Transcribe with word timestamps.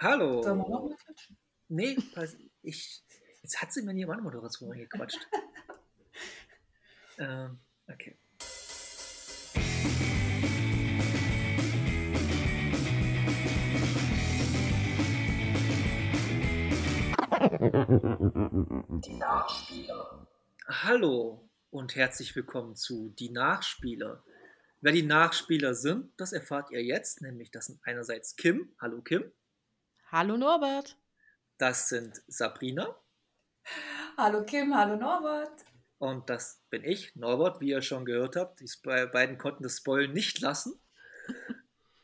Hallo. 0.00 0.42
Sollen 0.42 0.58
wir 0.58 0.68
noch 0.68 0.84
mal 0.88 0.96
klatschen? 0.96 1.36
Nee, 1.68 1.96
pass- 2.14 2.36
ich, 2.62 3.02
jetzt 3.42 3.60
hat 3.60 3.72
sie 3.72 3.82
mir 3.82 3.92
nie 3.94 4.06
meine 4.06 4.22
Moderation 4.22 4.76
gequatscht. 4.76 5.18
ähm, 7.18 7.58
okay. 7.88 8.16
Die 19.00 19.14
Nachspieler. 19.18 20.26
Hallo 20.66 21.48
und 21.70 21.94
herzlich 21.94 22.34
willkommen 22.34 22.74
zu 22.74 23.10
Die 23.18 23.30
Nachspieler. 23.30 24.24
Wer 24.80 24.92
die 24.92 25.02
Nachspieler 25.04 25.74
sind, 25.74 26.12
das 26.16 26.32
erfahrt 26.32 26.70
ihr 26.72 26.82
jetzt, 26.82 27.22
nämlich 27.22 27.50
das 27.52 27.66
sind 27.66 27.80
einerseits 27.84 28.34
Kim. 28.36 28.72
Hallo 28.80 29.00
Kim. 29.02 29.30
Hallo 30.10 30.36
Norbert. 30.36 30.96
Das 31.58 31.88
sind 31.88 32.22
Sabrina. 32.28 32.96
Hallo 34.16 34.44
Kim, 34.44 34.74
hallo 34.74 34.96
Norbert. 34.96 35.64
Und 35.98 36.30
das 36.30 36.62
bin 36.70 36.84
ich, 36.84 37.14
Norbert, 37.16 37.60
wie 37.60 37.70
ihr 37.70 37.82
schon 37.82 38.04
gehört 38.04 38.36
habt. 38.36 38.60
Die 38.60 38.64
Sp- 38.70 39.10
beiden 39.12 39.36
konnten 39.38 39.64
das 39.64 39.78
Spoilen 39.78 40.12
nicht 40.12 40.40
lassen. 40.40 40.80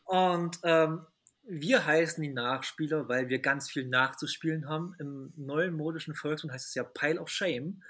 Und 0.05 0.59
ähm, 0.65 1.07
wir 1.45 1.87
heißen 1.87 2.23
die 2.23 2.33
Nachspieler, 2.33 3.09
weil 3.09 3.29
wir 3.29 3.39
ganz 3.39 3.71
viel 3.71 3.87
nachzuspielen 3.87 4.69
haben. 4.69 4.95
Im 4.99 5.33
neuen 5.37 5.75
modischen 5.75 6.15
Volksmund 6.15 6.53
heißt 6.53 6.69
es 6.69 6.75
ja 6.75 6.85
Pile 6.85 7.21
of 7.21 7.29
Shame. 7.29 7.83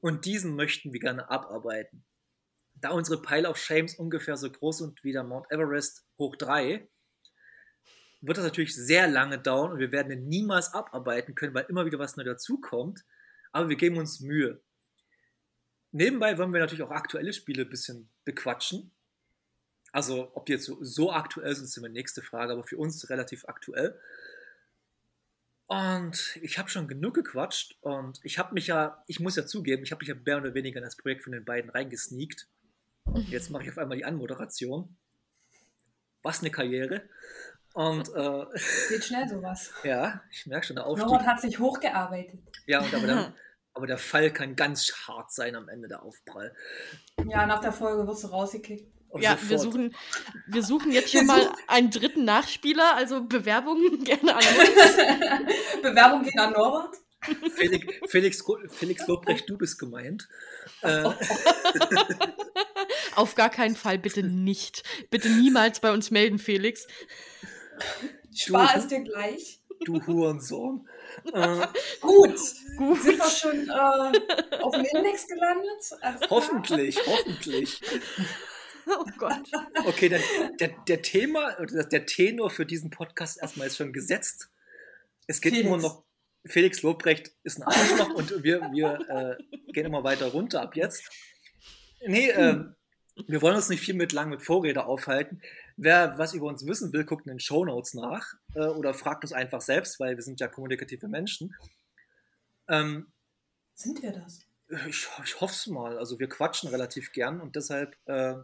Und 0.00 0.24
diesen 0.24 0.56
möchten 0.56 0.92
wir 0.92 1.00
gerne 1.00 1.30
abarbeiten. 1.30 2.04
Da 2.74 2.90
unsere 2.90 3.22
Pile 3.22 3.48
of 3.48 3.56
Shames 3.56 3.94
ungefähr 3.94 4.36
so 4.36 4.50
groß 4.50 4.78
sind 4.78 5.04
wie 5.04 5.12
der 5.12 5.22
Mount 5.22 5.46
Everest 5.50 6.04
hoch 6.18 6.34
3, 6.34 6.88
wird 8.22 8.38
das 8.38 8.44
natürlich 8.44 8.74
sehr 8.74 9.08
lange 9.08 9.38
dauern 9.38 9.72
und 9.72 9.78
wir 9.78 9.92
werden 9.92 10.12
ihn 10.12 10.28
niemals 10.28 10.72
abarbeiten 10.72 11.34
können, 11.34 11.54
weil 11.54 11.66
immer 11.68 11.84
wieder 11.84 11.98
was 11.98 12.16
neu 12.16 12.24
dazukommt. 12.24 13.04
Aber 13.50 13.68
wir 13.68 13.76
geben 13.76 13.98
uns 13.98 14.20
Mühe. 14.20 14.60
Nebenbei 15.90 16.38
wollen 16.38 16.52
wir 16.52 16.60
natürlich 16.60 16.82
auch 16.82 16.90
aktuelle 16.90 17.32
Spiele 17.32 17.64
ein 17.64 17.70
bisschen 17.70 18.08
bequatschen. 18.24 18.92
Also, 19.90 20.30
ob 20.34 20.46
die 20.46 20.52
jetzt 20.52 20.64
so, 20.64 20.82
so 20.82 21.12
aktuell 21.12 21.54
sind, 21.54 21.64
ist 21.64 21.76
immer 21.76 21.88
die 21.88 21.94
nächste 21.94 22.22
Frage, 22.22 22.52
aber 22.52 22.64
für 22.64 22.78
uns 22.78 23.10
relativ 23.10 23.44
aktuell. 23.46 24.00
Und 25.66 26.38
ich 26.40 26.58
habe 26.58 26.70
schon 26.70 26.88
genug 26.88 27.14
gequatscht 27.14 27.76
und 27.80 28.20
ich 28.22 28.38
habe 28.38 28.54
mich 28.54 28.68
ja, 28.68 29.02
ich 29.06 29.20
muss 29.20 29.36
ja 29.36 29.46
zugeben, 29.46 29.82
ich 29.82 29.90
habe 29.90 30.00
mich 30.00 30.08
ja 30.08 30.14
mehr 30.14 30.38
oder 30.38 30.54
weniger 30.54 30.78
in 30.78 30.84
das 30.84 30.96
Projekt 30.96 31.24
von 31.24 31.32
den 31.32 31.44
beiden 31.44 31.70
reingesneakt. 31.70 32.46
Jetzt 33.28 33.50
mache 33.50 33.64
ich 33.64 33.70
auf 33.70 33.78
einmal 33.78 33.96
die 33.96 34.04
Anmoderation. 34.04 34.96
Was 36.22 36.40
eine 36.40 36.50
Karriere. 36.50 37.02
Und 37.74 38.08
äh, 38.14 38.44
Geht 38.88 39.04
schnell 39.04 39.28
sowas. 39.28 39.72
ja, 39.84 40.22
ich 40.30 40.46
merke 40.46 40.66
schon, 40.66 40.76
der 40.76 40.86
Aufstieg. 40.86 41.08
Norbert 41.08 41.26
hat 41.26 41.40
sich 41.40 41.58
hochgearbeitet. 41.58 42.40
Ja, 42.66 42.80
und 42.80 42.94
aber, 42.94 43.06
der, 43.06 43.34
aber 43.74 43.86
der 43.86 43.98
Fall 43.98 44.30
kann 44.32 44.56
ganz 44.56 44.92
hart 45.06 45.32
sein 45.32 45.56
am 45.56 45.68
Ende, 45.68 45.88
der 45.88 46.02
Aufprall. 46.02 46.54
Ja, 47.26 47.46
nach 47.46 47.60
der 47.60 47.72
Folge 47.72 48.06
wirst 48.06 48.24
du 48.24 48.28
rausgekickt. 48.28 48.92
Und 49.08 49.22
Ja, 49.22 49.36
wir 49.46 49.58
suchen, 49.58 49.94
wir 50.46 50.62
suchen 50.62 50.90
jetzt 50.90 51.12
schon 51.12 51.22
Wir 51.22 51.26
mal 51.46 51.52
einen 51.68 51.90
dritten 51.90 52.24
Nachspieler, 52.24 52.96
also 52.96 53.24
Bewerbungen 53.24 54.04
gerne 54.04 54.34
an 54.34 54.42
uns. 54.42 55.82
Bewerbung 55.82 56.22
geht 56.22 56.38
an 56.38 56.52
Norbert. 56.52 56.96
Felix, 57.54 57.86
Felix, 58.08 58.44
Felix 58.68 59.06
Lobrecht, 59.06 59.48
du 59.48 59.56
bist 59.56 59.78
gemeint. 59.78 60.28
Äh, 60.80 61.08
Auf 63.14 63.34
gar 63.34 63.50
keinen 63.50 63.76
Fall 63.76 63.98
bitte 63.98 64.22
nicht. 64.22 64.82
Bitte 65.10 65.28
niemals 65.28 65.80
bei 65.80 65.92
uns 65.92 66.10
melden, 66.10 66.38
Felix. 66.38 66.86
Spar 68.34 68.76
es 68.76 68.86
dir 68.88 69.02
gleich. 69.02 69.60
du 69.84 70.04
Hurensohn. 70.06 70.88
Äh, 71.34 71.66
Gut. 72.00 72.38
Gut. 72.78 73.02
Sind 73.02 73.18
wir 73.18 73.28
schon 73.28 73.68
äh, 73.68 74.62
auf 74.62 74.74
dem 74.74 74.84
Index 74.84 75.28
gelandet? 75.28 75.90
Klar? 76.00 76.20
hoffentlich, 76.30 76.98
hoffentlich. 77.06 77.80
Oh 78.86 79.04
Gott. 79.16 79.48
Okay, 79.84 80.08
dann, 80.08 80.22
der, 80.58 80.68
der 80.88 81.02
Thema, 81.02 81.56
oder 81.60 81.84
der 81.84 82.04
Tenor 82.04 82.50
für 82.50 82.66
diesen 82.66 82.90
Podcast 82.90 83.40
erstmal 83.40 83.68
ist 83.68 83.76
schon 83.76 83.92
gesetzt. 83.92 84.48
Es 85.28 85.40
geht 85.40 85.52
Felix. 85.52 85.68
immer 85.68 85.76
noch. 85.76 86.04
Felix 86.46 86.82
Lobrecht 86.82 87.30
ist 87.44 87.58
ein 87.58 87.62
Arschloch 87.62 88.14
und 88.14 88.42
wir, 88.42 88.60
wir 88.72 89.38
äh, 89.38 89.72
gehen 89.72 89.86
immer 89.86 90.02
weiter 90.02 90.26
runter 90.26 90.62
ab 90.62 90.74
jetzt. 90.74 91.08
Nee, 92.04 92.30
ähm, 92.30 92.74
wir 93.28 93.42
wollen 93.42 93.54
uns 93.54 93.68
nicht 93.68 93.80
viel 93.80 93.94
mit 93.94 94.12
lang 94.12 94.30
mit 94.30 94.42
Vorräte 94.42 94.84
aufhalten. 94.86 95.40
Wer 95.76 96.18
was 96.18 96.34
über 96.34 96.46
uns 96.46 96.66
wissen 96.66 96.92
will, 96.92 97.04
guckt 97.04 97.26
in 97.26 97.32
den 97.32 97.40
Shownotes 97.40 97.94
nach 97.94 98.34
äh, 98.54 98.66
oder 98.66 98.94
fragt 98.94 99.24
uns 99.24 99.32
einfach 99.32 99.60
selbst, 99.60 100.00
weil 100.00 100.16
wir 100.16 100.22
sind 100.22 100.40
ja 100.40 100.48
kommunikative 100.48 101.08
Menschen. 101.08 101.54
Ähm, 102.68 103.12
Sind 103.74 104.02
wir 104.02 104.12
das? 104.12 104.46
ich, 104.88 105.06
ich 105.24 105.40
hoffe 105.40 105.54
es 105.54 105.66
mal. 105.66 105.98
Also 105.98 106.18
wir 106.18 106.28
quatschen 106.28 106.70
relativ 106.70 107.12
gern 107.12 107.40
und 107.40 107.56
deshalb 107.56 107.96
äh, 108.06 108.34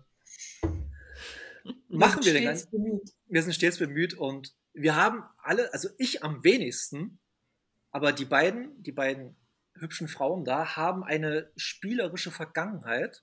machen 1.89 2.25
wir 2.25 2.33
den 2.33 2.43
Stets 2.43 2.45
ganzen. 2.45 2.71
bemüht. 2.71 3.13
Wir 3.27 3.43
sind 3.43 3.55
stets 3.55 3.79
bemüht 3.79 4.15
und 4.15 4.55
wir 4.73 4.97
haben 4.97 5.25
alle, 5.39 5.73
also 5.73 5.89
ich 5.99 6.23
am 6.23 6.45
wenigsten, 6.45 7.19
aber 7.91 8.13
die 8.13 8.25
beiden, 8.25 8.83
die 8.83 8.93
beiden 8.93 9.37
hübschen 9.75 10.09
Frauen 10.09 10.45
da 10.45 10.77
haben 10.77 11.05
eine 11.05 11.51
spielerische 11.57 12.31
Vergangenheit, 12.31 13.23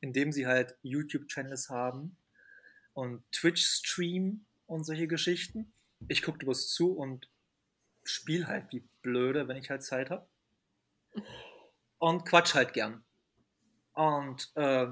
indem 0.00 0.32
sie 0.32 0.46
halt 0.46 0.76
YouTube-Channels 0.82 1.68
haben 1.68 2.16
und 2.94 3.22
Twitch-Stream 3.32 4.44
und 4.66 4.84
solche 4.84 5.06
Geschichten. 5.06 5.72
Ich 6.08 6.22
gucke 6.22 6.38
bloß 6.38 6.72
zu 6.72 6.92
und 6.92 7.28
spiele 8.04 8.46
halt 8.46 8.72
wie 8.72 8.82
blöde, 9.02 9.48
wenn 9.48 9.56
ich 9.56 9.70
halt 9.70 9.82
Zeit 9.82 10.10
habe. 10.10 10.26
Und 11.98 12.24
quatsch 12.24 12.54
halt 12.54 12.72
gern. 12.72 13.04
Und 13.92 14.50
äh, 14.54 14.86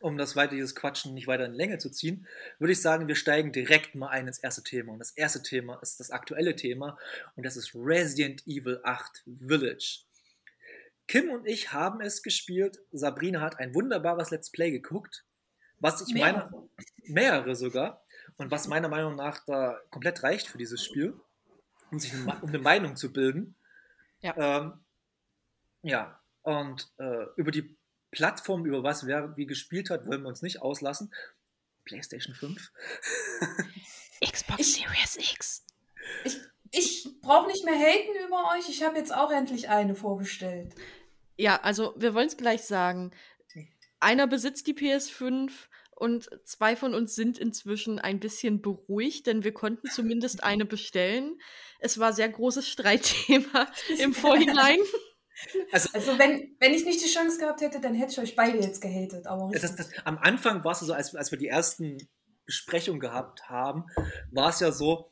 um 0.00 0.18
das 0.18 0.36
weiter, 0.36 0.54
dieses 0.54 0.74
Quatschen 0.74 1.14
nicht 1.14 1.26
weiter 1.26 1.46
in 1.46 1.54
Länge 1.54 1.78
zu 1.78 1.90
ziehen, 1.90 2.26
würde 2.58 2.72
ich 2.72 2.80
sagen, 2.80 3.08
wir 3.08 3.16
steigen 3.16 3.52
direkt 3.52 3.94
mal 3.94 4.08
ein 4.08 4.26
ins 4.26 4.38
erste 4.38 4.62
Thema. 4.62 4.92
Und 4.92 4.98
das 4.98 5.10
erste 5.12 5.42
Thema 5.42 5.76
ist 5.82 6.00
das 6.00 6.10
aktuelle 6.10 6.54
Thema 6.54 6.98
und 7.34 7.44
das 7.44 7.56
ist 7.56 7.74
Resident 7.74 8.46
Evil 8.46 8.80
8 8.84 9.24
Village. 9.26 10.00
Kim 11.08 11.30
und 11.30 11.46
ich 11.46 11.72
haben 11.72 12.00
es 12.00 12.22
gespielt. 12.22 12.78
Sabrina 12.92 13.40
hat 13.40 13.58
ein 13.58 13.74
wunderbares 13.74 14.30
Let's 14.30 14.50
Play 14.50 14.70
geguckt, 14.70 15.24
was 15.80 16.06
ich 16.06 16.14
meine, 16.14 16.50
Mehrere. 17.04 17.54
sogar, 17.54 18.02
und 18.36 18.50
was 18.50 18.68
meiner 18.68 18.88
Meinung 18.88 19.16
nach 19.16 19.44
da 19.46 19.80
komplett 19.90 20.22
reicht 20.22 20.48
für 20.48 20.58
dieses 20.58 20.84
Spiel, 20.84 21.18
um 21.90 21.98
sich 21.98 22.12
eine, 22.12 22.38
um 22.42 22.48
eine 22.48 22.58
Meinung 22.58 22.96
zu 22.96 23.12
bilden. 23.12 23.54
Ja. 24.20 24.34
Ähm, 24.36 24.72
ja, 25.82 26.20
und 26.42 26.90
äh, 26.98 27.26
über 27.36 27.50
die 27.50 27.76
Plattform, 28.10 28.64
über 28.66 28.82
was 28.82 29.06
wer 29.06 29.36
wie 29.36 29.46
gespielt 29.46 29.90
hat, 29.90 30.06
wollen 30.06 30.22
wir 30.22 30.28
uns 30.28 30.42
nicht 30.42 30.62
auslassen. 30.62 31.12
PlayStation 31.84 32.34
5. 32.34 32.72
Xbox 34.24 34.60
Ich- 34.60 34.74
Series 34.74 35.16
X. 35.16 35.64
Ich, 36.24 36.40
ich 36.70 37.08
brauche 37.20 37.46
nicht 37.46 37.64
mehr 37.64 37.74
haten 37.78 38.26
über 38.26 38.50
euch. 38.56 38.68
Ich 38.68 38.82
habe 38.82 38.96
jetzt 38.96 39.14
auch 39.14 39.30
endlich 39.30 39.68
eine 39.68 39.94
vorbestellt. 39.94 40.74
Ja, 41.36 41.60
also 41.60 41.94
wir 41.96 42.14
wollen 42.14 42.28
es 42.28 42.36
gleich 42.36 42.62
sagen. 42.62 43.12
Einer 44.06 44.28
besitzt 44.28 44.68
die 44.68 44.74
PS5 44.74 45.50
und 45.90 46.30
zwei 46.44 46.76
von 46.76 46.94
uns 46.94 47.16
sind 47.16 47.38
inzwischen 47.38 47.98
ein 47.98 48.20
bisschen 48.20 48.62
beruhigt, 48.62 49.26
denn 49.26 49.42
wir 49.42 49.52
konnten 49.52 49.90
zumindest 49.90 50.44
eine 50.44 50.64
bestellen. 50.64 51.40
Es 51.80 51.98
war 51.98 52.12
sehr 52.12 52.28
großes 52.28 52.68
Streitthema 52.68 53.66
im 53.98 54.14
Vorhinein. 54.14 54.78
Also 55.72 56.20
wenn, 56.20 56.54
wenn 56.60 56.72
ich 56.72 56.84
nicht 56.84 57.04
die 57.04 57.08
Chance 57.08 57.40
gehabt 57.40 57.62
hätte, 57.62 57.80
dann 57.80 57.96
hätte 57.96 58.12
ich 58.12 58.20
euch 58.20 58.36
beide 58.36 58.58
jetzt 58.58 58.80
gehatet. 58.80 59.26
Aber 59.26 59.50
Das, 59.52 59.74
das, 59.74 59.90
am 60.04 60.18
Anfang 60.18 60.62
war 60.62 60.70
es 60.70 60.78
so, 60.78 60.92
als, 60.92 61.12
als 61.16 61.32
wir 61.32 61.38
die 61.40 61.48
ersten 61.48 61.98
Besprechungen 62.44 63.00
gehabt 63.00 63.48
haben, 63.48 63.86
war 64.30 64.50
es 64.50 64.60
ja 64.60 64.70
so, 64.70 65.10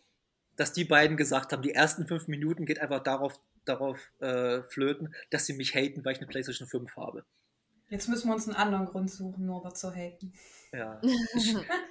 dass 0.55 0.73
die 0.73 0.85
beiden 0.85 1.17
gesagt 1.17 1.53
haben, 1.53 1.63
die 1.63 1.75
ersten 1.75 2.07
fünf 2.07 2.29
Minuten 2.29 2.65
geht 2.65 2.79
einfach 2.79 3.03
darauf, 3.03 3.41
darauf 3.65 3.99
äh, 4.21 4.63
flöten, 4.63 5.17
dass 5.31 5.47
sie 5.47 5.55
mich 5.55 5.75
haten, 5.75 6.05
weil 6.05 6.13
ich 6.13 6.19
eine 6.19 6.29
PlayStation 6.29 6.69
5 6.69 6.95
habe. 6.95 7.25
Jetzt 7.89 8.09
müssen 8.09 8.29
wir 8.29 8.35
uns 8.35 8.49
einen 8.49 8.57
anderen 8.57 8.87
Grund 8.87 9.11
suchen, 9.11 9.47
Norbert 9.47 9.77
zu 9.77 9.93
haten. 9.93 10.33
Ja. 10.73 11.01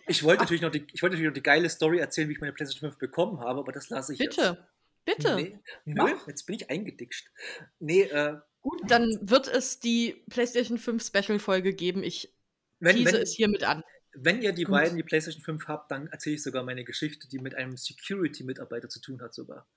Ich, 0.06 0.18
ich 0.18 0.24
wollte 0.24 0.44
natürlich 0.44 0.62
noch 0.62 0.72
die, 0.72 0.86
ich 0.92 1.01
wollte 1.01 1.16
natürlich 1.16 1.30
noch 1.30 1.34
die 1.34 1.44
geile 1.44 1.69
Story 1.69 2.00
erzählen, 2.00 2.28
wie 2.28 2.34
ich 2.34 2.42
meine 2.42 2.51
PlayStation 2.51 2.90
5 2.92 3.00
bekommen 3.00 3.40
habe, 3.40 3.60
aber 3.60 3.72
das 3.72 3.90
lasse 3.90 4.13
ich 4.13 4.19
jetzt. 4.19 4.36
Bitte, 4.36 4.68
bitte. 5.06 5.36
Nee, 5.36 5.60
nö, 5.86 6.16
jetzt 6.28 6.45
bin 6.45 6.56
ich 6.56 6.69
eingeditscht. 6.69 7.31
Nee, 7.80 8.01
äh, 8.01 8.38
Gut, 8.62 8.81
dann 8.88 9.18
wird 9.22 9.48
es 9.48 9.80
die 9.80 10.24
PlayStation 10.30 10.78
5 10.78 11.06
Special-Folge 11.06 11.74
geben. 11.74 12.04
Ich 12.04 12.34
wenn, 12.80 12.96
tease 12.96 13.13
wenn, 13.13 13.22
es 13.22 13.34
hiermit 13.34 13.63
an. 13.63 13.84
wenn 14.13 14.42
ihr 14.42 14.54
die 14.54 14.63
Gut. 14.63 14.72
beiden 14.72 14.98
die 14.98 15.04
PlayStation 15.04 15.44
5 15.44 15.68
habt, 15.68 15.92
dann 15.92 16.07
erzähle 16.07 16.36
ich 16.36 16.44
sogar 16.44 16.63
meine 16.63 16.84
Geschichte, 16.84 17.28
die 17.28 17.39
mit 17.39 17.56
einem 17.56 17.78
Security-Mitarbeiter 17.78 18.89
zu 18.89 19.00
tun 19.00 19.22
hat 19.22 19.34
sogar. 19.34 19.68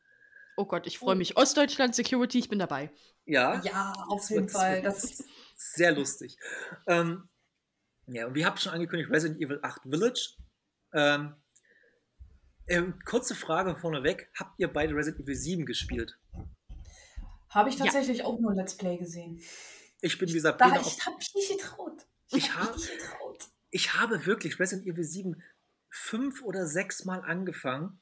Oh 0.56 0.64
Gott, 0.64 0.86
ich 0.86 0.98
freue 0.98 1.16
mich. 1.16 1.36
Ostdeutschland 1.36 1.94
Security, 1.94 2.38
ich 2.38 2.48
bin 2.48 2.58
dabei. 2.58 2.90
Ja, 3.26 3.60
Ja, 3.62 3.92
auf 4.08 4.28
jeden 4.30 4.48
Fall. 4.48 4.82
das 4.82 5.04
ist, 5.04 5.24
sehr 5.56 5.92
lustig. 5.92 6.38
Ähm, 6.86 7.28
ja, 8.06 8.26
und 8.26 8.34
wir 8.34 8.46
haben 8.46 8.56
schon 8.56 8.72
angekündigt, 8.72 9.10
Resident 9.10 9.40
Evil 9.40 9.58
8 9.62 9.82
Village. 9.82 10.34
Ähm, 10.92 11.34
Ähm, 12.68 12.98
kurze 13.04 13.36
Frage 13.36 13.76
vorneweg. 13.76 14.28
Habt 14.34 14.58
ihr 14.58 14.66
beide 14.66 14.92
Resident 14.94 15.22
Evil 15.22 15.36
7 15.36 15.66
gespielt? 15.66 16.18
Habe 17.50 17.68
ich 17.68 17.78
Ja. 17.78 17.84
tatsächlich 17.84 18.24
auch 18.24 18.40
nur 18.40 18.54
Let's 18.54 18.76
Play 18.76 18.96
gesehen. 18.96 19.40
Ich 20.00 20.18
bin 20.18 20.28
wie 20.32 20.40
Da, 20.40 20.56
ich 20.80 21.06
habe 21.06 21.16
mich 21.16 21.32
nicht 21.34 21.50
getraut. 21.50 22.06
Ich 22.28 22.32
mich 22.34 22.76
nicht 22.76 22.98
getraut. 22.98 23.48
ich 23.70 23.94
habe 23.94 24.26
wirklich 24.26 24.58
Resident 24.58 24.86
Evil 24.88 25.04
7 25.04 25.42
fünf 25.90 26.42
oder 26.42 26.66
sechs 26.66 27.04
Mal 27.04 27.20
angefangen. 27.20 28.00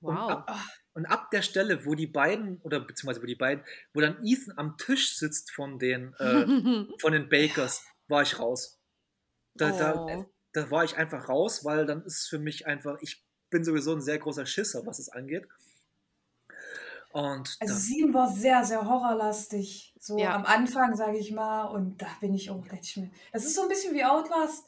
Und, 0.00 0.14
Wow. 0.16 0.30
ab, 0.30 0.58
und 0.96 1.06
ab 1.06 1.30
der 1.30 1.42
Stelle, 1.42 1.84
wo 1.86 1.94
die 1.94 2.06
beiden, 2.06 2.58
oder 2.62 2.80
beziehungsweise 2.80 3.22
wo 3.22 3.26
die 3.26 3.36
beiden, 3.36 3.62
wo 3.94 4.00
dann 4.00 4.24
Ethan 4.24 4.54
am 4.58 4.76
Tisch 4.78 5.16
sitzt 5.16 5.52
von 5.52 5.78
den, 5.78 6.14
äh, 6.14 6.46
von 7.00 7.12
den 7.12 7.28
Bakers, 7.28 7.84
war 8.08 8.22
ich 8.22 8.38
raus. 8.38 8.80
Da, 9.54 9.70
da, 9.72 9.94
Oh. 9.94 10.24
da 10.52 10.70
war 10.70 10.84
ich 10.84 10.96
einfach 10.96 11.28
raus, 11.28 11.64
weil 11.64 11.86
dann 11.86 12.02
ist 12.04 12.26
für 12.28 12.38
mich 12.38 12.66
einfach, 12.66 12.98
ich 13.02 13.24
bin 13.50 13.62
sowieso 13.64 13.92
ein 13.94 14.00
sehr 14.00 14.18
großer 14.18 14.46
Schisser, 14.46 14.86
was 14.86 14.98
es 14.98 15.08
angeht. 15.10 15.46
Und 17.12 17.56
Also 17.60 17.74
sieben 17.74 18.12
war 18.12 18.30
sehr, 18.30 18.64
sehr 18.64 18.84
horrorlastig. 18.84 19.94
So 19.98 20.18
Ja. 20.18 20.34
am 20.34 20.44
Anfang, 20.44 20.94
sage 20.96 21.18
ich 21.18 21.32
mal. 21.32 21.64
Und 21.66 22.02
da 22.02 22.08
bin 22.20 22.34
ich 22.34 22.50
auch 22.50 22.62
dachte 22.66 22.80
ich 22.82 22.96
mir. 22.96 23.10
Das 23.32 23.44
ist 23.44 23.54
so 23.54 23.62
ein 23.62 23.68
bisschen 23.68 23.94
wie 23.94 24.04
Outlast. 24.04 24.64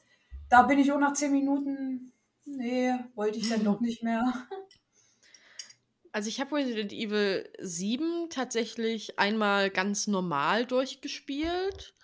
Da 0.49 0.63
bin 0.63 0.79
ich 0.79 0.91
auch 0.93 0.99
nach 0.99 1.13
zehn 1.13 1.33
Minuten. 1.33 2.13
Nee, 2.45 2.95
wollte 3.15 3.39
ich 3.39 3.49
dann 3.51 3.65
doch 3.65 3.81
nicht 3.81 4.03
mehr. 4.03 4.25
Also 6.13 6.29
ich 6.29 6.41
habe 6.41 6.57
Resident 6.57 6.93
Evil 6.93 7.49
7 7.59 8.29
tatsächlich 8.31 9.19
einmal 9.19 9.71
ganz 9.71 10.07
normal 10.07 10.67
durchgespielt. 10.67 11.95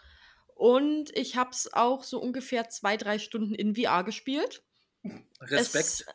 Und 0.55 1.17
ich 1.17 1.37
habe 1.37 1.51
es 1.51 1.73
auch 1.73 2.05
so 2.05 2.21
ungefähr 2.21 2.69
zwei, 2.69 2.97
drei 2.97 3.19
Stunden 3.19 3.55
in 3.55 3.75
VR 3.75 4.05
gespielt. 4.05 4.63
Respekt. 5.41 5.85
Es, 5.85 6.07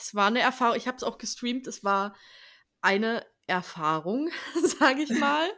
es 0.00 0.14
war 0.14 0.26
eine 0.26 0.40
Erfahrung. 0.40 0.76
Ich 0.76 0.88
habe 0.88 0.96
es 0.96 1.04
auch 1.04 1.18
gestreamt. 1.18 1.66
Es 1.66 1.84
war 1.84 2.16
eine 2.80 3.24
Erfahrung, 3.46 4.30
sage 4.78 5.02
ich 5.02 5.10
mal. 5.10 5.48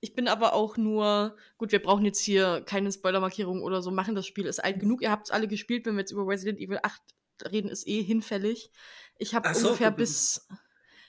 Ich 0.00 0.14
bin 0.14 0.28
aber 0.28 0.52
auch 0.52 0.76
nur, 0.76 1.36
gut, 1.56 1.72
wir 1.72 1.82
brauchen 1.82 2.04
jetzt 2.04 2.20
hier 2.20 2.62
keine 2.64 2.92
Spoilermarkierung 2.92 3.62
oder 3.62 3.82
so 3.82 3.90
machen. 3.90 4.14
Das 4.14 4.26
Spiel 4.26 4.46
ist 4.46 4.62
alt 4.62 4.78
genug. 4.78 5.02
Ihr 5.02 5.10
habt 5.10 5.26
es 5.26 5.32
alle 5.32 5.48
gespielt. 5.48 5.86
Wenn 5.86 5.94
wir 5.94 6.00
jetzt 6.00 6.12
über 6.12 6.26
Resident 6.26 6.60
Evil 6.60 6.78
8 6.82 7.02
reden, 7.50 7.68
ist 7.68 7.86
eh 7.86 8.02
hinfällig. 8.02 8.70
Ich 9.18 9.34
habe 9.34 9.52
so, 9.54 9.68
ungefähr 9.68 9.90
bis. 9.90 10.46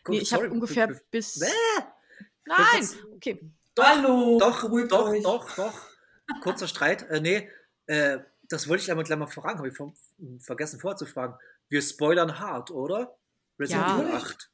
Gut, 0.03 0.15
Nee, 0.15 0.21
ich 0.21 0.33
habe 0.33 0.49
ungefähr 0.49 0.87
b- 0.87 0.93
b- 0.95 0.99
bis. 1.11 1.39
Bäh! 1.39 1.47
Nein! 2.45 2.89
Okay. 3.15 3.51
Doch, 3.75 3.83
Hallo, 3.85 4.37
doch, 4.39 4.61
beruhigt 4.61 4.91
doch, 4.91 5.09
euch. 5.09 5.23
doch, 5.23 5.55
doch. 5.55 5.73
Kurzer 6.41 6.67
Streit. 6.67 7.03
Äh, 7.09 7.21
nee, 7.21 7.49
äh, 7.85 8.19
das 8.43 8.67
wollte 8.67 8.83
ich 8.83 8.89
einmal 8.91 9.05
gleich 9.05 9.19
mal 9.19 9.27
fragen, 9.27 9.59
habe 9.59 9.69
ich 9.69 9.75
vom, 9.77 9.93
vergessen 10.39 10.79
vorzufragen. 10.79 11.35
Wir 11.69 11.81
spoilern 11.81 12.39
hart, 12.39 12.71
oder? 12.71 13.15
Resident 13.59 13.87
Ja. 13.87 13.99
Evil 13.99 14.15
8. 14.15 14.51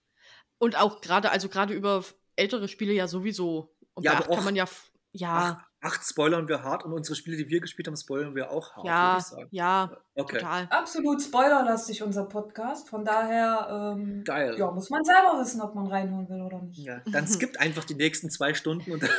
Und 0.58 0.76
auch 0.78 1.00
gerade, 1.02 1.32
also 1.32 1.48
gerade 1.50 1.74
über 1.74 2.04
ältere 2.36 2.68
Spiele 2.68 2.92
ja 2.94 3.08
sowieso. 3.08 3.74
Und 3.94 4.04
Ja, 4.04 4.12
bei 4.12 4.18
aber 4.18 4.26
8 4.26 4.30
kann 4.32 4.40
auch- 4.40 4.44
man 4.46 4.56
ja. 4.56 4.66
Ja, 5.14 5.65
8, 5.86 6.00
8 6.00 6.06
spoilern 6.06 6.48
wir 6.48 6.64
hart 6.64 6.84
und 6.84 6.94
unsere 6.94 7.16
Spiele, 7.16 7.38
die 7.38 7.50
wir 7.50 7.60
gespielt 7.62 7.88
haben, 7.88 7.96
spoilern 7.96 8.36
wir 8.36 8.52
auch 8.52 8.76
hart, 8.76 8.86
würde 8.86 8.88
ja, 8.88 9.18
ich 9.18 9.24
sagen. 9.24 9.48
ja, 9.52 9.98
Okay, 10.18 10.38
total. 10.38 10.68
Absolut 10.70 11.22
spoilerlastig, 11.22 12.02
unser 12.02 12.24
Podcast. 12.26 12.88
Von 12.90 13.04
daher 13.04 13.96
ähm, 13.98 14.24
geil. 14.24 14.56
ja, 14.58 14.72
muss 14.72 14.90
man 14.90 15.04
selber 15.04 15.40
wissen, 15.42 15.62
ob 15.62 15.76
man 15.76 15.88
reinholen 15.88 16.30
will 16.30 16.42
oder 16.42 16.62
nicht. 16.62 16.80
Ja, 16.80 17.02
dann 17.12 17.28
skippt 17.32 17.60
einfach 17.60 17.84
die 17.84 17.96
nächsten 17.96 18.30
zwei 18.30 18.54
Stunden 18.54 18.94
und 18.94 19.04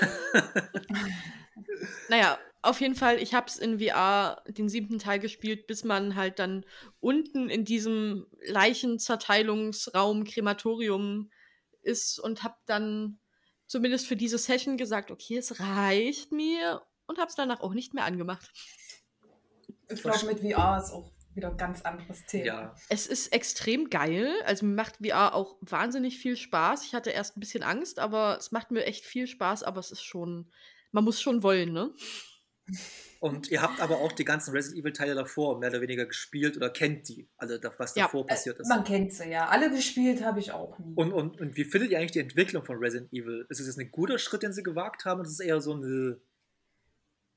Naja, 2.09 2.39
auf 2.63 2.81
jeden 2.81 2.95
Fall, 2.95 3.23
ich 3.23 3.35
habe 3.35 3.47
es 3.47 3.59
in 3.59 3.79
VR 3.79 4.43
den 4.49 4.69
siebten 4.69 4.99
Teil 4.99 5.19
gespielt, 5.19 5.67
bis 5.67 5.85
man 5.85 6.17
halt 6.17 6.39
dann 6.39 6.65
unten 7.01 7.51
in 7.51 7.65
diesem 7.65 8.27
Leichenzerteilungsraum, 8.47 10.25
Krematorium 10.25 11.31
ist 11.83 12.19
und 12.19 12.43
habe 12.43 12.57
dann 12.67 13.19
zumindest 13.67 14.07
für 14.07 14.17
diese 14.17 14.39
Session 14.39 14.77
gesagt, 14.77 15.11
okay, 15.11 15.37
es 15.37 15.61
reicht 15.61 16.33
mir 16.33 16.83
und 17.07 17.19
habe 17.19 17.29
es 17.29 17.35
danach 17.35 17.61
auch 17.61 17.75
nicht 17.75 17.95
mehr 17.95 18.05
angemacht. 18.05 18.51
Ich 19.89 20.03
glaube, 20.03 20.27
mit 20.27 20.41
VR 20.41 20.83
ist 20.83 20.93
auch 20.93 21.13
wieder 21.35 21.51
ein 21.51 21.57
ganz 21.57 21.83
anderes 21.83 22.25
Thema. 22.27 22.45
ja. 22.45 22.75
Es 22.89 23.07
ist 23.07 23.33
extrem 23.33 23.91
geil. 23.91 24.33
Also 24.47 24.67
macht 24.67 24.97
VR 25.05 25.35
auch 25.35 25.57
wahnsinnig 25.61 26.19
viel 26.19 26.37
Spaß. 26.37 26.85
Ich 26.85 26.95
hatte 26.95 27.11
erst 27.11 27.37
ein 27.37 27.41
bisschen 27.41 27.63
Angst, 27.63 27.99
aber 27.99 28.39
es 28.39 28.53
macht 28.53 28.71
mir 28.71 28.85
echt 28.85 29.05
viel 29.05 29.27
Spaß. 29.27 29.63
Aber 29.63 29.79
es 29.79 29.91
ist 29.91 30.03
schon, 30.03 30.51
man 30.93 31.05
muss 31.05 31.21
schon 31.21 31.43
wollen, 31.43 31.73
ne? 31.73 31.95
Und 33.21 33.51
ihr 33.51 33.63
habt 33.63 33.81
aber 33.81 33.99
auch 33.99 34.13
die 34.13 34.25
ganzen 34.25 34.53
Resident 34.53 34.81
Evil 34.81 34.93
Teile 34.93 35.15
davor 35.15 35.59
mehr 35.59 35.71
oder 35.71 35.81
weniger 35.81 36.07
gespielt 36.07 36.57
oder 36.57 36.71
kennt 36.71 37.09
die, 37.09 37.29
also 37.37 37.59
das, 37.59 37.73
was 37.79 37.95
Ja. 37.95 38.05
davor 38.05 38.27
passiert 38.27 38.59
ist. 38.59 38.69
Man 38.69 38.85
kennt 38.85 39.13
sie 39.13 39.29
ja. 39.31 39.49
Alle 39.49 39.71
gespielt 39.71 40.25
habe 40.25 40.41
ich 40.41 40.53
auch 40.53 40.79
nie. 40.79 40.95
Und, 40.95 41.13
und, 41.13 41.41
und 41.41 41.57
wie 41.57 41.65
findet 41.65 41.91
ihr 41.91 41.99
eigentlich 41.99 42.13
die 42.13 42.21
Entwicklung 42.21 42.65
von 42.65 42.77
Resident 42.79 43.13
Evil? 43.13 43.47
Ist 43.49 43.61
es 43.61 43.67
jetzt 43.67 43.79
ein 43.79 43.91
guter 43.91 44.19
Schritt, 44.19 44.43
den 44.43 44.53
sie 44.53 44.63
gewagt 44.63 45.05
haben, 45.05 45.21
oder 45.21 45.29
ist 45.29 45.35
es 45.35 45.41
eher 45.41 45.61
so 45.61 45.75
ein 45.75 46.21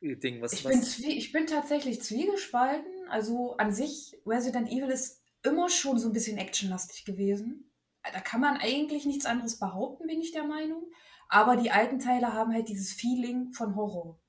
äh, 0.01 0.15
Ding, 0.17 0.41
was, 0.41 0.53
Ich 0.53 0.65
was 0.65 0.71
bin, 0.71 0.83
zwie 0.83 1.17
ich 1.17 1.31
bin 1.31 1.45
tatsächlich 1.47 2.01
zwiegespalten. 2.01 2.91
Also 3.09 3.55
an 3.57 3.71
sich, 3.73 4.19
Resident 4.25 4.69
Evil 4.69 4.89
ist 4.89 5.21
immer 5.43 5.69
schon 5.69 5.97
so 5.99 6.07
ein 6.09 6.13
bisschen 6.13 6.37
actionlastig 6.37 7.05
gewesen. 7.05 7.71
Da 8.03 8.21
kann 8.21 8.41
man 8.41 8.57
eigentlich 8.57 9.05
nichts 9.05 9.25
anderes 9.25 9.59
behaupten, 9.59 10.07
bin 10.07 10.21
ich 10.21 10.31
der 10.31 10.43
Meinung. 10.45 10.89
Aber 11.27 11.57
die 11.57 11.69
alten 11.69 11.99
Teile 11.99 12.33
haben 12.33 12.53
halt 12.53 12.69
dieses 12.69 12.93
Feeling 12.93 13.51
von 13.53 13.75
Horror. 13.75 14.19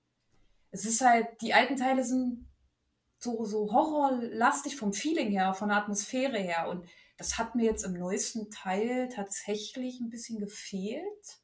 Es 0.70 0.84
ist 0.84 1.00
halt, 1.00 1.26
die 1.40 1.54
alten 1.54 1.76
Teile 1.76 2.04
sind 2.04 2.48
so, 3.18 3.44
so 3.44 3.72
horrorlastig 3.72 4.76
vom 4.76 4.92
Feeling 4.92 5.30
her, 5.30 5.52
von 5.54 5.68
der 5.68 5.78
Atmosphäre 5.78 6.38
her. 6.38 6.68
Und 6.68 6.88
das 7.18 7.38
hat 7.38 7.54
mir 7.54 7.64
jetzt 7.64 7.84
im 7.84 7.92
neuesten 7.94 8.50
Teil 8.50 9.08
tatsächlich 9.08 10.00
ein 10.00 10.10
bisschen 10.10 10.38
gefehlt. 10.38 11.40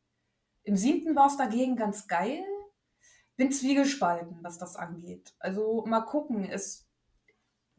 Im 0.63 0.77
siebten 0.77 1.15
war 1.15 1.27
es 1.27 1.37
dagegen 1.37 1.77
ganz 1.77 2.07
geil 2.07 2.43
bin 3.37 3.53
zwiegespalten, 3.53 4.39
was 4.43 4.59
das 4.59 4.77
angeht. 4.77 5.35
Also 5.39 5.85
mal 5.87 6.01
gucken, 6.01 6.45
es 6.45 6.89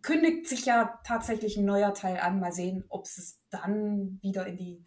kündigt 0.01 0.47
sich 0.47 0.65
ja 0.65 0.99
tatsächlich 1.03 1.57
ein 1.57 1.65
neuer 1.65 1.93
Teil 1.93 2.17
an. 2.19 2.39
Mal 2.39 2.51
sehen, 2.51 2.85
ob 2.89 3.07
sie 3.07 3.21
es 3.21 3.41
dann 3.49 4.19
wieder 4.21 4.45
in 4.47 4.57
die 4.57 4.85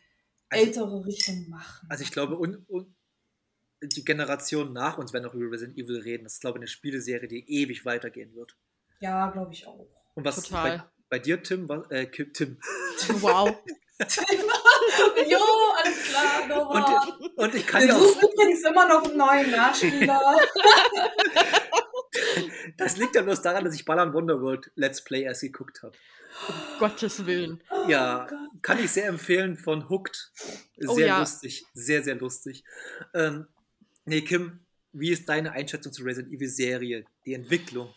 Also- 0.49 0.65
ältere 0.65 1.05
Richtung 1.05 1.49
machen. 1.49 1.87
Also 1.91 2.05
ich 2.05 2.13
glaube, 2.13 2.39
und, 2.39 2.69
und 2.69 2.95
die 3.83 4.05
Generation 4.05 4.73
nach 4.73 4.99
uns 4.99 5.13
werden 5.13 5.27
auch 5.27 5.35
über 5.35 5.53
Resident 5.53 5.79
Evil 5.79 6.01
reden. 6.01 6.25
Das 6.25 6.35
ist, 6.35 6.41
glaube 6.41 6.59
ich, 6.59 6.61
eine 6.61 6.69
Spieleserie, 6.69 7.29
die 7.29 7.45
ewig 7.49 7.85
weitergehen 7.85 8.35
wird. 8.35 8.57
ja, 9.01 9.31
glaube 9.31 9.53
ich 9.53 9.67
auch. 9.67 9.87
Und 10.15 10.25
was 10.25 10.43
Total. 10.43 10.79
Bei, 10.79 10.85
bei 11.09 11.19
dir, 11.19 11.43
Tim, 11.43 11.69
was, 11.69 11.91
äh, 11.91 12.07
Tim. 12.07 12.59
Wow. 13.21 13.49
jo, 15.29 15.39
alles 15.77 16.05
klar, 16.05 16.47
Nora. 16.49 17.05
Und, 17.19 17.39
und 17.39 17.55
ich 17.55 17.67
kann 17.67 17.83
Wir 17.83 17.89
ja 17.89 17.97
auch, 17.97 18.01
suchen 18.01 18.29
übrigens 18.33 18.63
immer 18.65 18.89
noch 18.89 19.05
einen 19.05 19.17
neuen 19.17 19.51
Nachspieler. 19.51 20.21
das 22.77 22.97
liegt 22.97 23.15
ja 23.15 23.23
bloß 23.23 23.43
daran, 23.43 23.65
dass 23.65 23.75
ich 23.75 23.85
Ballern 23.85 24.13
Wonderworld 24.13 24.71
Let's 24.75 25.03
Play 25.05 25.23
erst 25.23 25.43
geguckt 25.43 25.83
habe. 25.83 25.97
Gottes 26.79 27.27
Willen. 27.27 27.63
Ja, 27.89 28.27
Oh 28.31 28.37
kann 28.63 28.79
ich 28.79 28.91
sehr 28.91 29.09
empfehlen 29.09 29.57
von 29.57 29.89
Hooked. 29.89 30.33
Sehr 30.77 30.91
Oh 30.91 30.99
ja. 30.99 31.19
lustig, 31.19 31.65
sehr, 31.75 32.03
sehr 32.03 32.15
lustig. 32.15 32.65
Ähm, 33.15 33.47
nee, 34.11 34.23
Kim, 34.23 34.61
wie 34.93 35.11
ist 35.11 35.29
deine 35.29 35.53
Einschätzung 35.53 35.93
zur 35.93 36.05
Resident 36.05 36.35
Evil 36.35 36.49
Serie, 36.49 37.05
die 37.25 37.35
Entwicklung? 37.35 37.95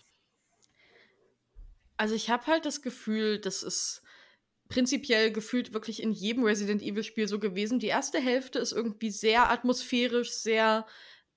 Also 1.98 2.16
ich 2.16 2.30
habe 2.30 2.46
halt 2.48 2.66
das 2.66 2.82
Gefühl, 2.82 3.40
das 3.40 3.64
ist 3.64 4.04
prinzipiell 4.70 5.32
gefühlt 5.32 5.74
wirklich 5.74 6.02
in 6.02 6.12
jedem 6.12 6.44
Resident 6.44 6.82
Evil 6.82 7.04
Spiel 7.04 7.28
so 7.28 7.40
gewesen. 7.40 7.80
Die 7.80 7.88
erste 7.88 8.20
Hälfte 8.20 8.60
ist 8.60 8.72
irgendwie 8.72 9.10
sehr 9.10 9.52
atmosphärisch, 9.52 10.32
sehr 10.32 10.86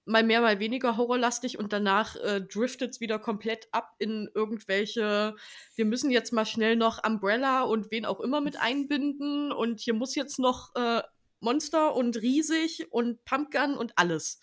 mal 0.04 0.22
mehr, 0.22 0.40
mal 0.40 0.60
weniger 0.60 0.96
horrorlastig 0.96 1.58
und 1.58 1.72
danach 1.72 2.16
äh, 2.16 2.40
driftet 2.40 2.92
es 2.92 3.00
wieder 3.00 3.18
komplett 3.18 3.68
ab 3.72 3.94
in 3.98 4.30
irgendwelche, 4.34 5.34
wir 5.74 5.84
müssen 5.84 6.10
jetzt 6.10 6.32
mal 6.32 6.46
schnell 6.46 6.76
noch 6.76 7.02
Umbrella 7.04 7.62
und 7.62 7.90
wen 7.90 8.04
auch 8.04 8.20
immer 8.20 8.40
mit 8.40 8.60
einbinden 8.60 9.52
und 9.52 9.80
hier 9.80 9.94
muss 9.94 10.14
jetzt 10.14 10.38
noch 10.38 10.74
äh, 10.76 11.02
Monster 11.40 11.94
und 11.94 12.16
riesig 12.16 12.86
und 12.90 13.24
Pumpgun 13.24 13.76
und 13.76 13.92
alles. 13.96 14.40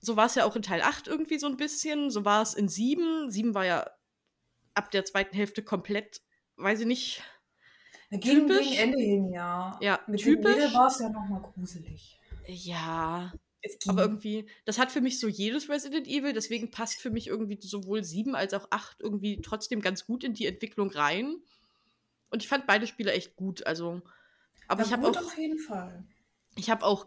So 0.00 0.16
war 0.16 0.26
es 0.26 0.34
ja 0.34 0.44
auch 0.44 0.56
in 0.56 0.62
Teil 0.62 0.82
8 0.82 1.08
irgendwie 1.08 1.38
so 1.38 1.46
ein 1.46 1.56
bisschen, 1.56 2.10
so 2.10 2.24
war 2.24 2.42
es 2.42 2.54
in 2.54 2.68
7. 2.68 3.30
7 3.30 3.54
war 3.54 3.66
ja 3.66 3.90
ab 4.74 4.90
der 4.90 5.04
zweiten 5.04 5.36
Hälfte 5.36 5.62
komplett, 5.62 6.22
weiß 6.56 6.80
ich 6.80 6.86
nicht, 6.86 7.22
Gegen, 8.10 8.48
Typisch. 8.48 8.70
gegen 8.70 8.80
Ende 8.80 8.98
hin, 8.98 9.30
ja. 9.32 9.78
Ja, 9.80 10.00
Mit 10.08 10.20
typisch. 10.20 10.56
dem 10.56 10.74
war 10.74 10.88
es 10.88 10.98
ja 10.98 11.08
nochmal 11.10 11.42
gruselig. 11.42 12.18
ja, 12.46 13.32
aber 13.86 14.02
irgendwie, 14.02 14.48
das 14.64 14.78
hat 14.78 14.90
für 14.90 15.00
mich 15.00 15.20
so 15.20 15.28
jedes 15.28 15.68
Resident 15.68 16.08
Evil, 16.08 16.32
deswegen 16.32 16.70
passt 16.72 17.00
für 17.00 17.10
mich 17.10 17.28
irgendwie 17.28 17.58
sowohl 17.60 18.02
7 18.02 18.34
als 18.34 18.52
auch 18.54 18.66
8 18.70 19.00
irgendwie 19.00 19.40
trotzdem 19.42 19.80
ganz 19.80 20.06
gut 20.06 20.24
in 20.24 20.34
die 20.34 20.46
Entwicklung 20.46 20.90
rein. 20.90 21.36
Und 22.30 22.42
ich 22.42 22.48
fand 22.48 22.66
beide 22.66 22.86
Spiele 22.88 23.12
echt 23.12 23.36
gut, 23.36 23.64
also. 23.66 24.02
Aber 24.66 24.80
ja, 24.82 24.86
ich 24.88 24.92
habe 24.92 25.08
auch, 25.08 25.16
auf 25.16 25.38
jeden 25.38 25.58
Fall. 25.58 26.04
ich 26.56 26.68
habe 26.70 26.84
auch, 26.84 27.06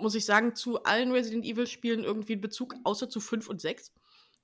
muss 0.00 0.14
ich 0.14 0.24
sagen, 0.24 0.54
zu 0.54 0.82
allen 0.84 1.12
Resident 1.12 1.44
Evil 1.44 1.66
Spielen 1.66 2.04
irgendwie 2.04 2.32
einen 2.34 2.42
Bezug, 2.42 2.74
außer 2.84 3.08
zu 3.08 3.20
5 3.20 3.48
und 3.48 3.60
6. 3.60 3.92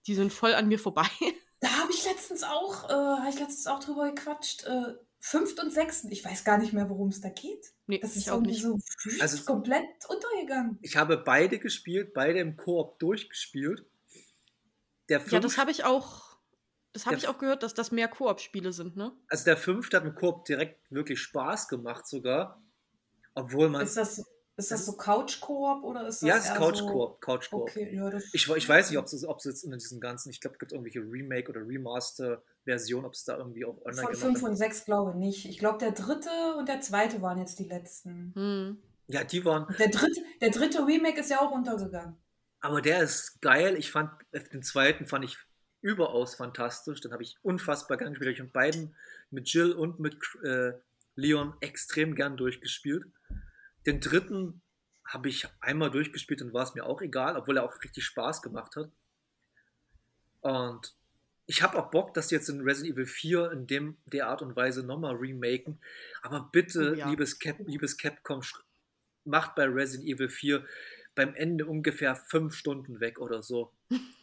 Die 0.07 0.15
sind 0.15 0.33
voll 0.33 0.55
an 0.55 0.69
mir 0.69 0.79
vorbei. 0.79 1.07
Da 1.61 1.69
habe 1.79 1.93
ich 1.93 2.05
letztens 2.05 2.43
auch, 2.43 2.91
äh, 2.91 2.93
habe 2.93 3.29
ich 3.31 3.39
letztens 3.39 3.69
auch 3.69 3.79
drüber 3.79 4.11
gequatscht. 4.11 4.65
Äh, 4.65 4.95
fünften 5.21 5.61
und 5.61 5.71
sechsten, 5.71 6.11
ich 6.11 6.25
weiß 6.25 6.43
gar 6.43 6.59
nicht 6.59 6.73
mehr, 6.73 6.91
worum 6.91 7.11
es 7.11 7.21
da 7.21 7.29
geht. 7.29 7.73
Nee, 7.87 8.01
Das 8.01 8.17
ich 8.17 8.23
ist 8.27 8.31
auch 8.31 8.39
irgendwie 8.39 8.51
nicht. 8.51 8.63
so 8.63 8.79
Also- 9.21 9.45
komplett 9.45 9.85
untergegangen. 10.09 10.77
Ich 10.83 10.97
habe 10.97 11.17
beide 11.19 11.61
gespielt, 11.61 12.15
beide 12.15 12.41
im 12.41 12.57
Koop 12.57 12.99
durchgespielt. 12.99 13.87
Der 15.09 15.25
Ja, 15.29 15.39
das 15.39 15.57
habe 15.57 15.71
ich 15.71 15.85
auch. 15.85 16.37
Das 16.93 17.07
habe 17.07 17.15
ich 17.15 17.29
auch 17.29 17.39
gehört, 17.39 17.63
dass 17.63 17.75
das 17.75 17.93
mehr 17.93 18.09
Koop-Spiele 18.09 18.73
sind, 18.73 18.97
ne? 18.97 19.13
also 19.29 19.45
der 19.45 19.57
fünfte 19.57 19.97
hat 19.99 20.05
im 20.05 20.17
Koop 20.17 20.45
direkt 20.45 20.91
wirklich 20.91 21.21
Spaß 21.21 21.69
gemacht 21.69 22.09
sogar. 22.09 22.61
Obwohl 23.35 23.69
man. 23.69 23.83
Ist 23.83 23.97
das, 23.97 24.23
ist 24.57 24.71
das 24.71 24.85
so 24.87 24.93
Couch-Koop 24.93 25.83
oder 25.83 26.07
ist 26.07 26.23
das 26.23 26.29
ja, 26.29 26.37
es 26.37 26.45
ist 26.45 26.51
eher 26.51 26.57
Couch 26.57 26.79
so... 26.79 27.17
Couch. 27.21 27.49
Okay, 27.53 27.95
ja, 27.95 28.11
das 28.11 28.25
Ich, 28.33 28.49
ich 28.49 28.69
weiß 28.69 28.91
nicht, 28.91 28.99
ob 28.99 29.07
es, 29.07 29.25
ob 29.25 29.39
es 29.39 29.45
jetzt 29.45 29.65
in 29.65 29.73
diesen 29.73 30.01
ganzen, 30.01 30.31
ich 30.31 30.41
glaube, 30.41 30.55
es 30.55 30.59
gibt 30.61 30.73
irgendwelche 30.73 31.01
Remake- 31.01 31.49
oder 31.51 31.67
Remaster-Versionen, 31.67 33.07
ob 33.07 33.15
es 33.15 33.25
da 33.25 33.39
irgendwie 33.39 33.65
auch 33.65 33.79
online 33.85 34.03
Von 34.03 34.13
gemacht 34.13 34.19
5 34.19 34.43
hat. 34.43 34.51
und 34.51 34.57
6 34.57 34.85
glaube 34.85 35.11
ich 35.13 35.17
nicht. 35.17 35.47
Ich 35.49 35.59
glaube, 35.59 35.79
der 35.79 35.93
dritte 35.93 36.31
und 36.59 36.69
der 36.69 36.81
zweite 36.81 37.23
waren 37.23 37.39
jetzt 37.39 37.59
die 37.59 37.65
letzten. 37.65 38.33
Hm. 38.35 38.83
Ja, 39.09 39.25
die 39.25 39.45
waren, 39.45 39.67
Der 39.79 39.89
dritte, 39.89 40.21
der 40.41 40.51
dritte 40.51 40.87
Remake 40.87 41.21
ist 41.21 41.31
ja 41.31 41.41
auch 41.41 41.51
untergegangen. 41.51 42.17
aber 42.61 42.81
der 42.81 43.03
ist 43.03 43.41
geil. 43.43 43.77
Ich 43.77 43.91
fand, 43.91 44.11
den 44.53 44.63
zweiten 44.63 45.07
fand 45.07 45.25
ich 45.25 45.37
überaus 45.81 46.35
fantastisch. 46.37 47.01
Den 47.01 47.13
habe 47.13 47.23
ich 47.23 47.37
unfassbar 47.43 47.97
gern 47.97 48.11
gespielt. 48.11 48.33
Ich 48.33 48.39
habe 48.39 48.47
mit 48.47 48.53
beiden, 48.53 48.95
mit 49.31 49.49
Jill 49.49 49.73
und 49.73 49.99
mit 49.99 50.17
äh, 50.45 50.73
Leon, 51.17 51.55
extrem 51.61 52.15
gern 52.15 52.37
durchgespielt. 52.37 53.05
Den 53.87 54.01
dritten 54.01 54.63
habe 55.05 55.29
ich 55.29 55.47
einmal 55.61 55.91
durchgespielt 55.91 56.43
und 56.43 56.53
war 56.53 56.63
es 56.63 56.75
mir 56.75 56.85
auch 56.87 57.03
egal, 57.03 57.37
obwohl 57.37 57.57
er 57.57 57.65
auch 57.65 57.83
richtig 57.83 58.05
Spaß 58.05 58.43
gemacht 58.43 58.77
hat. 58.77 58.91
Und 60.41 60.95
ich 61.47 61.63
habe 61.63 61.79
auch 61.79 61.91
Bock, 61.91 62.15
dass 62.15 62.29
sie 62.29 62.37
jetzt 62.37 62.49
in 62.49 62.61
Resident 62.61 62.95
Evil 62.95 63.07
4 63.07 63.51
in 63.53 63.67
dem, 63.67 63.97
der 64.07 64.29
Art 64.29 64.43
und 64.43 64.57
Weise 64.57 64.85
nochmal 64.85 65.17
remaken. 65.17 65.79
Aber 66.23 66.49
bitte, 66.53 66.93
Oh 66.93 66.95
ja. 66.95 67.09
liebes, 67.09 67.39
Cap, 67.39 67.59
liebes 67.67 67.97
Capcom, 67.99 68.41
macht 69.25 69.55
bei 69.55 69.65
Resident 69.65 70.09
Evil 70.09 70.29
4 70.29 70.65
beim 71.15 71.35
Ende 71.35 71.67
ungefähr 71.67 72.17
fünf 72.17 72.55
Stunden 72.55 73.01
weg 73.01 73.19
oder 73.19 73.43
so. 73.43 73.73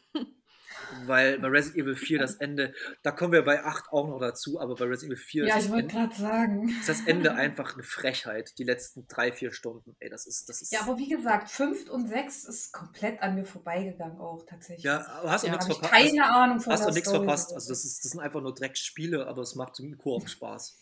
Weil 1.06 1.40
bei 1.40 1.48
Resident 1.48 1.84
Evil 1.84 1.96
4 1.96 2.20
das 2.20 2.36
Ende, 2.36 2.74
da 3.02 3.12
kommen 3.12 3.32
wir 3.34 3.44
bei 3.44 3.64
8 3.64 3.92
auch 3.92 4.08
noch 4.08 4.20
dazu, 4.20 4.60
aber 4.60 4.76
bei 4.76 4.86
Resident 4.86 5.14
Evil 5.18 5.24
4 5.24 5.46
Ja, 5.48 5.58
ist, 5.58 5.66
ich 5.66 5.72
das 5.72 5.80
Ende, 5.82 6.16
sagen. 6.16 6.70
ist 6.70 6.90
das 6.90 7.02
Ende 7.08 7.34
einfach 7.34 7.74
eine 7.74 7.84
Frechheit. 7.84 8.54
Die 8.58 8.64
letzten 8.64 9.08
drei, 9.08 9.32
vier 9.32 9.52
Stunden. 9.52 9.96
Ey, 10.00 10.10
das 10.10 10.26
ist. 10.28 10.48
Das 10.50 10.62
ist 10.62 10.72
Ja, 10.72 10.82
aber 10.82 10.98
wie 10.98 11.10
gesagt, 11.10 11.50
5 11.50 11.90
und 11.90 12.08
6 12.08 12.44
ist 12.46 12.72
komplett 12.72 13.22
an 13.22 13.36
mir 13.36 13.46
vorbeigegangen 13.46 14.20
auch 14.20 14.44
tatsächlich. 14.48 14.84
ja, 14.84 15.06
aber 15.08 15.32
hast 15.32 15.44
du 15.44 15.48
Ja, 15.48 15.54
nichts 15.54 15.66
verpasst? 15.68 15.92
keine 15.92 16.26
Ahnung 16.36 16.60
von 16.60 16.74
Hast 16.74 16.88
du 16.88 16.92
nichts 16.94 17.10
verpasst? 17.10 17.54
Also 17.54 17.66
so. 17.68 17.72
das, 17.74 17.86
ist, 17.86 18.06
das 18.06 18.12
sind 18.12 18.22
einfach 18.22 18.42
nur 18.42 18.54
Drecksspiele, 18.54 19.26
aber 19.28 19.42
es 19.42 19.56
macht 19.56 19.76
zum 19.76 19.98
Koop 19.98 20.30
Spaß. 20.30 20.78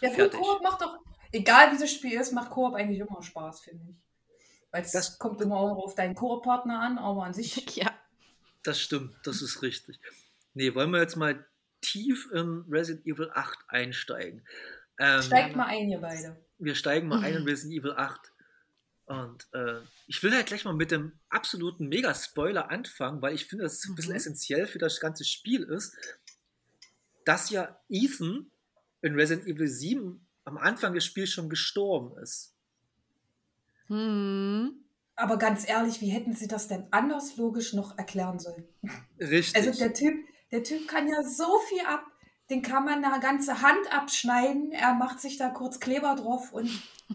Ja, 0.00 0.10
für. 0.10 0.28
Koop 0.28 0.62
macht 0.62 0.80
doch, 0.82 0.98
egal 1.30 1.72
wie 1.72 1.78
das 1.78 1.90
Spiel 1.92 2.20
ist, 2.20 2.32
macht 2.32 2.50
Koop 2.50 2.74
eigentlich 2.74 2.98
immer 3.00 3.22
Spaß, 3.22 3.60
finde 3.60 3.84
ich. 3.90 3.96
Weil 4.70 4.82
es 4.82 4.92
Das- 4.92 5.18
kommt 5.18 5.40
immer 5.40 5.56
auch 5.56 5.76
auf 5.84 5.94
deinen 5.94 6.14
Koop-Partner 6.14 6.80
an, 6.80 6.98
aber 6.98 7.24
an 7.24 7.32
sich. 7.34 7.54
Ja. 7.76 7.91
Das 8.62 8.80
stimmt, 8.80 9.14
das 9.24 9.42
ist 9.42 9.62
richtig. 9.62 9.98
Nee, 10.54 10.74
wollen 10.74 10.90
wir 10.90 11.00
jetzt 11.00 11.16
mal 11.16 11.44
tief 11.80 12.28
in 12.32 12.64
Resident 12.70 13.06
Evil 13.06 13.30
8 13.34 13.58
einsteigen? 13.68 14.46
Ähm, 14.98 15.22
Steigt 15.22 15.56
mal 15.56 15.66
ein, 15.66 15.88
ihr 15.88 15.98
beide. 15.98 16.36
wir 16.58 16.74
steigen 16.74 17.08
mal 17.08 17.20
ein 17.24 17.34
in 17.34 17.42
Resident 17.48 17.74
Evil 17.80 17.92
8. 17.92 18.20
Und 19.06 19.48
äh, 19.52 19.80
ich 20.06 20.22
will 20.22 20.32
halt 20.32 20.46
gleich 20.46 20.64
mal 20.64 20.74
mit 20.74 20.90
dem 20.92 21.12
absoluten 21.28 21.88
Mega-Spoiler 21.88 22.70
anfangen, 22.70 23.20
weil 23.20 23.34
ich 23.34 23.46
finde, 23.46 23.64
dass 23.64 23.74
es 23.78 23.88
ein 23.88 23.94
bisschen 23.96 24.12
Mhm. 24.12 24.16
essentiell 24.16 24.66
für 24.66 24.78
das 24.78 25.00
ganze 25.00 25.24
Spiel 25.24 25.64
ist, 25.64 25.96
dass 27.24 27.50
ja 27.50 27.80
Ethan 27.88 28.50
in 29.00 29.14
Resident 29.14 29.48
Evil 29.48 29.66
7 29.66 30.24
am 30.44 30.56
Anfang 30.56 30.94
des 30.94 31.04
Spiels 31.04 31.30
schon 31.30 31.48
gestorben 31.50 32.16
ist. 32.22 32.54
Hm. 33.88 34.81
Aber 35.16 35.36
ganz 35.38 35.68
ehrlich, 35.68 36.00
wie 36.00 36.08
hätten 36.08 36.34
sie 36.34 36.48
das 36.48 36.68
denn 36.68 36.86
anders 36.90 37.36
logisch 37.36 37.74
noch 37.74 37.98
erklären 37.98 38.38
sollen? 38.38 38.66
Richtig. 39.20 39.54
Also 39.56 39.78
der 39.78 39.92
Typ, 39.92 40.14
der 40.50 40.62
Typ 40.62 40.88
kann 40.88 41.06
ja 41.08 41.22
so 41.22 41.58
viel 41.68 41.80
ab. 41.86 42.04
Den 42.50 42.60
kann 42.60 42.84
man 42.84 43.02
eine 43.04 43.20
ganze 43.20 43.62
Hand 43.62 43.92
abschneiden. 43.92 44.72
Er 44.72 44.94
macht 44.94 45.20
sich 45.20 45.38
da 45.38 45.48
kurz 45.48 45.80
Kleber 45.80 46.14
drauf 46.16 46.52
und 46.52 46.68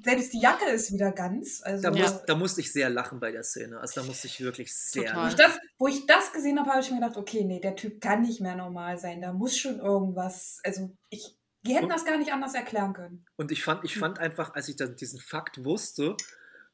selbst 0.04 0.34
die 0.34 0.40
Jacke 0.40 0.66
ist 0.70 0.92
wieder 0.94 1.12
ganz. 1.12 1.62
Also 1.64 1.84
da, 1.90 1.96
Ja. 1.96 2.04
muss, 2.04 2.26
da 2.26 2.36
musste 2.36 2.62
ich 2.62 2.72
sehr 2.72 2.90
lachen 2.90 3.20
bei 3.20 3.32
der 3.32 3.44
Szene. 3.44 3.80
Also 3.80 4.02
da 4.02 4.08
musste 4.08 4.28
ich 4.28 4.40
wirklich 4.42 4.74
sehr 4.76 5.08
Total. 5.12 5.24
Wo 5.26 5.28
ich, 5.28 5.36
das, 5.36 5.60
wo 5.78 5.88
ich 5.88 6.06
das 6.08 6.32
gesehen 6.34 6.60
habe, 6.60 6.70
habe 6.72 6.82
ich 6.82 6.90
mir 6.92 7.00
gedacht, 7.00 7.18
okay, 7.18 7.44
nee, 7.44 7.60
der 7.60 7.76
Typ 7.76 8.00
kann 8.02 8.22
nicht 8.22 8.42
mehr 8.42 8.56
normal 8.56 8.98
sein. 8.98 9.22
Da 9.22 9.34
muss 9.34 9.58
schon 9.58 9.80
irgendwas. 9.80 10.60
Also 10.64 10.92
ich, 11.10 11.38
die 11.64 11.74
hätten 11.76 11.86
Und- 11.86 11.92
das 11.94 12.06
gar 12.06 12.18
nicht 12.18 12.32
anders 12.32 12.56
erklären 12.56 12.94
können. 12.94 13.26
Und 13.36 13.52
ich 13.52 13.64
fand, 13.64 13.82
Hm. 13.82 13.86
ich 13.86 13.98
fand 13.98 14.20
einfach, 14.20 14.56
als 14.56 14.70
ich 14.70 14.76
dann 14.76 14.96
diesen 14.96 15.20
Fakt 15.20 15.64
wusste, 15.64 16.16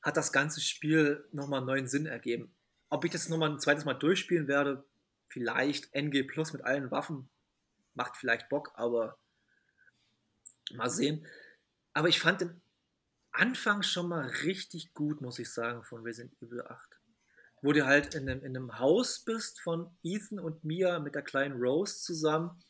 hat 0.04 0.18
das 0.18 0.34
ganze 0.34 0.62
Spiel 0.62 1.26
nochmal 1.32 1.60
einen 1.60 1.68
neuen 1.68 1.88
Sinn 1.88 2.06
ergeben. 2.06 2.54
Ob 2.90 3.06
ich 3.06 3.12
das 3.12 3.30
nochmal 3.30 3.50
ein 3.50 3.60
zweites 3.60 3.86
Mal 3.86 3.94
durchspielen 3.96 4.48
werde, 4.48 4.84
vielleicht 5.30 5.92
NG 5.94 6.24
Plus 6.24 6.54
mit 6.54 6.64
allen 6.64 6.92
Waffen, 6.92 7.30
macht 7.96 8.18
vielleicht 8.18 8.50
Bock, 8.50 8.72
aber 8.76 9.18
mal 10.74 10.90
sehen. 10.90 11.26
Aber 11.94 12.10
ich 12.10 12.20
fand 12.20 12.42
den 12.42 12.62
Anfang 13.32 13.82
schon 13.82 14.10
mal 14.10 14.28
richtig 14.44 14.94
gut, 14.94 15.22
muss 15.22 15.40
ich 15.40 15.52
sagen, 15.52 15.84
von 15.84 16.04
Resident 16.04 16.40
Evil 16.42 16.62
8. 16.62 17.00
Wo 17.62 17.72
du 17.72 17.86
halt 17.86 18.14
in 18.14 18.30
einem, 18.30 18.44
in 18.44 18.58
einem 18.58 18.78
Haus 18.78 19.20
bist 19.20 19.62
von 19.62 19.90
Ethan 20.04 20.40
und 20.40 20.64
Mia 20.64 21.00
mit 21.00 21.16
der 21.16 21.22
kleinen 21.22 21.60
Rose 21.60 22.02
zusammen 22.02 22.62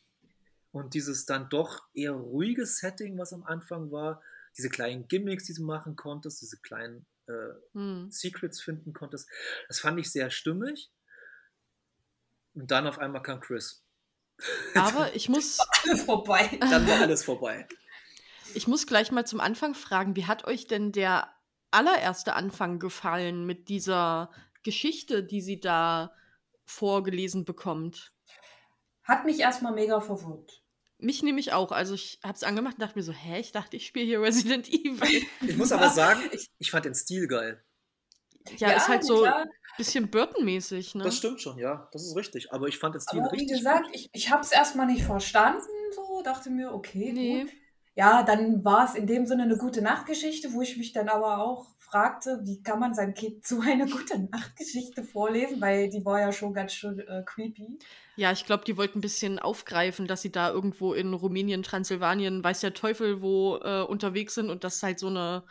und 0.70 0.94
dieses 0.94 1.26
dann 1.26 1.48
doch 1.48 1.82
eher 1.94 2.12
ruhige 2.12 2.64
Setting, 2.64 3.18
was 3.18 3.32
am 3.32 3.42
Anfang 3.42 3.90
war, 3.90 4.22
diese 4.56 4.70
kleinen 4.70 5.08
Gimmicks, 5.08 5.44
die 5.44 5.54
du 5.54 5.64
machen 5.64 5.96
konntest, 5.96 6.40
diese 6.40 6.58
kleinen 6.58 7.04
äh, 7.26 7.54
Hm. 7.74 8.10
Secrets 8.10 8.60
finden 8.60 8.92
konntest, 8.92 9.28
das 9.68 9.80
fand 9.80 9.98
ich 10.00 10.10
sehr 10.10 10.30
stimmig. 10.30 10.90
Und 12.54 12.70
dann 12.70 12.86
auf 12.86 12.98
einmal 12.98 13.22
kam 13.22 13.40
Chris. 13.40 13.84
Aber 14.74 15.12
ich 15.14 15.28
muss, 15.28 15.58
vorbei. 16.04 16.48
Dann 16.60 16.86
war 16.88 17.00
alles 17.00 17.24
vorbei. 17.24 17.66
ich 18.54 18.66
muss 18.68 18.86
gleich 18.86 19.10
mal 19.12 19.26
zum 19.26 19.40
Anfang 19.40 19.74
fragen, 19.74 20.16
wie 20.16 20.26
hat 20.26 20.44
euch 20.46 20.66
denn 20.66 20.92
der 20.92 21.32
allererste 21.70 22.34
Anfang 22.34 22.78
gefallen 22.78 23.44
mit 23.46 23.68
dieser 23.68 24.30
Geschichte, 24.62 25.24
die 25.24 25.40
sie 25.40 25.60
da 25.60 26.14
vorgelesen 26.64 27.44
bekommt? 27.44 28.12
Hat 29.02 29.24
mich 29.24 29.40
erstmal 29.40 29.72
mega 29.74 30.00
verwirrt. 30.00 30.63
Mich 31.04 31.22
nämlich 31.22 31.52
auch. 31.52 31.70
Also 31.70 31.94
ich 31.94 32.18
habe 32.24 32.34
es 32.34 32.42
angemacht 32.42 32.74
und 32.74 32.82
dachte 32.82 32.98
mir 32.98 33.02
so, 33.02 33.12
hä, 33.12 33.38
ich 33.38 33.52
dachte, 33.52 33.76
ich 33.76 33.86
spiele 33.86 34.06
hier 34.06 34.22
Resident 34.22 34.68
Evil. 34.68 35.22
Ich 35.46 35.56
muss 35.56 35.70
aber 35.72 35.88
sagen, 35.90 36.20
ich 36.58 36.70
fand 36.70 36.86
den 36.86 36.94
Stil 36.94 37.26
geil. 37.28 37.62
Ja, 38.58 38.72
ist 38.72 38.88
halt 38.88 39.04
so 39.04 39.24
ein 39.24 39.46
bisschen 39.78 40.10
Burton-mäßig, 40.10 40.94
ne? 40.96 41.04
Das 41.04 41.16
stimmt 41.16 41.40
schon, 41.40 41.58
ja, 41.58 41.88
das 41.92 42.02
ist 42.02 42.14
richtig. 42.16 42.52
Aber 42.52 42.68
ich 42.68 42.78
fand 42.78 42.94
den 42.94 43.00
Stil 43.00 43.20
Aber 43.20 43.32
wie 43.32 43.36
richtig 43.36 43.58
gesagt, 43.58 43.86
gut. 43.86 43.94
ich, 43.94 44.10
ich 44.12 44.30
habe 44.30 44.42
es 44.42 44.52
erstmal 44.52 44.86
nicht 44.86 45.02
verstanden, 45.04 45.62
so 45.94 46.22
dachte 46.22 46.50
mir, 46.50 46.72
okay, 46.72 47.12
Nee. 47.12 47.40
gut. 47.42 47.52
Ja, 47.96 48.22
dann 48.22 48.64
war 48.64 48.84
es 48.86 48.94
in 48.96 49.06
dem 49.06 49.24
Sinne 49.26 49.44
eine 49.44 49.56
gute 49.56 49.80
Nachtgeschichte, 49.80 50.52
wo 50.52 50.62
ich 50.62 50.76
mich 50.76 50.92
dann 50.92 51.08
aber 51.08 51.38
auch 51.38 51.73
fragte, 51.94 52.40
wie 52.42 52.60
kann 52.60 52.80
man 52.80 52.92
seinem 52.92 53.14
Kind 53.14 53.46
so 53.46 53.60
eine 53.60 53.86
gute 53.86 54.18
Nachtgeschichte 54.18 55.04
vorlesen, 55.04 55.60
weil 55.60 55.88
die 55.88 56.04
war 56.04 56.20
ja 56.20 56.32
schon 56.32 56.52
ganz 56.52 56.72
schön 56.72 56.98
äh, 56.98 57.22
creepy. 57.24 57.78
Ja, 58.16 58.32
ich 58.32 58.44
glaube, 58.44 58.64
die 58.64 58.76
wollten 58.76 58.98
ein 58.98 59.00
bisschen 59.00 59.38
aufgreifen, 59.38 60.08
dass 60.08 60.20
sie 60.22 60.32
da 60.32 60.50
irgendwo 60.50 60.92
in 60.92 61.14
Rumänien, 61.14 61.62
Transsilvanien, 61.62 62.42
weiß 62.42 62.60
der 62.60 62.74
Teufel 62.74 63.22
wo 63.22 63.58
äh, 63.62 63.82
unterwegs 63.82 64.34
sind 64.34 64.50
und 64.50 64.64
das 64.64 64.82
halt 64.82 64.98
so 64.98 65.06
eine 65.06 65.44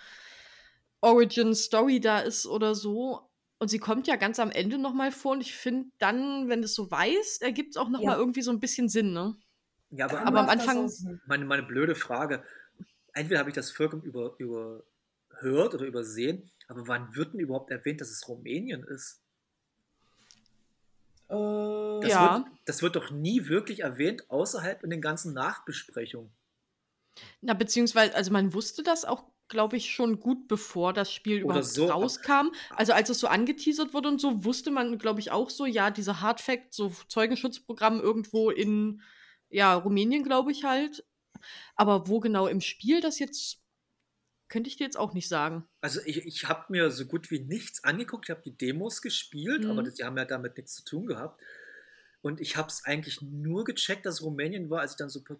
Origin-Story 1.01 1.99
da 2.01 2.19
ist 2.19 2.45
oder 2.45 2.75
so. 2.75 3.21
Und 3.59 3.69
sie 3.69 3.79
kommt 3.79 4.07
ja 4.07 4.17
ganz 4.17 4.39
am 4.39 4.51
Ende 4.51 4.77
nochmal 4.77 5.11
vor 5.13 5.33
und 5.33 5.41
ich 5.41 5.55
finde 5.55 5.89
dann, 5.97 6.49
wenn 6.49 6.61
du 6.61 6.65
es 6.65 6.75
so 6.75 6.91
weißt, 6.91 7.41
ergibt 7.41 7.71
es 7.71 7.77
auch 7.77 7.87
nochmal 7.87 8.15
Ja. 8.15 8.17
irgendwie 8.17 8.41
so 8.41 8.51
ein 8.51 8.59
bisschen 8.59 8.89
Sinn, 8.89 9.13
ne? 9.13 9.35
Ja, 9.91 10.07
aber, 10.07 10.25
Aber 10.27 10.39
am 10.41 10.49
Anfang- 10.49 10.91
meine, 11.25 11.45
meine 11.45 11.63
blöde 11.63 11.95
Frage. 11.95 12.43
Entweder 13.13 13.39
habe 13.39 13.49
ich 13.49 13.55
das 13.55 13.71
vollkommen 13.71 14.01
über, 14.03 14.35
überhört 15.43 15.73
oder 15.75 15.85
übersehen, 15.85 16.49
aber 16.67 16.87
wann 16.87 17.15
wird 17.15 17.33
denn 17.33 17.39
überhaupt 17.39 17.71
erwähnt, 17.71 18.01
dass 18.01 18.09
es 18.09 18.27
Rumänien 18.27 18.83
ist? 18.83 19.21
Äh, 21.29 21.33
Das, 22.01 22.11
Ja. 22.11 22.35
wird, 22.35 22.47
das 22.65 22.81
wird 22.81 22.95
doch 22.95 23.11
nie 23.11 23.47
wirklich 23.47 23.81
erwähnt, 23.81 24.29
außerhalb 24.29 24.83
in 24.83 24.89
den 24.89 25.01
ganzen 25.01 25.33
Nachbesprechungen. 25.33 26.31
Na, 27.41 27.53
beziehungsweise, 27.53 28.15
also 28.15 28.31
man 28.31 28.53
wusste 28.53 28.83
das 28.83 29.05
auch, 29.05 29.25
glaube 29.47 29.77
ich, 29.77 29.91
schon 29.91 30.19
gut 30.19 30.47
bevor 30.47 30.93
das 30.93 31.11
Spiel 31.13 31.43
Oder 31.43 31.55
überhaupt 31.55 31.65
so, 31.65 31.85
rauskam. 31.87 32.51
Also 32.71 32.93
als 32.93 33.09
es 33.09 33.19
so 33.19 33.27
angeteasert 33.27 33.93
wurde 33.93 34.09
und 34.09 34.19
so, 34.19 34.43
wusste 34.45 34.71
man, 34.71 34.97
glaube 34.97 35.19
ich, 35.19 35.31
auch 35.31 35.49
so, 35.49 35.65
ja, 35.65 35.91
diese 35.91 36.21
Hardfact, 36.21 36.73
so 36.73 36.91
Zeugenschutzprogramm 37.07 37.99
irgendwo 37.99 38.49
in, 38.49 39.01
ja, 39.49 39.75
Rumänien, 39.75 40.23
glaube 40.23 40.51
ich 40.51 40.63
halt. 40.63 41.05
Aber 41.75 42.07
wo 42.07 42.19
genau 42.19 42.47
im 42.47 42.61
Spiel 42.61 43.01
das 43.01 43.19
jetzt, 43.19 43.62
könnte 44.53 44.69
ich 44.69 44.77
dir 44.77 44.83
jetzt 44.83 44.97
auch 44.97 45.13
nicht 45.13 45.27
sagen. 45.27 45.67
Also 45.81 45.99
ich, 46.05 46.25
ich 46.27 46.47
habe 46.47 46.65
mir 46.69 46.91
so 46.91 47.05
gut 47.07 47.31
wie 47.31 47.39
nichts 47.39 47.83
angeguckt. 47.83 48.25
Ich 48.25 48.29
habe 48.29 48.43
die 48.43 48.55
Demos 48.55 49.01
gespielt, 49.01 49.63
Mhm. 49.63 49.71
aber 49.71 49.81
das, 49.83 49.95
die 49.95 50.03
haben 50.03 50.15
ja 50.15 50.25
damit 50.25 50.55
nichts 50.57 50.75
zu 50.75 50.83
tun 50.85 51.07
gehabt. 51.07 51.41
Und 52.21 52.39
ich 52.39 52.55
habe 52.55 52.67
es 52.67 52.85
eigentlich 52.85 53.21
nur 53.21 53.63
gecheckt, 53.63 54.05
dass 54.05 54.15
es 54.15 54.21
Rumänien 54.21 54.69
war, 54.69 54.81
als 54.81 54.91
ich 54.91 54.97
dann 54.97 55.09
so 55.09 55.19
ein 55.19 55.23
paar 55.25 55.39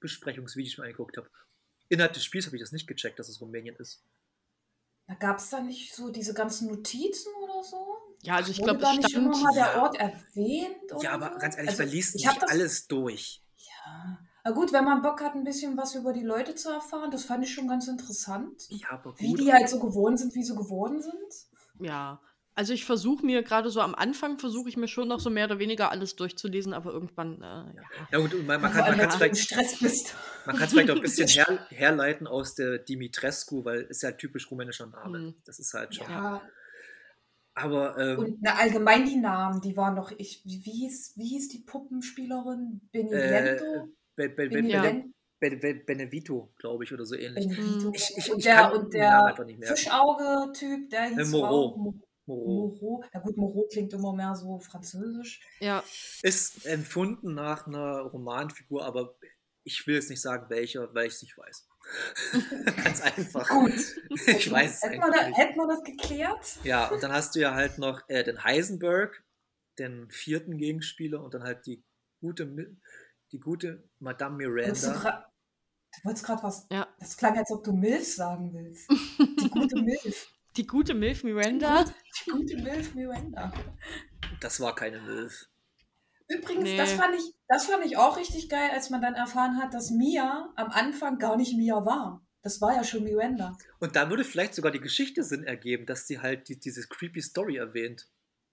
Vorbesprechungsvideos 0.00 0.76
mir 0.76 0.84
angeguckt 0.84 1.16
habe. 1.16 1.30
Innerhalb 1.88 2.12
des 2.12 2.22
Spiels 2.22 2.44
habe 2.46 2.56
ich 2.56 2.62
das 2.62 2.70
nicht 2.72 2.86
gecheckt, 2.86 3.18
dass 3.18 3.28
es 3.30 3.40
Rumänien 3.40 3.74
ist. 3.76 4.04
Da 5.06 5.14
gab 5.14 5.38
es 5.38 5.48
da 5.48 5.60
nicht 5.60 5.94
so 5.94 6.10
diese 6.10 6.34
ganzen 6.34 6.68
Notizen 6.68 7.32
oder 7.42 7.64
so? 7.64 7.96
Ja, 8.22 8.34
also 8.36 8.50
ich 8.50 8.58
glaube, 8.58 8.78
da 8.78 8.92
es 8.92 8.98
nicht 8.98 9.14
immer 9.14 9.32
stand. 9.34 9.44
mal 9.44 9.54
der. 9.54 9.82
Ort 9.82 9.96
erwähnt? 9.98 10.92
Oder 10.92 11.02
Ja, 11.02 11.12
aber 11.12 11.32
so? 11.32 11.38
ganz 11.38 11.56
ehrlich, 11.56 11.70
Also, 11.70 11.82
man 11.84 11.92
liest 11.92 12.14
nicht 12.16 12.26
das, 12.26 12.50
alles 12.50 12.86
durch. 12.88 13.42
Ja. 13.56 14.18
Na 14.44 14.50
gut, 14.52 14.72
wenn 14.72 14.84
man 14.84 15.02
Bock 15.02 15.20
hat, 15.20 15.34
ein 15.34 15.44
bisschen 15.44 15.76
was 15.76 15.94
über 15.94 16.12
die 16.12 16.22
Leute 16.22 16.54
zu 16.54 16.70
erfahren, 16.70 17.10
das 17.10 17.24
fand 17.24 17.44
ich 17.44 17.52
schon 17.52 17.68
ganz 17.68 17.88
interessant. 17.88 18.66
Ja, 18.70 18.90
aber 18.92 19.18
Wie 19.18 19.30
gut. 19.30 19.40
die 19.40 19.52
halt 19.52 19.68
so 19.68 19.78
geworden 19.78 20.16
sind, 20.16 20.34
wie 20.34 20.42
sie 20.42 20.54
geworden 20.54 21.02
sind. 21.02 21.86
Ja. 21.86 22.20
Also 22.54 22.72
ich 22.72 22.84
versuche 22.84 23.24
mir 23.24 23.44
gerade 23.44 23.70
so 23.70 23.80
am 23.80 23.94
Anfang 23.94 24.40
versuche 24.40 24.68
ich 24.68 24.76
mir 24.76 24.88
schon 24.88 25.06
noch 25.06 25.20
so 25.20 25.30
mehr 25.30 25.44
oder 25.44 25.60
weniger 25.60 25.92
alles 25.92 26.16
durchzulesen, 26.16 26.74
aber 26.74 26.90
irgendwann, 26.90 27.40
äh, 27.40 27.44
ja. 27.44 27.82
Ja, 28.10 28.18
gut, 28.18 28.34
und 28.34 28.48
man, 28.48 28.60
man 28.60 28.72
kann 28.72 28.82
allem, 28.82 28.98
es 28.98 29.20
wenn 29.20 29.30
du 29.30 29.38
im 29.38 29.44
vielleicht, 29.44 30.14
man 30.44 30.56
vielleicht 30.56 30.90
auch 30.90 30.96
ein 30.96 31.02
bisschen 31.02 31.28
her, 31.28 31.66
herleiten 31.68 32.26
aus 32.26 32.56
der 32.56 32.78
Dimitrescu, 32.78 33.64
weil 33.64 33.82
ist 33.82 34.02
ja 34.02 34.10
typisch 34.10 34.50
rumänischer 34.50 34.86
Name. 34.86 35.18
Hm. 35.18 35.34
Das 35.44 35.60
ist 35.60 35.72
halt 35.72 35.94
schon. 35.94 36.10
Ja, 36.10 36.42
Aber 37.54 37.96
ähm, 37.96 38.18
und 38.18 38.38
na, 38.40 38.54
allgemein 38.54 39.04
die 39.04 39.18
Namen, 39.18 39.60
die 39.60 39.76
waren 39.76 39.94
doch, 39.94 40.10
ich, 40.18 40.42
wie, 40.44 40.64
wie, 40.64 40.72
hieß, 40.72 41.12
wie 41.14 41.28
hieß 41.28 41.50
die 41.50 41.60
Puppenspielerin? 41.60 42.80
äh, 42.92 43.02
Benevento? 43.04 43.84
Be, 43.84 43.92
Be, 44.18 44.28
Be, 44.28 44.48
Benevento? 44.48 45.08
Be, 45.38 45.56
Be, 45.56 45.74
Benevito, 45.74 46.52
glaube 46.58 46.82
ich, 46.82 46.92
oder 46.92 47.06
so 47.06 47.14
ähnlich. 47.14 47.46
Benevito. 47.48 47.92
Ich, 47.94 48.12
ich, 48.16 48.32
und 48.32 48.44
der, 48.44 48.72
und 48.72 48.92
der. 48.92 49.34
Fischauge-Typ, 49.62 50.90
der 50.90 51.04
hieß 51.04 51.30
Moreau. 51.30 51.76
Moreau. 51.76 51.94
Moreau. 52.26 53.04
Na 53.14 53.20
gut, 53.20 53.36
Moreau 53.36 53.68
klingt 53.70 53.92
immer 53.92 54.12
mehr 54.12 54.34
so 54.34 54.58
französisch. 54.58 55.40
Ja, 55.60 55.84
Ist 56.22 56.66
empfunden 56.66 57.34
nach 57.34 57.68
einer 57.68 58.00
Romanfigur, 58.00 58.84
aber 58.84 59.14
ich 59.62 59.86
will 59.86 59.94
jetzt 59.94 60.10
nicht 60.10 60.20
sagen, 60.20 60.50
welcher, 60.50 60.92
weil 60.94 61.06
ich 61.06 61.14
es 61.14 61.22
nicht 61.22 61.38
weiß. 61.38 61.68
Ganz 62.84 63.00
einfach. 63.00 63.48
Gut. 63.48 63.72
Ich 64.26 64.50
weiß 64.50 64.74
es 64.74 64.82
Hätten 64.82 65.00
wir, 65.00 65.12
da, 65.12 65.24
hätten 65.26 65.56
wir 65.56 65.68
das 65.68 65.84
geklärt? 65.84 66.58
Ja, 66.64 66.88
und 66.88 67.02
dann 67.02 67.12
hast 67.12 67.36
du 67.36 67.40
ja 67.40 67.54
halt 67.54 67.78
noch 67.78 68.02
äh, 68.08 68.24
den 68.24 68.42
Heisenberg, 68.42 69.22
den 69.78 70.10
vierten 70.10 70.58
Gegenspieler, 70.58 71.22
und 71.22 71.34
dann 71.34 71.44
halt 71.44 71.64
die 71.66 71.84
gute, 72.20 72.46
die 73.32 73.40
gute 73.40 73.88
Madame 73.98 74.36
Miranda. 74.36 75.30
du 75.98 76.04
wolltest 76.04 76.24
gerade 76.24 76.42
was. 76.42 76.66
ja. 76.70 76.86
Das 76.98 77.16
klang, 77.16 77.36
als 77.36 77.50
ob 77.50 77.64
du 77.64 77.72
Milf 77.72 78.06
sagen 78.14 78.52
willst. 78.54 78.88
Die 79.40 79.50
gute 79.50 79.80
Milf. 79.82 80.28
Die 80.56 80.66
gute 80.66 80.94
Milf 80.94 81.22
Miranda. 81.24 81.84
Die 81.84 82.30
gute 82.30 82.56
Milf 82.56 82.94
Miranda. 82.94 83.52
Das 84.40 84.60
war 84.60 84.74
keine 84.74 85.00
Milf. 85.00 85.48
Übrigens, 86.28 86.64
Nee. 86.64 86.76
das, 86.76 86.92
fand 86.92 87.14
ich, 87.14 87.34
das 87.48 87.66
fand 87.66 87.84
ich 87.86 87.96
auch 87.96 88.16
richtig 88.18 88.48
geil, 88.48 88.70
als 88.72 88.90
man 88.90 89.00
dann 89.00 89.14
erfahren 89.14 89.56
hat, 89.62 89.72
dass 89.72 89.90
Mia 89.90 90.52
am 90.56 90.70
Anfang 90.70 91.18
gar 91.18 91.36
nicht 91.36 91.56
Mia 91.56 91.84
war. 91.86 92.26
Das 92.42 92.60
war 92.60 92.74
ja 92.74 92.84
schon 92.84 93.04
Miranda. 93.04 93.56
Und 93.78 93.96
da 93.96 94.10
würde 94.10 94.24
vielleicht 94.24 94.54
sogar 94.54 94.70
die 94.72 94.80
Geschichte 94.80 95.22
Sinn 95.24 95.44
ergeben, 95.44 95.86
dass 95.86 96.06
sie 96.06 96.20
halt 96.20 96.48
die, 96.48 96.58
diese 96.58 96.86
creepy 96.86 97.20
Story 97.22 97.56
erwähnt. 97.56 98.08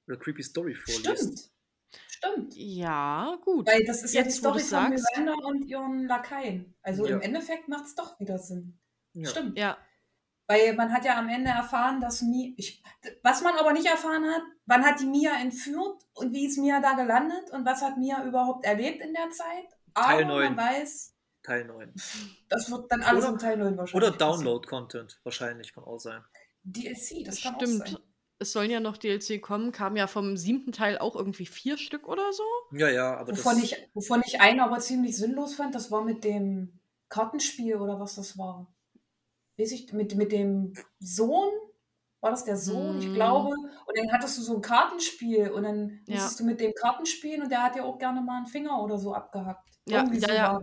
Oder 0.07 0.17
creepy 0.17 0.43
Story 0.43 0.75
vorliest. 0.75 1.17
Stimmt. 1.39 1.49
Stimmt. 2.33 2.53
Ja, 2.55 3.37
gut. 3.43 3.67
Weil 3.67 3.83
das 3.85 4.03
ist 4.03 4.13
ja 4.13 4.21
die 4.21 4.29
Jetzt, 4.29 4.43
wo 4.43 4.57
Story 4.57 4.59
von. 4.61 4.89
Miranda 4.89 5.33
und 5.47 5.65
ihren 5.65 6.07
Lakaien. 6.07 6.75
Also 6.81 7.05
Ja. 7.05 7.15
im 7.15 7.21
Endeffekt 7.21 7.67
macht 7.67 7.85
es 7.85 7.95
doch 7.95 8.19
wieder 8.19 8.37
Sinn. 8.39 8.79
Ja. 9.13 9.29
Stimmt. 9.29 9.57
Ja, 9.57 9.77
Weil 10.47 10.73
man 10.75 10.93
hat 10.93 11.05
ja 11.05 11.17
am 11.17 11.27
Ende 11.29 11.49
erfahren, 11.49 11.99
dass 12.01 12.21
Mia. 12.21 12.53
Ich, 12.57 12.83
was 13.23 13.41
man 13.41 13.55
aber 13.55 13.73
nicht 13.73 13.87
erfahren 13.87 14.25
hat, 14.25 14.43
wann 14.67 14.85
hat 14.85 14.99
die 14.99 15.07
Mia 15.07 15.31
entführt 15.41 16.03
und 16.13 16.33
wie 16.33 16.45
ist 16.45 16.57
Mia 16.59 16.79
da 16.81 16.93
gelandet 16.93 17.49
und 17.51 17.65
was 17.65 17.81
hat 17.81 17.97
Mia 17.97 18.23
überhaupt 18.25 18.63
erlebt 18.65 19.01
in 19.01 19.13
der 19.13 19.29
Zeit. 19.31 19.65
Aber 19.95 20.07
Teil 20.07 20.25
man 20.25 20.27
neun. 20.27 20.57
weiß, 20.57 21.15
Teil 21.41 21.65
9. 21.65 21.93
das 22.49 22.69
wird 22.69 22.91
dann 22.91 23.01
alles 23.01 23.23
Oder- 23.23 23.33
im 23.33 23.39
Teil 23.39 23.57
9 23.57 23.77
wahrscheinlich. 23.77 24.09
Oder 24.09 24.17
Download-Content, 24.17 25.19
wahrscheinlich, 25.23 25.73
kann 25.73 25.83
auch 25.83 25.97
sein. 25.99 26.23
DLC, 26.63 27.23
das 27.23 27.41
kann 27.41 27.55
auch 27.55 27.61
stimmt. 27.61 27.87
sein. 27.87 27.97
Es 28.39 28.51
sollen 28.51 28.69
ja 28.69 28.79
noch 28.79 28.97
DLC 28.97 29.39
kommen, 29.41 29.71
kam 29.71 29.95
ja 29.95 30.07
vom 30.07 30.35
siebten 30.35 30.71
Teil 30.71 30.97
auch 30.97 31.15
irgendwie 31.15 31.45
vier 31.45 31.77
Stück 31.77 32.07
oder 32.07 32.33
so. 32.33 32.43
Ja, 32.71 32.89
ja, 32.89 33.15
aber 33.17 33.31
Wovon 33.31 33.55
das. 33.55 33.63
ich, 33.71 33.89
wovon 33.93 34.21
ich 34.25 34.41
einen 34.41 34.59
aber 34.59 34.79
ziemlich 34.79 35.15
sinnlos 35.15 35.55
fand, 35.55 35.73
das 35.73 35.89
war 35.91 36.03
mit 36.03 36.23
dem 36.23 36.79
Kartenspiel 37.09 37.75
oder 37.77 37.99
was 37.99 38.15
das 38.15 38.37
war. 38.37 38.67
Weiß 39.57 39.71
ich, 39.71 39.93
mit, 39.93 40.15
mit 40.15 40.33
dem 40.33 40.73
Sohn, 40.99 41.49
war 42.19 42.31
das 42.31 42.43
der 42.43 42.57
Sohn, 42.57 42.97
ich 42.97 43.05
Hm. 43.05 43.13
glaube. 43.13 43.49
Und 43.49 43.97
dann 43.97 44.11
hattest 44.11 44.37
du 44.37 44.41
so 44.41 44.55
ein 44.55 44.61
Kartenspiel 44.61 45.49
und 45.51 45.63
dann 45.63 46.01
Ja. 46.07 46.15
musstest 46.15 46.39
du 46.41 46.43
mit 46.43 46.59
dem 46.59 46.73
Karten 46.73 47.05
spielen 47.05 47.41
und 47.43 47.49
der 47.51 47.63
hat 47.63 47.75
ja 47.77 47.83
auch 47.83 47.97
gerne 47.99 48.21
mal 48.21 48.37
einen 48.37 48.47
Finger 48.47 48.83
oder 48.83 48.97
so 48.97 49.13
abgehackt. 49.13 49.69
Ja, 49.87 49.99
Irgendwie 50.03 50.19
ja, 50.19 50.27
so 50.27 50.33
ja. 50.33 50.59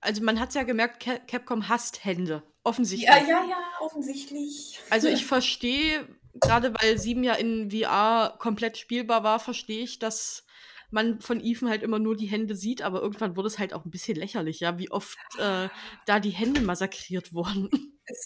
Also 0.00 0.22
man 0.22 0.38
hat 0.38 0.54
ja 0.54 0.62
gemerkt, 0.62 1.02
Ca- 1.02 1.18
Capcom 1.18 1.68
hasst 1.68 2.04
Hände. 2.04 2.42
Offensichtlich. 2.62 3.08
Ja, 3.08 3.16
ja, 3.18 3.44
ja, 3.44 3.58
offensichtlich. 3.80 4.78
Also 4.90 5.08
ich 5.08 5.24
verstehe, 5.26 6.06
gerade 6.40 6.72
weil 6.74 6.98
sieben 6.98 7.22
ja 7.24 7.34
in 7.34 7.70
VR 7.70 8.36
komplett 8.38 8.76
spielbar 8.78 9.22
war, 9.22 9.38
verstehe 9.40 9.82
ich, 9.82 9.98
dass 9.98 10.44
man 10.90 11.20
von 11.20 11.44
Ethan 11.44 11.68
halt 11.68 11.82
immer 11.82 11.98
nur 11.98 12.16
die 12.16 12.26
Hände 12.26 12.54
sieht, 12.54 12.80
aber 12.82 13.02
irgendwann 13.02 13.36
wurde 13.36 13.48
es 13.48 13.58
halt 13.58 13.74
auch 13.74 13.84
ein 13.84 13.90
bisschen 13.90 14.16
lächerlich, 14.16 14.60
ja, 14.60 14.78
wie 14.78 14.90
oft 14.90 15.18
äh, 15.38 15.68
da 16.06 16.20
die 16.20 16.30
Hände 16.30 16.60
massakriert 16.60 17.32
wurden. 17.34 17.68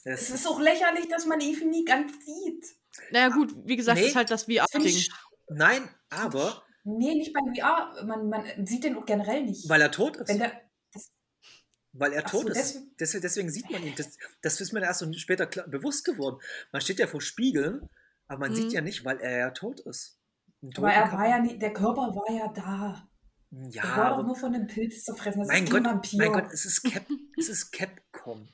Es, 0.04 0.28
ist 0.28 0.46
auch 0.46 0.60
lächerlich, 0.60 1.08
dass 1.08 1.24
man 1.24 1.40
Even 1.40 1.70
nie 1.70 1.84
ganz 1.86 2.12
sieht. 2.24 2.66
naja 3.12 3.28
gut, 3.30 3.54
wie 3.64 3.76
gesagt, 3.76 3.98
Nee, 3.98 4.08
ist 4.08 4.16
halt 4.16 4.30
das 4.30 4.44
VR-Ding. 4.44 5.04
Nein, 5.48 5.88
aber 6.10 6.62
Nee, 6.84 7.14
nicht 7.14 7.32
beim 7.32 7.54
VR. 7.54 8.04
Man, 8.04 8.28
man 8.28 8.66
sieht 8.66 8.84
den 8.84 8.96
auch 8.96 9.06
generell 9.06 9.42
nicht. 9.44 9.68
weil 9.68 9.80
er 9.80 9.90
tot 9.90 10.16
ist. 10.18 10.28
Wenn 10.28 10.38
der, 10.38 10.52
Weil 11.92 12.12
er 12.12 12.22
Ach 12.26 12.30
tot 12.30 12.42
so, 12.42 12.48
ist. 12.48 12.56
deswegen- 12.56 12.94
Deswegen, 13.00 13.22
deswegen 13.22 13.50
sieht 13.50 13.70
man 13.70 13.82
ihn. 13.82 13.94
Das, 13.96 14.16
das 14.42 14.60
ist 14.60 14.72
mir 14.72 14.80
erst 14.82 15.00
so 15.00 15.12
später 15.14 15.46
klar, 15.46 15.66
bewusst 15.66 16.04
geworden. 16.04 16.40
Man 16.72 16.80
steht 16.82 16.98
ja 16.98 17.06
vor 17.06 17.20
Spiegeln, 17.20 17.88
aber 18.30 18.38
man 18.40 18.52
Mhm. 18.52 18.56
sieht 18.56 18.72
ja 18.72 18.80
nicht, 18.80 19.04
weil 19.04 19.18
er 19.20 19.38
ja 19.38 19.50
tot 19.50 19.80
ist. 19.80 20.16
Aber 20.76 20.92
er 20.92 21.10
war 21.12 21.28
ja 21.28 21.38
nicht, 21.40 21.60
der 21.60 21.72
Körper 21.72 22.14
war 22.14 22.30
ja 22.32 22.48
da. 22.52 23.08
Ja, 23.50 23.82
Der 23.82 23.96
war 23.96 24.16
doch 24.18 24.24
nur 24.24 24.36
von 24.36 24.54
einem 24.54 24.68
Pilz 24.68 25.02
zerfressen. 25.02 25.40
Das 25.40 25.48
mein 25.48 25.64
ist 25.64 25.70
Gott, 25.72 25.84
Vampir. 25.84 26.18
mein 26.18 26.32
Gott, 26.32 26.52
es 26.52 26.64
ist, 26.64 26.82
Cap, 26.84 27.04
es 27.36 27.48
ist 27.48 27.72
Capcom. 27.72 28.48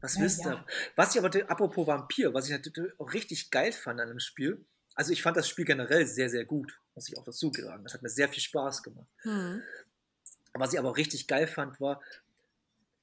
Was 0.00 0.14
Na 0.16 0.22
willst 0.22 0.44
du? 0.44 0.48
ja. 0.48 0.64
Was 0.96 1.14
ich 1.14 1.22
aber, 1.22 1.50
apropos 1.50 1.86
Vampir, 1.86 2.32
was 2.32 2.48
ich 2.48 2.58
auch 2.98 3.12
richtig 3.12 3.50
geil 3.50 3.72
fand 3.72 4.00
an 4.00 4.08
dem 4.08 4.20
Spiel, 4.20 4.64
also 4.94 5.12
ich 5.12 5.22
fand 5.22 5.36
das 5.36 5.48
Spiel 5.48 5.66
generell 5.66 6.06
sehr, 6.06 6.30
sehr 6.30 6.46
gut, 6.46 6.80
muss 6.94 7.08
ich 7.08 7.18
auch 7.18 7.24
dazu 7.24 7.52
sagen. 7.52 7.82
Das 7.84 7.92
hat 7.92 8.00
mir 8.02 8.08
sehr 8.08 8.28
viel 8.30 8.42
Spaß 8.42 8.82
gemacht. 8.82 9.08
Hm. 9.22 9.60
Was 10.54 10.72
ich 10.72 10.78
aber 10.78 10.90
auch 10.90 10.96
richtig 10.96 11.26
geil 11.26 11.46
fand, 11.46 11.78
war, 11.80 12.00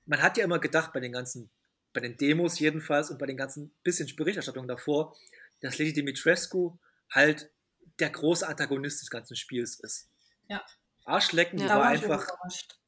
man 0.08 0.22
hat 0.24 0.38
ja 0.38 0.46
immer 0.46 0.58
gedacht, 0.60 0.94
bei 0.94 1.00
den 1.02 1.12
ganzen, 1.12 1.52
bei 1.94 2.00
den 2.02 2.18
Demos 2.18 2.58
jedenfalls 2.60 3.12
und 3.12 3.20
bei 3.20 3.26
den 3.28 3.38
ganzen 3.38 3.72
bisschen 3.84 4.10
Berichterstattungen 4.16 4.68
davor, 4.70 5.16
dass 5.62 5.78
Lady 5.78 5.94
Dimitrescu 5.94 6.78
halt 7.12 7.52
der 8.00 8.10
große 8.10 8.48
Antagonist 8.48 9.02
des 9.02 9.10
ganzen 9.10 9.36
Spiels 9.36 9.80
ist. 9.80 10.10
Ja. 10.48 10.64
Arschlecken, 11.06 11.58
die 11.58 11.64
Ja. 11.64 11.72
war 11.72 11.80
war 11.80 11.88
einfach 11.88 12.28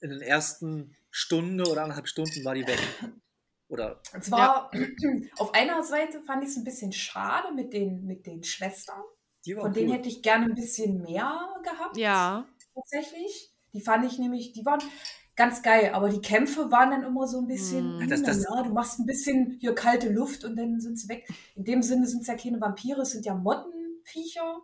in 0.01 0.09
den 0.09 0.21
ersten 0.21 0.95
Stunde 1.09 1.65
oder 1.69 1.83
anderthalb 1.83 2.07
Stunden 2.07 2.43
war 2.43 2.55
die 2.55 2.67
weg. 2.67 2.79
Oder 3.67 4.01
Und 4.13 4.23
zwar, 4.23 4.69
auf 5.37 5.53
einer 5.53 5.83
Seite 5.83 6.21
fand 6.21 6.43
ich 6.43 6.49
es 6.49 6.57
ein 6.57 6.63
bisschen 6.63 6.91
schade 6.93 7.53
mit 7.53 7.73
den, 7.73 8.05
mit 8.05 8.25
den 8.25 8.43
Schwestern. 8.43 9.01
Von 9.59 9.73
denen 9.73 9.89
cool. 9.89 9.97
hätte 9.97 10.09
ich 10.09 10.21
gerne 10.21 10.45
ein 10.45 10.55
bisschen 10.55 11.01
mehr 11.01 11.49
gehabt. 11.63 11.97
Ja, 11.97 12.47
Tatsächlich. 12.75 13.51
Die 13.73 13.81
fand 13.81 14.05
ich 14.05 14.19
nämlich, 14.19 14.53
die 14.53 14.65
waren 14.65 14.81
ganz 15.35 15.61
geil, 15.63 15.91
aber 15.93 16.09
die 16.09 16.21
Kämpfe 16.21 16.69
waren 16.71 16.91
dann 16.91 17.03
immer 17.03 17.27
so 17.27 17.39
ein 17.39 17.47
bisschen, 17.47 17.99
Hm. 18.01 18.09
Das- 18.09 18.21
das- 18.23 18.43
ja, 18.43 18.61
du 18.63 18.71
machst 18.71 18.99
ein 18.99 19.05
bisschen 19.05 19.57
hier 19.59 19.73
kalte 19.75 20.09
Luft 20.09 20.43
und 20.45 20.55
dann 20.55 20.79
sind 20.79 20.99
sie 20.99 21.09
weg. 21.09 21.27
In 21.55 21.63
dem 21.63 21.81
Sinne 21.81 22.05
sind 22.07 22.21
es 22.21 22.27
ja 22.27 22.35
keine 22.35 22.59
Vampire, 22.61 23.01
es 23.01 23.11
sind 23.11 23.25
ja 23.25 23.33
Mottenviecher. 23.33 24.59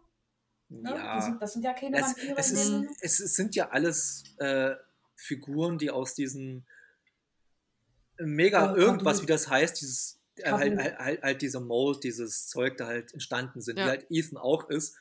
Ne? 0.71 0.91
Ja, 0.91 1.19
sind, 1.19 1.41
das 1.41 1.53
sind 1.53 1.63
ja 1.63 1.73
keine 1.73 1.97
es, 1.97 2.03
Vampire. 2.08 2.36
es, 2.38 2.51
ist, 2.51 3.19
es 3.19 3.36
sind 3.36 3.55
ja 3.55 3.69
alles 3.69 4.23
äh, 4.38 4.75
Figuren, 5.15 5.79
die 5.79 5.89
aus 5.89 6.13
diesem 6.13 6.63
mega 8.19 8.73
Äh, 8.75 8.77
irgendwas, 8.77 9.21
wie 9.21 9.25
das 9.25 9.49
heißt, 9.49 9.82
dieses 9.82 10.19
äh, 10.38 10.51
halt, 10.51 10.77
halt, 10.77 10.99
halt, 10.99 11.21
halt 11.23 11.41
dieser 11.41 11.60
Mold, 11.60 12.03
dieses 12.03 12.47
Zeug 12.47 12.77
da 12.77 12.88
halt 12.88 13.13
entstanden 13.13 13.62
sind, 13.62 13.77
Ja. 13.79 13.86
wie 13.86 13.89
halt 13.89 14.05
Ethan 14.10 14.38
auch 14.38 14.69
ist. 14.69 14.95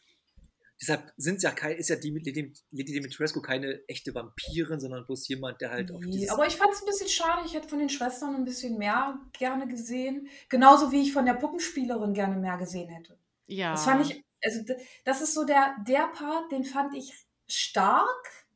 Deshalb 0.81 1.13
sind 1.17 1.43
ja 1.43 1.51
kein, 1.51 1.77
ist 1.77 1.89
ja 1.89 1.97
die 1.97 2.11
Lady 2.11 2.53
Lady 2.71 2.93
Dimitrescu 2.93 3.43
keine 3.43 3.83
echte 3.89 4.15
Vampirin, 4.15 4.79
sondern 4.79 5.05
bloß 5.05 5.27
jemand, 5.27 5.61
der 5.61 5.71
halt 5.71 5.91
auf 5.91 6.01
dieses 6.07 6.31
aber 6.31 6.47
ich 6.47 6.57
fand 6.57 6.73
es 6.73 6.83
ein 6.83 6.87
bisschen 6.87 7.09
schade. 7.09 7.43
Ich 7.47 7.55
hätte 7.55 7.69
von 7.69 7.81
den 7.81 7.89
Schwestern 7.89 8.37
ein 8.37 8.45
bisschen 8.45 8.79
mehr 8.79 9.19
gerne 9.33 9.67
gesehen. 9.67 10.29
Genauso 10.49 10.93
wie 10.93 11.03
ich 11.03 11.13
von 11.13 11.27
der 11.27 11.35
Puppenspielerin 11.35 12.15
gerne 12.15 12.37
mehr 12.37 12.57
gesehen 12.59 12.89
hätte. 12.89 13.19
ja. 13.47 13.73
Das 13.73 13.85
fand 13.85 14.07
ich, 14.07 14.23
also 14.45 14.61
das 15.05 15.21
ist 15.21 15.35
so 15.35 15.45
der, 15.45 15.75
der 15.87 16.07
Part, 16.09 16.53
den 16.53 16.65
fand 16.65 16.95
ich 16.95 17.13
stark 17.49 18.47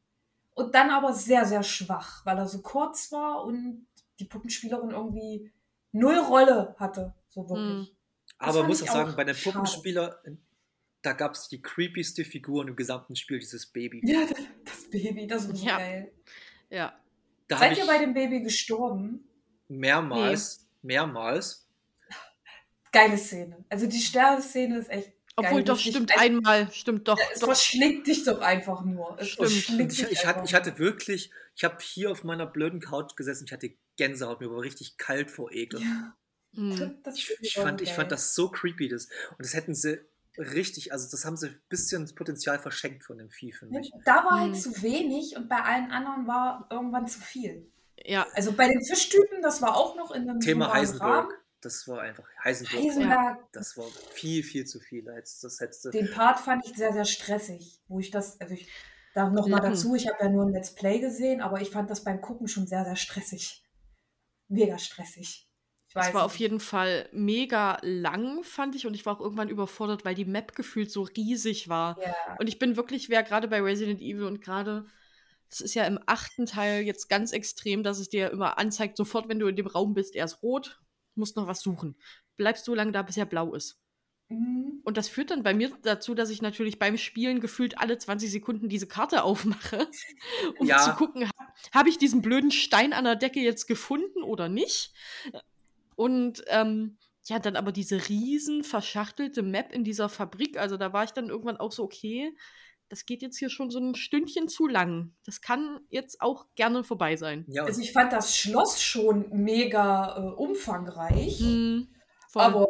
und 0.55 0.75
dann 0.77 0.91
aber 0.91 1.13
sehr, 1.13 1.45
sehr 1.45 1.65
schwach, 1.65 2.25
weil 2.25 2.39
er 2.39 2.47
so 2.47 2.63
kurz 2.63 3.11
war 3.11 3.45
und 3.45 3.87
die 4.21 4.27
Puppenspielerin 4.27 4.91
irgendwie 4.91 5.51
null 5.91 6.19
Rolle 6.19 6.77
hatte. 6.79 7.15
So 7.29 7.49
wirklich. 7.49 7.89
Hm. 7.89 7.97
Das 8.39 8.57
Aber 8.57 8.67
muss 8.67 8.83
ich 8.83 8.91
auch 8.91 8.95
sagen, 8.95 9.17
bei 9.17 9.25
den 9.25 9.35
schade. 9.35 10.29
Da 11.03 11.13
gab 11.15 11.33
es 11.35 11.49
die 11.49 11.61
creepyste 11.61 12.25
Figur 12.25 12.67
im 12.67 12.77
gesamten 12.77 13.17
Spiel, 13.17 13.39
dieses 13.41 13.67
Baby. 13.67 14.01
Ja, 14.05 14.27
das 14.65 14.89
Baby, 14.91 15.27
das 15.27 15.49
war 15.49 15.55
Ja. 15.57 15.77
geil. 15.79 16.13
ja. 16.71 16.99
Da 17.49 17.59
Seid 17.59 17.77
ihr 17.77 17.87
bei 17.87 17.99
dem 17.99 18.15
Baby 18.15 18.41
gestorben? 18.43 19.29
mehrmals, 19.69 20.67
mehrmals. 20.83 21.67
Geile 22.93 23.17
Szene. 23.19 23.65
Also 23.69 23.87
die 23.87 24.01
Sterbeszene 24.01 24.79
ist 24.79 24.91
echt 24.91 25.13
Obwohl, 25.37 25.57
geil. 25.57 25.65
doch, 25.65 25.79
stimmt, 25.79 26.11
nicht- 26.11 26.19
einmal, 26.19 26.71
stimmt 26.73 27.09
doch. 27.09 27.19
Es 27.33 27.41
doch. 27.41 27.47
verschlingt 27.49 28.07
dich 28.07 28.25
doch 28.25 28.41
einfach 28.41 28.85
nur. 28.85 29.17
Es 29.19 29.31
Stimmt. 29.31 29.49
verschlingt 29.51 29.93
Ich, 29.93 29.99
dich 30.01 30.11
ich, 30.13 30.19
hatte, 30.27 30.37
einfach 30.41 30.45
ich 30.49 30.55
hatte 30.55 30.79
wirklich, 30.79 31.31
ich 31.57 31.65
habe 31.65 31.79
hier 31.83 32.11
auf 32.11 32.23
meiner 32.23 32.47
blöden 32.47 32.81
Couch 32.81 33.17
gesessen, 33.17 33.45
ich 33.47 33.53
hatte 33.53 33.75
Gänsehaut, 33.97 34.41
mir 34.41 34.51
war 34.51 34.61
richtig 34.61 34.97
kalt 34.99 35.31
vor 35.31 35.51
Ekel. 35.53 35.81
Ja, 35.81 36.17
Hm. 36.55 36.99
das 37.03 37.17
Ich, 37.17 37.31
ich, 37.41 37.55
fand, 37.55 37.81
ich 37.81 37.93
fand 37.93 38.13
das 38.13 38.35
so 38.35 38.51
creepy. 38.51 38.89
Das, 38.89 39.07
und 39.31 39.39
das 39.41 39.55
hätten 39.55 39.75
sie 39.75 40.05
richtig, 40.39 40.93
also 40.93 41.11
das 41.11 41.25
haben 41.25 41.37
sie 41.37 41.49
ein 41.49 41.61
bisschen 41.69 42.03
das 42.03 42.15
Potenzial 42.15 42.59
verschenkt 42.59 43.05
von 43.05 43.19
dem 43.19 43.29
Vieh, 43.31 43.53
finde 43.53 43.81
ich. 43.81 43.91
Da 44.05 44.25
war 44.25 44.41
halt 44.41 44.57
zu 44.57 44.83
wenig 44.83 45.37
und 45.37 45.49
bei 45.49 45.61
allen 45.63 45.91
anderen 45.91 46.27
war 46.27 46.67
irgendwann 46.71 47.07
zu 47.07 47.21
viel. 47.21 47.71
Ja, 48.05 48.27
Also 48.35 48.53
bei 48.53 48.67
den 48.69 48.83
Fischtypen, 48.85 49.43
das 49.43 49.63
war 49.63 49.77
auch 49.77 49.97
noch 49.97 50.11
in 50.11 50.29
einem 50.29 50.41
Thema 50.41 50.73
Heisenberg, 50.73 51.25
Rahmen. 51.27 51.33
das 51.61 51.87
war 51.87 52.01
einfach, 52.01 52.25
Heisenberg, 52.43 52.83
Heisenberg, 52.83 53.53
das 53.53 53.77
war 53.77 53.87
viel, 54.15 54.43
viel 54.43 54.65
zu 54.67 54.81
viel. 54.81 55.05
Das 55.05 55.57
hättest 55.61 55.93
den 55.93 56.11
Part 56.11 56.41
fand 56.41 56.67
ich 56.67 56.75
sehr, 56.75 56.93
sehr 56.93 57.05
stressig. 57.05 57.81
Wo 57.89 58.01
ich 58.01 58.11
das, 58.11 58.41
also 58.41 58.55
ich, 58.55 58.69
da 59.15 59.29
nochmal 59.31 59.61
Mhm. 59.61 59.73
dazu, 59.75 59.95
ich 59.95 60.09
habe 60.09 60.17
ja 60.25 60.31
nur 60.31 60.47
ein 60.47 60.53
Let's 60.53 60.75
Play 60.75 60.99
gesehen, 60.99 61.41
aber 61.43 61.61
ich 61.61 61.71
fand 61.71 61.91
das 61.91 62.03
beim 62.03 62.21
Gucken 62.21 62.49
schon 62.49 62.67
sehr, 62.67 62.85
sehr 62.85 62.97
stressig. 62.97 63.63
Mega 64.49 64.79
stressig. 64.79 65.49
Ich 66.01 66.09
es 66.09 66.15
war 66.15 66.25
auf 66.25 66.33
nicht. 66.33 66.41
jeden 66.41 66.61
Fall 66.61 67.09
mega 67.13 67.79
lang, 67.83 68.43
fand 68.45 68.75
ich. 68.75 68.87
Und 68.87 68.95
ich 68.95 69.05
war 69.07 69.15
auch 69.17 69.21
irgendwann 69.21 69.49
überfordert, 69.49 70.05
weil 70.05 70.15
die 70.15 70.25
Map 70.25 70.55
gefühlt 70.55 70.91
so 70.91 71.03
riesig 71.03 71.69
war. 71.69 71.99
Ja, 72.01 72.15
Und 72.39 72.49
ich 72.49 72.59
bin 72.59 72.77
wirklich, 72.77 73.09
wer 73.09 73.23
gerade 73.23 73.49
bei 73.49 73.61
Resident 73.61 74.01
Evil 74.01 74.25
und 74.25 74.41
gerade, 74.41 74.87
das 75.51 75.61
ist 75.61 75.75
ja 75.75 75.85
im 75.85 75.99
achten 76.07 76.47
Teil 76.47 76.83
jetzt 76.83 77.09
ganz 77.09 77.33
extrem, 77.33 77.83
dass 77.83 77.99
es 77.99 78.09
dir 78.09 78.31
immer 78.31 78.59
anzeigt, 78.59 78.97
sofort, 78.97 79.29
wenn 79.29 79.39
du 79.39 79.47
in 79.49 79.57
dem 79.57 79.67
Raum 79.67 79.95
bist, 79.95 80.15
er 80.17 80.25
ist 80.25 80.43
rot, 80.43 80.81
musst 81.15 81.37
noch 81.37 81.47
was 81.47 81.61
suchen. 81.61 81.97
Bleibst 82.37 82.65
so 82.65 82.75
lange 82.75 82.93
da, 82.93 83.03
bis 83.03 83.17
er 83.19 83.27
blau 83.27 83.55
ist. 83.55 83.79
Mhm. 84.31 84.81
Und 84.85 84.97
das 84.97 85.09
führt 85.09 85.31
dann 85.31 85.43
bei 85.43 85.53
mir 85.55 85.71
dazu, 85.83 86.15
dass 86.15 86.31
ich 86.31 86.41
natürlich 86.43 86.79
beim 86.79 86.97
Spielen 86.97 87.41
gefühlt 87.41 87.79
alle 87.79 87.99
20 87.99 88.31
Sekunden 88.31 88.69
diese 88.71 88.87
Karte 88.89 89.23
aufmache, 89.25 89.89
um 90.59 90.67
Ja. 90.67 90.79
zu 90.79 90.93
gucken, 90.95 91.25
habe 91.29 91.53
hab 91.73 91.87
ich 91.87 91.99
diesen 91.99 92.23
blöden 92.23 92.51
Stein 92.51 92.93
an 92.95 93.05
der 93.05 93.17
Decke 93.17 93.41
jetzt 93.41 93.67
gefunden 93.67 94.23
oder 94.23 94.49
nicht. 94.49 94.93
Und 95.97 96.43
ähm, 96.49 96.99
ja, 97.25 97.39
dann 97.39 97.57
aber 97.57 97.73
diese 97.73 98.09
riesen 98.09 98.65
verschachtelte 98.65 99.43
Map 99.43 99.73
in 99.73 99.85
dieser 99.85 100.09
Fabrik, 100.09 100.59
also 100.59 100.77
da 100.77 100.93
war 100.93 101.05
ich 101.05 101.13
dann 101.13 101.29
irgendwann 101.29 101.57
auch 101.57 101.73
so, 101.73 101.85
okay, 101.85 102.37
das 102.89 103.07
geht 103.07 103.23
jetzt 103.23 103.39
hier 103.39 103.49
schon 103.49 103.71
so 103.71 103.79
ein 103.79 103.95
Stündchen 103.95 104.49
zu 104.49 104.67
lang. 104.67 105.15
Das 105.25 105.41
kann 105.41 105.81
jetzt 105.89 106.21
auch 106.21 106.47
gerne 106.57 106.85
vorbei 106.85 107.17
sein. 107.17 107.45
ja, 107.49 107.65
Also 107.65 107.81
ich 107.81 107.93
fand 107.93 108.13
das 108.13 108.37
Schloss 108.37 108.83
schon 108.83 109.31
mega 109.31 110.17
äh, 110.19 110.35
umfangreich, 110.35 111.39
Hm, 111.41 111.89
voll. 112.29 112.43
aber 112.43 112.69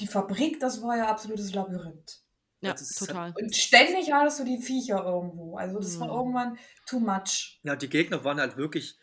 die 0.00 0.06
Fabrik, 0.08 0.58
das 0.60 0.82
war 0.82 0.96
ja 0.96 1.08
absolutes 1.08 1.52
Labyrinth. 1.54 2.22
ja, 2.62 2.72
das 2.72 2.82
ist- 2.82 2.98
total. 2.98 3.32
Und 3.40 3.54
ständig 3.54 4.12
hattest 4.12 4.40
du 4.40 4.44
die 4.44 4.60
Viecher 4.60 5.04
irgendwo. 5.04 5.56
Also 5.56 5.78
das 5.78 6.00
war 6.00 6.08
Mhm. 6.08 6.14
irgendwann 6.14 6.58
too 6.86 6.98
much. 7.00 7.60
Ja, 7.62 7.76
die 7.76 7.88
Gegner 7.88 8.24
waren 8.24 8.40
halt 8.40 8.56
wirklich, 8.56 8.98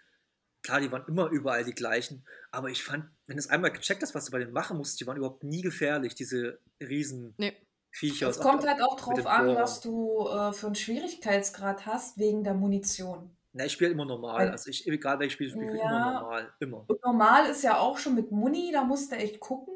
klar, 0.63 0.80
die 0.82 0.91
waren 0.91 1.06
immer 1.08 1.30
überall 1.30 1.63
die 1.63 1.73
gleichen, 1.73 2.25
aber 2.51 2.69
ich 2.69 2.84
fand, 2.84 3.06
wenn 3.27 3.35
du 3.37 3.39
es 3.39 3.49
einmal 3.49 3.71
gecheckt 3.71 4.01
hast, 4.01 4.15
was 4.15 4.25
du 4.25 4.31
bei 4.31 4.39
denen 4.39 4.53
machen 4.53 4.77
musst, 4.77 4.99
die 4.99 5.05
waren 5.07 5.17
überhaupt 5.17 5.43
nie 5.43 5.61
gefährlich, 5.61 6.15
diese 6.15 6.59
riesen 6.81 7.35
Nee. 7.37 7.53
Viecher. 7.91 8.29
Es 8.29 8.39
kommt 8.39 8.65
halt 8.67 8.81
auch 8.81 8.95
drauf 8.95 9.25
an, 9.25 9.55
was 9.55 9.81
du 9.81 10.27
äh, 10.27 10.53
für 10.53 10.67
einen 10.67 10.75
Schwierigkeitsgrad 10.75 11.85
hast, 11.85 12.17
wegen 12.17 12.43
der 12.43 12.53
Munition. 12.53 13.35
Na, 13.53 13.65
ich 13.65 13.71
spiele 13.73 13.91
immer 13.91 14.05
normal, 14.05 14.45
Weil- 14.45 14.51
also 14.51 14.69
ich, 14.69 14.87
egal 14.87 15.19
welches 15.19 15.33
Spiel 15.33 15.47
ich 15.47 15.53
spiele, 15.53 15.65
ich 15.71 15.71
spiele 15.79 15.83
Ja. 15.91 16.09
immer 16.11 16.21
normal, 16.21 16.53
immer. 16.59 16.85
Und 16.87 17.03
normal 17.03 17.49
ist 17.49 17.63
ja 17.63 17.79
auch 17.79 17.97
schon 17.97 18.13
mit 18.15 18.31
Muni, 18.31 18.71
da 18.71 18.83
musst 18.83 19.11
du 19.11 19.15
echt 19.15 19.39
gucken. 19.39 19.73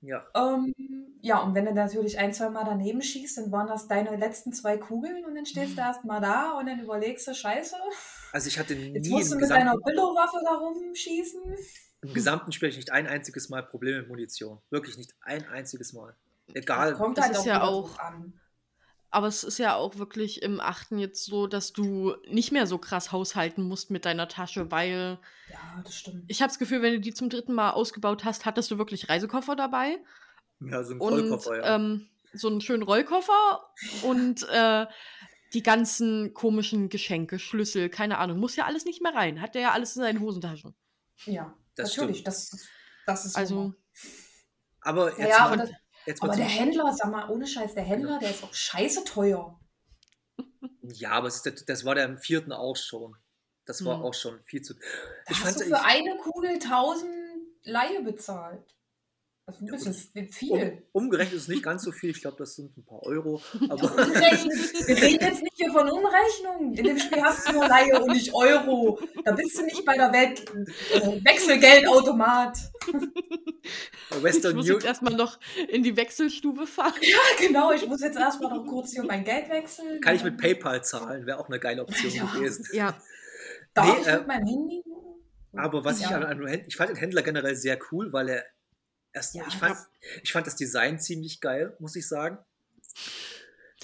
Ja, 0.00 0.26
Ähm, 0.34 0.74
ja, 1.20 1.40
und 1.42 1.54
wenn 1.54 1.64
du 1.64 1.72
natürlich 1.72 2.18
ein, 2.18 2.32
zwei 2.32 2.50
Mal 2.50 2.64
daneben 2.64 3.00
schießt, 3.00 3.38
dann 3.38 3.52
waren 3.52 3.68
das 3.68 3.86
deine 3.86 4.16
letzten 4.16 4.52
zwei 4.52 4.76
Kugeln 4.76 5.24
und 5.24 5.36
dann 5.36 5.46
stehst 5.46 5.76
du 5.76 5.80
erst 5.80 6.04
mal 6.04 6.20
da 6.20 6.58
und 6.58 6.66
dann 6.66 6.80
überlegst 6.80 7.28
du, 7.28 7.34
scheiße, 7.34 7.76
also 8.32 8.48
ich 8.48 8.58
hatte 8.58 8.74
nie 8.74 8.94
jetzt 8.94 9.08
musst 9.08 9.32
du 9.32 9.36
mit 9.38 9.48
deiner 9.48 9.76
Billo-Waffe 9.78 10.38
da 10.44 10.54
rumschießen. 10.56 11.42
Im 12.02 12.12
gesamten 12.14 12.52
Spiel 12.52 12.68
nicht 12.70 12.90
ein 12.92 13.06
einziges 13.06 13.48
Mal 13.48 13.62
Probleme 13.62 14.00
mit 14.00 14.08
Munition. 14.08 14.60
Wirklich 14.70 14.96
nicht 14.98 15.14
ein 15.22 15.46
einziges 15.48 15.92
Mal. 15.92 16.14
Egal. 16.54 16.94
Kommt 16.94 17.16
das 17.18 17.26
halt 17.26 17.36
ist 17.36 17.44
ja 17.46 17.62
auch- 17.62 17.88
drauf 17.90 18.00
an. 18.00 18.34
Aber 19.14 19.26
es 19.26 19.44
ist 19.44 19.58
ja 19.58 19.74
auch 19.74 19.98
wirklich 19.98 20.40
im 20.42 20.58
achten 20.58 20.98
jetzt 20.98 21.26
so, 21.26 21.46
dass 21.46 21.74
du 21.74 22.14
nicht 22.28 22.50
mehr 22.50 22.66
so 22.66 22.78
krass 22.78 23.12
haushalten 23.12 23.62
musst 23.62 23.90
mit 23.90 24.06
deiner 24.06 24.26
Tasche, 24.26 24.70
weil 24.70 25.18
Ja, 25.50 25.82
das 25.84 25.94
stimmt. 25.96 26.24
ich 26.28 26.40
habe 26.40 26.48
das 26.48 26.58
Gefühl, 26.58 26.80
wenn 26.80 26.94
du 26.94 27.00
die 27.00 27.12
zum 27.12 27.28
dritten 27.28 27.52
Mal 27.52 27.72
ausgebaut 27.72 28.24
hast, 28.24 28.46
hattest 28.46 28.70
du 28.70 28.78
wirklich 28.78 29.10
Reisekoffer 29.10 29.54
dabei 29.54 29.98
Ja, 30.60 30.82
so 30.82 30.94
ein 30.94 31.00
und 31.00 31.10
Vollkoffer, 31.12 31.56
ja. 31.58 31.74
ähm, 31.76 32.08
so 32.32 32.48
einen 32.48 32.62
schönen 32.62 32.82
Rollkoffer 32.84 33.68
und 34.04 34.48
äh, 34.48 34.86
die 35.52 35.62
ganzen 35.62 36.32
komischen 36.32 36.88
Geschenke, 36.88 37.38
Schlüssel, 37.38 37.90
keine 37.90 38.16
Ahnung, 38.16 38.38
muss 38.38 38.56
ja 38.56 38.64
alles 38.64 38.86
nicht 38.86 39.02
mehr 39.02 39.14
rein. 39.14 39.42
Hat 39.42 39.54
der 39.54 39.60
ja 39.60 39.70
alles 39.72 39.94
in 39.94 40.00
seinen 40.02 40.20
Hosentaschen. 40.20 40.74
Ja, 41.26 41.54
Das 41.74 41.96
natürlich. 41.96 42.18
stimmt. 42.20 42.26
Das, 42.26 42.50
das 43.06 43.24
ist 43.26 43.36
Also, 43.36 43.54
so. 43.54 43.74
aber 44.80 45.18
jetzt 45.18 45.38
Ja, 45.38 45.44
mal, 45.44 45.56
das, 45.56 45.70
jetzt 46.04 46.22
mal 46.22 46.28
aber 46.28 46.36
der 46.36 46.46
Händler, 46.46 46.92
sag 46.94 47.10
mal, 47.10 47.28
ohne 47.30 47.46
Scheiß, 47.46 47.74
der 47.74 47.84
Händler, 47.84 48.18
der 48.18 48.30
ist 48.30 48.42
auch 48.44 48.54
scheiße 48.54 49.04
teuer. 49.04 49.60
Ja, 50.82 51.10
aber 51.12 51.28
ist, 51.28 51.46
das 51.68 51.84
war 51.84 51.94
der 51.94 52.04
im 52.04 52.18
vierten 52.18 52.52
auch 52.52 52.76
schon. 52.76 53.16
Das 53.64 53.84
war 53.84 53.98
Hm. 53.98 54.02
auch 54.02 54.14
schon 54.14 54.42
viel 54.42 54.62
zu. 54.62 54.74
Da 54.74 54.80
Ich 55.32 55.44
hast 55.44 55.60
du 55.60 55.64
für 55.64 55.82
eine 55.82 56.16
Kugel 56.18 56.58
1000 56.58 57.10
Laie 57.64 58.02
bezahlt. 58.02 58.74
Das 59.44 59.56
ist 59.56 60.14
ein 60.14 60.24
bisschen 60.24 60.26
um, 60.50 60.60
viel. 60.60 60.82
umgerechnet 60.92 61.34
ist 61.36 61.48
nicht 61.48 61.64
ganz 61.64 61.82
so 61.82 61.90
viel. 61.90 62.10
Ich 62.10 62.20
glaube, 62.20 62.36
das 62.38 62.54
sind 62.54 62.76
ein 62.78 62.84
paar 62.84 63.02
Euro. 63.04 63.42
Aber. 63.68 63.96
Wir 63.96 64.96
reden 65.02 65.24
jetzt 65.24 65.42
nicht 65.42 65.56
hier 65.56 65.72
von 65.72 65.90
Umrechnung. 65.90 66.72
In 66.74 66.84
dem 66.84 66.98
Spiel 66.98 67.20
hast 67.22 67.48
du 67.48 67.52
nur 67.54 67.66
Laie 67.66 68.00
und 68.00 68.12
nicht 68.12 68.32
Euro. 68.32 69.00
Da 69.24 69.32
bist 69.32 69.58
du 69.58 69.64
nicht 69.64 69.84
bei 69.84 69.96
der 69.96 70.12
Welt 70.12 70.44
äh, 70.94 71.24
Wechselgeldautomat. 71.24 72.56
ich 74.10 74.22
Western 74.22 74.54
muss 74.54 74.64
Union. 74.66 74.76
jetzt 74.80 74.86
erstmal 74.86 75.14
noch 75.14 75.40
in 75.68 75.82
die 75.82 75.96
Wechselstube 75.96 76.66
fahren. 76.68 76.94
Ja, 77.02 77.18
genau. 77.46 77.72
Ich 77.72 77.86
muss 77.88 78.00
jetzt 78.00 78.16
erstmal 78.18 78.56
noch 78.56 78.64
kurz 78.64 78.92
hier 78.92 79.02
mein 79.02 79.24
Geld 79.24 79.48
wechseln. 79.50 80.00
Kann 80.00 80.14
ich 80.14 80.22
mit 80.22 80.38
PayPal 80.38 80.84
zahlen? 80.84 81.26
Wäre 81.26 81.38
auch 81.40 81.48
eine 81.48 81.58
geile 81.58 81.82
Option 81.82 82.12
Ja. 82.12 82.24
gewesen. 82.32 82.64
Ja, 82.72 82.96
Darf 83.74 83.86
Nee, 83.86 84.00
ich 84.02 84.06
äh, 84.06 84.18
mit 84.18 84.26
meinem 84.28 84.46
Handy? 84.46 84.84
Aber 85.54 85.84
was 85.84 85.98
ich 86.00 86.08
Ja. 86.08 86.16
an, 86.18 86.22
an 86.24 86.46
Händler, 86.46 86.68
ich 86.68 86.76
fand 86.76 86.90
den 86.90 86.96
Händler 86.96 87.22
generell 87.22 87.56
sehr 87.56 87.78
cool, 87.90 88.12
weil 88.12 88.28
er 88.28 88.44
erst, 89.12 89.34
Ja, 89.34 89.44
ich, 89.46 89.54
fand, 89.54 89.76
ich 90.22 90.32
fand 90.32 90.46
das 90.46 90.56
Design 90.56 90.98
ziemlich 91.00 91.40
geil, 91.40 91.76
muss 91.78 91.96
ich 91.96 92.06
sagen. 92.08 92.38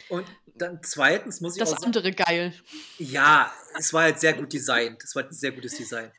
Und 0.08 0.26
dann 0.54 0.80
zweitens 0.82 1.40
muss 1.40 1.54
ich 1.54 1.60
das 1.60 1.70
auch 1.72 1.78
sagen, 1.78 1.86
andere 1.86 2.12
geil. 2.12 2.54
ja, 2.98 3.52
es 3.78 3.92
war 3.92 4.02
halt 4.04 4.18
sehr 4.20 4.32
gut 4.34 4.52
designt. 4.52 5.02
Es 5.04 5.14
war 5.14 5.24
ein 5.24 5.32
sehr 5.32 5.52
gutes 5.52 5.76
Design. 5.76 6.10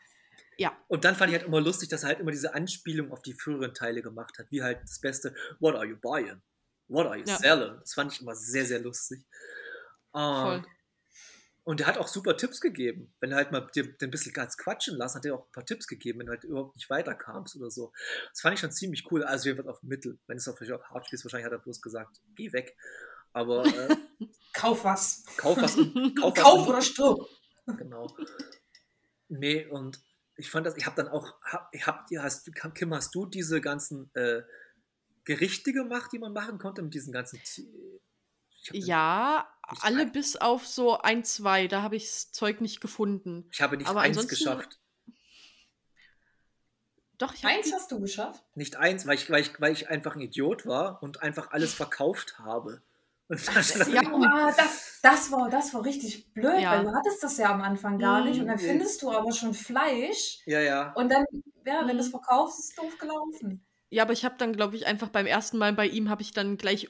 Ja. 0.58 0.78
Und 0.88 1.06
dann 1.06 1.16
fand 1.16 1.32
ich 1.32 1.38
halt 1.38 1.48
immer 1.48 1.62
lustig, 1.62 1.90
dass 1.90 2.04
er 2.04 2.10
halt 2.10 2.20
immer 2.20 2.32
diese 2.32 2.54
Anspielung 2.54 3.12
auf 3.12 3.22
die 3.22 3.34
früheren 3.34 3.74
Teile 3.74 4.02
gemacht 4.02 4.38
hat, 4.38 4.48
wie 4.52 4.62
halt 4.62 4.82
das 4.84 5.00
Beste, 5.00 5.34
what 5.60 5.76
are 5.76 5.86
you 5.86 5.96
buying? 5.96 6.42
What 6.88 7.08
are 7.08 7.18
you 7.18 7.24
Ja. 7.26 7.38
selling? 7.38 7.80
Das 7.80 7.94
fand 7.94 8.12
ich 8.14 8.22
immer 8.22 8.36
sehr, 8.36 8.66
sehr 8.66 8.80
lustig. 8.80 9.20
Ähm, 10.14 10.22
Voll. 10.42 10.66
Und 11.70 11.82
er 11.82 11.86
hat 11.86 12.00
auch 12.00 12.08
super 12.08 12.36
Tipps 12.36 12.62
gegeben. 12.62 13.14
Wenn 13.20 13.30
du 13.30 13.36
halt 13.36 13.52
mal 13.52 13.62
dir 13.76 13.84
den 13.84 14.08
ein 14.08 14.10
bisschen 14.10 14.34
ganz 14.34 14.58
quatschen 14.58 14.98
lassen, 14.98 15.18
hat 15.18 15.26
er 15.28 15.36
auch 15.36 15.46
ein 15.46 15.52
paar 15.52 15.68
Tipps 15.68 15.86
gegeben, 15.86 16.18
wenn 16.18 16.26
du 16.26 16.32
halt 16.32 16.44
überhaupt 16.44 16.76
nicht 16.76 16.90
weiterkamst 16.90 17.56
oder 17.58 17.70
so. 17.70 17.94
Das 18.32 18.42
fand 18.42 18.56
ich 18.56 18.60
schon 18.60 18.72
ziemlich 18.72 19.06
cool. 19.12 19.24
Also 19.24 19.50
jedenfalls 19.50 19.78
auf 19.78 19.84
Mittel. 19.84 20.18
Wenn 20.26 20.38
es 20.38 20.48
auf, 20.48 20.60
auf 20.60 20.84
Hard 20.90 21.06
spielst, 21.06 21.26
wahrscheinlich 21.26 21.46
hat 21.46 21.52
er 21.52 21.60
bloß 21.60 21.80
gesagt, 21.80 22.22
geh 22.36 22.52
weg. 22.54 22.76
Aber 23.34 23.68
äh, 23.68 23.96
Kauf 24.54 24.84
was. 24.84 25.24
kauf 25.38 25.62
was. 25.62 25.76
und- 25.76 26.16
Kauf, 26.20 26.36
was 26.36 26.44
Kauf 26.44 26.62
und- 26.64 26.70
oder 26.70 26.82
stirb. 26.82 27.20
Genau. 27.78 28.18
Nee, 29.28 29.68
und 29.68 30.02
ich 30.38 30.50
fand 30.50 30.66
das, 30.66 30.76
ich 30.76 30.88
habe 30.88 30.96
dann 30.96 31.08
auch, 31.08 31.40
hab, 31.44 31.72
hab, 31.86 32.08
hast, 32.18 32.50
Kim, 32.74 32.96
hast 32.96 33.14
du 33.14 33.28
diese 33.28 33.62
ganzen 33.62 34.10
äh, 34.16 34.42
Gerichte 35.24 35.72
gemacht, 35.72 36.12
die 36.14 36.18
man 36.18 36.34
machen 36.34 36.58
konnte 36.58 36.82
mit 36.82 36.96
diesen 36.96 37.14
ganzen. 37.14 37.40
Ja, 38.72 39.48
alle 39.82 40.02
ein- 40.02 40.12
bis 40.12 40.36
auf 40.36 40.66
so 40.68 40.98
ein, 41.00 41.24
zwei. 41.24 41.68
Da 41.68 41.82
habe 41.82 41.96
ich 41.96 42.06
das 42.06 42.32
Zeug 42.32 42.62
nicht 42.62 42.82
gefunden. 42.82 43.48
ich 43.52 43.62
habe 43.62 43.78
nicht 43.78 43.88
aber 43.90 44.02
eins 44.02 44.28
geschafft. 44.28 44.80
Doch, 47.18 47.34
ich 47.34 47.44
habe 47.44 47.54
Eins 47.56 47.74
hast 47.74 47.92
du 47.92 48.00
geschafft. 48.00 48.42
Nicht 48.56 48.78
eins, 48.78 49.06
weil 49.06 49.16
ich, 49.16 49.30
weil, 49.30 49.42
ich, 49.42 49.60
weil 49.60 49.74
ich 49.74 49.90
einfach 49.90 50.16
ein 50.16 50.22
Idiot 50.22 50.66
war 50.66 51.04
und 51.04 51.22
einfach 51.22 51.52
alles 51.52 51.74
verkauft 51.74 52.40
habe. 52.40 52.82
Und 53.28 53.46
dann, 53.46 53.56
ja. 53.94 54.52
Das, 54.56 55.00
das, 55.04 55.30
war, 55.32 55.50
das 55.50 55.74
war 55.74 55.84
richtig 55.84 56.34
blöd, 56.34 56.62
Ja. 56.62 56.72
weil 56.78 56.86
du 56.86 56.94
hattest 56.94 57.22
das 57.22 57.38
ja 57.38 57.52
am 57.54 57.62
Anfang 57.62 58.00
gar 58.00 58.24
nicht. 58.24 58.40
Und 58.40 58.48
dann 58.48 58.56
Mhm. 58.56 58.62
findest 58.62 59.02
du 59.02 59.12
aber 59.12 59.34
schon 59.34 59.54
Fleisch. 59.54 60.40
ja, 60.46 60.62
ja. 60.62 60.94
Und 60.94 61.10
dann, 61.12 61.26
ja, 61.66 61.80
wenn 61.82 61.88
Mhm. 61.88 62.00
du 62.00 62.04
es 62.06 62.10
verkaufst, 62.10 62.60
ist 62.60 62.70
es 62.70 62.76
doof 62.76 62.98
gelaufen. 62.98 63.66
Ja, 63.90 64.04
aber 64.04 64.14
ich 64.14 64.24
habe 64.24 64.36
dann, 64.38 64.54
glaube 64.54 64.78
ich, 64.78 64.86
einfach 64.88 65.10
beim 65.10 65.26
ersten 65.26 65.58
Mal 65.58 65.74
bei 65.74 65.88
ihm 65.88 66.10
habe 66.10 66.22
ich 66.22 66.32
dann 66.32 66.58
gleich 66.58 66.90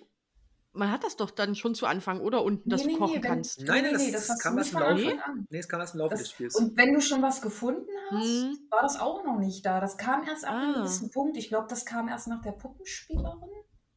man 0.71 0.91
hat 0.91 1.03
das 1.03 1.15
doch 1.15 1.32
dann 1.32 1.55
schon 1.55 1.73
zu 1.75 1.86
Anfang, 1.88 2.21
oder? 2.21 2.43
Unten, 2.43 2.69
dass 2.69 2.86
Nee, 2.86 2.93
du 2.93 2.99
kochen 2.99 3.15
nee, 3.17 3.23
wenn- 3.23 3.29
kannst. 3.29 3.60
Nein, 3.60 3.67
nein, 3.67 3.84
Nee, 3.84 3.91
das, 3.93 4.01
nee, 4.05 4.12
das 4.12 4.29
hast 4.29 4.41
kam 4.41 4.58
erst 4.58 4.73
im 4.73 4.79
Laufe. 4.79 5.23
An. 5.23 5.47
Nee, 5.49 5.58
es 5.60 5.67
kam 5.67 5.79
erst 5.79 5.93
im 5.95 5.99
Laufe 5.99 6.12
Das, 6.12 6.19
des 6.21 6.32
Spiels. 6.32 6.55
und 6.55 6.77
wenn 6.77 6.93
du 6.93 7.01
schon 7.01 7.21
was 7.21 7.41
gefunden 7.41 7.88
hast, 8.12 8.23
Hm. 8.25 8.58
war 8.69 8.82
das 8.82 8.99
auch 8.99 9.23
noch 9.23 9.39
nicht 9.39 9.65
da. 9.65 9.79
Das 9.79 9.97
kam 9.97 10.27
erst 10.27 10.45
ab 10.45 10.53
einem 10.55 10.75
Ah. 10.75 10.77
gewissen 10.79 11.12
Punkt. 11.12 11.38
Ich 11.38 11.49
glaube, 11.49 11.67
das 11.69 11.86
kam 11.86 12.08
erst 12.08 12.27
nach 12.27 12.41
der 12.41 12.51
Puppenspielerin. 12.51 13.49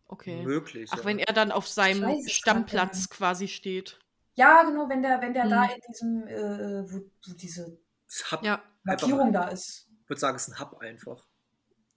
Okay. 0.07 0.43
Möglich. 0.45 0.91
Ach, 0.93 0.99
ja. 0.99 1.05
wenn 1.05 1.19
er 1.19 1.33
dann 1.33 1.53
auf 1.53 1.67
seinem 1.69 2.03
weiß 2.03 2.31
Stammplatz 2.31 3.09
quasi 3.09 3.49
steht. 3.49 3.99
Ja, 4.35 4.63
genau, 4.63 4.89
wenn 4.89 5.03
der, 5.03 5.21
wenn 5.21 5.35
der 5.35 5.49
da 5.49 5.65
Hm. 5.65 5.71
in 5.75 5.81
diesem, 5.91 6.27
äh, 6.27 6.91
wo, 6.91 6.99
wo 7.01 7.33
diese 7.35 7.79
Das 8.09 8.31
Hub, 8.33 8.43
Ja, 8.45 8.55
Einfach 8.55 9.07
Markierung 9.09 9.33
da 9.33 9.49
ist. 9.49 9.89
Ich 10.03 10.09
würde 10.09 10.21
sagen, 10.21 10.37
es 10.37 10.49
ist 10.49 10.55
ein 10.55 10.61
Hub 10.61 10.79
einfach. 10.81 11.27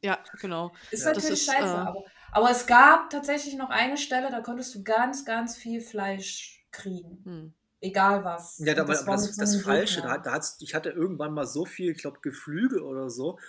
ja, 0.02 0.20
genau. 0.40 0.72
Ist 0.92 1.04
Ja, 1.04 1.14
das 1.14 1.24
natürlich 1.24 1.48
ist, 1.48 1.52
scheiße, 1.52 1.66
äh, 1.74 1.78
aber, 1.78 2.04
aber 2.36 2.52
es 2.52 2.68
gab 2.68 3.10
tatsächlich 3.10 3.56
noch 3.56 3.70
eine 3.70 3.98
Stelle, 3.98 4.30
da 4.30 4.42
konntest 4.42 4.76
du 4.76 4.84
ganz, 4.84 5.24
ganz 5.26 5.56
viel 5.56 5.82
Fleisch 5.82 6.66
kriegen. 6.72 7.22
Hm. 7.24 7.54
Egal 7.82 8.24
was. 8.24 8.58
Ja, 8.60 8.74
da, 8.74 8.82
Und 8.84 8.90
aber 8.90 8.94
das, 8.94 9.08
war 9.08 9.16
das, 9.16 9.62
Falsche, 9.62 10.02
da, 10.02 10.18
da 10.18 10.32
hat's, 10.34 10.58
ich 10.60 10.74
hatte 10.76 10.90
irgendwann 10.90 11.34
mal 11.34 11.46
so 11.48 11.66
viel, 11.66 11.92
ich 11.92 12.00
glaube, 12.00 12.20
Geflügel 12.22 12.82
oder 12.82 13.10
so. 13.10 13.40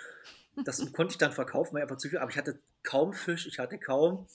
Das 0.64 0.78
konnte 0.92 1.12
ich 1.12 1.18
dann 1.18 1.32
verkaufen, 1.32 1.74
weil 1.74 1.82
einfach 1.82 1.96
zu 1.96 2.08
viel. 2.08 2.18
Aber 2.18 2.30
ich 2.30 2.36
hatte 2.38 2.58
kaum 2.82 3.12
Fisch, 3.12 3.46
ich 3.46 3.58
hatte 3.58 3.78
kaum 3.78 4.26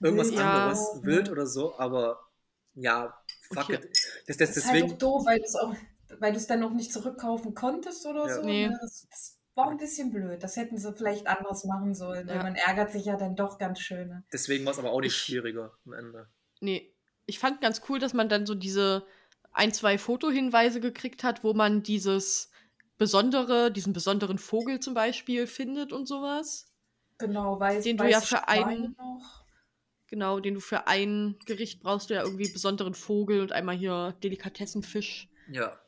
irgendwas 0.00 0.30
Wild. 0.30 0.40
anderes, 0.40 0.78
Ja. 0.94 1.02
wild 1.04 1.30
oder 1.30 1.46
so. 1.46 1.78
Aber 1.78 2.28
ja, 2.74 3.14
fuck 3.52 3.64
Okay. 3.64 3.74
it. 3.74 3.88
Das, 4.26 4.36
das, 4.38 4.54
Das 4.54 4.56
ist 4.56 4.64
deswegen, 4.66 4.82
halt 4.88 4.94
auch 4.94 4.98
doof, 4.98 5.26
weil 5.26 5.38
du 5.38 5.44
es 5.44 5.54
auch, 5.56 5.74
weil 6.18 6.32
du 6.32 6.38
es 6.38 6.46
dann 6.46 6.62
auch 6.64 6.72
nicht 6.72 6.92
zurückkaufen 6.92 7.54
konntest 7.54 8.06
oder 8.06 8.26
Ja. 8.28 8.34
so. 8.36 8.42
Nee. 8.42 8.68
ne? 8.68 8.78
Das, 8.80 9.38
war 9.54 9.70
ein 9.70 9.76
bisschen 9.78 10.10
blöd. 10.10 10.42
Das 10.42 10.56
hätten 10.56 10.78
sie 10.78 10.92
vielleicht 10.94 11.26
anders 11.26 11.64
machen 11.64 11.94
sollen, 11.94 12.26
weil 12.26 12.36
Ja. 12.36 12.42
man 12.42 12.56
ärgert 12.56 12.90
sich 12.92 13.04
ja 13.04 13.16
dann 13.16 13.36
doch 13.36 13.58
ganz 13.58 13.80
schön. 13.80 14.08
ne? 14.08 14.24
deswegen 14.32 14.64
war 14.64 14.72
es 14.72 14.78
aber 14.78 14.90
auch 14.92 15.00
nicht 15.00 15.12
Ich- 15.14 15.22
schwieriger 15.22 15.72
am 15.86 15.92
Ende. 15.92 16.28
Nee, 16.60 16.92
ich 17.26 17.38
fand 17.38 17.60
ganz 17.60 17.82
cool, 17.88 17.98
dass 17.98 18.14
man 18.14 18.28
dann 18.28 18.46
so 18.46 18.54
diese 18.54 19.06
ein, 19.52 19.72
zwei 19.72 19.98
Fotohinweise 19.98 20.80
gekriegt 20.80 21.22
hat, 21.22 21.44
wo 21.44 21.54
man 21.54 21.82
dieses 21.82 22.50
besondere, 22.98 23.70
diesen 23.70 23.92
besonderen 23.92 24.38
Vogel 24.38 24.80
zum 24.80 24.94
Beispiel 24.94 25.46
findet 25.46 25.92
und 25.92 26.06
sowas. 26.06 26.66
Genau, 27.18 27.60
weil 27.60 27.80
Den 27.82 27.96
du 27.96 28.04
ja 28.08 28.20
für 28.20 28.48
einen- 28.48 28.96
Genau, 30.08 30.38
den 30.38 30.54
du 30.54 30.60
für 30.60 30.86
ein 30.86 31.36
Gericht 31.46 31.82
brauchst 31.82 32.10
du 32.10 32.14
ja 32.14 32.22
irgendwie 32.22 32.52
besonderen 32.52 32.94
Vogel 32.94 33.40
und 33.40 33.52
einmal 33.52 33.74
hier 33.76 34.14
Delikatessenfisch. 34.22 35.28
Ja. 35.50 35.78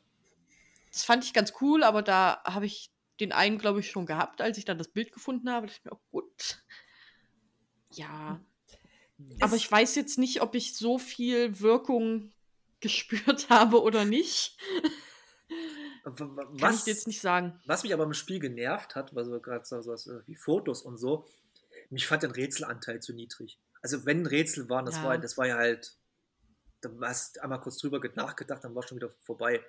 Das 0.91 1.03
fand 1.03 1.23
ich 1.23 1.33
ganz 1.33 1.53
cool, 1.61 1.83
aber 1.83 2.01
da 2.01 2.41
habe 2.43 2.65
ich 2.65 2.91
den 3.19 3.31
einen, 3.31 3.57
glaube 3.57 3.79
ich, 3.79 3.89
schon 3.89 4.05
gehabt, 4.05 4.41
als 4.41 4.57
ich 4.57 4.65
dann 4.65 4.77
das 4.77 4.87
Bild 4.89 5.11
gefunden 5.11 5.49
habe. 5.49 5.67
Da 5.67 5.73
dachte 5.73 5.79
ich 5.79 5.85
mir, 5.91 5.97
oh, 5.97 6.01
gut. 6.11 6.63
Ja. 7.91 8.39
Aber 9.39 9.55
ich 9.55 9.71
weiß 9.71 9.95
jetzt 9.95 10.17
nicht, 10.17 10.41
ob 10.41 10.53
ich 10.55 10.75
so 10.75 10.99
viel 10.99 11.59
Wirkung 11.59 12.31
gespürt 12.79 13.49
habe 13.49 13.81
oder 13.81 14.05
nicht. 14.05 14.57
W- 16.05 16.11
w- 16.19 16.35
Kann 16.35 16.55
ich 16.55 16.61
Was, 16.61 16.85
jetzt 16.85 17.07
nicht 17.07 17.21
sagen. 17.21 17.59
was 17.65 17.83
mich 17.83 17.93
aber 17.93 18.03
im 18.03 18.13
Spiel 18.13 18.39
genervt 18.39 18.95
hat, 18.95 19.15
war 19.15 19.25
so 19.25 19.39
gerade 19.41 19.65
so 19.65 19.77
was 19.85 20.09
wie 20.25 20.35
Fotos 20.35 20.81
und 20.81 20.97
so, 20.97 21.25
mich 21.89 22.05
fand 22.07 22.23
der 22.23 22.35
Rätselanteil 22.35 23.01
zu 23.01 23.13
niedrig. 23.13 23.59
Also 23.81 24.05
wenn 24.05 24.25
Rätsel 24.25 24.69
waren, 24.69 24.85
das 24.85 24.97
Ja. 24.97 25.03
war 25.03 25.17
das 25.17 25.37
war 25.37 25.47
ja 25.47 25.55
halt, 25.57 25.97
da 26.81 26.89
hast 27.01 27.37
du 27.37 27.43
einmal 27.43 27.59
kurz 27.61 27.77
drüber 27.79 27.99
ge- 27.99 28.11
nachgedacht, 28.15 28.63
dann 28.63 28.75
war 28.75 28.83
schon 28.83 28.97
wieder 28.97 29.09
vorbei. 29.21 29.63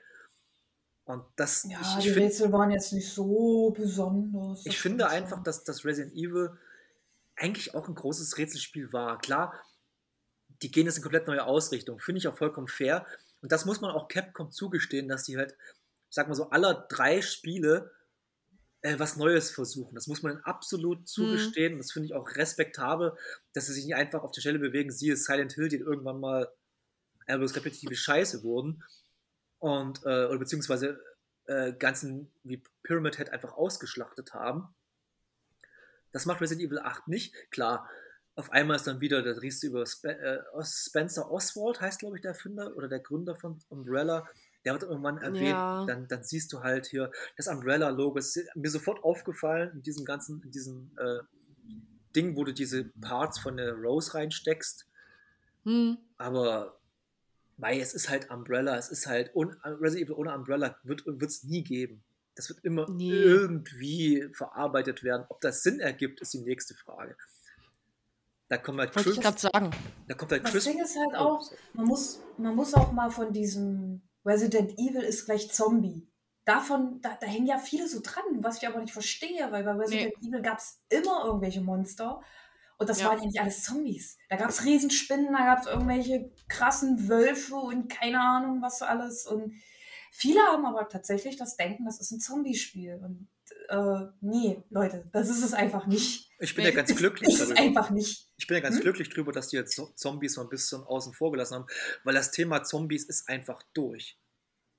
Und 1.08 1.24
das, 1.36 1.64
Ja, 1.64 1.80
ich, 1.80 1.88
ich, 1.88 2.04
die 2.04 2.10
find, 2.10 2.26
Rätsel 2.26 2.52
waren 2.52 2.70
jetzt 2.70 2.92
nicht 2.92 3.10
so 3.10 3.70
besonders. 3.70 4.66
ich 4.66 4.78
finde 4.78 5.04
stimmt 5.04 5.10
einfach, 5.10 5.42
dass 5.42 5.64
das 5.64 5.86
Resident 5.86 6.14
Evil 6.14 6.50
eigentlich 7.34 7.74
auch 7.74 7.88
ein 7.88 7.94
großes 7.94 8.36
Rätselspiel 8.36 8.92
war. 8.92 9.18
Klar, 9.18 9.54
die 10.60 10.70
gehen 10.70 10.84
jetzt 10.84 10.98
in 10.98 11.02
komplett 11.02 11.26
neue 11.26 11.46
Ausrichtung, 11.46 11.98
finde 11.98 12.18
ich 12.18 12.28
auch 12.28 12.36
vollkommen 12.36 12.68
fair. 12.68 13.06
Und 13.40 13.52
das 13.52 13.64
muss 13.64 13.80
man 13.80 13.90
auch 13.92 14.08
Capcom 14.08 14.50
zugestehen, 14.50 15.08
dass 15.08 15.24
die 15.24 15.38
halt, 15.38 15.52
ich 15.52 16.14
sag 16.14 16.28
mal 16.28 16.34
so, 16.34 16.50
aller 16.50 16.86
drei 16.90 17.22
Spiele 17.22 17.90
äh, 18.82 18.98
was 18.98 19.16
Neues 19.16 19.50
versuchen. 19.50 19.94
Das 19.94 20.08
muss 20.08 20.22
man 20.22 20.32
ihnen 20.32 20.44
absolut 20.44 21.08
zugestehen. 21.08 21.72
Und 21.72 21.78
das 21.78 21.92
finde 21.92 22.06
ich 22.06 22.14
auch 22.14 22.28
respektabel, 22.36 23.16
dass 23.54 23.66
sie 23.66 23.72
sich 23.72 23.86
nicht 23.86 23.94
einfach 23.94 24.22
auf 24.22 24.32
der 24.32 24.42
Stelle 24.42 24.58
bewegen. 24.58 24.90
Siehe 24.90 25.16
Silent 25.16 25.54
Hill, 25.54 25.68
die 25.68 25.76
irgendwann 25.76 26.20
mal 26.20 26.52
äh, 27.26 27.32
repetitive 27.32 27.96
Scheiße 27.96 28.42
wurden. 28.42 28.84
Und, 29.58 30.02
äh, 30.04 30.26
oder 30.26 30.38
beziehungsweise 30.38 31.00
äh, 31.46 31.72
ganzen 31.72 32.30
wie 32.44 32.62
Pyramid 32.82 33.16
Head 33.16 33.30
einfach 33.30 33.54
ausgeschlachtet 33.54 34.34
haben. 34.34 34.68
Das 36.12 36.26
macht 36.26 36.40
Resident 36.40 36.66
Evil 36.66 36.78
8 36.78 37.08
nicht. 37.08 37.34
Klar, 37.50 37.88
auf 38.34 38.52
einmal 38.52 38.76
ist 38.76 38.86
dann 38.86 39.00
wieder, 39.00 39.22
da 39.22 39.32
riechst 39.32 39.62
du 39.62 39.66
über 39.66 39.84
Spe 39.84 40.16
äh, 40.16 40.64
Spencer 40.64 41.30
Oswald, 41.30 41.80
heißt 41.80 42.00
glaube 42.00 42.16
ich 42.16 42.22
der 42.22 42.30
Erfinder 42.30 42.76
oder 42.76 42.88
der 42.88 43.00
Gründer 43.00 43.34
von 43.34 43.58
Umbrella. 43.68 44.28
Der 44.64 44.74
wird 44.74 44.84
irgendwann 44.84 45.18
erwähnt. 45.18 45.48
Ja. 45.48 45.84
Dann, 45.86 46.06
dann 46.08 46.22
siehst 46.22 46.52
du 46.52 46.62
halt 46.62 46.86
hier 46.86 47.10
das 47.36 47.48
Umbrella-Logo. 47.48 48.18
Ist 48.18 48.40
mir 48.54 48.70
sofort 48.70 49.02
aufgefallen 49.02 49.72
in 49.72 49.82
diesem 49.82 50.04
ganzen, 50.04 50.42
in 50.42 50.50
diesem 50.50 50.90
äh, 50.98 51.18
Ding, 52.14 52.36
wo 52.36 52.44
du 52.44 52.52
diese 52.52 52.84
Parts 53.00 53.38
von 53.38 53.56
der 53.56 53.74
Rose 53.74 54.14
reinsteckst. 54.14 54.86
Hm. 55.64 55.98
Aber 56.16 56.77
weil 57.58 57.80
es 57.80 57.92
ist 57.92 58.08
halt 58.08 58.30
Umbrella, 58.30 58.76
es 58.78 58.88
ist 58.88 59.06
halt 59.06 59.34
un 59.34 59.54
Resident 59.64 60.06
Evil 60.08 60.14
ohne 60.16 60.34
Umbrella 60.34 60.76
wird 60.84 61.04
es 61.22 61.44
nie 61.44 61.62
geben. 61.62 62.02
Das 62.34 62.48
wird 62.48 62.64
immer 62.64 62.88
Nee. 62.88 63.10
irgendwie 63.10 64.28
verarbeitet 64.32 65.02
werden. 65.02 65.26
Ob 65.28 65.40
das 65.40 65.62
Sinn 65.62 65.80
ergibt, 65.80 66.20
ist 66.20 66.32
die 66.32 66.40
nächste 66.40 66.74
Frage. 66.74 67.16
Da 68.48 68.56
kommt 68.56 68.78
halt 68.78 68.94
Wollte 68.96 69.10
ich 69.10 69.16
Chris, 69.16 69.24
gerade 69.24 69.38
sagen. 69.38 69.70
da 70.06 70.14
kommt 70.14 70.32
halt 70.32 70.44
Das 70.44 70.52
Chris. 70.52 70.64
Ding 70.64 70.80
ist 70.80 70.96
halt 70.96 71.10
Oh, 71.14 71.16
auch, 71.16 71.52
man 71.74 71.86
muss, 71.86 72.20
man 72.38 72.54
muss 72.54 72.72
auch 72.74 72.92
mal 72.92 73.10
von 73.10 73.32
diesem 73.32 74.02
Resident 74.24 74.72
Evil 74.78 75.02
ist 75.02 75.26
gleich 75.26 75.50
Zombie. 75.50 76.06
Davon, 76.44 77.00
da, 77.02 77.18
da 77.20 77.26
hängen 77.26 77.46
ja 77.46 77.58
viele 77.58 77.86
so 77.88 78.00
dran, 78.02 78.24
was 78.40 78.56
ich 78.62 78.66
aber 78.68 78.80
nicht 78.80 78.92
verstehe, 78.92 79.50
weil 79.52 79.64
bei 79.64 79.72
Resident 79.72 80.14
Evil 80.22 80.40
gab 80.40 80.58
es 80.58 80.80
immer 80.88 81.24
irgendwelche 81.26 81.60
Monster. 81.60 82.22
Und 82.78 82.88
das 82.88 83.00
Ja. 83.00 83.08
waren 83.08 83.18
ja 83.18 83.26
nicht 83.26 83.40
alles 83.40 83.62
Zombies. 83.64 84.18
Da 84.28 84.36
gab 84.36 84.50
es 84.50 84.64
Riesenspinnen, 84.64 85.32
da 85.32 85.44
gab 85.44 85.60
es 85.60 85.66
irgendwelche 85.66 86.30
krassen 86.48 87.08
Wölfe 87.08 87.56
und 87.56 87.88
keine 87.88 88.20
Ahnung, 88.20 88.62
was 88.62 88.82
alles. 88.82 89.26
Und 89.26 89.52
viele 90.12 90.40
haben 90.42 90.64
aber 90.64 90.88
tatsächlich 90.88 91.36
das 91.36 91.56
Denken, 91.56 91.84
das 91.86 92.00
ist 92.00 92.12
ein 92.12 92.20
Zombie-Spiel. 92.20 93.00
Und 93.02 93.28
äh, 93.68 94.06
nee, 94.20 94.62
Leute, 94.70 95.08
das 95.12 95.28
ist 95.28 95.42
es 95.42 95.54
einfach 95.54 95.86
nicht. 95.86 96.30
Ich 96.38 96.54
bin 96.54 96.64
Nee. 96.64 96.70
ja 96.70 96.76
ganz 96.76 96.94
glücklich 96.96 97.28
Ist 97.30 97.40
es 97.40 97.48
darüber. 97.48 97.60
einfach 97.62 97.90
nicht. 97.90 98.28
Ich 98.36 98.46
bin 98.46 98.56
ja 98.56 98.60
ganz 98.62 98.76
Hm? 98.76 98.82
glücklich 98.82 99.08
drüber, 99.08 99.32
dass 99.32 99.48
die 99.48 99.56
jetzt 99.56 99.80
Zombies 99.96 100.34
so 100.34 100.40
ein 100.42 100.48
bisschen 100.48 100.82
außen 100.84 101.12
vor 101.14 101.32
gelassen 101.32 101.54
haben, 101.56 101.66
weil 102.04 102.14
das 102.14 102.30
Thema 102.30 102.62
Zombies 102.62 103.04
ist 103.04 103.28
einfach 103.28 103.62
durch. 103.74 104.18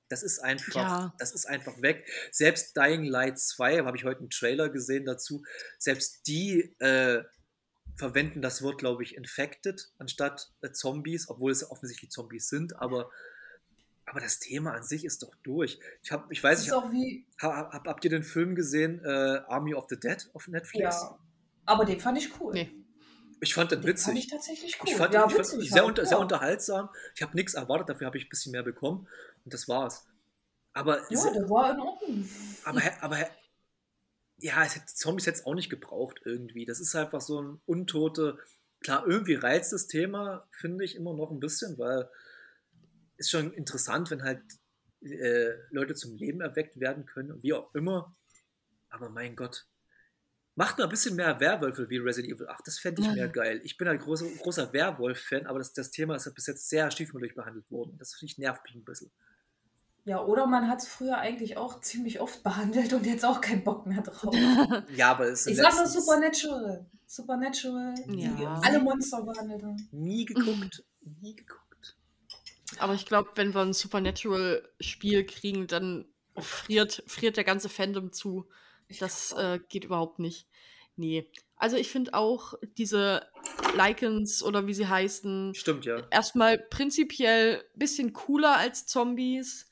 Das 0.08 0.22
ist 0.22 0.38
einfach, 0.40 0.74
Ja. 0.74 1.14
das 1.18 1.32
ist 1.32 1.46
einfach 1.46 1.80
weg. 1.82 2.08
Selbst 2.32 2.76
Dying 2.76 3.04
Light 3.04 3.38
2, 3.38 3.80
habe 3.84 3.96
ich 3.96 4.04
heute 4.04 4.20
einen 4.20 4.30
Trailer 4.30 4.70
gesehen 4.70 5.04
dazu, 5.04 5.42
selbst 5.78 6.26
die 6.26 6.74
äh, 6.80 7.22
verwenden 8.00 8.42
das 8.42 8.62
Wort, 8.62 8.78
glaube 8.78 9.04
ich, 9.04 9.14
infected 9.14 9.92
anstatt 9.98 10.50
äh, 10.62 10.72
Zombies, 10.72 11.28
obwohl 11.28 11.52
es 11.52 11.60
ja 11.60 11.68
offensichtlich 11.68 12.10
Zombies 12.10 12.48
sind, 12.48 12.76
aber, 12.80 13.10
aber 14.06 14.20
das 14.20 14.40
Thema 14.40 14.72
an 14.72 14.82
sich 14.82 15.04
ist 15.04 15.22
doch 15.22 15.34
durch. 15.44 15.78
Ich, 16.02 16.10
hab, 16.10 16.30
ich 16.32 16.42
weiß 16.42 16.62
nicht, 16.62 16.72
wie, 16.72 17.26
hab, 17.38 17.72
hab, 17.72 17.86
habt 17.86 18.04
ihr 18.04 18.10
den 18.10 18.24
Film 18.24 18.56
gesehen, 18.56 19.00
äh, 19.04 19.42
Army 19.46 19.74
of 19.74 19.86
the 19.88 20.00
Dead 20.00 20.28
auf 20.34 20.48
Netflix? 20.48 20.96
ja. 21.02 21.18
Aber 21.66 21.84
den 21.84 22.00
fand 22.00 22.18
ich 22.18 22.40
cool. 22.40 22.52
Nee. 22.52 22.72
Ich 23.40 23.54
fand 23.54 23.70
den 23.70 23.80
Den 23.80 23.96
fand 23.96 24.18
ich 24.18 24.24
witzig. 24.24 24.30
tatsächlich 24.30 24.78
cool. 24.80 24.88
Ich 24.88 24.96
fand, 24.96 25.14
ja, 25.14 25.24
ich 25.26 25.32
fand 25.32 25.46
witzig 25.46 25.70
sehr, 25.70 25.82
halt, 25.82 25.88
unter, 25.88 26.02
ja. 26.02 26.08
sehr 26.08 26.18
unterhaltsam. 26.18 26.88
Ich 27.14 27.22
habe 27.22 27.36
nichts 27.36 27.54
erwartet, 27.54 27.90
dafür 27.90 28.06
habe 28.08 28.18
ich 28.18 28.26
ein 28.26 28.28
bisschen 28.28 28.52
mehr 28.52 28.64
bekommen. 28.64 29.06
Und 29.44 29.54
das 29.54 29.68
war's. 29.68 30.06
Aber, 30.72 31.00
Ja, 31.10 31.30
der 31.30 31.48
war 31.48 31.72
in 31.72 31.80
Ordnung. 31.80 32.28
aber, 32.64 32.82
aber 33.00 33.16
ja, 34.40 34.64
es 34.64 34.76
hätte, 34.76 34.86
Zombies 34.86 35.26
es 35.26 35.46
auch 35.46 35.54
nicht 35.54 35.70
gebraucht 35.70 36.20
irgendwie. 36.24 36.64
Das 36.64 36.80
ist 36.80 36.94
einfach 36.94 37.20
so 37.20 37.40
ein 37.42 37.60
untote. 37.66 38.38
Klar, 38.82 39.06
irgendwie 39.06 39.34
reizt 39.34 39.72
das 39.72 39.86
Thema, 39.86 40.48
finde 40.52 40.84
ich, 40.84 40.96
immer 40.96 41.14
noch 41.14 41.30
ein 41.30 41.40
bisschen, 41.40 41.78
weil 41.78 42.08
ist 43.18 43.30
schon 43.30 43.52
interessant, 43.52 44.10
wenn 44.10 44.22
halt 44.22 44.42
äh, 45.02 45.52
Leute 45.70 45.94
zum 45.94 46.16
Leben 46.16 46.40
erweckt 46.40 46.80
werden 46.80 47.04
können 47.04 47.32
und 47.32 47.42
wie 47.42 47.52
auch 47.52 47.74
immer. 47.74 48.16
Aber 48.88 49.10
mein 49.10 49.36
Gott. 49.36 49.66
Macht 50.56 50.78
mal 50.78 50.84
ein 50.84 50.90
bisschen 50.90 51.16
mehr 51.16 51.38
Werwölfe 51.38 51.88
wie 51.88 51.98
Resident 51.98 52.34
Evil 52.34 52.48
8. 52.48 52.66
Das 52.66 52.78
fände 52.78 53.00
ich 53.00 53.06
Ja. 53.08 53.14
mehr 53.14 53.28
geil. 53.28 53.60
Ich 53.64 53.76
bin 53.76 53.88
ein 53.88 53.98
großer, 53.98 54.26
großer 54.38 54.72
Werwolf-Fan, 54.72 55.46
aber 55.46 55.58
das, 55.58 55.72
das 55.72 55.90
Thema 55.90 56.16
ist 56.16 56.34
bis 56.34 56.46
jetzt 56.46 56.68
sehr 56.68 56.90
stiefmütterlich 56.90 57.34
behandelt 57.34 57.70
worden. 57.70 57.96
Das 57.98 58.14
finde 58.14 58.32
ich 58.32 58.38
nervt 58.38 58.64
mich 58.64 58.74
ein 58.74 58.84
bisschen. 58.84 59.10
Ja, 60.04 60.24
oder 60.24 60.46
man 60.46 60.68
hat 60.68 60.80
es 60.80 60.88
früher 60.88 61.18
eigentlich 61.18 61.56
auch 61.56 61.80
ziemlich 61.80 62.20
oft 62.20 62.42
behandelt 62.44 62.92
und 62.92 63.06
jetzt 63.06 63.24
auch 63.24 63.40
keinen 63.40 63.64
Bock 63.64 63.86
mehr 63.86 64.02
drauf. 64.02 64.34
Ja, 64.96 65.10
aber 65.12 65.26
es 65.26 65.46
Ich 65.46 65.56
sind 65.56 65.64
sag 65.64 65.74
nur 65.76 65.86
Supernatural. 65.86 66.86
Supernatural, 67.06 67.94
Ja. 68.08 68.60
alle 68.62 68.78
Monster 68.80 69.22
behandelt 69.22 69.62
haben. 69.62 69.88
nie 69.92 70.24
geguckt. 70.24 70.84
Nie 71.20 71.34
geguckt. 71.34 71.96
Aber 72.78 72.94
ich 72.94 73.04
glaube, 73.04 73.30
wenn 73.34 73.52
wir 73.52 73.60
ein 73.62 73.72
Supernatural-Spiel 73.72 75.26
kriegen, 75.26 75.66
dann 75.66 76.06
friert, 76.38 77.02
friert 77.06 77.36
der 77.36 77.44
ganze 77.44 77.68
Fandom 77.68 78.12
zu. 78.12 78.48
Das 79.00 79.32
äh, 79.32 79.58
geht 79.68 79.84
überhaupt 79.84 80.18
nicht. 80.18 80.46
Nee. 80.96 81.28
Also 81.56 81.76
ich 81.76 81.90
finde 81.90 82.14
auch 82.14 82.54
diese 82.78 83.26
Lycans 83.76 84.42
oder 84.42 84.66
wie 84.66 84.74
sie 84.74 84.86
heißen, 84.86 85.54
Stimmt, 85.54 85.84
ja. 85.84 86.06
erstmal 86.10 86.58
prinzipiell 86.58 87.64
ein 87.74 87.78
bisschen 87.78 88.12
cooler 88.12 88.56
als 88.56 88.86
Zombies. 88.86 89.66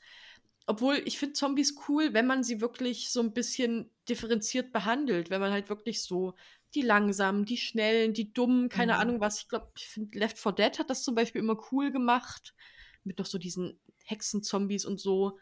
Obwohl, 0.69 1.03
ich 1.07 1.19
finde 1.19 1.35
Zombies 1.35 1.77
cool, 1.89 2.15
wenn 2.15 2.27
man 2.27 2.45
sie 2.45 2.61
wirklich 2.61 3.11
so 3.11 3.21
ein 3.21 3.33
bisschen 3.33 3.91
differenziert 4.09 4.73
behandelt. 4.73 5.31
Wenn 5.31 5.41
man 5.41 5.53
halt 5.53 5.69
wirklich 5.71 6.03
so 6.03 6.35
die 6.75 6.83
langsamen, 6.83 7.45
die 7.47 7.57
schnellen, 7.57 8.15
die 8.15 8.33
dummen, 8.33 8.69
keine 8.69 8.95
Mhm. 8.95 8.99
Ahnung 8.99 9.21
was. 9.21 9.41
Ich 9.41 9.49
glaube, 9.49 9.73
ich 9.77 9.89
finde 9.89 10.19
Left 10.19 10.39
4 10.39 10.53
Dead 10.53 10.79
hat 10.79 10.91
das 10.91 11.03
zum 11.05 11.15
Beispiel 11.15 11.41
immer 11.41 11.59
cool 11.73 11.91
gemacht. 11.93 12.55
Mit 13.05 13.19
noch 13.19 13.27
so 13.27 13.39
diesen 13.39 13.81
Hexenzombies 14.05 14.85
und 14.85 15.01
so. 15.01 15.39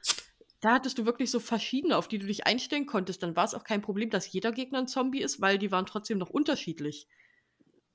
Da 0.61 0.75
hattest 0.75 0.99
du 0.99 1.07
wirklich 1.07 1.31
so 1.31 1.41
verschiedene, 1.41 1.97
auf 1.97 2.09
die 2.09 2.19
du 2.19 2.27
dich 2.27 2.47
einstellen 2.47 2.87
konntest. 2.87 3.23
Dann 3.23 3.37
war 3.37 3.45
es 3.45 3.55
auch 3.55 3.65
kein 3.65 3.83
Problem, 3.83 4.11
dass 4.11 4.33
jeder 4.33 4.53
Gegner 4.53 4.81
ein 4.81 4.89
Zombie 4.89 5.23
ist, 5.23 5.41
weil 5.41 5.59
die 5.59 5.73
waren 5.73 5.87
trotzdem 5.87 6.19
noch 6.19 6.31
unterschiedlich. 6.31 7.09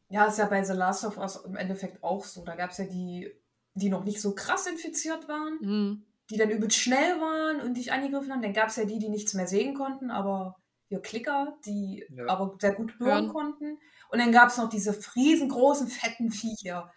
Ja, 0.10 0.26
ist 0.26 0.38
ja 0.38 0.46
bei 0.46 0.64
The 0.64 0.74
Last 0.74 1.06
of 1.06 1.18
Us 1.18 1.38
im 1.46 1.56
Endeffekt 1.56 2.04
auch 2.04 2.24
so. 2.26 2.44
Da 2.44 2.56
gab 2.56 2.72
es 2.72 2.78
ja 2.78 2.86
die, 2.86 3.32
die 3.76 3.90
noch 3.90 4.04
nicht 4.04 4.22
so 4.22 4.36
krass 4.36 4.68
infiziert 4.68 5.28
waren, 5.28 5.60
Hm. 5.62 6.04
Die 6.32 6.38
dann 6.38 6.50
übelst 6.50 6.78
schnell 6.78 7.20
waren 7.20 7.62
und 7.62 7.76
dich 7.78 7.92
angegriffen 7.92 8.32
haben. 8.32 8.42
Dann 8.42 8.54
gab 8.54 8.70
es 8.70 8.78
ja 8.78 8.86
die, 8.86 9.00
die 9.00 9.10
nichts 9.10 9.34
mehr 9.34 9.48
sehen 9.48 9.76
konnten, 9.76 10.10
aber 10.12 10.56
hier 10.88 11.02
Klicker, 11.02 11.58
die 11.66 12.06
Ja. 12.10 12.28
aber 12.28 12.56
sehr 12.60 12.74
gut 12.74 12.98
hören, 13.00 13.26
Hören. 13.26 13.30
konnten. 13.30 13.78
Und 14.10 14.20
dann 14.20 14.32
gab 14.32 14.50
es 14.50 14.58
noch 14.58 14.70
diese 14.70 14.98
riesengroßen, 15.16 15.88
fetten 15.88 16.32
Viecher. 16.32 16.92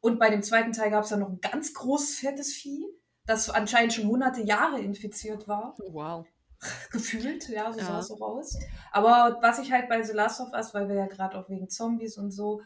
Und 0.00 0.18
bei 0.18 0.30
dem 0.30 0.42
zweiten 0.42 0.72
Teil 0.72 0.90
gab 0.90 1.04
es 1.04 1.10
ja 1.10 1.16
noch 1.16 1.28
ein 1.28 1.40
ganz 1.40 1.74
großes, 1.74 2.18
fettes 2.18 2.52
Vieh, 2.52 2.86
das 3.26 3.50
anscheinend 3.50 3.92
schon 3.92 4.06
hunderte 4.08 4.42
Jahre 4.42 4.80
infiziert 4.80 5.46
war. 5.48 5.76
Wow. 5.90 6.26
gefühlt, 6.92 7.48
ja, 7.48 7.72
so 7.72 7.80
Ja. 7.80 7.86
sah 7.86 7.98
es 8.00 8.08
so 8.08 8.18
aus. 8.20 8.56
Aber 8.92 9.38
was 9.42 9.58
ich 9.58 9.72
halt 9.72 9.88
bei 9.88 10.02
The 10.02 10.12
Last 10.12 10.40
of 10.40 10.52
Us, 10.52 10.72
weil 10.74 10.88
wir 10.88 10.94
ja 10.96 11.06
gerade 11.06 11.36
auch 11.38 11.48
wegen 11.48 11.68
Zombies 11.68 12.16
und 12.18 12.30
so, 12.30 12.62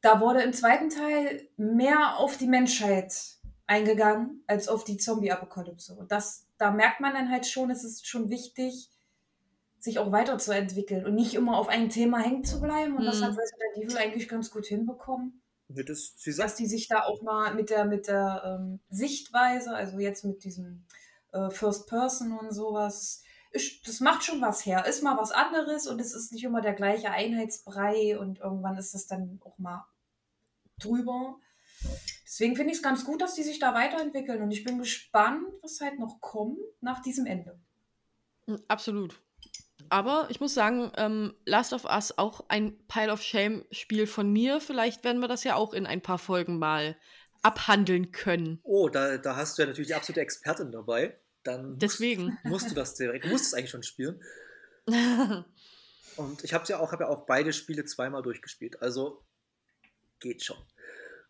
da 0.00 0.20
wurde 0.20 0.42
im 0.42 0.52
zweiten 0.52 0.88
Teil 0.88 1.48
mehr 1.56 2.16
auf 2.18 2.36
die 2.36 2.46
Menschheit 2.48 3.12
eingegangen 3.66 4.42
als 4.46 4.68
auf 4.68 4.84
die 4.84 4.96
Zombie-Apokalypse. 4.96 5.94
Und 5.94 6.12
das, 6.12 6.46
da 6.58 6.70
merkt 6.70 7.00
man 7.00 7.14
dann 7.14 7.30
halt 7.30 7.46
schon, 7.46 7.70
es 7.70 7.84
ist 7.84 8.06
schon 8.06 8.30
wichtig, 8.30 8.90
sich 9.78 9.98
auch 9.98 10.10
weiterzuentwickeln 10.12 11.04
und 11.06 11.14
nicht 11.14 11.34
immer 11.34 11.58
auf 11.58 11.68
ein 11.68 11.88
Thema 11.90 12.18
hängen 12.20 12.44
zu 12.44 12.60
bleiben. 12.60 12.96
Und 12.96 13.04
das 13.04 13.20
Mhm. 13.20 13.24
hat 13.24 13.30
Resident 13.38 13.76
Evil 13.76 13.98
eigentlich 13.98 14.28
ganz 14.28 14.50
gut 14.50 14.66
hinbekommen 14.66 15.42
Das, 15.68 16.14
sie 16.16 16.34
dass 16.34 16.54
die 16.56 16.66
sich 16.66 16.88
da 16.88 17.02
auch 17.04 17.22
mal 17.22 17.54
mit 17.54 17.70
der, 17.70 17.84
mit 17.84 18.06
der 18.08 18.58
ähm, 18.60 18.80
Sichtweise, 18.88 19.74
also 19.74 19.98
jetzt 19.98 20.24
mit 20.24 20.44
diesem 20.44 20.86
äh, 21.32 21.50
First 21.50 21.88
Person 21.88 22.32
und 22.38 22.52
sowas, 22.52 23.22
ist, 23.52 23.86
das 23.86 24.00
macht 24.00 24.24
schon 24.24 24.40
was 24.40 24.64
her. 24.66 24.86
Ist 24.86 25.02
mal 25.02 25.16
was 25.16 25.32
anderes 25.32 25.86
und 25.86 26.00
es 26.00 26.14
ist 26.14 26.32
nicht 26.32 26.44
immer 26.44 26.60
der 26.60 26.74
gleiche 26.74 27.10
Einheitsbrei 27.10 28.18
und 28.18 28.38
irgendwann 28.40 28.76
ist 28.76 28.94
es 28.94 29.06
dann 29.06 29.40
auch 29.44 29.58
mal 29.58 29.86
drüber. 30.78 31.38
Deswegen 32.26 32.56
finde 32.56 32.72
ich 32.72 32.78
es 32.78 32.82
ganz 32.82 33.04
gut, 33.04 33.22
dass 33.22 33.34
die 33.34 33.44
sich 33.44 33.60
da 33.60 33.72
weiterentwickeln 33.72 34.42
und 34.42 34.50
ich 34.50 34.64
bin 34.64 34.78
gespannt, 34.78 35.44
was 35.62 35.80
halt 35.80 35.98
noch 36.00 36.20
kommt 36.20 36.58
nach 36.80 37.00
diesem 37.00 37.24
Ende. 37.24 37.58
Mm, 38.46 38.56
Absolut. 38.66 39.20
Aber 39.88 40.26
ich 40.30 40.40
muss 40.40 40.52
sagen, 40.52 40.90
ähm, 40.96 41.34
Last 41.44 41.72
of 41.72 41.84
Us 41.84 42.18
auch 42.18 42.46
ein 42.48 42.76
Pile 42.88 43.12
of 43.12 43.22
Shame-Spiel 43.22 44.08
von 44.08 44.32
mir. 44.32 44.60
Vielleicht 44.60 45.04
werden 45.04 45.20
wir 45.20 45.28
das 45.28 45.44
ja 45.44 45.54
auch 45.54 45.72
in 45.72 45.86
ein 45.86 46.02
paar 46.02 46.18
Folgen 46.18 46.58
mal 46.58 46.96
abhandeln 47.42 48.10
können. 48.10 48.58
oh, 48.64 48.88
da, 48.88 49.18
da 49.18 49.36
hast 49.36 49.56
du 49.56 49.62
ja 49.62 49.68
natürlich 49.68 49.88
die 49.88 49.94
absolute 49.94 50.22
Expertin 50.22 50.72
dabei. 50.72 51.16
Dann 51.44 51.70
musst, 51.70 51.82
Deswegen. 51.82 52.36
musst 52.42 52.70
du 52.70 52.74
das 52.74 52.94
direkt, 52.94 53.24
du 53.24 53.28
musst 53.28 53.46
es 53.46 53.54
eigentlich 53.54 53.70
schon 53.70 53.84
spielen. 53.84 54.20
Und 56.16 56.42
ich 56.42 56.52
habe 56.52 56.64
ja 56.66 56.80
auch, 56.80 56.90
habe 56.90 57.04
ja 57.04 57.10
auch 57.10 57.26
beide 57.26 57.52
Spiele 57.52 57.84
zweimal 57.84 58.22
durchgespielt. 58.22 58.82
Also 58.82 59.22
geht 60.18 60.42
schon. 60.42 60.56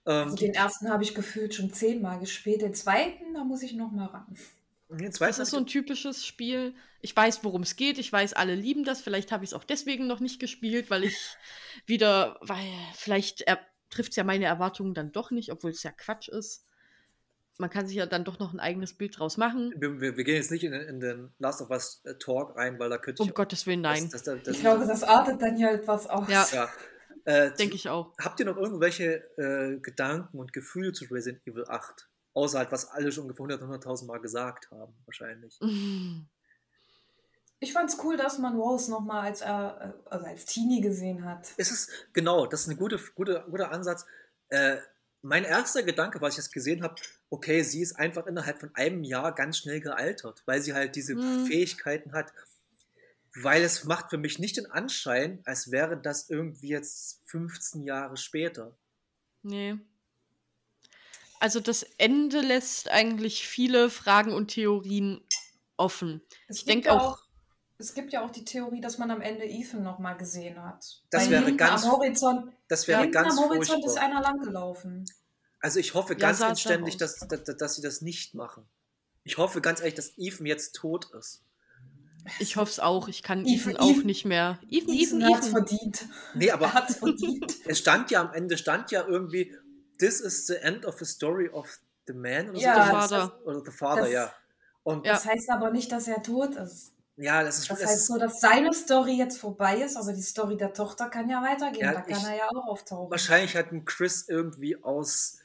Ähm, 0.06 0.24
Also 0.24 0.36
den 0.36 0.54
ersten 0.54 0.88
habe 0.88 1.02
ich 1.02 1.14
gefühlt 1.14 1.54
schon 1.54 1.72
zehnmal 1.72 2.18
gespielt, 2.20 2.62
den 2.62 2.74
zweiten, 2.74 3.34
da 3.34 3.44
muss 3.44 3.62
ich 3.62 3.74
noch 3.74 3.90
mal 3.92 4.06
ran. 4.06 4.26
den 4.88 5.12
zweiten 5.12 5.30
Das 5.30 5.38
ist 5.38 5.50
so 5.50 5.56
ein 5.56 5.66
typisches 5.66 6.24
Spiel. 6.24 6.74
Ich 7.00 7.14
weiß, 7.14 7.44
worum 7.44 7.62
es 7.62 7.76
geht. 7.76 7.98
Ich 7.98 8.12
weiß, 8.12 8.32
alle 8.32 8.54
lieben 8.54 8.84
das. 8.84 9.00
Vielleicht 9.00 9.32
habe 9.32 9.44
ich 9.44 9.50
es 9.50 9.54
auch 9.54 9.64
deswegen 9.64 10.06
noch 10.06 10.20
nicht 10.20 10.40
gespielt, 10.40 10.90
weil 10.90 11.04
ich 11.04 11.16
wieder, 11.86 12.38
weil 12.40 12.66
vielleicht 12.94 13.44
trifft 13.90 14.10
es 14.10 14.16
ja 14.16 14.24
meine 14.24 14.44
Erwartungen 14.46 14.94
dann 14.94 15.12
doch 15.12 15.30
nicht, 15.30 15.50
obwohl 15.52 15.70
es 15.70 15.82
ja 15.82 15.90
Quatsch 15.92 16.28
ist. 16.28 16.64
Man 17.58 17.70
kann 17.70 17.86
sich 17.86 17.96
ja 17.96 18.04
dann 18.04 18.24
doch 18.24 18.38
noch 18.38 18.52
ein 18.52 18.60
eigenes 18.60 18.92
Bild 18.92 19.18
draus 19.18 19.38
machen. 19.38 19.72
wir, 19.78 19.98
wir, 20.00 20.16
wir 20.18 20.24
gehen 20.24 20.34
jetzt 20.34 20.50
nicht 20.50 20.62
in, 20.64 20.74
in 20.74 21.00
den 21.00 21.32
Last 21.38 21.62
of 21.62 21.70
Us 21.70 22.02
äh, 22.04 22.14
Talk 22.18 22.54
rein, 22.56 22.78
weil 22.78 22.90
da 22.90 22.98
könnte 22.98 23.22
Um 23.22 23.28
ich. 23.28 23.34
Gottes 23.34 23.66
Willen, 23.66 23.80
nein. 23.80 24.10
Das, 24.12 24.24
das, 24.24 24.42
das, 24.42 24.54
Ich 24.56 24.60
glaube, 24.60 24.86
das 24.86 25.02
artet 25.02 25.40
dann 25.40 25.56
hier 25.56 25.70
etwas 25.70 26.06
aus. 26.06 26.28
Ja. 26.28 26.46
ja. 26.52 26.68
Äh, 27.26 27.50
Denke 27.52 27.74
ich 27.74 27.88
auch. 27.88 28.16
Habt 28.18 28.38
ihr 28.40 28.46
noch 28.46 28.56
irgendwelche 28.56 29.16
äh, 29.36 29.78
Gedanken 29.80 30.38
und 30.38 30.52
Gefühle 30.52 30.92
zu 30.92 31.04
Resident 31.06 31.46
Evil 31.46 31.64
8? 31.68 32.08
Außer 32.34 32.58
halt, 32.58 32.70
was 32.70 32.88
alle 32.90 33.10
schon 33.10 33.24
ungefähr 33.24 33.46
100.000 33.46 33.82
100 33.82 34.02
Mal 34.04 34.20
gesagt 34.20 34.70
haben, 34.70 34.94
wahrscheinlich. 35.04 35.58
Mm. 35.60 36.22
Ich 37.58 37.72
fand's 37.72 37.96
cool, 38.04 38.18
dass 38.18 38.38
man 38.38 38.54
Rose 38.54 38.90
nochmal 38.90 39.22
als, 39.28 39.40
äh, 39.40 39.46
also 39.46 40.26
als 40.26 40.44
Teenie 40.44 40.82
gesehen 40.82 41.24
hat. 41.24 41.54
Es 41.56 41.70
ist, 41.70 41.90
genau, 42.12 42.44
das 42.44 42.60
ist 42.60 42.68
ein 42.68 42.76
gute, 42.76 43.00
gute, 43.14 43.46
guter 43.50 43.72
Ansatz. 43.72 44.04
Äh, 44.50 44.76
mein 45.22 45.44
erster 45.44 45.82
Gedanke, 45.82 46.20
was 46.20 46.34
ich 46.34 46.36
jetzt 46.36 46.52
gesehen 46.52 46.82
habe, 46.82 46.96
okay, 47.30 47.62
sie 47.62 47.80
ist 47.80 47.94
einfach 47.94 48.26
innerhalb 48.26 48.60
von 48.60 48.70
einem 48.74 49.04
Jahr 49.04 49.34
ganz 49.34 49.56
schnell 49.56 49.80
gealtert, 49.80 50.42
weil 50.44 50.60
sie 50.60 50.74
halt 50.74 50.96
diese 50.96 51.14
Hm. 51.14 51.46
Fähigkeiten 51.46 52.12
hat. 52.12 52.30
Weil 53.42 53.62
es 53.62 53.84
macht 53.84 54.10
für 54.10 54.18
mich 54.18 54.38
nicht 54.38 54.56
den 54.56 54.66
Anschein, 54.70 55.42
als 55.44 55.70
wäre 55.70 56.00
das 56.00 56.30
irgendwie 56.30 56.68
jetzt 56.68 57.20
15 57.26 57.82
Jahre 57.84 58.16
später. 58.16 58.74
Nee. 59.42 59.76
Also 61.38 61.60
das 61.60 61.82
Ende 61.98 62.40
lässt 62.40 62.90
eigentlich 62.90 63.46
viele 63.46 63.90
Fragen 63.90 64.32
und 64.32 64.48
Theorien 64.48 65.20
offen. 65.76 66.22
Es 66.48 66.58
Ich 66.58 66.64
denke 66.64 66.88
ja 66.88 66.98
auch- 66.98 67.18
Es 67.78 67.92
gibt 67.92 68.10
ja 68.10 68.24
auch 68.24 68.30
die 68.30 68.46
Theorie, 68.46 68.80
dass 68.80 68.96
man 68.96 69.10
am 69.10 69.20
Ende 69.20 69.44
Ethan 69.44 69.82
nochmal 69.82 70.16
gesehen 70.16 70.62
hat. 70.62 71.02
Das 71.10 71.24
Weil 71.24 71.30
wäre 71.32 71.56
ganz- 71.56 71.84
am 71.84 71.90
Horizont, 71.92 72.52
Das 72.68 72.88
wäre 72.88 73.10
ganz 73.10 73.36
am 73.36 73.44
Horizont 73.44 73.84
ist 73.84 73.90
furchtbar. 73.92 74.02
einer 74.02 74.22
langgelaufen. 74.22 75.04
Also 75.60 75.78
ich 75.78 75.92
hoffe 75.92 76.14
Ja, 76.14 76.18
ganz 76.20 76.40
inständig, 76.40 76.96
dass, 76.96 77.18
dass, 77.28 77.44
dass 77.44 77.74
sie 77.74 77.82
das 77.82 78.00
nicht 78.00 78.34
machen. 78.34 78.66
Ich 79.24 79.36
hoffe 79.36 79.60
ganz 79.60 79.80
ehrlich, 79.80 79.94
dass 79.94 80.16
Ethan 80.16 80.46
jetzt 80.46 80.74
tot 80.74 81.10
ist. 81.18 81.42
Ich 82.38 82.56
hoffe 82.56 82.70
es 82.70 82.80
auch. 82.80 83.08
Ich 83.08 83.22
kann 83.22 83.44
Ethan- 83.46 83.76
auch 83.76 84.02
nicht 84.04 84.24
mehr. 84.24 84.58
Ethan, 84.70 84.94
Ethan, 84.94 85.20
Ethan 85.20 85.34
hat's 85.34 85.48
verdient. 85.48 86.06
Nee, 86.34 86.50
aber 86.50 86.66
Er 86.66 86.74
hat's 86.74 86.96
verdient. 86.96 87.54
es 87.66 87.78
stand 87.78 88.10
ja 88.10 88.20
am 88.20 88.32
Ende, 88.32 88.56
stand 88.58 88.90
ja 88.90 89.04
irgendwie, 89.06 89.54
this 89.98 90.20
is 90.20 90.46
the 90.46 90.54
end 90.56 90.84
of 90.86 90.98
the 90.98 91.04
story 91.04 91.48
of 91.48 91.78
the 92.06 92.12
man 92.12 92.50
oder 92.50 92.58
Ja, 92.58 92.74
so. 92.74 92.80
Der 92.80 92.92
Das- 93.00 93.10
Vater. 93.10 93.40
Oder 93.46 93.62
the 93.64 93.70
father, 93.70 94.02
Das- 94.02 94.12
ja. 94.12 94.32
Und 94.82 95.04
Ja. 95.06 95.12
Das 95.14 95.24
heißt 95.26 95.50
aber 95.50 95.70
nicht, 95.70 95.90
dass 95.90 96.06
er 96.06 96.22
tot 96.22 96.54
ist. 96.56 96.92
ja, 97.16 97.42
das 97.42 97.58
ist, 97.58 97.70
Das 97.70 97.80
das 97.80 97.88
heißt 97.88 98.00
ist 98.02 98.10
nur, 98.10 98.18
dass 98.18 98.40
seine 98.40 98.72
Story 98.72 99.14
jetzt 99.16 99.38
vorbei 99.38 99.78
ist, 99.82 99.96
aber 99.96 100.12
die 100.12 100.22
Story 100.22 100.56
der 100.56 100.72
Tochter 100.72 101.08
kann 101.08 101.28
ja 101.28 101.42
weitergehen. 101.42 101.84
Ja, 101.86 101.92
da 101.94 102.00
kann 102.02 102.18
ich- 102.18 102.24
er 102.24 102.36
ja 102.36 102.48
auch 102.48 102.66
auftauchen. 102.68 103.10
wahrscheinlich 103.10 103.56
hat 103.56 103.72
ein 103.72 103.84
Chris 103.84 104.28
irgendwie 104.28 104.82
aus 104.82 105.38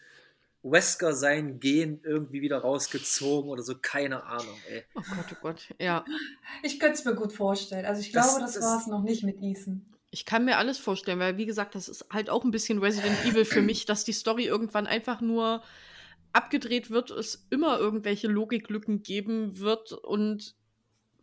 Wesker 0.64 1.14
sein 1.14 1.60
Gen 1.60 2.02
irgendwie 2.04 2.42
wieder 2.42 2.60
rausgezogen 2.60 3.50
oder 3.50 3.64
so, 3.64 3.76
keine 3.82 4.24
Ahnung, 4.24 4.56
ey. 4.70 4.84
Oh 4.96 5.02
Gott, 5.16 5.26
oh 5.32 5.36
Gott. 5.42 5.74
Ja. 5.80 6.06
Ich 6.62 6.80
könnte 6.80 6.94
es 7.00 7.06
mir 7.06 7.16
gut 7.16 7.34
vorstellen. 7.34 7.86
Also 7.86 8.02
ich 8.02 8.12
Das- 8.12 8.28
glaube, 8.30 8.42
das, 8.42 8.54
das- 8.54 8.64
war 8.64 8.80
es 8.80 8.88
noch 8.88 9.02
nicht 9.04 9.24
mit 9.24 9.38
Ethan. 9.42 9.86
Ich 10.14 10.26
kann 10.26 10.44
mir 10.46 10.58
alles 10.58 10.78
vorstellen, 10.78 11.20
weil 11.20 11.38
wie 11.38 11.46
gesagt, 11.46 11.74
das 11.74 11.88
ist 11.88 12.06
halt 12.12 12.30
auch 12.30 12.44
ein 12.44 12.52
bisschen 12.52 12.80
Resident 12.80 13.18
Evil 13.26 13.46
für 13.46 13.62
mich, 13.62 13.86
dass 13.86 14.04
die 14.04 14.12
Story 14.12 14.44
irgendwann 14.46 14.86
einfach 14.86 15.22
nur 15.22 15.64
abgedreht 16.34 16.90
wird, 16.92 17.12
es 17.12 17.48
immer 17.50 17.80
irgendwelche 17.80 18.28
Logiklücken 18.28 19.04
geben 19.04 19.58
wird 19.60 19.94
und 19.94 20.56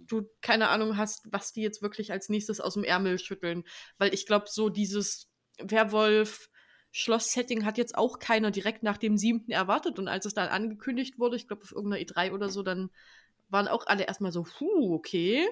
du 0.01 0.27
keine 0.41 0.69
Ahnung 0.69 0.97
hast, 0.97 1.27
was 1.31 1.53
die 1.53 1.61
jetzt 1.63 1.83
wirklich 1.83 2.13
als 2.13 2.29
nächstes 2.31 2.61
aus 2.61 2.75
dem 2.75 2.85
Ärmel 2.85 3.19
schütteln. 3.19 3.65
Weil 3.99 4.15
ich 4.15 4.25
glaube, 4.27 4.47
so 4.49 4.69
dieses 4.71 5.29
Werwolf. 5.61 6.49
Schloss-Setting 6.93 7.65
hat 7.65 7.79
jetzt 7.79 7.97
auch 7.97 8.19
keiner 8.19 8.51
direkt 8.51 8.83
nach 8.83 8.97
dem 8.97 9.17
siebten 9.17 9.51
erwartet. 9.51 9.99
Und 9.99 10.09
als 10.09 10.27
es 10.27 10.35
dann 10.35 10.49
angekündigt 10.49 11.19
wurde, 11.19 11.37
ich 11.37 11.47
glaube 11.47 11.63
auf 11.63 11.73
irgendeiner 11.73 12.03
E3 12.03 12.33
oder 12.33 12.49
so, 12.49 12.63
dann 12.63 12.91
waren 13.51 13.69
auch 13.69 13.87
alle 13.87 14.05
erstmal 14.07 14.33
so, 14.33 14.45
puh, 14.45 14.95
okay. 14.95 15.47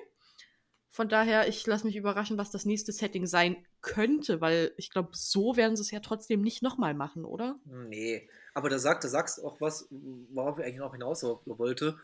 Von 0.90 1.08
daher, 1.10 1.46
ich 1.46 1.66
lasse 1.66 1.86
mich 1.86 1.96
überraschen, 1.96 2.38
was 2.38 2.50
das 2.50 2.64
nächste 2.64 2.90
Setting 2.90 3.26
sein 3.26 3.66
könnte, 3.82 4.40
weil 4.40 4.72
ich 4.78 4.90
glaube, 4.90 5.10
so 5.12 5.56
werden 5.56 5.76
sie 5.76 5.82
es 5.82 5.90
ja 5.90 6.00
trotzdem 6.00 6.40
nicht 6.40 6.62
nochmal 6.62 6.94
machen, 6.94 7.26
oder? 7.26 7.58
Nee, 7.66 8.28
aber 8.54 8.70
da, 8.70 8.78
sagt, 8.78 9.04
da 9.04 9.08
sagst 9.08 9.38
du 9.38 9.46
auch 9.46 9.60
was, 9.60 9.88
worauf 9.90 10.58
ich 10.58 10.64
eigentlich 10.64 10.78
noch 10.78 10.92
hinaus 10.92 11.22
wollte, 11.22 11.98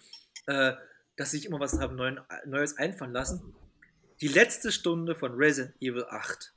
äh, 0.46 0.74
dass 1.16 1.30
sich 1.30 1.46
immer 1.46 1.58
was 1.58 1.78
haben 1.80 1.96
Neuen, 1.96 2.20
Neues 2.44 2.76
einfallen 2.76 3.12
lassen. 3.12 3.54
Die 4.20 4.28
letzte 4.28 4.70
Stunde 4.70 5.14
von 5.14 5.32
Resident 5.34 5.74
Evil 5.80 6.04
8. 6.10 6.52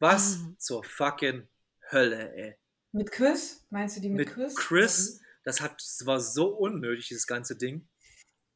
Was 0.00 0.38
Mhm. 0.38 0.56
zur 0.58 0.84
fucking 0.84 1.48
Hölle, 1.90 2.34
ey. 2.34 2.56
Mit 2.92 3.10
Chris? 3.10 3.64
Meinst 3.70 3.96
du 3.96 4.00
die 4.00 4.08
mit, 4.08 4.26
Mit 4.26 4.34
Chris? 4.34 4.54
Chris, 4.56 5.20
das, 5.44 5.60
hat, 5.60 5.72
das 5.76 6.06
war 6.06 6.20
so 6.20 6.48
unnötig, 6.48 7.08
dieses 7.08 7.26
ganze 7.26 7.56
Ding. 7.56 7.88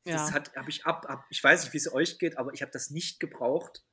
Das 0.04 0.30
Ja. 0.30 0.32
hat, 0.34 0.54
habe 0.56 0.70
ich 0.70 0.86
ab, 0.86 1.06
ab, 1.08 1.24
ich 1.28 1.42
weiß 1.42 1.64
nicht, 1.64 1.72
wie 1.72 1.78
es 1.78 1.92
euch 1.92 2.18
geht, 2.18 2.38
aber 2.38 2.52
ich 2.54 2.62
habe 2.62 2.70
das 2.72 2.90
nicht 2.90 3.20
gebraucht. 3.20 3.84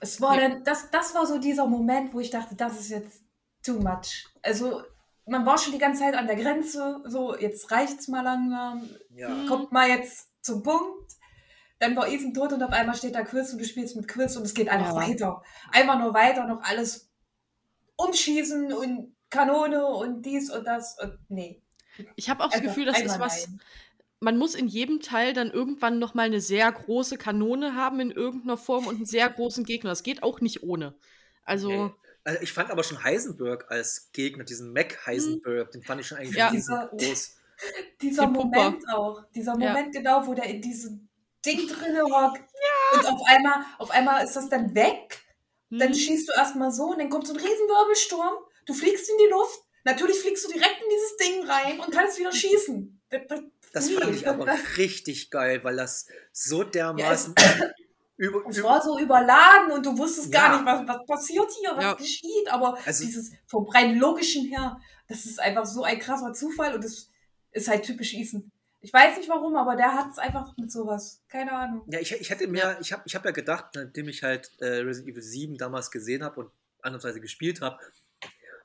Es 0.00 0.20
war 0.20 0.34
Ja. 0.40 0.48
dann, 0.48 0.64
das, 0.64 0.90
das 0.90 1.14
war 1.14 1.26
so 1.26 1.38
dieser 1.38 1.66
Moment, 1.66 2.12
wo 2.12 2.20
ich 2.20 2.30
dachte, 2.30 2.56
das 2.56 2.78
ist 2.80 2.88
jetzt 2.90 3.22
too 3.64 3.78
much. 3.80 4.26
Also, 4.42 4.82
man 5.26 5.46
war 5.46 5.56
schon 5.56 5.72
die 5.72 5.78
ganze 5.78 6.00
Zeit 6.02 6.14
an 6.14 6.26
der 6.26 6.36
Grenze, 6.36 7.02
so, 7.06 7.36
jetzt 7.38 7.70
reicht's 7.70 8.08
mal 8.08 8.22
langsam, 8.22 8.88
Ja. 9.10 9.28
Mhm. 9.30 9.46
kommt 9.46 9.72
mal 9.72 9.88
jetzt 9.88 10.28
zum 10.42 10.62
Punkt. 10.62 11.12
Dann 11.78 11.96
war 11.96 12.08
Ethan 12.08 12.34
tot 12.34 12.52
und 12.52 12.62
auf 12.62 12.72
einmal 12.72 12.94
steht 12.96 13.14
da 13.14 13.22
Quiz 13.22 13.52
und 13.52 13.58
du 13.58 13.64
spielst 13.64 13.96
mit 13.96 14.08
Quiz 14.08 14.36
und 14.36 14.42
es 14.44 14.54
geht 14.54 14.68
einfach 14.68 14.94
Ja. 14.94 15.08
weiter. 15.08 15.42
Einfach 15.70 15.98
nur 15.98 16.12
weiter, 16.12 16.46
noch 16.46 16.62
alles 16.62 17.10
umschießen 17.96 18.72
und 18.72 19.14
Kanone 19.30 19.84
und 19.86 20.22
dies 20.22 20.50
und 20.50 20.64
das 20.64 20.96
und 21.00 21.18
nee. 21.28 21.62
Ich 22.16 22.28
habe 22.28 22.42
auch 22.42 22.48
das 22.50 22.60
Einfach 22.60 22.68
Gefühl, 22.74 22.86
das 22.86 23.00
ist 23.00 23.18
was. 23.20 23.46
nein. 23.48 23.60
Man 24.20 24.38
muss 24.38 24.54
in 24.54 24.68
jedem 24.68 25.00
Teil 25.00 25.32
dann 25.34 25.50
irgendwann 25.50 25.98
noch 25.98 26.14
mal 26.14 26.22
eine 26.22 26.40
sehr 26.40 26.70
große 26.72 27.18
Kanone 27.18 27.74
haben 27.74 28.00
in 28.00 28.10
irgendeiner 28.10 28.56
Form 28.56 28.86
und 28.86 28.96
einen 28.96 29.04
sehr 29.06 29.28
großen 29.28 29.64
Gegner. 29.64 29.90
Das 29.90 30.02
geht 30.02 30.22
auch 30.22 30.40
nicht 30.40 30.62
ohne. 30.62 30.94
Also 31.44 31.68
Nee. 31.68 31.90
Also 32.26 32.40
ich 32.40 32.52
fand 32.54 32.70
aber 32.70 32.82
schon 32.84 33.04
Heisenberg 33.04 33.70
als 33.70 34.10
Gegner, 34.12 34.44
diesen 34.44 34.72
Mac 34.72 35.04
Heisenberg, 35.06 35.70
den 35.72 35.82
fand 35.82 36.00
ich 36.00 36.06
schon 36.06 36.16
eigentlich 36.16 36.36
Ja. 36.36 36.48
riesengroß. 36.48 37.36
Dieser 38.00 38.26
Die 38.26 38.32
Puppe. 38.32 38.46
Moment 38.56 38.88
auch. 38.88 39.22
Dieser 39.34 39.52
Ja. 39.58 39.72
Moment 39.72 39.92
genau, 39.94 40.26
wo 40.26 40.32
der 40.32 40.46
in 40.46 40.62
diesem 40.62 41.08
Ding 41.44 41.68
drinne 41.68 42.02
hockt. 42.04 42.40
Und 42.94 43.06
auf 43.06 43.20
einmal, 43.26 43.64
auf 43.78 43.90
einmal 43.90 44.24
ist 44.24 44.34
das 44.36 44.48
dann 44.48 44.74
weg. 44.74 45.22
Dann 45.70 45.88
hm, 45.88 45.94
schießt 45.94 46.28
du 46.28 46.32
erstmal 46.32 46.70
so 46.70 46.84
und 46.84 46.98
dann 46.98 47.10
kommt 47.10 47.26
so 47.26 47.32
ein 47.34 47.40
Riesenwirbelsturm. 47.40 48.34
Du 48.66 48.74
fliegst 48.74 49.08
in 49.10 49.16
die 49.18 49.30
Luft. 49.30 49.60
Natürlich 49.84 50.18
fliegst 50.20 50.44
du 50.44 50.52
direkt 50.52 50.76
in 50.82 50.88
dieses 50.90 51.16
Ding 51.16 51.46
rein 51.50 51.80
und 51.80 51.90
kannst 51.92 52.18
wieder 52.18 52.32
schießen. 52.32 53.00
Das, 53.72 53.88
nee, 53.88 53.94
fand 53.94 54.14
ich 54.16 54.26
aber 54.28 54.44
das- 54.46 54.76
richtig 54.78 55.30
geil, 55.30 55.62
weil 55.64 55.76
das 55.76 56.06
so 56.32 56.62
dermaßen 56.62 57.34
über, 58.16 58.44
Es 58.48 58.62
war 58.62 58.80
so 58.82 58.98
überladen 58.98 59.72
und 59.72 59.84
du 59.84 59.96
wusstest 59.98 60.30
gar 60.32 60.52
Ja. 60.52 60.56
nicht, 60.56 60.66
was, 60.88 60.96
was 60.96 61.06
passiert 61.06 61.50
hier, 61.60 61.72
was 61.76 61.84
Ja. 61.84 61.94
geschieht. 61.94 62.48
Aber 62.50 62.78
Also- 62.86 63.04
dieses 63.04 63.32
vom 63.46 63.66
rein 63.68 63.96
logischen 63.98 64.46
her, 64.46 64.80
das 65.08 65.24
ist 65.26 65.40
einfach 65.40 65.66
so 65.66 65.82
ein 65.82 65.98
krasser 65.98 66.32
Zufall 66.32 66.74
und 66.74 66.84
das 66.84 67.10
ist 67.52 67.68
halt 67.68 67.84
typisch 67.84 68.14
Ethan. 68.14 68.50
Ich 68.84 68.92
weiß 68.92 69.16
nicht 69.16 69.30
warum, 69.30 69.56
aber 69.56 69.76
der 69.76 69.94
hat 69.94 70.10
es 70.10 70.18
einfach 70.18 70.54
mit 70.58 70.70
sowas. 70.70 71.22
Keine 71.30 71.52
Ahnung. 71.52 71.84
Ja, 71.90 72.00
ich, 72.00 72.12
ich 72.20 72.28
hätte 72.28 72.46
mir, 72.46 72.76
ich 72.82 72.92
habe 72.92 73.02
ich 73.06 73.14
hab 73.14 73.24
ja 73.24 73.30
gedacht, 73.30 73.74
nachdem 73.74 74.10
ich 74.10 74.22
halt 74.22 74.52
äh, 74.60 74.66
Resident 74.66 75.10
Evil 75.10 75.22
7 75.22 75.56
damals 75.56 75.90
gesehen 75.90 76.22
habe 76.22 76.40
und 76.40 76.50
andersweise 76.82 77.18
gespielt 77.18 77.62
habe, 77.62 77.78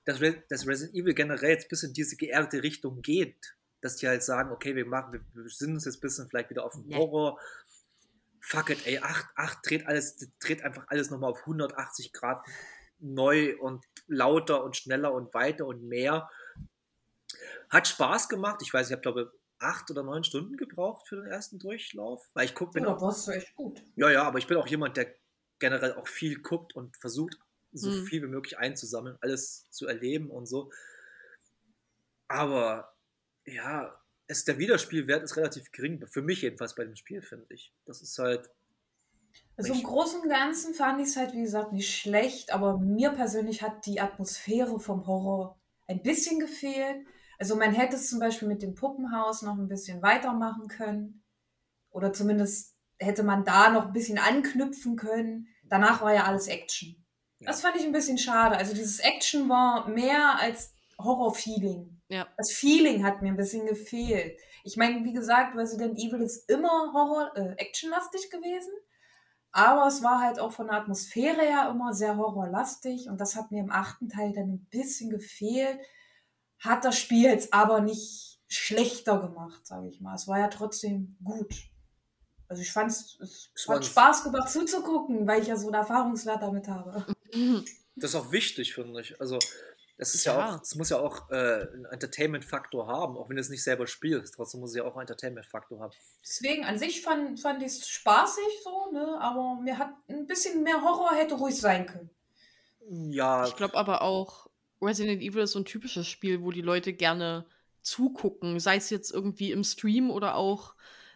dass, 0.04 0.20
Re 0.20 0.44
dass 0.50 0.68
Resident 0.68 0.98
Evil 0.98 1.14
generell 1.14 1.52
jetzt 1.52 1.70
bis 1.70 1.84
in 1.84 1.94
diese 1.94 2.18
geerdete 2.18 2.62
Richtung 2.64 3.02
geht. 3.02 3.56
Dass 3.80 3.96
die 3.96 4.10
halt 4.10 4.22
sagen, 4.22 4.52
okay, 4.52 4.76
wir 4.76 4.86
machen, 4.86 5.14
wir, 5.14 5.22
wir 5.42 5.50
sind 5.50 5.72
uns 5.72 5.86
jetzt 5.86 6.00
ein 6.00 6.02
bisschen 6.02 6.28
vielleicht 6.28 6.50
wieder 6.50 6.66
auf 6.66 6.74
den 6.74 6.90
Ja. 6.90 6.98
Horror. 6.98 7.40
Fuck 8.42 8.72
it, 8.72 8.86
ey, 8.88 9.00
8, 9.00 9.26
8 9.38 9.60
dreht 9.64 9.88
alles, 9.88 10.18
dreht 10.42 10.64
einfach 10.64 10.84
alles 10.90 11.10
nochmal 11.12 11.32
auf 11.32 11.40
180 11.40 12.12
Grad 12.12 12.46
neu 13.00 13.58
und 13.58 13.86
lauter 14.08 14.66
und 14.66 14.76
schneller 14.76 15.14
und 15.14 15.34
weiter 15.34 15.66
und 15.66 15.88
mehr. 15.88 16.30
Hat 17.70 17.88
Spaß 17.88 18.28
gemacht. 18.28 18.60
Ich 18.62 18.74
weiß, 18.74 18.88
ich 18.88 18.92
habe 18.92 19.02
glaube 19.02 19.32
acht 19.60 19.90
oder 19.92 20.04
neun 20.04 20.24
Stunden 20.24 20.58
gebraucht 20.58 21.08
für 21.08 21.18
den 21.18 21.26
ersten 21.26 21.60
Durchlauf. 21.60 22.30
Weil 22.34 22.46
ich 22.46 22.56
gucke, 22.56 22.74
bin 22.74 22.86
Oder 22.86 22.88
auch 22.88 23.02
warst 23.02 23.28
du 23.28 23.32
echt 23.32 23.54
gut? 23.54 23.86
ja, 23.96 24.10
ja, 24.12 24.24
aber 24.24 24.40
ich 24.40 24.48
bin 24.48 24.58
auch 24.58 24.68
jemand, 24.68 24.98
der 24.98 25.16
generell 25.60 25.94
auch 25.96 26.08
viel 26.08 26.42
guckt 26.42 26.76
und 26.76 26.98
versucht, 26.98 27.38
so 27.72 27.92
Hm. 27.92 28.06
viel 28.06 28.24
wie 28.24 28.28
möglich 28.28 28.58
einzusammeln, 28.58 29.18
alles 29.22 29.70
zu 29.70 29.88
erleben 29.88 30.32
und 30.32 30.48
so. 30.48 30.72
Aber 32.28 32.96
ja, 33.46 34.02
es, 34.28 34.46
der 34.46 34.58
Wiederspielwert 34.60 35.24
ist 35.24 35.38
relativ 35.38 35.72
gering, 35.72 36.06
für 36.08 36.22
mich 36.22 36.42
jedenfalls 36.42 36.76
bei 36.76 36.86
dem 36.86 36.96
Spiel, 36.96 37.22
finde 37.22 37.48
ich. 37.54 37.74
Das 37.86 38.02
ist 38.02 38.18
halt, 38.20 38.50
Also 39.58 39.74
im 39.74 39.84
Großen 39.84 40.22
und 40.22 40.30
Ganzen 40.30 40.74
fand 40.74 41.02
ich 41.02 41.10
es 41.10 41.18
halt, 41.18 41.34
wie 41.34 41.42
gesagt, 41.42 41.74
nicht 41.74 41.94
schlecht, 41.96 42.52
aber 42.54 42.78
mir 42.80 43.12
persönlich 43.12 43.62
hat 43.62 43.86
die 43.86 44.00
Atmosphäre 44.00 44.80
vom 44.80 45.06
Horror 45.06 45.60
ein 45.88 46.02
bisschen 46.02 46.40
gefehlt. 46.40 47.06
Also 47.40 47.56
man 47.56 47.74
hätte 47.74 47.96
es 47.96 48.10
zum 48.10 48.20
Beispiel 48.20 48.48
mit 48.48 48.62
dem 48.62 48.76
Puppenhaus 48.76 49.42
noch 49.42 49.58
ein 49.58 49.68
bisschen 49.68 50.02
weitermachen 50.02 50.68
können. 50.68 51.24
Oder 51.90 52.14
zumindest 52.14 52.76
hätte 52.98 53.24
man 53.24 53.46
da 53.46 53.70
noch 53.70 53.88
ein 53.88 53.94
bisschen 53.94 54.20
anknüpfen 54.20 54.96
können. 54.96 55.48
Danach 55.64 56.02
war 56.02 56.14
ja 56.14 56.26
alles 56.26 56.48
Action. 56.48 57.06
Ja. 57.40 57.48
Das 57.48 57.62
fand 57.62 57.78
ich 57.78 57.86
ein 57.86 57.94
bisschen 57.94 58.18
schade. 58.18 58.58
Also 58.58 58.76
dieses 58.76 59.00
Action 59.00 59.48
war 59.48 59.88
mehr 59.88 60.38
als 60.40 60.74
Horror-Feeling. 61.00 62.02
Ja. 62.10 62.28
Das 62.38 62.52
Feeling 62.52 63.06
hat 63.06 63.22
mir 63.22 63.30
ein 63.30 63.38
bisschen 63.38 63.66
gefehlt. 63.66 64.38
Ich 64.66 64.76
meine, 64.76 65.06
wie 65.06 65.14
gesagt, 65.14 65.56
Resident 65.56 65.98
Evil 65.98 66.22
ist 66.22 66.50
immer 66.50 66.92
Horror, 66.94 67.32
äh, 67.36 67.54
actionlastig 67.56 68.30
gewesen. 68.30 68.74
Aber 69.52 69.88
es 69.88 70.04
war 70.04 70.20
halt 70.20 70.40
auch 70.40 70.52
von 70.52 70.68
der 70.68 70.76
Atmosphäre 70.76 71.42
her 71.42 71.70
immer 71.72 71.94
sehr 71.94 72.18
horrorlastig 72.18 73.08
und 73.10 73.20
das 73.20 73.36
hat 73.36 73.50
mir 73.50 73.62
im 73.62 73.72
achten 73.72 74.10
Teil 74.10 74.32
dann 74.34 74.50
ein 74.50 74.68
bisschen 74.70 75.10
gefehlt. 75.10 75.80
Hat 76.60 76.84
das 76.86 76.98
Spiel 76.98 77.24
jetzt 77.24 77.54
aber 77.54 77.82
nicht 77.82 78.40
schlechter 78.48 79.20
gemacht, 79.20 79.66
sage 79.66 79.88
ich 79.90 80.02
mal. 80.02 80.16
Es 80.16 80.28
war 80.28 80.40
ja 80.40 80.48
trotzdem 80.48 81.18
gut. 81.24 81.54
Also 82.48 82.62
ich 82.64 82.72
fand 82.72 82.92
es 82.92 83.18
Es 83.54 83.68
hat 83.68 83.86
Spaß 83.86 84.24
gemacht 84.24 84.50
zuzugucken, 84.50 85.28
weil 85.28 85.42
ich 85.42 85.48
ja 85.48 85.56
so 85.56 85.68
einen 85.68 85.76
Erfahrungswert 85.76 86.42
damit 86.42 86.68
habe. 86.68 87.06
das 87.96 88.12
ist 88.12 88.16
auch 88.16 88.32
wichtig, 88.32 88.74
finde 88.74 89.00
ich. 89.02 89.20
Also, 89.22 89.38
das 90.00 90.16
ist 90.16 90.26
ja, 90.26 90.34
Ja. 90.38 90.56
auch, 90.56 90.62
es 90.62 90.74
muss 90.76 90.90
ja 90.90 90.98
auch 91.00 91.30
äh, 91.30 91.34
einen 91.74 91.86
Entertainment-Faktor 91.86 92.88
haben, 92.88 93.18
auch 93.18 93.30
wenn 93.30 93.36
du 93.36 93.42
es 93.42 93.50
nicht 93.50 93.64
selber 93.64 93.86
spielst. 93.86 94.34
Trotzdem 94.34 94.62
muss 94.62 94.72
es 94.72 94.78
ja 94.78 94.84
auch 94.84 94.94
einen 94.96 95.02
Entertainment-Faktor 95.02 95.80
haben. 95.80 95.94
Deswegen 96.24 96.66
an 96.66 96.80
sich 96.80 97.02
fand, 97.04 97.40
fand 97.40 97.62
ich 97.62 97.68
es 97.68 97.88
spaßig 97.88 98.44
so, 98.64 98.92
ne? 98.92 99.18
aber 99.22 99.60
mir 99.62 99.78
hat 99.78 99.92
ein 100.08 100.26
bisschen 100.26 100.64
mehr 100.64 100.82
Horror 100.82 101.14
hätte 101.16 101.36
ruhig 101.36 101.56
sein 101.60 101.86
können. 101.86 102.10
Ja, 103.12 103.46
Ich 103.46 103.56
glaube 103.56 103.76
aber 103.76 104.02
auch, 104.02 104.49
Resident 104.82 105.22
Evil 105.22 105.44
ist 105.44 105.54
so 105.54 105.60
ein 105.60 105.66
typisches 105.66 106.08
Spiel, 106.08 106.42
wo 106.42 106.52
die 106.52 106.62
Leute 106.62 106.94
gerne 106.94 107.46
zugucken, 107.82 108.60
sei 108.60 108.78
es 108.78 108.90
jetzt 108.90 109.12
irgendwie 109.12 109.52
im 109.52 109.64
Stream 109.64 110.10
oder 110.12 110.36
auch 110.36 110.76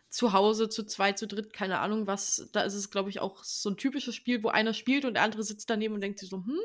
zu 0.09 0.33
Hause 0.33 0.69
zu 0.69 0.83
zweit, 0.85 1.17
zu 1.17 1.27
dritt, 1.27 1.53
keine 1.53 1.79
Ahnung 1.79 2.07
was. 2.07 2.49
Da 2.51 2.61
ist 2.61 2.75
es, 2.75 2.91
glaube 2.91 3.09
ich, 3.09 3.19
auch 3.19 3.43
so 3.43 3.69
ein 3.69 3.77
typisches 3.77 4.15
Spiel, 4.15 4.43
wo 4.43 4.49
einer 4.49 4.73
spielt 4.73 5.05
und 5.05 5.15
der 5.15 5.23
andere 5.23 5.43
sitzt 5.43 5.69
daneben 5.69 5.95
und 5.95 6.01
denkt 6.01 6.19
sich 6.19 6.29
so, 6.29 6.37
hm, 6.37 6.59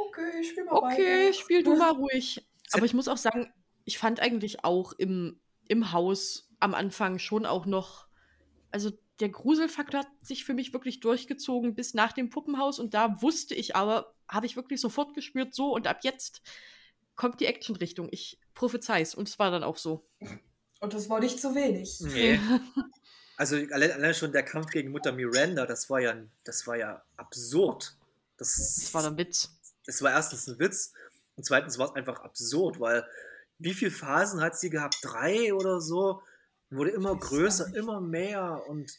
Okay, 0.00 0.40
ich 0.40 0.48
spiel 0.48 0.64
mal 0.64 0.76
okay, 0.76 1.26
weiter. 1.26 1.32
spiel 1.34 1.62
du 1.62 1.76
mal 1.76 1.92
ruhig. 1.92 2.46
Aber 2.72 2.84
ich 2.86 2.94
muss 2.94 3.08
auch 3.08 3.16
sagen, 3.16 3.52
ich 3.84 3.98
fand 3.98 4.20
eigentlich 4.20 4.64
auch 4.64 4.92
im, 4.92 5.40
im 5.68 5.92
Haus 5.92 6.48
am 6.58 6.74
Anfang 6.74 7.18
schon 7.18 7.46
auch 7.46 7.66
noch, 7.66 8.06
also 8.70 8.90
der 9.20 9.28
Gruselfaktor 9.28 10.00
hat 10.00 10.08
sich 10.22 10.44
für 10.44 10.54
mich 10.54 10.72
wirklich 10.72 11.00
durchgezogen 11.00 11.74
bis 11.74 11.94
nach 11.94 12.12
dem 12.12 12.30
Puppenhaus 12.30 12.78
und 12.78 12.94
da 12.94 13.20
wusste 13.22 13.54
ich 13.54 13.76
aber, 13.76 14.14
habe 14.28 14.46
ich 14.46 14.56
wirklich 14.56 14.80
sofort 14.80 15.14
gespürt, 15.14 15.54
so 15.54 15.74
und 15.74 15.86
ab 15.86 16.00
jetzt 16.02 16.42
kommt 17.16 17.40
die 17.40 17.46
Action-Richtung. 17.46 18.08
Ich 18.10 18.38
prophezei's 18.54 19.14
und 19.14 19.28
es 19.28 19.38
war 19.38 19.50
dann 19.50 19.62
auch 19.62 19.76
so. 19.76 20.08
Und 20.80 20.94
das 20.94 21.10
war 21.10 21.20
nicht 21.20 21.40
zu 21.40 21.54
wenig. 21.54 22.00
nee. 22.00 22.40
Also 23.36 23.56
allein, 23.56 23.92
allein 23.92 24.12
schon 24.12 24.32
der 24.32 24.42
Kampf 24.42 24.66
gegen 24.66 24.90
Mutter 24.90 25.12
Miranda, 25.12 25.64
das 25.64 25.88
war 25.88 25.98
ja, 25.98 26.14
das 26.44 26.66
war 26.66 26.76
ja 26.76 27.02
absurd. 27.16 27.96
Das, 28.36 28.54
Das 28.54 28.92
war 28.92 29.02
der 29.02 29.16
Witz. 29.16 29.48
das 29.86 30.02
war 30.02 30.10
erstens 30.10 30.46
ein 30.46 30.58
Witz 30.58 30.92
und 31.36 31.44
zweitens 31.44 31.78
war 31.78 31.88
es 31.88 31.94
einfach 31.94 32.20
absurd, 32.20 32.80
weil 32.80 33.02
wie 33.56 33.72
viele 33.72 33.92
Phasen 33.92 34.42
hat 34.42 34.58
sie 34.58 34.68
gehabt? 34.68 34.98
Drei 35.00 35.54
oder 35.54 35.80
so? 35.80 36.20
Wurde 36.68 36.90
immer 36.90 37.16
größer, 37.16 37.74
immer 37.74 38.02
mehr 38.02 38.62
und 38.68 38.92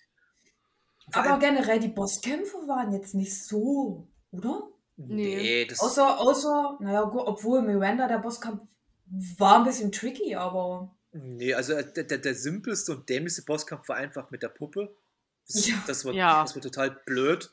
Aber 1.13 1.39
generell, 1.39 1.79
die 1.79 1.87
Bosskämpfe 1.87 2.57
waren 2.67 2.91
jetzt 2.91 3.13
nicht 3.15 3.45
so, 3.45 4.07
oder? 4.31 4.67
nee, 4.97 5.65
das 5.65 5.79
Außer, 5.79 6.19
außer, 6.19 6.77
naja, 6.79 7.03
gut, 7.03 7.23
obwohl 7.25 7.61
Miranda, 7.61 8.07
der 8.07 8.19
Bosskampf 8.19 8.61
war 9.37 9.57
ein 9.57 9.65
bisschen 9.65 9.91
tricky, 9.91 10.35
aber 10.35 10.95
nee, 11.11 11.53
also 11.53 11.73
äh, 11.73 11.91
der, 11.91 12.03
der, 12.03 12.17
der 12.19 12.35
simpelste 12.35 12.91
und 12.93 13.09
dämlichste 13.09 13.43
Bosskampf 13.43 13.89
war 13.89 13.95
einfach 13.95 14.31
mit 14.31 14.43
der 14.43 14.49
Puppe. 14.49 14.95
Das, 15.47 15.67
Ja. 15.67 15.75
das, 15.87 16.05
war, 16.05 16.13
Ja. 16.13 16.41
das 16.43 16.55
war 16.55 16.61
total 16.61 16.91
blöd. 17.05 17.51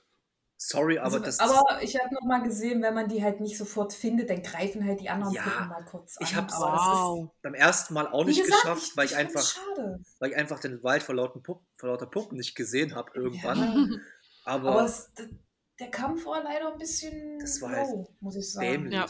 Sorry, 0.61 0.99
aber 0.99 1.05
also, 1.15 1.19
das 1.21 1.39
aber 1.39 1.81
ich 1.83 1.97
habe 1.97 2.13
noch 2.13 2.23
mal 2.27 2.43
gesehen, 2.43 2.83
wenn 2.83 2.93
man 2.93 3.09
die 3.09 3.23
halt 3.23 3.41
nicht 3.41 3.57
sofort 3.57 3.93
findet, 3.93 4.29
dann 4.29 4.43
greifen 4.43 4.85
halt 4.85 4.99
die 5.01 5.09
anderen 5.09 5.33
Ja, 5.33 5.43
Puppen 5.45 5.69
mal 5.69 5.85
kurz 5.85 6.17
an. 6.17 6.25
ich 6.27 6.33
ist, 6.33 6.59
Wow. 6.59 7.31
beim 7.43 7.55
ersten 7.55 7.95
Mal 7.95 8.09
auch 8.09 8.23
wie 8.23 8.31
nicht 8.31 8.43
gesagt, 8.43 8.63
geschafft, 8.63 8.97
weil 8.97 9.07
ich, 9.07 9.15
einfach, 9.15 9.41
schade. 9.41 10.01
weil 10.19 10.31
ich 10.31 10.37
einfach 10.37 10.59
den 10.59 10.83
Wald 10.83 11.05
vor, 11.05 11.15
lauten 11.15 11.45
Puppen, 11.45 11.65
vor 11.77 11.91
lauter 11.91 12.07
Puppen 12.07 12.37
nicht 12.37 12.57
gesehen 12.57 12.97
habe 12.97 13.13
irgendwann. 13.15 13.59
Ja. 13.93 13.99
Aber, 14.45 14.71
Aber 14.73 14.85
es, 14.85 15.13
der 15.79 15.91
Kampf 15.93 16.27
war 16.27 16.43
leider 16.43 16.73
ein 16.73 16.79
bisschen 16.79 17.39
Das 17.39 17.63
war 17.63 17.71
halt 17.71 17.87
low, 17.91 18.09
muss 18.19 18.35
ich 18.35 18.53
sagen. 18.53 18.67
dämlich. 18.67 18.95
Ja. 18.95 19.07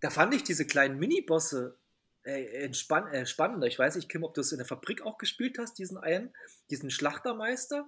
Da 0.00 0.08
fand 0.08 0.32
ich 0.32 0.44
diese 0.44 0.64
kleinen 0.64 0.98
Minibosse 0.98 1.76
äh, 2.24 2.66
äh, 2.68 2.72
spannender. 2.72 3.66
Ich 3.66 3.78
weiß 3.78 3.96
nicht, 3.96 4.08
Kim, 4.08 4.24
ob 4.24 4.32
du 4.32 4.40
es 4.40 4.52
in 4.52 4.58
der 4.58 4.66
Fabrik 4.66 5.02
auch 5.02 5.18
gespielt 5.18 5.58
hast, 5.58 5.74
diesen 5.78 5.98
einen, 5.98 6.32
diesen 6.70 6.90
Schlachtermeister. 6.90 7.86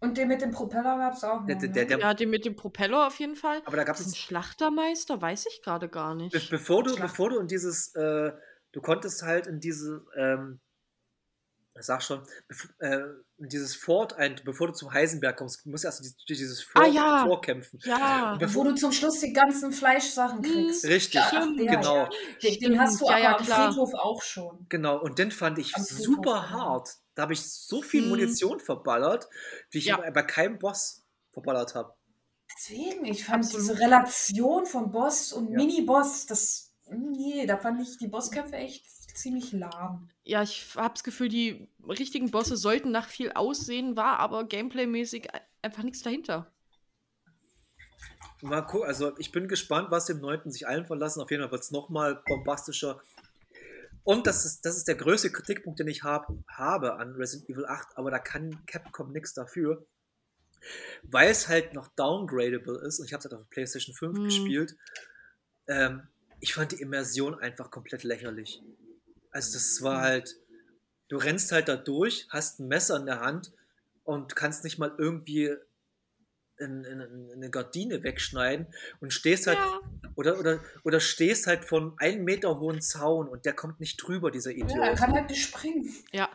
Und 0.00 0.18
den 0.18 0.28
mit 0.28 0.42
dem 0.42 0.50
Propeller 0.50 0.98
gab 0.98 1.14
es 1.14 1.24
auch 1.24 1.40
noch. 1.40 1.46
Der- 1.46 1.56
der- 1.56 1.68
ne? 1.70 1.86
der- 1.86 1.98
Ja, 1.98 2.14
den 2.14 2.28
mit 2.30 2.44
dem 2.44 2.54
Propeller 2.54 3.06
auf 3.06 3.18
jeden 3.18 3.34
Fall. 3.36 3.62
Aber 3.64 3.76
da 3.76 3.84
gab 3.84 3.98
es, 3.98 4.16
Schlachtermeister 4.16 5.20
weiß 5.22 5.46
ich 5.50 5.62
gerade 5.62 5.88
gar 5.88 6.14
be 6.14 6.24
nicht. 6.24 6.50
bevor, 6.50 6.82
du, 6.82 6.94
bevor 6.96 7.30
du 7.30 7.38
in 7.38 7.46
dieses, 7.48 7.94
äh, 7.94 8.32
du 8.72 8.80
konntest 8.82 9.22
halt 9.22 9.46
in 9.46 9.58
diese, 9.58 10.04
ähm, 10.16 10.60
sag 11.78 12.02
schon, 12.02 12.20
bef- 12.48 12.70
äh, 12.80 13.04
dieses 13.38 13.74
Fort, 13.74 14.14
ein, 14.14 14.38
bevor 14.44 14.66
du 14.68 14.72
zum 14.74 14.92
Heisenberg 14.92 15.36
kommst, 15.38 15.64
musst 15.66 15.84
du 15.84 15.88
erst 15.88 16.00
durch 16.02 16.38
dieses 16.38 16.62
Fort 16.62 16.84
Ah, 16.86 16.88
ja. 16.88 17.24
vorkämpfen. 17.26 17.78
Ja. 17.84 18.32
Und 18.32 18.36
Wo 18.36 18.40
bevor, 18.40 18.64
du 18.64 18.74
zum 18.74 18.92
Schluss 18.92 19.20
die 19.20 19.32
ganzen 19.32 19.72
Fleischsachen 19.72 20.42
kriegst. 20.42 20.84
richtig, 20.86 21.20
Ach, 21.22 21.46
der, 21.58 21.76
genau. 21.76 21.96
Ja. 21.96 22.08
Den, 22.42 22.58
den 22.60 22.80
hast 22.80 23.00
du 23.00 23.06
Stimmt, 23.06 23.20
ja, 23.22 23.34
aber 23.34 23.44
ja, 23.44 23.56
am. 23.56 23.72
Friedhof 23.72 23.94
auch 23.94 24.22
schon. 24.22 24.66
Genau, 24.68 25.00
und 25.02 25.18
den 25.18 25.30
fand 25.30 25.58
ich 25.58 25.72
super 25.74 26.50
hart. 26.50 26.96
Da 27.16 27.22
habe 27.22 27.32
ich 27.32 27.42
so 27.42 27.82
viel 27.82 28.02
Hm. 28.02 28.10
Munition 28.10 28.60
verballert, 28.60 29.28
wie 29.70 29.78
ich 29.78 29.86
Ja. 29.86 29.96
bei 30.10 30.22
keinem 30.22 30.58
Boss 30.58 31.02
verballert 31.32 31.74
habe. 31.74 31.92
Deswegen, 32.54 33.04
ich 33.06 33.24
fand 33.24 33.44
Absolut. 33.44 33.68
diese 33.70 33.80
Relation 33.80 34.66
von 34.66 34.92
Boss 34.92 35.32
und 35.32 35.50
Ja. 35.50 35.56
Mini-Boss, 35.56 36.26
das, 36.26 36.72
nee, 36.90 37.44
da 37.46 37.56
fand 37.56 37.82
ich 37.82 37.98
die 37.98 38.06
Bosskämpfe 38.06 38.56
echt 38.56 38.86
ziemlich 39.16 39.50
lahm. 39.52 40.10
Ja, 40.24 40.42
ich 40.42 40.74
habe 40.76 40.92
das 40.94 41.02
Gefühl, 41.04 41.28
die 41.30 41.68
richtigen 41.88 42.30
Bosse 42.30 42.56
sollten 42.56 42.90
nach 42.90 43.08
viel 43.08 43.32
aussehen, 43.32 43.96
war 43.96 44.18
aber 44.20 44.44
gameplaymäßig 44.44 45.26
e- 45.26 45.40
einfach 45.62 45.82
nichts 45.82 46.02
dahinter. 46.02 46.52
Mal 48.42 48.60
gucken, 48.62 48.86
also 48.86 49.16
ich 49.18 49.32
bin 49.32 49.48
gespannt, 49.48 49.90
was 49.90 50.04
dem 50.04 50.20
9. 50.20 50.50
sich 50.50 50.68
allen 50.68 50.84
verlassen. 50.84 51.22
Auf 51.22 51.30
jeden 51.30 51.42
Fall 51.42 51.52
wird 51.52 51.62
es 51.62 51.70
nochmal 51.70 52.22
bombastischer. 52.26 53.00
Und 54.06 54.28
das 54.28 54.44
ist, 54.44 54.64
das 54.64 54.76
ist 54.76 54.86
der 54.86 54.94
größte 54.94 55.32
Kritikpunkt, 55.32 55.80
den 55.80 55.88
ich 55.88 56.04
hab, 56.04 56.28
habe 56.46 56.94
an 56.94 57.16
Resident 57.16 57.50
Evil 57.50 57.66
8, 57.66 57.96
aber 57.96 58.12
da 58.12 58.20
kann 58.20 58.64
Capcom 58.64 59.10
nichts 59.10 59.34
dafür. 59.34 59.84
Weil 61.02 61.28
es 61.28 61.48
halt 61.48 61.74
noch 61.74 61.88
downgradable 61.88 62.86
ist, 62.86 63.00
und 63.00 63.06
ich 63.06 63.12
habe 63.12 63.18
es 63.18 63.24
halt 63.24 63.34
auf 63.34 63.50
PlayStation 63.50 63.96
5 63.96 64.16
Hm. 64.16 64.24
gespielt, 64.24 64.76
ähm, 65.66 66.06
ich 66.38 66.54
fand 66.54 66.70
die 66.70 66.80
Immersion 66.80 67.34
einfach 67.34 67.72
komplett 67.72 68.04
lächerlich. 68.04 68.62
Also 69.32 69.54
das 69.54 69.82
war 69.82 70.02
halt, 70.02 70.36
du 71.08 71.16
rennst 71.16 71.50
halt 71.50 71.66
da 71.66 71.74
durch, 71.74 72.28
hast 72.30 72.60
ein 72.60 72.68
Messer 72.68 72.96
in 72.98 73.06
der 73.06 73.18
Hand 73.18 73.52
und 74.04 74.36
kannst 74.36 74.62
nicht 74.62 74.78
mal 74.78 74.94
irgendwie 74.98 75.52
in, 76.58 76.84
in, 76.84 77.00
in 77.00 77.32
eine 77.32 77.50
Gardine 77.50 78.04
wegschneiden 78.04 78.68
und 79.00 79.12
stehst 79.12 79.48
halt 79.48 79.58
Ja. 79.58 79.80
Oder, 80.16 80.38
oder, 80.38 80.60
oder 80.84 80.98
stehst 81.00 81.46
halt 81.46 81.64
von 81.64 81.94
einem 81.98 82.24
Meter 82.24 82.58
hohen 82.58 82.80
Zaun 82.80 83.28
und 83.28 83.44
der 83.44 83.52
kommt 83.52 83.78
nicht 83.80 83.96
drüber, 83.98 84.30
dieser 84.30 84.50
Idiot. 84.50 84.70
Ja, 84.70 84.84
er 84.86 84.94
kann 84.96 85.12
halt 85.12 85.30
nicht 85.30 85.42
springen. 85.42 85.94
Ja. 86.12 86.28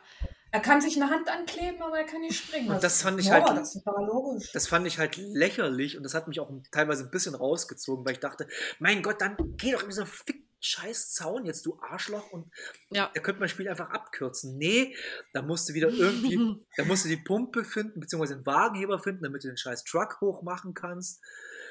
Er 0.54 0.60
kann 0.60 0.82
sich 0.82 1.02
eine 1.02 1.10
Hand 1.10 1.30
ankleben, 1.30 1.82
aber 1.82 1.98
er 1.98 2.06
kann 2.06 2.22
nicht 2.22 2.38
springen. 2.44 2.70
Und 2.72 2.84
das 2.84 3.02
fand 3.02 3.20
ich 3.20 3.28
ja, 3.28 3.42
halt- 3.44 3.58
Das 3.58 3.74
ist 3.76 3.88
aber 3.88 4.06
logisch. 4.06 4.52
Das 4.52 4.68
fand 4.68 4.86
ich 4.86 5.00
halt 5.00 5.16
lächerlich 5.18 5.96
und 5.98 6.04
das 6.04 6.14
hat 6.14 6.28
mich 6.28 6.40
auch 6.42 6.52
teilweise 6.72 7.06
ein 7.06 7.12
bisschen 7.12 7.36
rausgezogen, 7.36 8.06
weil 8.06 8.14
ich 8.14 8.20
dachte, 8.20 8.48
mein 8.80 9.02
Gott, 9.02 9.22
dann 9.22 9.38
geh 9.58 9.72
doch 9.72 9.84
in 9.84 9.90
dieser 9.90 10.06
fick 10.06 10.44
scheiß 10.64 11.14
Zaun 11.14 11.46
jetzt, 11.46 11.66
du 11.66 11.80
Arschloch. 11.82 12.32
Und 12.32 12.52
Ja. 12.92 13.10
da 13.14 13.20
könnte 13.22 13.40
man 13.40 13.46
das 13.46 13.52
Spiel 13.52 13.68
einfach 13.70 13.90
abkürzen. 13.92 14.58
Nee, 14.58 14.96
da 15.34 15.42
musst 15.42 15.70
du 15.70 15.74
wieder 15.74 15.88
irgendwie, 15.90 16.38
da 16.78 16.84
musst 16.84 17.06
du 17.06 17.10
die 17.10 17.18
Pumpe 17.18 17.64
finden, 17.64 18.00
beziehungsweise 18.02 18.36
den 18.36 18.46
Wagenheber 18.46 19.00
finden, 19.00 19.24
damit 19.24 19.44
du 19.44 19.48
den 19.48 19.58
scheiß 19.58 19.86
Truck 19.86 20.20
hochmachen 20.22 20.74
kannst. 20.74 21.22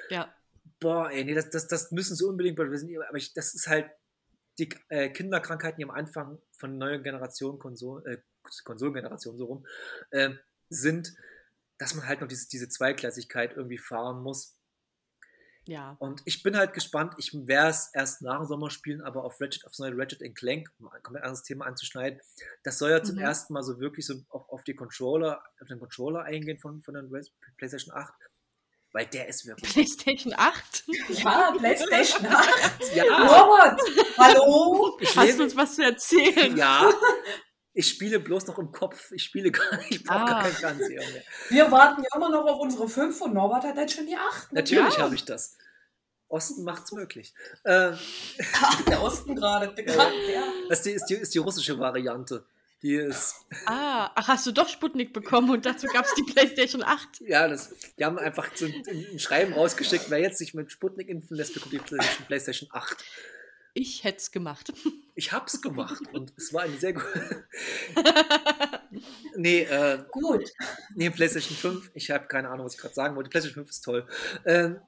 ja. 0.09 0.33
Boah, 0.81 1.11
ey, 1.11 1.25
nee, 1.25 1.35
das, 1.35 1.51
das, 1.51 1.69
das 1.69 1.93
müssen 1.93 2.17
sie 2.17 2.27
unbedingt 2.27 2.57
bei 2.57 2.65
Resident 2.65 2.93
Evil, 2.97 3.07
aber 3.07 3.19
ich, 3.19 3.35
das 3.35 3.55
ist 3.55 3.69
halt 3.69 3.91
die 4.59 4.69
äh, 4.89 5.11
Kinderkrankheiten, 5.11 5.79
die 5.79 5.85
am 5.85 5.91
Anfang 5.91 6.39
von 6.53 6.79
neuen 6.79 7.03
Generationen, 7.03 7.59
Konsol, 7.59 8.07
äh, 8.07 8.19
Konsolengeneration 8.65 9.37
so 9.37 9.45
rum, 9.45 9.67
äh, 10.11 10.31
sind, 10.69 11.15
dass 11.79 11.95
man 11.95 12.07
halt 12.07 12.21
noch 12.21 12.29
diese, 12.29 12.49
diese 12.49 12.69
Zweiklassigkeit 12.69 13.57
irgendwie 13.57 13.79
fahren 13.79 14.23
muss. 14.23 14.57
Ja. 15.67 15.97
Und 16.01 16.23
ich 16.25 16.43
bin 16.43 16.57
halt 16.57 16.73
gespannt, 16.73 17.15
ich 17.19 17.33
werde 17.47 17.71
es 17.71 17.91
erst 17.93 18.23
nach 18.23 18.39
dem 18.39 18.47
Sommer 18.47 18.71
spielen, 18.71 19.03
aber 19.03 19.25
auf 19.25 19.41
Ratchet, 19.41 19.65
aufs 19.67 19.79
neue 19.79 19.97
Ratchet 19.97 20.35
Clank, 20.35 20.69
um 20.79 20.89
ein 20.89 21.03
komplett 21.03 21.25
anderes 21.25 21.43
Thema 21.43 21.67
anzuschneiden, 21.67 22.21
das 22.65 22.79
soll 22.79 22.91
ja 22.91 23.03
zum 23.03 23.17
Mhm. 23.17 23.23
ersten 23.23 23.53
Mal 23.53 23.63
so 23.63 23.79
wirklich 23.79 24.07
so 24.07 24.15
auf, 24.31 24.49
auf 24.49 24.65
die 24.65 24.75
Controller, 24.75 25.43
auf 25.61 25.69
den 25.69 25.79
Controller 25.79 26.23
eingehen 26.25 26.59
von, 26.59 26.83
von 26.83 26.95
der 26.95 27.05
PlayStation 27.59 27.95
8, 27.95 28.13
weil 28.93 29.07
der 29.07 29.29
ist 29.29 29.47
wirklich. 29.47 29.73
PlayStation 29.73 30.33
8? 30.37 30.85
Ja, 31.09 31.53
PlayStation 31.57 32.27
8. 32.27 32.95
Ja, 32.95 33.05
Robert, 33.05 33.81
hallo? 34.19 34.97
ich 35.01 35.17
Hast 35.17 35.39
du 35.39 35.43
uns 35.45 35.57
was 35.57 35.75
zu 35.77 35.85
erzählen? 35.85 36.57
ja, 36.57 36.91
ich 37.73 37.89
spiele 37.89 38.19
bloß 38.21 38.47
noch 38.49 38.59
im 38.59 38.73
Kopf, 38.73 39.13
ich 39.13 39.23
spiele 39.23 39.51
gar 39.53 39.77
nicht, 39.77 39.91
ich 39.93 40.05
brauche 40.05 40.25
gar 40.25 40.39
Ah. 40.39 40.43
keinen 40.43 40.55
Fernseher 40.55 41.01
mehr. 41.09 41.23
Wir 41.51 41.71
warten 41.71 42.03
ja 42.03 42.09
immer 42.17 42.29
noch 42.31 42.45
auf 42.47 42.61
unsere 42.61 42.89
5 42.89 43.21
und 43.21 43.35
Norbert 43.35 43.63
hat 43.65 43.77
jetzt 43.77 43.95
schon 43.95 44.07
die 44.07 44.17
8. 44.17 44.53
Ne? 44.53 44.61
Natürlich 44.61 44.97
Ja. 44.97 45.03
habe 45.05 45.15
ich 45.15 45.25
das. 45.25 45.57
Osten 46.29 46.63
macht's 46.65 46.93
möglich. 46.93 47.35
Äh, 47.65 47.93
Ach, 48.63 48.83
der 48.89 49.03
Osten 49.03 49.35
gerade. 49.35 49.73
gerade 49.83 50.15
der. 50.29 50.43
das 50.69 50.79
ist 50.81 50.87
die, 50.87 50.91
ist, 50.93 51.05
die, 51.07 51.15
ist 51.15 51.35
die 51.35 51.39
russische 51.39 51.79
Variante. 51.79 52.45
Die 52.83 52.95
ist, 52.95 53.45
Ah, 53.67 54.11
ach, 54.15 54.29
hast 54.29 54.47
du 54.47 54.53
doch 54.53 54.69
Sputnik 54.69 55.13
bekommen 55.13 55.51
und 55.51 55.67
dazu 55.67 55.87
gab 55.89 56.07
es 56.07 56.15
die 56.15 56.23
PlayStation 56.23 56.83
8. 56.83 57.21
ja, 57.27 57.47
das, 57.47 57.75
die 57.99 58.05
haben 58.05 58.19
einfach 58.19 58.49
so 58.55 58.65
ein, 58.65 58.83
ein 59.13 59.19
Schreiben 59.19 59.53
rausgeschickt, 59.53 60.09
wer 60.09 60.19
jetzt 60.19 60.39
sich 60.39 60.55
mit 60.55 60.73
Sputnik 60.73 61.09
impfen 61.09 61.37
lässt, 61.37 61.53
bekommt 61.53 61.75
die 61.75 61.79
PlayStation, 61.79 62.27
PlayStation 62.27 62.69
8. 62.73 63.05
Ich 63.75 64.03
hätte 64.05 64.19
es 64.19 64.31
gemacht. 64.31 64.73
Ich 65.17 65.33
hab's 65.33 65.61
gemacht 65.61 66.01
und 66.15 66.33
es 66.39 66.55
war 66.55 66.63
eine 66.63 66.79
sehr 66.79 66.95
gute. 66.95 67.45
nee, 69.37 69.65
äh, 69.65 70.03
Gut. 70.11 70.49
nee, 70.95 71.11
PlayStation 71.11 71.55
5, 71.55 71.91
ich 71.93 72.11
habe 72.11 72.27
keine 72.27 72.49
Ahnung, 72.49 72.65
was 72.65 72.77
ich 72.77 72.81
gerade 72.81 72.95
sagen 72.95 73.17
wollte. 73.17 73.29
PlayStation 73.29 73.67
5 73.67 73.69
ist 73.69 73.85
toll. 73.85 74.09
Ähm, 74.47 74.81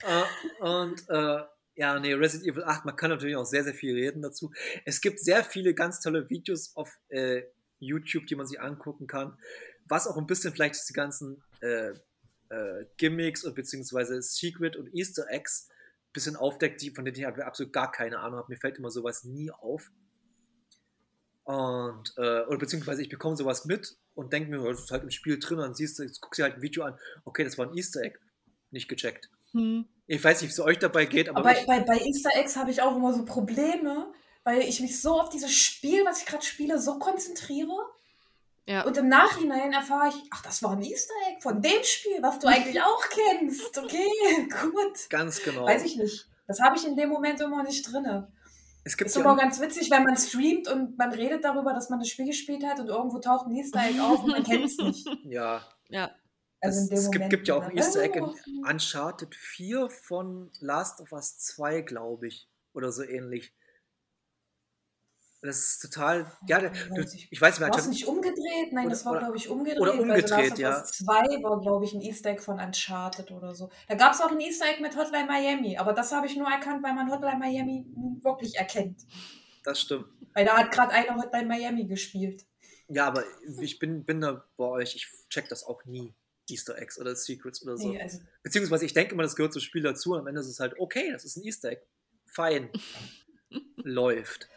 äh, 0.00 0.24
und 0.58 1.08
äh, 1.08 1.42
ja, 1.82 1.98
nee, 1.98 2.14
Resident 2.14 2.48
Evil 2.48 2.62
8, 2.62 2.84
man 2.84 2.94
kann 2.94 3.10
natürlich 3.10 3.34
auch 3.34 3.44
sehr, 3.44 3.64
sehr 3.64 3.74
viel 3.74 3.92
reden 3.92 4.22
dazu. 4.22 4.52
Es 4.84 5.00
gibt 5.00 5.18
sehr 5.18 5.42
viele 5.42 5.74
ganz 5.74 5.98
tolle 5.98 6.30
Videos 6.30 6.76
auf 6.76 7.00
äh, 7.08 7.42
YouTube, 7.80 8.28
die 8.28 8.36
man 8.36 8.46
sich 8.46 8.60
angucken 8.60 9.08
kann, 9.08 9.36
was 9.88 10.06
auch 10.06 10.16
ein 10.16 10.28
bisschen 10.28 10.52
vielleicht 10.52 10.88
die 10.88 10.92
ganzen 10.92 11.42
äh, 11.60 11.88
äh, 12.50 12.86
Gimmicks 12.98 13.42
und 13.42 13.56
beziehungsweise 13.56 14.22
Secret 14.22 14.76
und 14.76 14.94
Easter 14.94 15.26
Eggs 15.28 15.70
ein 15.70 16.12
bisschen 16.12 16.36
aufdeckt, 16.36 16.82
die, 16.82 16.92
von 16.92 17.04
denen 17.04 17.16
ich 17.16 17.26
absolut 17.26 17.72
gar 17.72 17.90
keine 17.90 18.20
Ahnung 18.20 18.38
habe. 18.38 18.52
Mir 18.52 18.58
fällt 18.58 18.78
immer 18.78 18.92
sowas 18.92 19.24
nie 19.24 19.50
auf. 19.50 19.90
Und, 21.42 22.14
äh, 22.16 22.42
oder 22.42 22.58
beziehungsweise 22.58 23.02
ich 23.02 23.08
bekomme 23.08 23.34
sowas 23.34 23.64
mit 23.64 23.96
und 24.14 24.32
denke 24.32 24.52
mir, 24.52 24.62
das 24.70 24.84
ist 24.84 24.92
halt 24.92 25.02
im 25.02 25.10
Spiel 25.10 25.40
drin, 25.40 25.58
und 25.58 25.64
dann 25.64 25.74
siehst 25.74 25.98
du, 25.98 26.04
jetzt 26.04 26.20
guckst 26.20 26.38
du 26.38 26.44
halt 26.44 26.54
ein 26.54 26.62
Video 26.62 26.84
an, 26.84 26.96
okay, 27.24 27.42
das 27.42 27.58
war 27.58 27.66
ein 27.66 27.76
Easter 27.76 28.02
Egg, 28.02 28.20
nicht 28.70 28.86
gecheckt. 28.86 29.30
Hm. 29.50 29.88
Ich 30.06 30.22
weiß 30.22 30.40
nicht, 30.40 30.50
wie 30.50 30.52
es 30.52 30.60
euch 30.60 30.78
dabei 30.78 31.06
geht, 31.06 31.28
aber, 31.28 31.40
Aber 31.40 31.58
ich, 31.58 31.66
bei, 31.66 31.80
bei 31.80 31.98
Easter 31.98 32.30
Eggs 32.34 32.56
habe 32.56 32.70
ich 32.70 32.82
auch 32.82 32.96
immer 32.96 33.12
so 33.14 33.24
Probleme, 33.24 34.12
weil 34.44 34.60
ich 34.62 34.80
mich 34.80 35.00
so 35.00 35.20
auf 35.20 35.28
dieses 35.28 35.52
Spiel, 35.52 36.04
was 36.04 36.20
ich 36.20 36.26
gerade 36.26 36.44
spiele, 36.44 36.78
so 36.78 36.98
konzentriere. 36.98 37.76
Ja. 38.66 38.82
Und 38.82 38.96
im 38.96 39.08
Nachhinein 39.08 39.72
erfahre 39.72 40.08
ich, 40.08 40.14
ach, 40.30 40.42
das 40.42 40.62
war 40.62 40.72
ein 40.72 40.82
Easter 40.82 41.14
Egg 41.28 41.40
von 41.40 41.62
dem 41.62 41.82
Spiel, 41.82 42.18
was 42.20 42.38
du 42.38 42.46
eigentlich 42.48 42.80
auch 42.80 43.04
kennst. 43.08 43.78
Okay, 43.78 44.08
gut. 44.60 45.08
ganz 45.08 45.42
genau. 45.42 45.66
Weiß 45.66 45.84
ich 45.84 45.96
nicht. 45.96 46.28
Das 46.46 46.60
habe 46.60 46.76
ich 46.76 46.86
in 46.86 46.96
dem 46.96 47.08
Moment 47.08 47.40
immer 47.40 47.62
nicht 47.62 47.90
drin. 47.90 48.26
es 48.84 48.96
gibt 48.96 49.08
Ist 49.08 49.16
ja 49.16 49.22
immer 49.22 49.36
ganz 49.36 49.60
witzig, 49.60 49.90
wenn 49.90 50.04
man 50.04 50.16
streamt 50.16 50.68
und 50.68 50.98
man 50.98 51.12
redet 51.12 51.44
darüber, 51.44 51.72
dass 51.72 51.88
man 51.88 52.00
das 52.00 52.08
Spiel 52.08 52.26
gespielt 52.26 52.64
hat 52.64 52.80
und 52.80 52.88
irgendwo 52.88 53.18
taucht 53.18 53.46
ein 53.46 53.54
Easter 53.54 53.80
Egg 53.80 54.00
auf 54.00 54.24
und 54.24 54.32
man 54.32 54.42
kennt 54.42 54.64
es 54.64 54.76
nicht. 54.76 55.06
ja, 55.24 55.62
Ja. 55.88 56.10
Also 56.62 56.94
es, 56.94 57.06
Moment 57.06 57.30
gibt 57.30 57.48
ja 57.48 57.56
auch 57.56 57.64
ein. 57.64 57.76
Easter 57.76 58.02
Egg 58.02 58.16
in 58.18 58.64
Uncharted 58.64 59.34
4 59.34 59.90
von 59.90 60.50
Last 60.60 61.00
of 61.00 61.12
Us 61.12 61.36
2, 61.38 61.80
glaube 61.82 62.28
ich, 62.28 62.48
oder 62.72 62.92
so 62.92 63.02
ähnlich. 63.02 63.52
Das 65.44 65.58
ist 65.58 65.80
total, 65.82 66.30
ja, 66.46 66.60
der, 66.60 66.70
du, 66.70 67.02
ich. 67.02 67.40
weiß 67.40 67.58
nicht, 67.58 67.68
War 67.68 67.76
es 67.76 67.88
nicht 67.88 68.06
umgedreht? 68.06 68.72
Nein, 68.72 68.84
Oder- 68.86 68.90
das 68.90 69.04
war, 69.04 69.18
glaube 69.18 69.36
ich, 69.36 69.48
umgedreht. 69.48 69.80
oder 69.80 69.94
umgedreht, 69.98 70.30
Last 70.30 70.52
of 70.52 70.58
ja. 70.60 70.80
Us 70.82 70.92
2 70.92 71.42
war, 71.42 71.60
glaube 71.60 71.84
ich, 71.84 71.92
ein 71.94 72.00
Easter 72.00 72.30
Egg 72.30 72.40
von 72.42 72.60
Uncharted 72.60 73.32
oder 73.32 73.52
so. 73.52 73.68
Da 73.88 73.96
gab 73.96 74.12
es 74.12 74.20
auch 74.20 74.30
ein 74.30 74.38
Easter 74.38 74.66
Egg 74.66 74.80
mit 74.80 74.96
Hotline 74.96 75.26
Miami, 75.26 75.76
aber 75.76 75.94
das 75.94 76.12
habe 76.12 76.28
ich 76.28 76.36
nur 76.36 76.48
erkannt, 76.48 76.84
weil 76.84 76.94
man 76.94 77.10
Hotline 77.10 77.38
Miami 77.40 77.86
wirklich 78.22 78.54
erkennt. 78.54 79.00
das 79.64 79.80
stimmt. 79.80 80.06
Weil 80.32 80.44
da 80.44 80.56
hat 80.56 80.70
gerade 80.70 80.92
einer 80.92 81.16
Hotline 81.16 81.46
Miami 81.48 81.86
gespielt. 81.86 82.46
Ja, 82.86 83.06
aber 83.08 83.24
ich 83.60 83.80
bin, 83.80 84.04
bin 84.04 84.20
da 84.20 84.44
bei 84.56 84.64
euch, 84.64 84.94
ich 84.94 85.08
check 85.28 85.48
das 85.48 85.64
auch 85.64 85.84
nie. 85.86 86.14
Easter 86.52 86.78
Eggs 86.78 86.98
oder 86.98 87.14
Secrets 87.16 87.62
oder 87.62 87.76
so. 87.76 87.90
Nee, 87.90 88.00
also, 88.00 88.18
Beziehungsweise 88.42 88.84
ich 88.84 88.92
denke 88.92 89.14
immer, 89.14 89.22
das 89.22 89.36
gehört 89.36 89.52
zum 89.52 89.62
Spiel 89.62 89.82
dazu 89.82 90.12
und 90.12 90.20
am 90.20 90.26
Ende 90.26 90.40
ist 90.40 90.48
es 90.48 90.60
halt, 90.60 90.78
okay, 90.78 91.10
das 91.12 91.24
ist 91.24 91.36
ein 91.36 91.44
Easter 91.44 91.70
Egg. 91.70 91.82
Fein. 92.26 92.70
Läuft. 93.76 94.48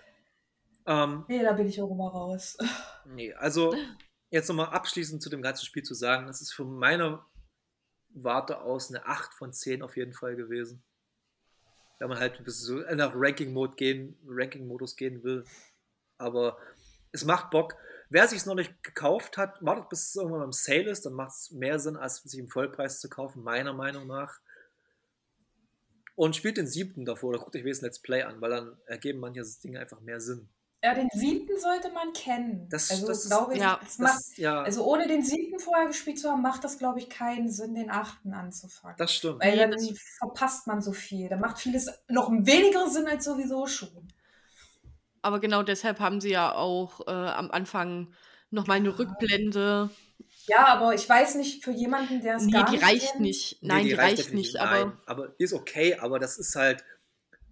Ähm, 0.85 1.25
nee, 1.27 1.41
da 1.41 1.53
bin 1.53 1.67
ich 1.67 1.81
auch 1.81 1.89
immer 1.89 2.09
raus. 2.09 2.57
nee, 3.05 3.33
also 3.33 3.75
jetzt 4.29 4.47
nochmal 4.47 4.67
abschließend 4.67 5.21
zu 5.21 5.29
dem 5.29 5.41
ganzen 5.41 5.65
Spiel 5.65 5.83
zu 5.83 5.93
sagen, 5.93 6.27
das 6.27 6.41
ist 6.41 6.53
von 6.53 6.77
meiner 6.77 7.25
Warte 8.09 8.61
aus 8.61 8.89
eine 8.89 9.05
8 9.05 9.33
von 9.33 9.51
10 9.51 9.81
auf 9.81 9.97
jeden 9.97 10.13
Fall 10.13 10.35
gewesen. 10.35 10.83
Wenn 11.99 12.09
man 12.09 12.19
halt 12.19 12.43
bis 12.43 12.61
so 12.61 12.75
nach 12.79 13.13
Ranking-Mode 13.15 13.75
gehen, 13.75 14.17
Ranking-Modus 14.25 14.95
gehen 14.95 15.23
will. 15.23 15.45
Aber 16.17 16.57
es 17.11 17.25
macht 17.25 17.49
Bock. 17.51 17.75
Wer 18.09 18.27
sich 18.27 18.39
es 18.39 18.45
noch 18.45 18.55
nicht 18.55 18.83
gekauft 18.83 19.37
hat, 19.37 19.57
wartet 19.61 19.89
bis 19.89 20.09
es 20.09 20.15
irgendwann 20.15 20.43
im 20.43 20.51
Sale 20.51 20.89
ist, 20.89 21.05
dann 21.05 21.13
macht 21.13 21.31
es 21.31 21.51
mehr 21.51 21.79
Sinn, 21.79 21.95
als 21.97 22.17
sich 22.17 22.39
im 22.39 22.47
Vollpreis 22.47 22.99
zu 22.99 23.09
kaufen, 23.09 23.43
meiner 23.43 23.73
Meinung 23.73 24.07
nach. 24.07 24.39
Und 26.15 26.35
spielt 26.35 26.57
den 26.57 26.67
siebten 26.67 27.03
davor 27.03 27.29
oder 27.29 27.39
guckt 27.39 27.55
euch 27.55 27.63
wenigstens 27.63 27.87
Let's 27.87 27.99
Play 27.99 28.23
an, 28.23 28.39
weil 28.39 28.51
dann 28.51 28.77
ergeben 28.85 29.19
manche 29.19 29.43
Dinge 29.63 29.79
einfach 29.79 29.99
mehr 29.99 30.21
Sinn. 30.21 30.47
Ja, 30.83 30.93
den 30.93 31.09
siebten 31.13 31.57
sollte 31.59 31.89
man 31.91 32.13
kennen. 32.13 32.69
Das, 32.69 32.91
also, 32.91 33.07
das 33.07 33.23
ist, 33.23 33.31
glaube 33.31 33.53
ich, 33.55 33.59
ja, 33.59 33.79
das, 33.83 33.97
macht, 33.97 34.37
ja, 34.37 34.61
also 34.61 34.85
ohne 34.85 35.07
den 35.07 35.23
siebten 35.23 35.57
vorher 35.59 35.87
gespielt 35.87 36.19
zu 36.19 36.29
haben, 36.29 36.43
macht 36.43 36.63
das, 36.63 36.77
glaube 36.77 36.99
ich, 36.99 37.09
keinen 37.09 37.49
Sinn, 37.49 37.73
den 37.73 37.89
achten 37.89 38.33
anzufangen. 38.33 38.95
das 38.97 39.11
stimmt. 39.11 39.43
Weil 39.43 39.57
dann 39.57 39.71
das- 39.71 39.89
verpasst 40.19 40.67
man 40.67 40.81
so 40.81 40.93
viel. 40.93 41.27
Da 41.27 41.37
macht 41.37 41.57
vieles 41.57 41.89
noch 42.07 42.29
weniger 42.31 42.87
Sinn 42.87 43.07
als 43.07 43.25
sowieso 43.25 43.65
schon. 43.65 44.07
Aber 45.25 45.39
genau 45.39 45.63
deshalb 45.63 45.99
haben 45.99 46.21
sie 46.21 46.29
ja 46.29 46.53
auch 46.53 47.07
äh, 47.07 47.11
am 47.11 47.49
Anfang 47.49 48.13
nochmal 48.51 48.77
eine 48.77 48.89
Ja. 48.89 48.95
Rückblende. 48.95 49.89
Ja, 50.47 50.67
aber 50.67 50.93
ich 50.93 51.09
weiß 51.09 51.33
nicht, 51.35 51.63
für 51.63 51.71
jemanden, 51.71 52.21
der 52.21 52.35
es 52.35 52.43
Nee, 52.45 52.51
gar 52.51 52.65
die 52.65 52.73
nicht 52.73 52.83
reicht 52.83 53.09
kennt, 53.13 53.21
nicht. 53.21 53.57
Nee, 53.63 53.67
Nein, 53.69 53.83
die, 53.85 53.93
reicht 53.93 54.19
definitiv 54.19 54.53
nicht, 54.53 54.61
aber 54.61 54.85
Nein, 54.85 54.97
aber 55.07 55.27
die 55.29 55.43
ist 55.43 55.53
okay, 55.53 55.95
aber 55.95 56.19
das 56.19 56.37
ist 56.37 56.55
halt 56.55 56.85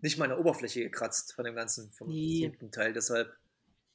nicht 0.02 0.20
mal 0.20 0.26
an 0.26 0.32
der 0.32 0.40
Oberfläche 0.40 0.82
gekratzt 0.82 1.34
von 1.34 1.46
dem 1.46 1.56
ganzen, 1.56 1.92
vom 1.94 2.10
Nee. 2.10 2.42
siebten 2.42 2.72
Teil. 2.72 2.94
Deshalb, 2.94 3.34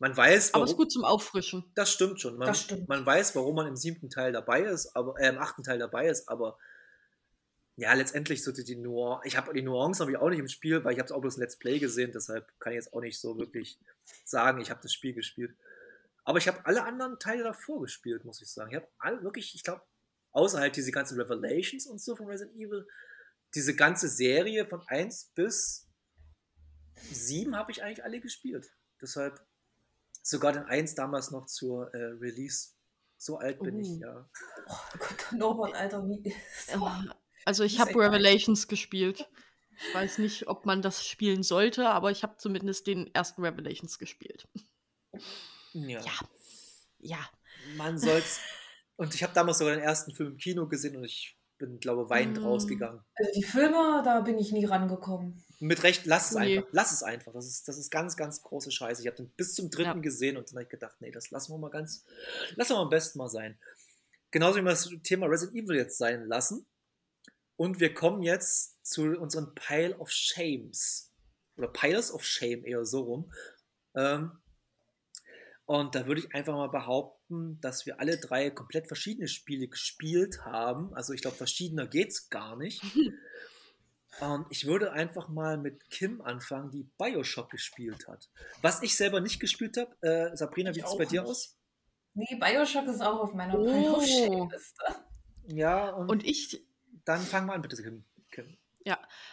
man 0.00 0.16
weiß, 0.16 0.54
aber 0.54 0.62
warum, 0.62 0.72
ist 0.72 0.76
gut 0.76 0.90
zum 0.90 1.04
Auffrischen. 1.04 1.70
das 1.76 1.92
stimmt 1.92 2.20
schon. 2.20 2.36
Man, 2.36 2.48
Das 2.48 2.62
stimmt. 2.62 2.88
man 2.88 3.06
weiß, 3.06 3.36
warum 3.36 3.54
man 3.54 3.68
im 3.68 3.76
siebten 3.76 4.10
Teil 4.10 4.32
dabei 4.32 4.62
ist, 4.62 4.96
aber 4.96 5.14
äh, 5.20 5.28
im 5.28 5.38
achten 5.38 5.62
Teil 5.62 5.78
dabei 5.78 6.08
ist, 6.08 6.28
aber 6.28 6.58
ja, 7.78 7.92
letztendlich 7.92 8.42
so 8.42 8.50
die, 8.50 8.64
die 8.64 8.74
Nuancen, 8.74 9.28
ich 9.28 9.36
habe 9.36 9.54
die 9.54 9.62
Nuancen 9.62 10.02
habe 10.02 10.10
ich 10.10 10.18
auch 10.18 10.30
nicht 10.30 10.40
im 10.40 10.48
Spiel, 10.48 10.82
weil 10.82 10.94
ich 10.94 10.98
habe 10.98 11.06
es 11.06 11.12
auch 11.12 11.20
bloß 11.20 11.36
ein 11.36 11.42
Let's 11.42 11.56
Play 11.56 11.78
gesehen, 11.78 12.10
deshalb 12.12 12.44
kann 12.58 12.72
ich 12.72 12.76
jetzt 12.78 12.92
auch 12.92 13.00
nicht 13.00 13.20
so 13.20 13.38
wirklich 13.38 13.78
sagen, 14.24 14.60
ich 14.60 14.70
habe 14.70 14.80
das 14.82 14.92
Spiel 14.92 15.14
gespielt. 15.14 15.54
Aber 16.24 16.38
ich 16.38 16.48
habe 16.48 16.66
alle 16.66 16.82
anderen 16.82 17.20
Teile 17.20 17.44
davor 17.44 17.80
gespielt, 17.82 18.24
muss 18.24 18.42
ich 18.42 18.50
sagen. 18.50 18.70
Ich 18.72 18.76
habe 18.76 18.88
alle 18.98 19.22
wirklich, 19.22 19.54
ich 19.54 19.62
glaube, 19.62 19.82
außer 20.32 20.58
halt 20.58 20.74
diese 20.74 20.90
ganzen 20.90 21.20
Revelations 21.20 21.86
und 21.86 22.00
so 22.00 22.16
von 22.16 22.26
Resident 22.26 22.56
Evil, 22.56 22.84
diese 23.54 23.76
ganze 23.76 24.08
Serie 24.08 24.66
von 24.66 24.82
1 24.88 25.30
bis 25.36 25.86
7 27.12 27.54
habe 27.54 27.70
ich 27.70 27.84
eigentlich 27.84 28.02
alle 28.02 28.20
gespielt. 28.20 28.68
Deshalb 29.00 29.40
sogar 30.20 30.52
den 30.52 30.64
1 30.64 30.96
damals 30.96 31.30
noch 31.30 31.46
zur 31.46 31.94
äh, 31.94 31.98
Release. 32.20 32.70
So 33.16 33.38
alt 33.38 33.60
bin 33.60 33.78
ich, 33.78 33.88
Oh. 33.88 34.00
ja. 34.00 34.30
Oh 34.66 34.98
Gott, 34.98 35.32
Norbert, 35.32 35.74
Alter, 35.74 36.06
wie. 36.08 36.34
Also 37.48 37.64
ich 37.64 37.80
habe. 37.80 37.90
Revelations 37.98 38.68
gespielt. 38.68 39.26
Ich 39.78 39.94
weiß 39.94 40.18
nicht, 40.18 40.48
ob 40.48 40.66
man 40.66 40.82
das 40.82 41.06
spielen 41.06 41.42
sollte, 41.42 41.88
aber 41.88 42.10
ich 42.10 42.22
habe 42.22 42.36
zumindest 42.36 42.86
den 42.86 43.12
ersten 43.14 43.42
Revelations 43.42 43.98
gespielt. 43.98 44.46
Ja. 45.72 46.00
Ja. 46.00 46.12
Ja. 46.98 47.30
Man 47.76 47.98
soll's. 47.98 48.40
Und 48.96 49.14
ich 49.14 49.22
habe 49.22 49.32
damals 49.32 49.58
sogar 49.58 49.74
den 49.74 49.82
ersten 49.82 50.12
Film 50.14 50.32
im 50.32 50.36
Kino 50.36 50.66
gesehen 50.68 50.96
und 50.96 51.04
ich 51.04 51.38
bin, 51.56 51.78
glaube 51.80 52.10
weinend 52.10 52.38
Mm. 52.38 52.44
rausgegangen. 52.44 53.00
Also 53.14 53.30
die 53.34 53.42
Filme, 53.44 54.02
da 54.04 54.20
bin 54.20 54.38
ich 54.38 54.52
nie 54.52 54.64
rangekommen. 54.66 55.42
Mit 55.58 55.82
Recht, 55.84 56.04
lass 56.06 56.32
es 56.32 56.36
Nee. 56.36 56.58
einfach. 56.58 56.68
Lass 56.72 56.92
es 56.92 57.02
einfach. 57.02 57.32
Das 57.32 57.46
ist, 57.46 57.66
das 57.66 57.78
ist 57.78 57.90
ganz, 57.90 58.16
ganz 58.16 58.42
große 58.42 58.70
Scheiße. 58.70 59.00
Ich 59.00 59.06
habe 59.06 59.16
den 59.16 59.30
bis 59.30 59.54
zum 59.54 59.70
dritten 59.70 59.86
Ja. 59.98 60.02
gesehen 60.02 60.36
und 60.36 60.48
dann 60.50 60.56
habe 60.56 60.64
ich 60.64 60.68
gedacht, 60.68 60.96
nee, 61.00 61.10
das 61.10 61.30
lassen 61.30 61.52
wir 61.52 61.58
mal 61.58 61.70
ganz, 61.70 62.04
lassen 62.56 62.74
wir 62.74 62.78
am 62.78 62.90
besten 62.90 63.18
mal 63.18 63.28
sein. 63.28 63.58
Genauso 64.30 64.58
wie 64.58 64.62
wir 64.64 64.70
das 64.70 64.90
Thema 65.02 65.26
Resident 65.26 65.56
Evil 65.64 65.76
jetzt 65.76 65.96
sein 65.98 66.26
lassen. 66.26 66.66
Und 67.58 67.80
wir 67.80 67.92
kommen 67.92 68.22
jetzt 68.22 68.86
zu 68.86 69.18
unseren 69.18 69.52
Pile 69.54 69.98
of 69.98 70.10
Shames. 70.12 71.12
Oder 71.56 71.66
Piles 71.66 72.12
of 72.12 72.24
Shame, 72.24 72.64
eher 72.64 72.84
so 72.84 73.00
rum. 73.00 73.32
Ähm, 73.96 74.38
und 75.66 75.94
da 75.96 76.06
würde 76.06 76.20
ich 76.20 76.32
einfach 76.34 76.54
mal 76.54 76.68
behaupten, 76.68 77.60
dass 77.60 77.84
wir 77.84 77.98
alle 77.98 78.16
drei 78.18 78.50
komplett 78.50 78.86
verschiedene 78.86 79.26
Spiele 79.26 79.66
gespielt 79.66 80.44
haben. 80.44 80.94
Also 80.94 81.12
ich 81.12 81.20
glaube, 81.20 81.36
verschiedener 81.36 81.88
geht's 81.88 82.30
gar 82.30 82.56
nicht. 82.56 82.80
Und 84.20 84.46
ich 84.50 84.66
würde 84.66 84.92
einfach 84.92 85.28
mal 85.28 85.58
mit 85.58 85.90
Kim 85.90 86.20
anfangen, 86.22 86.70
die 86.70 86.84
Bioshock 86.98 87.50
gespielt 87.50 88.08
hat. 88.08 88.28
Was 88.62 88.82
ich 88.82 88.96
selber 88.96 89.20
nicht 89.20 89.38
gespielt 89.38 89.76
habe. 89.76 89.94
Äh, 90.00 90.36
Sabrina, 90.36 90.70
wie 90.70 90.80
sieht 90.80 90.86
es 90.86 90.96
bei 90.96 91.04
dir 91.04 91.22
nicht. 91.22 91.30
aus? 91.30 91.56
Nee, 92.14 92.36
Bioshock 92.40 92.86
ist 92.88 93.00
auch 93.00 93.20
auf 93.20 93.34
meiner 93.34 93.56
Oh. 93.58 93.64
Pile 93.64 93.92
of 93.92 94.04
Shame-Liste. 94.06 94.84
Ja, 95.48 95.90
und, 95.90 96.10
Und 96.10 96.24
ich, 96.24 96.66
dann 97.08 97.20
fang 97.22 97.46
mal 97.46 97.54
an, 97.54 97.62
bitte, 97.62 97.82
Kim. 97.82 98.04
Kim. 98.30 98.56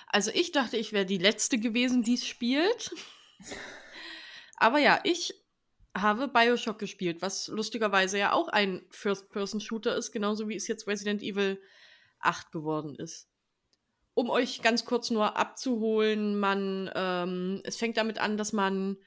also 0.08 0.32
ich 0.34 0.52
dachte, 0.52 0.78
ich 0.78 0.94
wäre 0.94 1.06
die 1.06 1.18
Letzte 1.18 1.60
gewesen, 1.60 2.04
die 2.04 2.14
es 2.16 2.26
spielt. 2.26 2.92
Aber 4.58 4.80
ja, 4.80 5.02
ich 5.04 5.34
habe 5.96 6.28
Bioshock 6.28 6.80
gespielt, 6.80 7.22
was 7.22 7.48
lustigerweise 7.48 8.18
ja 8.18 8.32
auch 8.32 8.48
ein 8.48 8.86
First-Person-Shooter 8.90 9.96
ist, 9.96 10.12
genauso 10.12 10.48
wie 10.50 10.56
es 10.56 10.68
jetzt 10.68 10.88
Resident 10.88 11.22
Evil 11.22 11.62
8 12.20 12.52
geworden 12.52 12.96
ist. 12.96 13.30
Um 14.14 14.30
euch 14.30 14.62
ganz 14.62 14.86
kurz 14.86 15.10
nur 15.10 15.36
abzuholen, 15.36 16.40
man, 16.40 16.90
ähm, 16.96 17.62
es 17.66 17.76
fängt 17.76 17.98
damit 17.98 18.18
an, 18.20 18.38
dass 18.38 18.54
man 18.54 18.98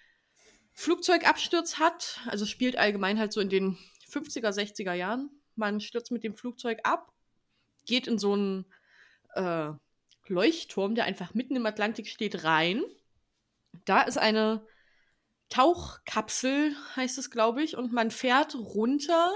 Flugzeugabsturz 0.75 1.79
hat, 1.79 2.21
also 2.27 2.45
spielt 2.45 2.77
allgemein 2.77 3.19
halt 3.19 3.33
so 3.33 3.41
in 3.41 3.49
den 3.49 3.79
50er, 4.11 4.51
60er 4.51 4.93
Jahren. 4.93 5.31
Man 5.57 5.81
stürzt 5.81 6.13
mit 6.13 6.25
dem 6.25 6.37
Flugzeug 6.37 6.81
ab, 6.85 7.13
geht 7.89 8.07
in 8.07 8.19
so 8.19 8.35
einen 8.35 8.67
äh, 9.35 9.71
Leuchtturm, 10.29 10.95
der 10.95 11.07
einfach 11.07 11.35
mitten 11.35 11.57
im 11.57 11.67
Atlantik 11.67 12.07
steht, 12.07 12.45
rein. 12.45 12.83
Da 13.85 14.03
ist 14.03 14.19
eine 14.19 14.65
Tauchkapsel, 15.49 16.77
heißt 16.95 17.19
es, 17.19 17.31
glaube 17.31 17.63
ich, 17.63 17.77
und 17.77 17.93
man 17.93 18.11
fährt 18.11 18.55
runter. 18.55 19.33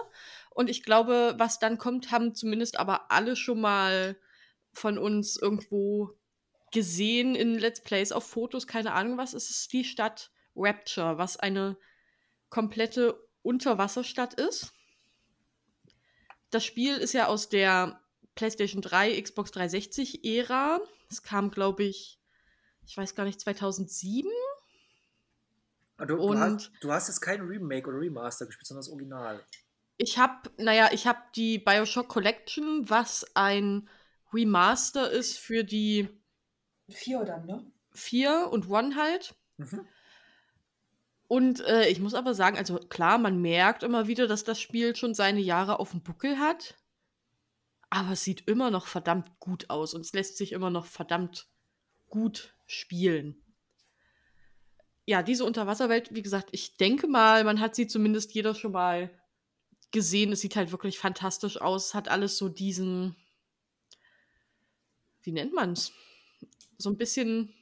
Und 0.51 0.69
ich 0.69 0.83
glaube, 0.83 1.35
was 1.39 1.59
dann 1.59 1.79
kommt, 1.79 2.11
haben 2.13 2.35
zumindest 2.35 2.79
aber 2.79 3.11
alle 3.11 3.35
schon 3.35 3.61
mal 3.61 4.17
von 4.73 4.99
uns 4.99 5.37
irgendwo 5.37 6.11
gesehen 6.73 7.35
in 7.35 7.59
Let's 7.59 7.83
Plays, 7.83 8.13
auf 8.13 8.27
Fotos, 8.27 8.67
keine 8.67 8.93
Ahnung 8.93 9.19
was. 9.19 9.33
Es 9.35 9.51
ist 9.51 9.73
die 9.73 9.85
Stadt 9.85 10.31
Rapture, 10.55 11.19
was 11.19 11.39
eine 11.39 11.77
komplette 12.51 13.19
Unterwasserstadt 13.43 14.35
ist. 14.35 14.73
Das 16.51 16.65
Spiel 16.65 16.97
ist 16.97 17.15
ja 17.15 17.27
aus 17.29 17.49
der 17.49 18.02
PlayStation 18.35 18.83
3, 18.83 19.21
Xbox 19.21 19.51
360 19.53 20.25
Ära. 20.25 20.81
Es 21.11 21.23
kam, 21.23 21.51
glaube 21.51 21.85
ich, 21.85 22.19
ich 22.87 22.97
weiß 22.97 23.15
gar 23.15 23.25
nicht, 23.25 23.41
2007. 23.41 24.31
Ah, 25.99 26.07
Du, 26.07 26.17
du, 26.17 26.23
Und- 26.23 26.39
hast, 26.41 26.73
du 26.81 26.93
hast 26.93 27.09
jetzt 27.09 27.21
kein 27.21 27.41
Remake 27.43 27.89
oder 27.89 27.99
Remaster 28.01 28.47
gespielt, 28.47 28.67
sondern 28.67 28.81
das 28.83 28.91
Original. 28.91 29.41
Ich 29.99 30.19
habe, 30.19 30.51
naja, 30.57 30.89
ich 30.93 31.07
habe 31.07 31.21
die 31.37 31.59
Bioshock 31.59 32.09
Collection, 32.09 32.89
was 32.89 33.25
ein 33.35 33.89
Remaster 34.33 35.11
ist 35.11 35.39
für 35.39 35.63
die 35.65 36.09
Vier 36.89 37.25
dann, 37.25 37.47
ne? 37.47 37.65
4 37.93 38.49
und 38.51 38.69
One 38.69 38.97
halt. 38.97 39.35
Mhm. 39.59 39.87
Und 41.29 41.61
äh, 41.61 41.89
ich 41.89 42.01
muss 42.01 42.15
aber 42.15 42.35
sagen, 42.35 42.59
also 42.59 42.77
klar, 42.79 43.17
man 43.19 43.41
merkt 43.41 43.83
immer 43.83 44.07
wieder, 44.09 44.27
dass 44.27 44.45
das 44.45 44.61
Spiel 44.61 44.97
schon 44.97 45.15
seine 45.15 45.41
Jahre 45.41 45.79
auf 45.79 45.93
dem 45.93 46.03
Buckel 46.03 46.39
hat. 46.39 46.75
Aber 47.95 48.13
es 48.13 48.25
sieht 48.25 48.49
immer 48.49 48.71
noch 48.71 48.87
verdammt 48.87 49.39
gut 49.39 49.69
aus 49.69 49.93
und 49.93 50.01
es 50.01 50.15
lässt 50.15 50.39
sich 50.39 50.53
immer 50.53 50.71
noch 50.71 50.87
verdammt 50.87 51.47
gut 52.09 52.55
spielen. 52.67 53.45
Ja, 55.05 55.23
diese 55.23 55.45
Unterwasserwelt, 55.45 56.15
wie 56.15 56.23
gesagt, 56.23 56.49
ich 56.53 56.79
denke 56.79 57.07
mal, 57.07 57.45
man 57.45 57.61
hat 57.61 57.75
sie 57.75 57.87
zumindest 57.87 58.33
jeder 58.33 58.55
schon 58.55 58.73
mal 58.73 59.11
gesehen. 59.91 60.33
Es 60.33 60.41
sieht 60.41 60.57
halt 60.57 60.73
wirklich 60.73 60.99
fantastisch 60.99 61.61
aus. 61.61 61.89
Es 61.89 61.95
hat 61.95 62.09
alles 62.09 62.39
so 62.39 62.49
diesen, 62.49 63.15
wie 65.21 65.33
nennt 65.33 65.53
man 65.53 65.73
es? 65.73 65.93
So 66.79 66.89
ein 66.89 66.97
bisschen, 66.97 67.53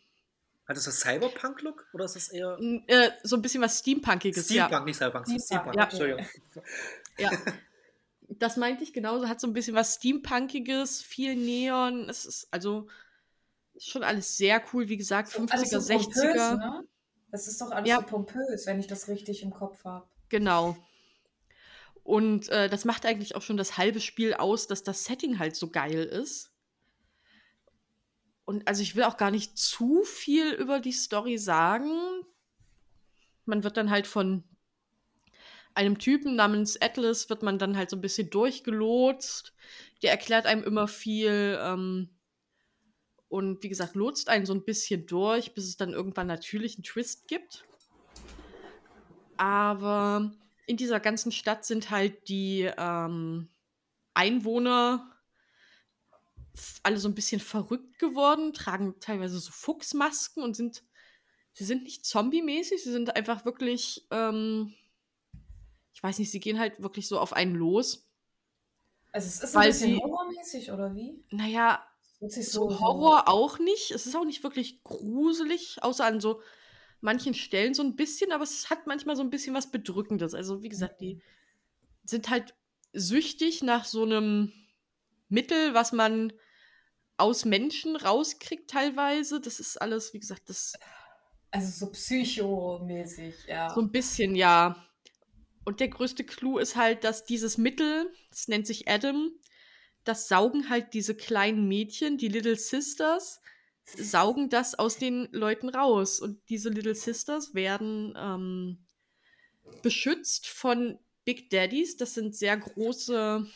Hat 0.65 0.77
das 0.77 0.85
das 0.85 1.01
Cyberpunk-Look 1.01 1.89
oder 1.93 2.05
ist 2.05 2.15
das 2.15 2.29
eher 2.29 2.57
äh, 2.87 3.11
so 3.25 3.35
ein 3.35 3.43
bisschen 3.43 3.63
was 3.63 3.81
Steampunkiges. 3.81 4.45
Steampunk, 4.45 4.73
ja. 4.73 4.85
nicht 4.85 4.97
Cyberpunk, 4.97 5.27
Steampunk, 5.27 5.45
Steampunk, 5.45 5.75
ja. 5.75 5.83
Entschuldigung. 5.83 6.27
Ja. 7.19 7.31
Das 8.39 8.57
meinte 8.57 8.85
ich 8.85 8.93
genauso, 8.93 9.29
hat 9.29 9.41
so 9.41 9.47
ein 9.47 9.53
bisschen 9.53 9.75
was 9.75 9.97
Steampunkiges, 9.97 11.03
viel 11.03 11.35
Neon. 11.37 12.09
Es 12.09 12.25
ist 12.25 12.49
also 12.53 12.89
schon 13.77 14.03
alles 14.05 14.37
sehr 14.37 14.63
cool, 14.73 14.89
wie 14.89 14.97
gesagt, 14.97 15.31
So 15.31 15.43
50er, 15.43 15.53
alles 15.53 15.71
so 15.71 15.79
60er. 15.79 15.99
Pompös, 16.05 16.59
ne? 16.59 16.85
Das 17.33 17.49
ist 17.49 17.61
doch 17.61 17.71
alles 17.71 17.89
Ja. 17.89 17.97
so 17.97 18.07
pompös, 18.07 18.67
wenn 18.67 18.79
ich 18.81 18.87
das 18.87 19.09
richtig 19.09 19.43
im 19.43 19.51
Kopf 19.53 19.85
habe. 19.85 20.07
Genau. 20.29 20.77
Und 22.03 22.49
äh, 22.49 22.69
das 22.69 22.85
macht 22.85 23.05
eigentlich 23.07 23.35
auch 23.37 23.43
schon 23.43 23.57
das 23.57 23.77
halbe 23.79 24.01
Spiel 24.01 24.35
aus, 24.35 24.67
dass 24.67 24.83
das 24.83 25.05
Setting 25.05 25.39
halt 25.39 25.55
so 25.57 25.71
geil 25.71 26.05
ist. 26.05 26.51
Und 28.45 28.67
also 28.67 28.83
ich 28.83 28.97
will 28.97 29.05
auch 29.05 29.17
gar 29.17 29.31
nicht 29.31 29.59
zu 29.59 30.03
viel 30.03 30.53
über 30.53 30.81
die 30.81 30.93
Story 30.93 31.39
sagen. 31.39 31.93
Man 33.45 33.63
wird 33.65 33.77
dann 33.77 33.91
halt 33.91 34.07
von 34.07 34.45
einem 35.75 35.99
Typen 35.99 36.37
namens 36.37 36.81
Atlas 36.81 37.31
wird 37.31 37.43
man 37.43 37.59
dann 37.59 37.77
halt 37.77 37.91
so 37.91 37.97
ein 37.97 38.01
bisschen 38.01 38.31
durchgelotst. 38.31 39.55
Der 40.03 40.11
erklärt 40.11 40.47
einem 40.47 40.65
immer 40.65 40.89
viel 40.89 41.59
ähm, 41.61 42.11
und 43.29 43.63
wie 43.63 43.69
gesagt, 43.69 43.95
lotst 43.95 44.29
einen 44.29 44.47
so 44.47 44.55
ein 44.55 44.65
bisschen 44.65 45.07
durch, 45.07 45.55
bis 45.55 45.69
es 45.69 45.77
dann 45.77 45.93
irgendwann 45.93 46.27
natürlich 46.27 46.77
einen 46.77 46.85
Twist 46.85 47.29
gibt. 47.29 47.65
Aber 49.37 50.33
in 50.67 50.77
dieser 50.77 51.01
ganzen 51.01 51.33
Stadt 51.33 51.65
sind 51.65 51.91
halt 51.91 52.29
die 52.29 52.71
ähm, 52.77 53.49
Einwohner 54.15 55.17
alle 56.83 56.99
so 56.99 57.09
ein 57.09 57.15
bisschen 57.15 57.41
verrückt 57.41 57.99
geworden, 57.99 58.53
tragen 58.53 58.97
teilweise 59.01 59.39
so 59.39 59.51
Fuchsmasken 59.51 60.43
und 60.43 60.57
sind 60.57 60.83
sie 61.53 61.65
sind 61.65 61.85
nicht 61.85 62.05
zombie-mäßig, 62.05 62.83
sie 62.83 62.93
sind 62.93 63.15
einfach 63.17 63.45
wirklich, 63.45 64.07
ähm, 64.11 64.75
ich 66.01 66.03
weiß 66.05 66.19
nicht, 66.19 66.31
sie 66.31 66.41
gehen 66.41 66.59
halt 66.59 66.81
wirklich 66.83 67.07
so 67.07 67.19
auf 67.19 67.35
einen 67.35 67.55
los. 67.55 68.07
Also 69.13 69.27
es 69.29 69.43
ist 69.43 69.55
ein 69.55 69.67
bisschen 69.67 69.97
sie- 69.97 70.03
horrormäßig, 70.03 70.73
oder 70.73 70.95
wie? 70.95 71.23
Naja, 71.31 71.87
sich 72.21 72.49
so 72.49 72.81
Horror 72.81 73.29
auch 73.29 73.59
nicht. 73.59 73.91
Es 73.91 74.07
ist 74.07 74.17
auch 74.17 74.25
nicht 74.25 74.43
wirklich 74.43 74.83
gruselig, 74.83 75.83
außer 75.83 76.07
an 76.07 76.21
so 76.21 76.41
manchen 77.03 77.35
Stellen 77.35 77.75
so 77.75 77.83
ein 77.83 77.97
bisschen, 77.97 78.33
aber 78.33 78.45
es 78.45 78.71
hat 78.71 78.87
manchmal 78.87 79.15
so 79.15 79.23
ein 79.23 79.29
bisschen 79.29 79.55
was 79.55 79.71
Bedrückendes. 79.71 80.33
Also, 80.33 80.63
wie 80.63 80.71
gesagt, 80.71 81.03
die 81.03 81.21
sind 82.05 82.31
halt 82.31 82.55
süchtig 82.95 83.63
nach 83.63 83.85
so 83.85 84.03
einem 84.05 84.55
Mittel, 85.29 85.75
was 85.75 85.93
man 85.93 86.33
aus 87.19 87.45
Menschen 87.45 87.95
rauskriegt 87.97 88.71
teilweise. 88.71 89.39
Das 89.39 89.61
ist 89.61 89.77
alles, 89.83 90.15
wie 90.15 90.21
gesagt, 90.21 90.49
das 90.49 90.73
Also 91.51 91.87
so 91.87 91.93
psychomäßig, 91.93 93.35
ja. 93.49 93.75
so 93.75 93.83
ein 93.83 93.93
bisschen, 93.93 94.35
ja. 94.35 94.83
Und 95.71 95.79
der 95.79 95.87
größte 95.87 96.25
Clou 96.25 96.59
ist 96.59 96.75
halt, 96.75 97.05
dass 97.05 97.25
dieses 97.25 97.57
Mittel, 97.57 98.13
das 98.31 98.49
nennt 98.49 98.67
sich 98.67 98.89
Adam, 98.89 99.31
das 100.03 100.27
saugen 100.27 100.69
halt 100.69 100.95
diese 100.95 101.15
kleinen 101.15 101.69
Mädchen, 101.69 102.19
die 102.19 102.27
Little 102.27 102.57
Sisters, 102.57 103.41
saugen 103.85 104.49
das 104.49 104.77
aus 104.77 104.97
den 104.97 105.29
Leuten 105.31 105.69
raus. 105.69 106.19
Und 106.19 106.41
diese 106.49 106.71
Little 106.71 106.97
Sisters 106.97 107.55
werden 107.55 108.15
ähm, 108.19 108.85
beschützt 109.81 110.49
von 110.49 110.99
Big 111.25 111.51
Daddies. 111.51 111.97
Das 111.97 112.15
sind 112.15 112.35
sehr 112.35 112.57
große. 112.57 113.47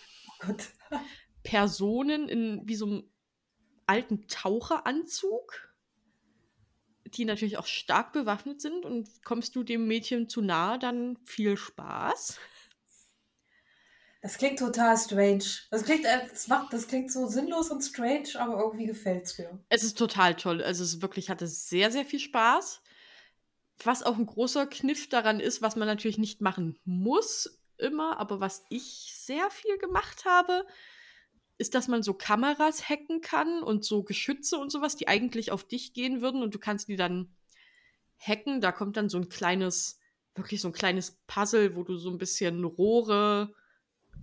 Personen 1.42 2.28
in 2.28 2.62
wie 2.64 2.76
so 2.76 2.86
einem 2.86 3.10
alten 3.86 4.28
Taucheranzug, 4.28 5.73
die 7.06 7.24
natürlich 7.24 7.58
auch 7.58 7.66
stark 7.66 8.12
bewaffnet 8.12 8.60
sind. 8.60 8.84
Und 8.84 9.08
kommst 9.24 9.56
du 9.56 9.62
dem 9.62 9.86
Mädchen 9.86 10.28
zu 10.28 10.40
nahe, 10.40 10.78
dann 10.78 11.18
viel 11.24 11.56
Spaß. 11.56 12.38
Das 14.22 14.38
klingt 14.38 14.58
total 14.58 14.96
strange. 14.96 15.44
Das 15.70 15.84
klingt, 15.84 16.06
äh, 16.06 16.26
das 16.30 16.48
macht, 16.48 16.72
das 16.72 16.88
klingt 16.88 17.12
so 17.12 17.26
sinnlos 17.26 17.70
und 17.70 17.82
strange, 17.82 18.30
aber 18.36 18.58
irgendwie 18.58 18.86
gefällt's 18.86 19.36
mir. 19.36 19.58
Es 19.68 19.82
ist 19.82 19.98
total 19.98 20.34
toll. 20.34 20.62
Also 20.62 20.82
es 20.82 21.02
wirklich 21.02 21.28
hatte 21.28 21.46
sehr, 21.46 21.90
sehr 21.90 22.06
viel 22.06 22.20
Spaß. 22.20 22.80
Was 23.82 24.02
auch 24.02 24.16
ein 24.16 24.24
großer 24.24 24.66
Kniff 24.66 25.10
daran 25.10 25.40
ist, 25.40 25.60
was 25.60 25.76
man 25.76 25.86
natürlich 25.86 26.16
nicht 26.16 26.40
machen 26.40 26.78
muss 26.84 27.60
immer, 27.76 28.18
aber 28.18 28.40
was 28.40 28.64
ich 28.70 29.12
sehr 29.14 29.50
viel 29.50 29.76
gemacht 29.78 30.24
habe, 30.24 30.64
ist, 31.58 31.74
dass 31.74 31.88
man 31.88 32.02
so 32.02 32.14
Kameras 32.14 32.88
hacken 32.88 33.20
kann 33.20 33.62
und 33.62 33.84
so 33.84 34.02
Geschütze 34.02 34.58
und 34.58 34.70
sowas, 34.70 34.96
die 34.96 35.08
eigentlich 35.08 35.52
auf 35.52 35.64
dich 35.64 35.92
gehen 35.92 36.20
würden 36.20 36.42
und 36.42 36.54
du 36.54 36.58
kannst 36.58 36.88
die 36.88 36.96
dann 36.96 37.34
hacken. 38.18 38.60
Da 38.60 38.72
kommt 38.72 38.96
dann 38.96 39.08
so 39.08 39.18
ein 39.18 39.28
kleines, 39.28 40.00
wirklich 40.34 40.60
so 40.60 40.68
ein 40.68 40.74
kleines 40.74 41.18
Puzzle, 41.26 41.76
wo 41.76 41.84
du 41.84 41.96
so 41.96 42.10
ein 42.10 42.18
bisschen 42.18 42.64
Rohre 42.64 43.54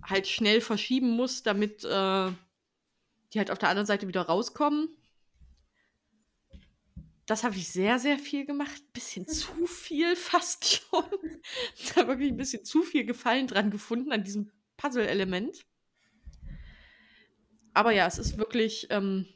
halt 0.02 0.26
schnell 0.26 0.60
verschieben 0.60 1.10
musst, 1.10 1.46
damit 1.46 1.84
äh, 1.84 2.30
die 3.32 3.38
halt 3.38 3.50
auf 3.50 3.58
der 3.58 3.68
anderen 3.68 3.86
Seite 3.86 4.08
wieder 4.08 4.22
rauskommen. 4.22 4.88
Das 7.24 7.44
habe 7.44 7.56
ich 7.56 7.68
sehr, 7.68 7.98
sehr 7.98 8.18
viel 8.18 8.44
gemacht. 8.44 8.82
Bisschen 8.92 9.26
zu 9.26 9.66
viel 9.66 10.16
fast 10.16 10.66
schon. 10.66 11.04
Habe 11.96 12.08
wirklich 12.08 12.30
ein 12.30 12.36
bisschen 12.36 12.64
zu 12.64 12.82
viel 12.82 13.04
Gefallen 13.04 13.46
dran 13.46 13.70
gefunden, 13.70 14.12
an 14.12 14.24
diesem 14.24 14.50
Puzzle-Element. 14.76 15.64
Aber 17.74 17.92
ja, 17.92 18.06
es 18.06 18.18
ist 18.18 18.38
wirklich 18.38 18.88
ähm, 18.90 19.26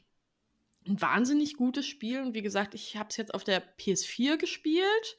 ein 0.86 1.00
wahnsinnig 1.00 1.56
gutes 1.56 1.86
Spiel. 1.86 2.20
Und 2.20 2.34
wie 2.34 2.42
gesagt, 2.42 2.74
ich 2.74 2.96
habe 2.96 3.08
es 3.10 3.16
jetzt 3.16 3.34
auf 3.34 3.44
der 3.44 3.62
PS4 3.78 4.36
gespielt, 4.36 5.16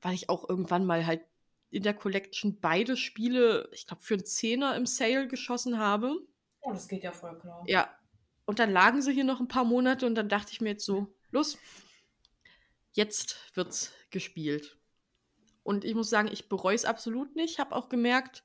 weil 0.00 0.14
ich 0.14 0.28
auch 0.28 0.48
irgendwann 0.48 0.84
mal 0.84 1.06
halt 1.06 1.22
in 1.70 1.82
der 1.82 1.94
Collection 1.94 2.60
beide 2.60 2.96
Spiele, 2.96 3.68
ich 3.72 3.86
glaube, 3.86 4.02
für 4.02 4.14
einen 4.14 4.24
Zehner 4.24 4.76
im 4.76 4.86
Sale 4.86 5.28
geschossen 5.28 5.78
habe. 5.78 6.16
Oh, 6.60 6.72
das 6.72 6.88
geht 6.88 7.04
ja 7.04 7.12
voll 7.12 7.38
klar. 7.38 7.64
Ja. 7.66 7.90
Und 8.44 8.60
dann 8.60 8.70
lagen 8.70 9.02
sie 9.02 9.12
hier 9.12 9.24
noch 9.24 9.40
ein 9.40 9.48
paar 9.48 9.64
Monate 9.64 10.06
und 10.06 10.14
dann 10.14 10.28
dachte 10.28 10.52
ich 10.52 10.60
mir 10.60 10.70
jetzt 10.70 10.84
so, 10.84 11.12
los, 11.32 11.58
jetzt 12.92 13.36
wird's 13.54 13.92
gespielt. 14.10 14.78
Und 15.64 15.84
ich 15.84 15.96
muss 15.96 16.08
sagen, 16.08 16.28
ich 16.32 16.48
bereue 16.48 16.76
es 16.76 16.84
absolut 16.84 17.34
nicht. 17.34 17.58
Habe 17.58 17.74
auch 17.74 17.88
gemerkt, 17.88 18.44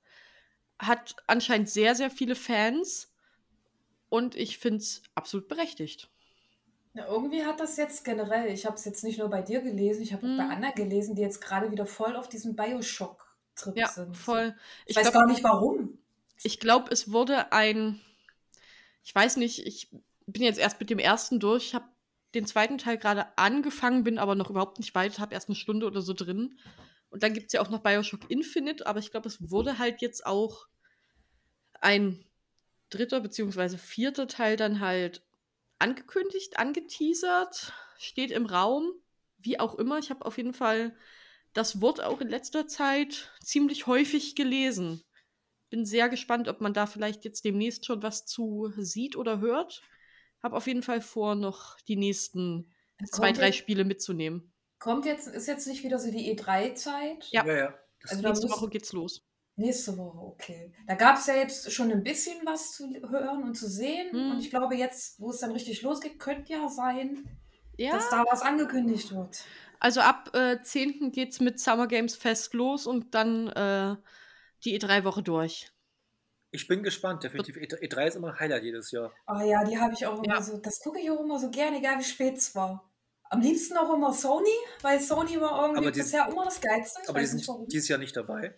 hat 0.80 1.16
anscheinend 1.28 1.70
sehr, 1.70 1.94
sehr 1.94 2.10
viele 2.10 2.36
Fans. 2.36 3.11
Und 4.12 4.36
ich 4.36 4.58
finde 4.58 4.80
es 4.80 5.02
absolut 5.16 5.48
berechtigt. 5.48 6.10
Ja, 6.94 7.08
irgendwie 7.08 7.46
hat 7.46 7.62
das 7.62 7.78
jetzt 7.78 8.04
generell, 8.04 8.52
ich 8.52 8.66
habe 8.66 8.76
es 8.76 8.84
jetzt 8.84 9.06
nicht 9.06 9.18
nur 9.20 9.30
bei 9.30 9.42
dir 9.42 9.62
gelesen, 9.62 10.02
ich 10.04 10.12
habe 10.12 10.28
auch 10.28 10.38
bei 10.38 10.44
Mhm. 10.44 10.52
Anna 10.52 10.72
gelesen, 10.72 11.16
die 11.16 11.22
jetzt 11.22 11.40
gerade 11.40 11.72
wieder 11.72 11.86
voll 11.86 12.18
auf 12.18 12.28
diesem 12.28 12.54
Bioshock-Trip 12.58 13.78
Ja, 13.78 13.88
sind. 13.88 14.18
voll. 14.18 14.54
Ich, 14.86 14.92
Ich 14.92 14.96
weiß 14.98 15.04
glaub- 15.04 15.14
gar 15.14 15.28
nicht 15.28 15.44
warum. 15.46 15.98
Ich 16.44 16.60
glaube, 16.60 16.92
es 16.92 17.14
wurde 17.14 17.54
ein. 17.54 18.02
Ich 19.02 19.16
weiß 19.16 19.38
nicht, 19.38 19.66
ich 19.66 19.90
bin 20.28 20.44
jetzt 20.44 20.60
erst 20.60 20.82
mit 20.82 20.90
dem 20.90 21.00
ersten 21.00 21.40
durch. 21.40 21.68
Ich 21.68 21.74
habe 21.76 21.86
den 22.34 22.46
zweiten 22.46 22.78
Teil 22.78 22.98
gerade 22.98 23.26
angefangen, 23.38 24.04
bin 24.04 24.18
aber 24.20 24.36
noch 24.36 24.50
überhaupt 24.50 24.78
nicht 24.80 24.94
weit, 24.94 25.20
habe 25.20 25.34
erst 25.34 25.48
eine 25.48 25.56
Stunde 25.56 25.86
oder 25.88 26.02
so 26.02 26.14
drin. 26.14 26.60
Und 27.10 27.24
dann 27.24 27.34
gibt 27.34 27.48
es 27.48 27.54
ja 27.54 27.62
auch 27.62 27.70
noch 27.70 27.80
Bioshock 27.82 28.30
Infinite, 28.30 28.86
aber 28.86 29.00
ich 29.00 29.12
glaube, 29.12 29.30
es 29.30 29.50
wurde 29.50 29.80
halt 29.80 30.02
jetzt 30.02 30.26
auch 30.26 30.68
ein 31.80 32.26
dritter 32.92 33.20
beziehungsweise 33.20 33.78
vierter 33.78 34.28
Teil 34.28 34.56
dann 34.58 34.80
halt 34.80 35.26
angekündigt, 35.80 36.60
angeteasert, 36.60 37.74
steht 37.98 38.30
im 38.32 38.46
Raum, 38.46 38.92
wie 39.40 39.60
auch 39.60 39.76
immer. 39.76 39.98
Ich 39.98 40.10
habe 40.12 40.26
auf 40.26 40.38
jeden 40.38 40.54
Fall 40.54 40.96
das 41.54 41.82
Wort 41.82 42.02
auch 42.04 42.22
in 42.22 42.28
letzter 42.30 42.68
Zeit 42.68 43.32
ziemlich 43.44 43.88
häufig 43.88 44.36
gelesen 44.36 45.04
bin 45.72 45.86
sehr 45.86 46.10
gespannt, 46.10 46.50
ob 46.50 46.62
man 46.62 46.74
da 46.74 46.86
vielleicht 46.86 47.24
jetzt 47.24 47.46
demnächst 47.46 47.86
schon 47.86 48.04
was 48.04 48.26
zu 48.26 48.72
sieht 48.78 49.16
oder 49.16 49.40
hört. 49.40 49.82
Hab 50.44 50.54
auf 50.54 50.68
jeden 50.68 50.84
Fall 50.84 51.00
vor, 51.02 51.34
noch 51.36 51.80
die 51.88 51.96
nächsten 51.96 52.70
zwei, 53.10 53.28
Kommt 53.28 53.38
drei 53.40 53.46
jetzt- 53.48 53.56
Spiele 53.56 53.86
mitzunehmen. 53.86 54.54
Kommt 54.80 55.06
jetzt, 55.06 55.28
ist 55.28 55.48
jetzt 55.48 55.68
nicht 55.68 55.84
wieder 55.84 55.98
so 55.98 56.12
die 56.12 56.36
E3-Zeit? 56.36 57.26
Ja. 57.32 57.46
ja. 57.46 57.56
ja. 57.58 57.80
Also 58.04 58.22
Nächste 58.28 58.48
muss- 58.48 58.58
Woche 58.58 58.70
geht's 58.70 58.92
los. 58.92 59.24
Nächste 59.62 59.98
Woche, 59.98 60.18
okay. 60.20 60.74
Da 60.88 60.96
gab 60.96 61.18
es 61.18 61.28
ja 61.28 61.36
jetzt 61.36 61.72
schon 61.72 61.92
ein 61.92 62.04
bisschen 62.04 62.46
was 62.46 62.72
zu 62.74 62.90
hören 63.10 63.44
und 63.44 63.56
zu 63.56 63.68
sehen. 63.70 64.12
Hm. 64.12 64.32
Und 64.32 64.40
ich 64.40 64.50
glaube, 64.50 64.76
jetzt, 64.76 65.20
wo 65.20 65.30
es 65.30 65.40
dann 65.40 65.52
richtig 65.52 65.82
losgeht, 65.82 66.20
könnte 66.20 66.52
ja 66.54 66.68
sein, 66.70 67.26
Ja, 67.78 67.94
dass 67.94 68.10
da 68.10 68.24
was 68.30 68.42
angekündigt 68.42 69.14
wird. 69.16 69.44
also 69.80 70.02
ab 70.02 70.32
äh, 70.36 70.62
10. 70.62 71.12
geht's 71.12 71.40
mit 71.40 71.60
Summer 71.60 71.88
Games 71.88 72.16
Fest 72.16 72.54
los 72.54 72.86
und 72.88 73.14
dann 73.16 73.48
äh, 73.50 73.96
die 74.64 74.80
E3-Woche 74.80 75.24
durch. 75.24 75.72
ich 76.52 76.68
bin 76.68 76.84
gespannt, 76.84 77.24
definitiv. 77.24 77.56
E- 77.58 77.66
E3 77.66 78.08
ist 78.08 78.16
immer 78.16 78.30
ein 78.34 78.40
Highlight 78.40 78.64
jedes 78.64 78.92
Jahr. 78.92 79.12
Ah 79.26 79.44
ja, 79.44 79.64
die 79.64 79.78
habe 79.80 79.94
ich 79.94 80.06
auch 80.06 80.22
immer 80.24 80.36
Ja. 80.36 80.42
so, 80.42 80.58
das 80.58 80.80
gucke 80.82 81.00
ich 81.00 81.10
auch 81.10 81.20
immer 81.22 81.40
so 81.40 81.50
gerne, 81.50 81.78
egal 81.78 81.98
wie 82.00 82.04
spät 82.04 82.38
es 82.38 82.54
war. 82.56 82.90
Am 83.30 83.40
liebsten 83.42 83.78
auch 83.78 83.94
immer 83.94 84.12
Sony, 84.14 84.50
weil 84.82 85.00
Sony 85.00 85.40
war 85.40 85.62
irgendwie 85.62 85.84
Aber 85.84 85.92
die- 85.92 86.00
bisher 86.02 86.28
immer 86.28 86.44
das 86.46 86.60
Geilste. 86.60 87.00
Ich 87.04 87.10
Aber 87.10 87.20
die 87.20 87.24
nicht 87.26 87.32
sind 87.32 87.48
warum. 87.48 87.68
dieses 87.68 87.88
Jahr 87.88 88.00
nicht 88.00 88.16
dabei. 88.18 88.54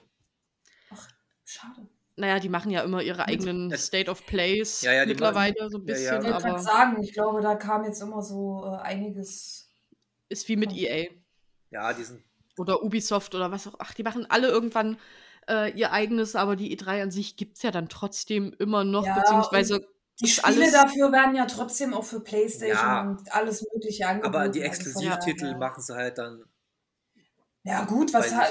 Schade. 1.54 1.88
Naja, 2.16 2.40
die 2.40 2.50
machen 2.50 2.70
ja 2.72 2.82
immer 2.84 3.02
ihre 3.02 3.26
eigenen 3.28 3.70
Das- 3.70 3.86
State 3.88 4.10
of 4.10 4.26
Plays 4.26 4.82
Ja, 4.82 4.94
ja, 4.94 5.04
die 5.06 5.10
mittlerweile 5.12 5.70
so 5.70 5.78
ein 5.80 5.86
Ja, 5.88 5.96
ja. 5.98 6.18
bisschen, 6.20 6.26
Ich 6.26 6.46
aber 6.46 6.60
sagen, 6.60 7.02
ich 7.04 7.14
glaube, 7.14 7.42
da 7.42 7.56
kam 7.56 7.84
jetzt 7.86 8.02
immer 8.02 8.22
so 8.22 8.64
äh, 8.66 8.78
einiges. 8.82 9.70
ist 10.30 10.48
wie 10.48 10.56
mit 10.56 10.72
EA. 10.74 11.08
Ja, 11.72 11.92
die 11.94 12.04
sind. 12.04 12.24
oder 12.58 12.84
Ubisoft 12.84 13.34
oder 13.34 13.52
was 13.52 13.66
auch. 13.68 13.74
Ach, 13.80 13.94
die 13.96 14.04
machen 14.04 14.28
alle 14.30 14.48
irgendwann 14.48 14.98
äh, 15.50 15.72
ihr 15.78 15.92
eigenes, 15.92 16.36
aber 16.36 16.56
die 16.56 16.78
E3 16.78 17.02
an 17.04 17.12
sich 17.12 17.36
gibt 17.36 17.58
es 17.58 17.64
ja 17.64 17.72
dann 17.72 17.90
trotzdem 17.90 18.54
immer 18.60 18.84
noch, 18.84 19.06
Ja, 19.08 19.16
beziehungsweise 19.20 19.86
Die 20.22 20.28
Spiele 20.28 20.46
alles- 20.48 20.72
dafür 20.74 21.12
werden 21.12 21.36
ja 21.36 21.46
trotzdem 21.48 21.94
auch 21.96 22.04
für 22.06 22.20
PlayStation 22.20 22.78
Ja. 22.78 23.02
und 23.02 23.34
alles 23.34 23.66
Mögliche 23.74 24.08
angeboten. 24.08 24.36
Aber 24.36 24.50
die 24.50 24.62
also 24.62 24.72
Exklusivtitel 24.72 25.46
daher- 25.46 25.58
machen 25.58 25.82
sie 25.82 25.96
halt 25.96 26.18
dann 26.20 26.44
Ja, 27.64 27.86
gut, 27.86 28.14
was 28.14 28.32
Weiß 28.32 28.36
ha 28.36 28.48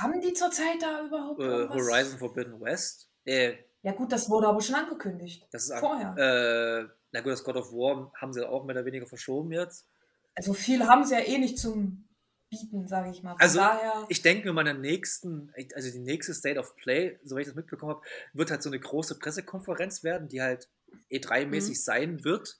haben 0.00 0.20
die 0.20 0.32
zurzeit 0.32 0.80
da 0.80 1.06
überhaupt? 1.06 1.40
äh? 1.40 1.68
Horizon 1.68 2.18
Forbidden 2.18 2.60
West. 2.60 3.10
Äh, 3.24 3.56
Ja, 3.82 3.92
gut, 3.92 4.12
das 4.12 4.28
wurde 4.30 4.48
aber 4.48 4.60
schon 4.60 4.74
angekündigt. 4.76 5.46
das 5.50 5.64
ist 5.68 5.78
Vorher. 5.78 6.16
Äh, 6.16 6.88
na 7.12 7.20
gut, 7.20 7.32
das 7.32 7.44
God 7.44 7.56
of 7.56 7.72
War 7.72 8.12
haben 8.20 8.32
sie 8.32 8.46
auch 8.48 8.64
mehr 8.64 8.76
oder 8.76 8.84
weniger 8.84 9.06
verschoben 9.06 9.52
jetzt. 9.52 9.86
Also 10.34 10.54
viel 10.54 10.86
haben 10.86 11.04
sie 11.04 11.14
ja 11.14 11.20
eh 11.20 11.38
nicht 11.38 11.58
zum 11.58 12.08
Bieten, 12.48 12.86
sage 12.86 13.10
ich 13.10 13.22
mal. 13.22 13.32
Von 13.32 13.40
Also, 13.40 13.58
daher. 13.58 14.06
Ich 14.08 14.22
denke 14.22 14.46
mir, 14.46 14.52
meiner 14.52 14.74
nächsten, 14.74 15.52
also 15.74 15.90
die 15.90 15.98
nächste 15.98 16.32
State 16.34 16.58
of 16.58 16.74
Play, 16.76 17.18
soweit 17.24 17.42
ich 17.42 17.46
das 17.48 17.54
mitbekommen 17.56 17.96
habe, 17.96 18.06
wird 18.32 18.50
halt 18.50 18.62
so 18.62 18.70
eine 18.70 18.78
große 18.80 19.18
Pressekonferenz 19.18 20.02
werden, 20.04 20.28
die 20.28 20.40
halt 20.42 20.68
E3-mäßig 21.10 21.70
Mhm. 21.70 21.74
sein 21.82 22.24
wird. 22.24 22.58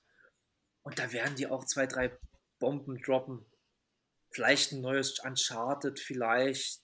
Und 0.83 0.99
da 0.99 1.13
werden 1.13 1.37
die 1.37 1.47
auch 1.47 1.65
zwei, 1.65 1.87
drei 1.87 2.17
Bomben 2.59 3.01
droppen. 3.03 3.45
Vielleicht 4.31 4.73
ein 4.73 4.81
neues 4.81 5.19
Uncharted, 5.21 6.01
vielleicht. 6.01 6.81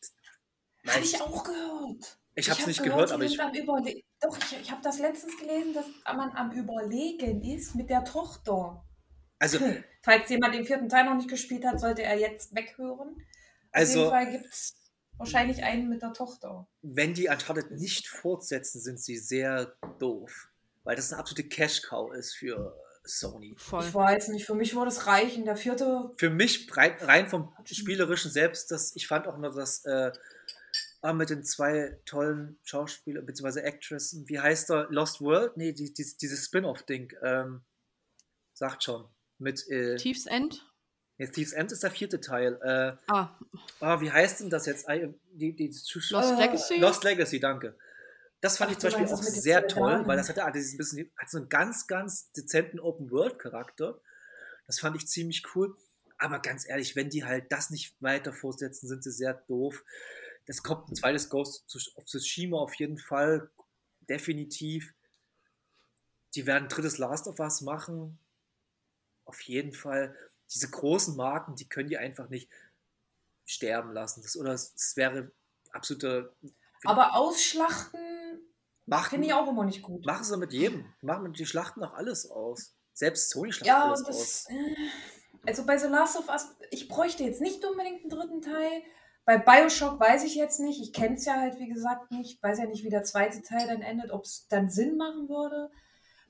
Habe 0.86 1.04
ich 1.04 1.20
auch 1.20 1.44
gehört. 1.44 2.18
Ich 2.34 2.48
habe 2.48 2.60
es 2.60 2.66
nicht 2.66 2.82
gehört, 2.82 3.10
die 3.10 3.14
aber 3.14 3.24
ich. 3.24 3.40
am 3.40 3.52
Überle 3.52 4.00
Doch, 4.20 4.38
ich, 4.38 4.60
ich 4.60 4.70
habe 4.70 4.80
das 4.82 4.98
letztens 5.00 5.36
gelesen, 5.38 5.74
dass 5.74 5.86
man 6.16 6.30
am 6.32 6.52
Überlegen 6.52 7.42
ist 7.42 7.74
mit 7.74 7.90
der 7.90 8.04
Tochter. 8.04 8.84
Also, 9.40 9.58
Falls 10.02 10.30
jemand 10.30 10.54
den 10.54 10.64
vierten 10.64 10.88
Teil 10.88 11.04
noch 11.04 11.16
nicht 11.16 11.28
gespielt 11.28 11.64
hat, 11.64 11.80
sollte 11.80 12.02
er 12.02 12.18
jetzt 12.18 12.54
weghören. 12.54 13.08
Auf 13.08 13.80
jeden 13.80 13.98
also 13.98 14.10
Fall 14.10 14.30
gibt 14.30 14.46
es 14.46 14.76
wahrscheinlich 15.16 15.64
einen 15.64 15.88
mit 15.88 16.02
der 16.02 16.12
Tochter. 16.12 16.66
wenn 16.82 17.14
die 17.14 17.28
Uncharted 17.28 17.72
nicht 17.72 18.06
fortsetzen, 18.08 18.80
sind 18.80 19.00
sie 19.00 19.16
sehr 19.16 19.74
doof. 19.98 20.48
Weil 20.84 20.96
das 20.96 21.12
eine 21.12 21.20
absolute 21.20 21.48
Cash-Cow 21.48 22.14
ist 22.14 22.34
für 22.34 22.74
Sony. 23.04 23.54
Voll. 23.58 23.84
Ich 23.84 23.94
weiß 23.94 24.28
nicht, 24.28 24.46
für 24.46 24.54
mich 24.54 24.74
würde 24.74 24.88
es 24.88 25.06
reichen. 25.06 25.44
Der 25.44 25.56
vierte, 25.56 26.12
Für 26.16 26.30
mich 26.30 26.68
rein, 26.76 27.28
vom 27.28 27.52
Spielerischen 27.64 28.30
selbst, 28.30 28.70
das, 28.70 28.94
ich 28.94 29.06
fand 29.06 29.26
auch 29.26 29.38
noch 29.38 29.54
das 29.54 29.84
äh, 29.84 30.12
ah, 31.00 31.12
mit 31.12 31.30
den 31.30 31.44
zwei 31.44 31.98
tollen 32.04 32.58
Schauspielern 32.64 33.24
bzw. 33.26 33.60
Actressen, 33.60 34.28
wie 34.28 34.40
heißt 34.40 34.70
der? 34.70 34.86
Lost 34.90 35.20
World? 35.20 35.56
Nee, 35.56 35.72
die, 35.72 35.92
die, 35.92 36.06
dieses 36.20 36.44
Spin-off-Ding. 36.46 37.12
Ähm, 37.22 37.62
sagt 38.54 38.84
schon. 38.84 39.08
Mit 39.38 39.68
äh, 39.68 39.96
Tiefs 39.96 40.26
End? 40.26 40.66
nee, 41.16 41.28
Thieves 41.28 41.52
End 41.52 41.70
ist 41.70 41.82
der 41.84 41.90
vierte 41.92 42.20
Teil. 42.20 42.58
Äh, 42.62 42.96
Ah, 43.06 43.38
ah, 43.80 44.00
wie 44.00 44.10
heißt 44.10 44.40
denn 44.40 44.50
das 44.50 44.66
jetzt? 44.66 44.86
Die, 45.32 45.54
die, 45.54 45.68
Lost 46.10 46.32
Äh, 46.32 46.34
Legacy? 46.36 46.76
Lost 46.78 47.04
Legacy, 47.04 47.38
danke. 47.38 47.76
Das 48.40 48.56
fand 48.56 48.70
Ach, 48.70 48.72
ich 48.72 48.78
zum 48.78 48.90
Beispiel 48.90 49.14
auch 49.14 49.22
sehr 49.22 49.66
toll, 49.66 49.92
Damen. 49.92 50.06
weil 50.06 50.16
das 50.16 50.28
hatte, 50.28 50.44
hatte, 50.44 50.58
dieses 50.58 50.76
bisschen, 50.76 51.10
hat 51.16 51.28
so 51.30 51.38
einen 51.38 51.48
ganz, 51.48 51.86
ganz 51.86 52.30
dezenten 52.32 52.78
Open-World-Charakter. 52.80 54.00
Das 54.66 54.78
fand 54.78 54.96
ich 54.96 55.06
ziemlich 55.08 55.44
cool. 55.54 55.76
Aber 56.18 56.40
ganz 56.40 56.68
ehrlich, 56.68 56.96
wenn 56.96 57.10
die 57.10 57.24
halt 57.24 57.50
das 57.52 57.70
nicht 57.70 57.96
weiter 58.00 58.32
fortsetzen, 58.32 58.88
sind 58.88 59.04
sie 59.04 59.12
sehr 59.12 59.34
doof. 59.48 59.84
Das 60.48 60.62
kommt 60.64 60.88
ein 60.90 60.96
zweites 60.96 61.28
Ghost 61.28 61.64
of 61.94 62.04
Tsushima 62.06 62.58
auf 62.58 62.74
jeden 62.74 62.98
Fall. 62.98 63.50
Definitiv. 64.08 64.92
Die 66.34 66.46
werden 66.46 66.64
ein 66.64 66.68
drittes 66.68 66.98
Last 66.98 67.28
of 67.28 67.38
Us 67.38 67.60
machen. 67.60 68.18
Auf 69.24 69.40
jeden 69.42 69.72
Fall. 69.72 70.16
Diese 70.52 70.70
großen 70.70 71.16
Marken, 71.16 71.54
die 71.54 71.68
können 71.68 71.90
die 71.90 71.98
einfach 71.98 72.28
nicht 72.30 72.50
sterben 73.44 73.92
lassen. 73.92 74.22
Das, 74.22 74.36
oder 74.36 74.52
es, 74.54 74.96
wäre 74.96 75.30
absoluter 75.70 76.34
aber 76.84 77.14
ausschlachten 77.14 78.00
Machen, 78.86 79.10
finde 79.10 79.26
ich 79.26 79.34
auch 79.34 79.48
immer 79.48 79.64
nicht 79.64 79.82
gut. 79.82 80.06
machen 80.06 80.24
sie 80.24 80.36
mit 80.38 80.52
jedem. 80.52 80.86
Machen 81.02 81.32
die 81.34 81.44
schlachten 81.44 81.82
auch 81.84 81.92
alles 81.92 82.30
aus. 82.30 82.74
Selbst 82.94 83.28
Sony 83.30 83.52
schlachtet 83.52 83.66
Ja, 83.68 83.84
alles 83.84 84.00
und 84.00 84.08
aus. 84.08 84.18
das. 84.18 84.46
äh, 84.48 84.74
Also 85.46 85.66
bei 85.66 85.76
The 85.76 85.88
Last 85.88 86.16
of 86.16 86.28
Us, 86.28 86.46
ich 86.70 86.88
bräuchte 86.88 87.24
jetzt 87.24 87.42
nicht 87.42 87.62
unbedingt 87.64 88.00
einen 88.00 88.08
dritten 88.10 88.40
Teil. 88.40 88.82
Bei 89.28 89.36
Bioshock 89.36 90.00
weiß 90.00 90.24
ich 90.24 90.36
jetzt 90.36 90.58
nicht. 90.58 90.80
Ich 90.80 90.94
kenne 90.94 91.16
es 91.16 91.26
ja 91.26 91.34
halt, 91.38 91.58
wie 91.58 91.68
gesagt, 91.68 92.10
nicht. 92.10 92.42
Weiß 92.42 92.58
ja 92.60 92.64
nicht, 92.64 92.82
wie 92.82 92.88
der 92.88 93.02
zweite 93.02 93.42
Teil 93.42 93.66
dann 93.66 93.82
endet, 93.82 94.10
ob 94.10 94.24
es 94.24 94.46
dann 94.48 94.70
Sinn 94.70 94.96
machen 94.96 95.28
würde. 95.28 95.70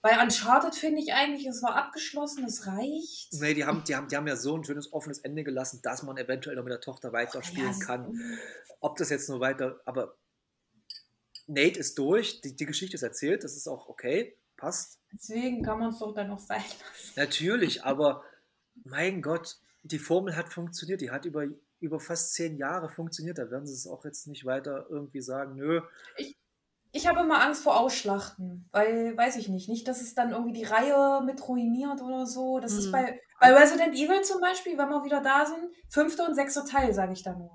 Bei 0.03 0.21
Uncharted 0.21 0.75
finde 0.75 1.01
ich 1.01 1.13
eigentlich, 1.15 1.47
es 1.47 1.63
war 1.63 1.77
abgeschlossen, 1.77 2.45
es 2.45 2.67
reicht. 2.67 3.33
Nee, 3.35 3.55
die 3.55 3.65
haben, 3.65 3.85
die, 3.87 3.95
haben, 3.95 4.09
die 4.09 4.17
haben 4.17 4.27
ja 4.27 4.35
so 4.35 4.57
ein 4.57 4.65
schönes 4.65 4.93
offenes 4.93 5.21
Ende 5.21 5.45
gelassen, 5.45 5.79
dass 5.85 6.03
man 6.03 6.17
eventuell 6.17 6.57
noch 6.57 6.65
mit 6.65 6.73
der 6.73 6.81
Tochter 6.81 7.13
weiterspielen 7.13 7.67
Ja, 7.71 7.71
es- 7.71 7.79
kann. 7.87 8.21
Ob 8.81 8.97
das 8.97 9.11
jetzt 9.11 9.29
nur 9.29 9.39
weiter, 9.39 9.81
aber 9.85 10.17
Nate 11.47 11.79
ist 11.79 11.97
durch, 11.99 12.41
die, 12.41 12.57
die 12.57 12.67
Geschichte 12.67 12.97
ist 12.97 13.03
erzählt, 13.05 13.45
das 13.45 13.57
ist 13.57 13.69
auch 13.69 13.89
okay, 13.89 14.37
passt. 14.57 14.99
Deswegen 15.13 15.63
kann 15.63 15.79
man 15.79 15.91
es 15.91 16.01
doch 16.01 16.13
dann 16.15 16.27
noch 16.27 16.41
sein 16.41 16.63
lassen. 16.63 17.13
Natürlich, 17.15 17.85
aber 17.85 18.25
mein 18.75 19.23
Gott, 19.23 19.57
die 19.85 20.01
Formel 20.01 20.35
hat 20.35 20.49
funktioniert, 20.53 21.01
die 21.01 21.13
hat 21.13 21.27
über, 21.27 21.47
über 21.81 22.01
fast 22.01 22.35
zehn 22.35 22.57
Jahre 22.57 22.89
funktioniert, 22.89 23.39
da 23.39 23.51
werden 23.51 23.67
sie 23.67 23.75
es 23.75 23.87
auch 23.87 24.05
jetzt 24.05 24.27
nicht 24.27 24.45
weiter 24.45 24.87
irgendwie 24.91 25.21
sagen, 25.23 25.55
nö, 25.57 25.81
Ich 26.93 27.07
habe 27.07 27.21
immer 27.21 27.43
Angst 27.45 27.63
vor 27.63 27.79
Ausschlachten, 27.79 28.67
weil, 28.73 29.15
weiß 29.17 29.37
ich 29.37 29.49
nicht, 29.49 29.69
nicht, 29.69 29.87
dass 29.87 30.01
es 30.01 30.15
dann 30.15 30.31
irgendwie 30.31 30.55
die 30.55 30.65
Reihe 30.65 31.21
mit 31.25 31.47
ruiniert 31.47 32.01
oder 32.01 32.25
so. 32.27 32.61
Das 32.61 32.73
ist 32.73 32.87
Mhm. 32.87 32.93
bei, 32.93 33.21
bei 33.41 33.53
Resident 33.53 33.95
Evil 33.95 34.23
zum 34.23 34.41
Beispiel, 34.41 34.79
wenn 34.79 34.89
wir 34.89 35.05
wieder 35.05 35.21
da 35.23 35.45
sind, 35.45 35.71
fünfter 35.91 36.27
und 36.27 36.35
sechster 36.35 36.65
Teil, 36.65 36.95
sage 36.95 37.13
ich 37.13 37.23
da 37.23 37.35
nur. 37.35 37.51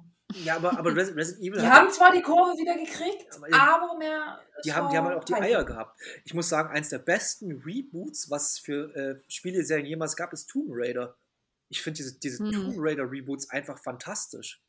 ja, 0.46 0.56
aber, 0.58 0.78
aber 0.78 0.92
Resi- 0.92 1.16
Resident 1.16 1.44
Evil 1.44 1.60
Die 1.62 1.68
haben 1.68 1.90
zwar 1.90 2.12
die 2.12 2.22
Kurve 2.22 2.58
wieder 2.60 2.76
gekriegt, 2.76 3.28
Aber 3.36 3.84
aber, 3.84 3.98
mehr. 3.98 4.40
Die 4.64 4.72
haben, 4.72 4.90
die 4.92 4.98
haben 4.98 5.08
halt 5.08 5.18
auch 5.18 5.24
die. 5.24 5.34
Eier 5.34 5.64
gehabt. 5.66 6.00
Ich 6.26 6.34
muss 6.36 6.48
sagen, 6.48 6.70
eins 6.70 6.90
der 6.90 7.00
besten 7.00 7.52
Reboots, 7.66 8.30
was 8.30 8.52
es 8.52 8.60
für 8.60 8.96
äh, 8.96 9.20
Spieleserien 9.28 9.88
jemals 9.88 10.16
gab, 10.16 10.32
ist 10.32 10.46
Tomb 10.48 10.68
Raider. 10.70 11.18
Ich 11.70 11.82
finde 11.82 11.98
diese, 11.98 12.20
diese 12.20 12.44
Hm. 12.44 12.52
Tomb 12.52 12.76
Raider 12.78 13.10
Reboots 13.10 13.50
einfach 13.50 13.82
fantastisch. 13.82 14.62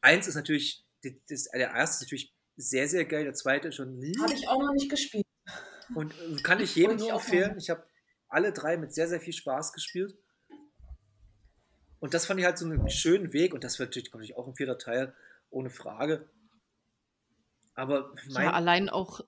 Eins 0.00 0.26
ist 0.26 0.34
natürlich, 0.34 0.84
das, 1.02 1.44
der 1.44 1.70
erste 1.70 1.96
ist 1.96 2.00
natürlich 2.02 2.34
sehr, 2.56 2.88
sehr 2.88 3.04
geil, 3.04 3.24
der 3.24 3.34
zweite 3.34 3.72
schon 3.72 3.98
nie. 3.98 4.16
Habe 4.20 4.32
ich 4.32 4.48
auch 4.48 4.60
noch 4.60 4.72
nicht 4.72 4.90
gespielt. 4.90 5.26
Und 5.94 6.12
äh, 6.12 6.36
kann 6.42 6.60
ich 6.60 6.74
jedem 6.74 6.96
nur 6.96 7.14
auch 7.14 7.20
empfehlen. 7.20 7.56
Ich 7.58 7.70
habe 7.70 7.84
alle 8.28 8.52
drei 8.52 8.76
mit 8.76 8.92
sehr, 8.92 9.08
sehr 9.08 9.20
viel 9.20 9.32
Spaß 9.32 9.72
gespielt. 9.72 10.16
Und 12.00 12.14
das 12.14 12.26
fand 12.26 12.40
ich 12.40 12.46
halt 12.46 12.58
so 12.58 12.66
einen 12.66 12.88
schönen 12.90 13.32
Weg. 13.32 13.54
Und 13.54 13.64
das 13.64 13.78
wird 13.78 13.96
natürlich, 13.96 14.36
auch 14.36 14.46
ein 14.46 14.54
vierter 14.54 14.78
Teil, 14.78 15.14
ohne 15.50 15.70
Frage. 15.70 16.28
Aber 17.74 18.12
mein, 18.30 18.44
ja, 18.44 18.52
allein 18.52 18.88
auch, 18.88 19.20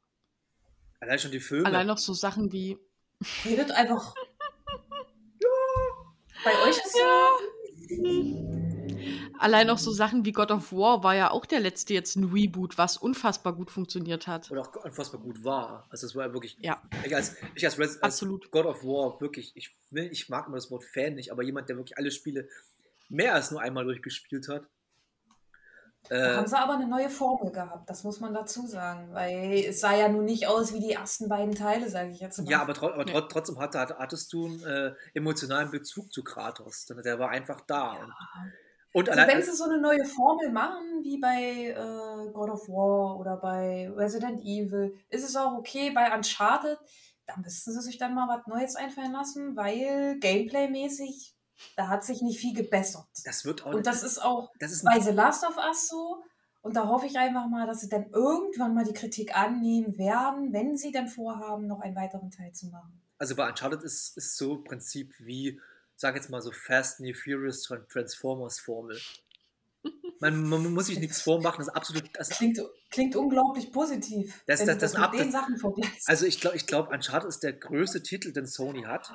allein 0.98 1.18
schon 1.18 1.30
die 1.30 1.40
Filme. 1.40 1.66
allein 1.66 1.88
auch 1.88 1.98
so 1.98 2.12
Sachen 2.12 2.52
wie, 2.52 2.76
Redet 3.44 3.70
einfach. 3.72 4.14
Bei 6.44 6.52
euch 6.62 6.76
ist 6.76 6.96
allein 9.38 9.70
auch 9.70 9.78
so 9.78 9.90
Sachen 9.90 10.24
wie 10.24 10.32
God 10.32 10.50
of 10.50 10.72
War 10.72 11.02
war 11.02 11.14
ja 11.14 11.30
auch 11.30 11.46
der 11.46 11.60
letzte 11.60 11.94
jetzt 11.94 12.16
ein 12.16 12.24
Reboot, 12.24 12.78
was 12.78 12.96
unfassbar 12.96 13.54
gut 13.54 13.70
funktioniert 13.70 14.26
hat. 14.26 14.50
oder 14.50 14.62
auch 14.62 14.84
unfassbar 14.84 15.20
gut 15.20 15.42
war. 15.44 15.86
Also 15.90 16.06
es 16.06 16.14
war 16.14 16.26
ja 16.26 16.32
wirklich, 16.32 16.56
Ja, 16.60 16.82
ich 17.04 17.14
als, 17.14 17.36
ich 17.54 17.64
als, 17.64 17.78
Res, 17.78 18.02
als 18.02 18.14
Absolut. 18.14 18.50
God 18.50 18.66
of 18.66 18.84
War 18.84 19.20
wirklich, 19.20 19.52
ich 19.54 19.74
will, 19.90 20.08
ich 20.12 20.28
mag 20.28 20.46
immer 20.46 20.56
das 20.56 20.70
Wort 20.70 20.84
Fan 20.84 21.14
nicht, 21.14 21.32
aber 21.32 21.42
jemand, 21.42 21.68
der 21.68 21.76
wirklich 21.76 21.96
alle 21.98 22.10
Spiele 22.10 22.48
mehr 23.08 23.34
als 23.34 23.50
nur 23.50 23.60
einmal 23.60 23.84
durchgespielt 23.84 24.48
hat. 24.48 24.64
Da 26.08 26.16
Äh, 26.16 26.34
haben 26.34 26.46
sie 26.46 26.58
aber 26.58 26.74
eine 26.74 26.86
neue 26.88 27.08
Formel 27.10 27.50
gehabt, 27.52 27.88
das 27.88 28.04
muss 28.04 28.20
man 28.20 28.34
dazu 28.34 28.66
sagen. 28.66 29.12
Weil 29.12 29.64
es 29.68 29.80
sah 29.80 29.94
ja 29.94 30.08
nun 30.08 30.24
nicht 30.24 30.46
aus 30.46 30.72
wie 30.72 30.80
die 30.80 30.92
ersten 30.92 31.28
beiden 31.28 31.54
Teile, 31.54 31.88
sage 31.88 32.10
ich 32.10 32.20
jetzt 32.20 32.38
mal. 32.38 32.50
ja, 32.50 32.60
aber, 32.62 32.74
tro 32.74 32.88
aber 32.88 33.06
Ja. 33.06 33.20
tro 33.20 33.20
trotzdem 33.28 33.58
hatte, 33.58 33.78
hatte, 33.78 33.98
hattest 33.98 34.32
du 34.32 34.46
einen 34.46 34.62
äh, 34.64 34.94
emotionalen 35.14 35.70
Bezug 35.70 36.12
zu 36.12 36.22
Kratos. 36.24 36.86
Denn 36.86 37.02
Der 37.02 37.18
war 37.18 37.30
einfach 37.30 37.60
da. 37.62 37.96
Und, 38.92 39.08
und 39.08 39.08
Also 39.08 39.26
wenn 39.26 39.42
sie 39.42 39.52
so 39.52 39.64
eine 39.64 39.80
neue 39.80 40.04
Formel 40.04 40.50
machen, 40.50 41.02
wie 41.04 41.18
bei 41.18 41.68
äh, 41.76 42.32
God 42.32 42.50
of 42.50 42.68
War 42.68 43.18
oder 43.18 43.36
bei 43.36 43.88
Resident 43.94 44.40
Evil, 44.42 44.96
ist 45.10 45.24
es 45.24 45.36
auch 45.36 45.52
okay. 45.58 45.90
Bei 45.90 46.14
Uncharted, 46.14 46.78
da 47.26 47.36
müssten 47.36 47.72
sie 47.72 47.80
sich 47.82 47.98
dann 47.98 48.14
mal 48.14 48.28
was 48.28 48.46
Neues 48.46 48.74
einfallen 48.76 49.12
lassen, 49.12 49.56
weil 49.56 50.18
Gameplay-mäßig, 50.20 51.34
da 51.76 51.88
hat 51.88 52.04
sich 52.04 52.22
nicht 52.22 52.40
viel 52.40 52.54
gebessert. 52.54 53.06
das 53.24 53.44
wird 53.44 53.64
auch 53.64 53.74
Und 53.74 53.86
das 53.86 54.02
ist 54.02 54.18
auch 54.22 54.50
das 54.58 54.72
ist 54.72 54.84
bei 54.84 55.00
The 55.00 55.10
Last 55.10 55.44
of 55.44 55.56
Us 55.56 55.88
so. 55.88 56.22
Und 56.62 56.76
da 56.76 56.86
hoffe 56.88 57.06
ich 57.06 57.16
einfach 57.18 57.46
mal, 57.48 57.66
dass 57.66 57.80
sie 57.80 57.88
dann 57.88 58.10
irgendwann 58.10 58.74
mal 58.74 58.84
die 58.84 58.92
Kritik 58.92 59.34
annehmen 59.36 59.96
werden, 59.96 60.52
wenn 60.52 60.76
sie 60.76 60.92
dann 60.92 61.08
vorhaben, 61.08 61.66
noch 61.66 61.80
einen 61.80 61.96
weiteren 61.96 62.30
Teil 62.30 62.52
zu 62.52 62.66
machen. 62.66 63.00
also 63.18 63.34
bei 63.34 63.48
Uncharted 63.48 63.82
ist, 63.82 64.16
ist 64.18 64.36
so 64.36 64.56
im 64.56 64.64
Prinzip 64.64 65.14
wie, 65.20 65.58
sag 65.96 66.16
jetzt 66.16 66.28
mal 66.30 66.42
so 66.42 66.52
Fast 66.52 67.00
and 67.00 67.16
Furious 67.16 67.62
Tran- 67.66 67.86
Transformers 67.88 68.60
Formel. 68.60 68.98
Man, 70.20 70.44
man 70.50 70.74
muss 70.74 70.86
sich 70.86 70.98
nichts 70.98 71.22
vormachen, 71.22 71.60
das 71.60 71.68
ist 71.68 71.74
absolut, 71.74 72.10
das 72.12 72.28
Klingt, 72.28 72.60
klingt 72.90 73.16
unglaublich 73.16 73.72
positiv, 73.72 74.42
Das- 74.46 74.60
wenn 74.60 74.66
das- 74.66 74.76
das 74.78 74.92
das, 74.92 75.00
mit 75.00 75.08
ab- 75.08 75.12
den 75.16 75.32
Sachen 75.32 75.56
vergleichst. 75.56 76.06
Also 76.10 76.26
ich 76.26 76.40
glaube, 76.42 76.56
ich 76.58 76.66
glaub, 76.66 76.92
Uncharted 76.92 77.26
ist 77.30 77.42
der 77.42 77.54
größte 77.54 78.02
Titel, 78.02 78.32
den 78.32 78.44
Sony 78.46 78.82
hat. 78.82 79.10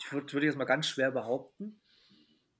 Ich 0.00 0.12
würde 0.12 0.32
würd 0.32 0.44
jetzt 0.44 0.56
mal 0.56 0.64
ganz 0.64 0.86
schwer 0.86 1.10
behaupten. 1.10 1.80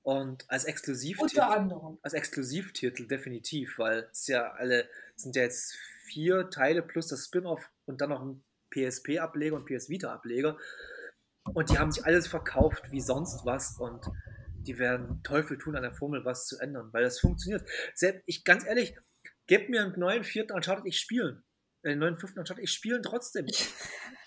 Und 0.03 0.49
als 0.49 0.65
Exklusivtitel, 0.65 1.39
Unter 1.39 1.51
anderem. 1.51 1.99
als 2.01 2.13
Exklusivtitel 2.13 3.07
definitiv, 3.07 3.77
weil 3.77 4.09
es 4.11 4.27
ja 4.27 4.51
alle, 4.53 4.89
sind 5.15 5.35
ja 5.35 5.43
jetzt 5.43 5.75
vier 6.05 6.49
Teile 6.49 6.81
plus 6.81 7.07
das 7.07 7.25
Spin-off 7.25 7.69
und 7.85 8.01
dann 8.01 8.09
noch 8.09 8.21
ein 8.21 8.43
PSP-Ableger 8.71 9.55
und 9.55 9.65
PS 9.65 9.89
Vita-Ableger. 9.89 10.57
Und 11.53 11.69
die 11.69 11.77
haben 11.77 11.91
sich 11.91 12.05
alles 12.05 12.27
verkauft 12.27 12.91
wie 12.91 13.01
sonst 13.01 13.45
was 13.45 13.77
und 13.79 14.05
die 14.57 14.77
werden 14.77 15.21
Teufel 15.23 15.57
tun 15.57 15.75
an 15.75 15.83
der 15.83 15.93
Formel 15.93 16.23
was 16.25 16.45
zu 16.45 16.59
ändern, 16.59 16.89
weil 16.93 17.03
das 17.03 17.19
funktioniert. 17.19 17.67
Selbst, 17.93 18.23
ich 18.25 18.43
ganz 18.43 18.65
ehrlich, 18.65 18.95
gebt 19.47 19.69
mir 19.69 19.81
einen 19.81 19.99
neuen 19.99 20.23
vierten 20.23 20.53
Uncharted, 20.53 20.85
ich 20.85 20.99
spielen. 20.99 21.43
Äh, 21.83 21.89
Den 21.89 21.99
neuen 21.99 22.17
fünften 22.17 22.39
Uncharted, 22.39 22.63
ich 22.63 22.71
spielen 22.73 23.01
trotzdem. 23.03 23.45
Ich 23.47 23.69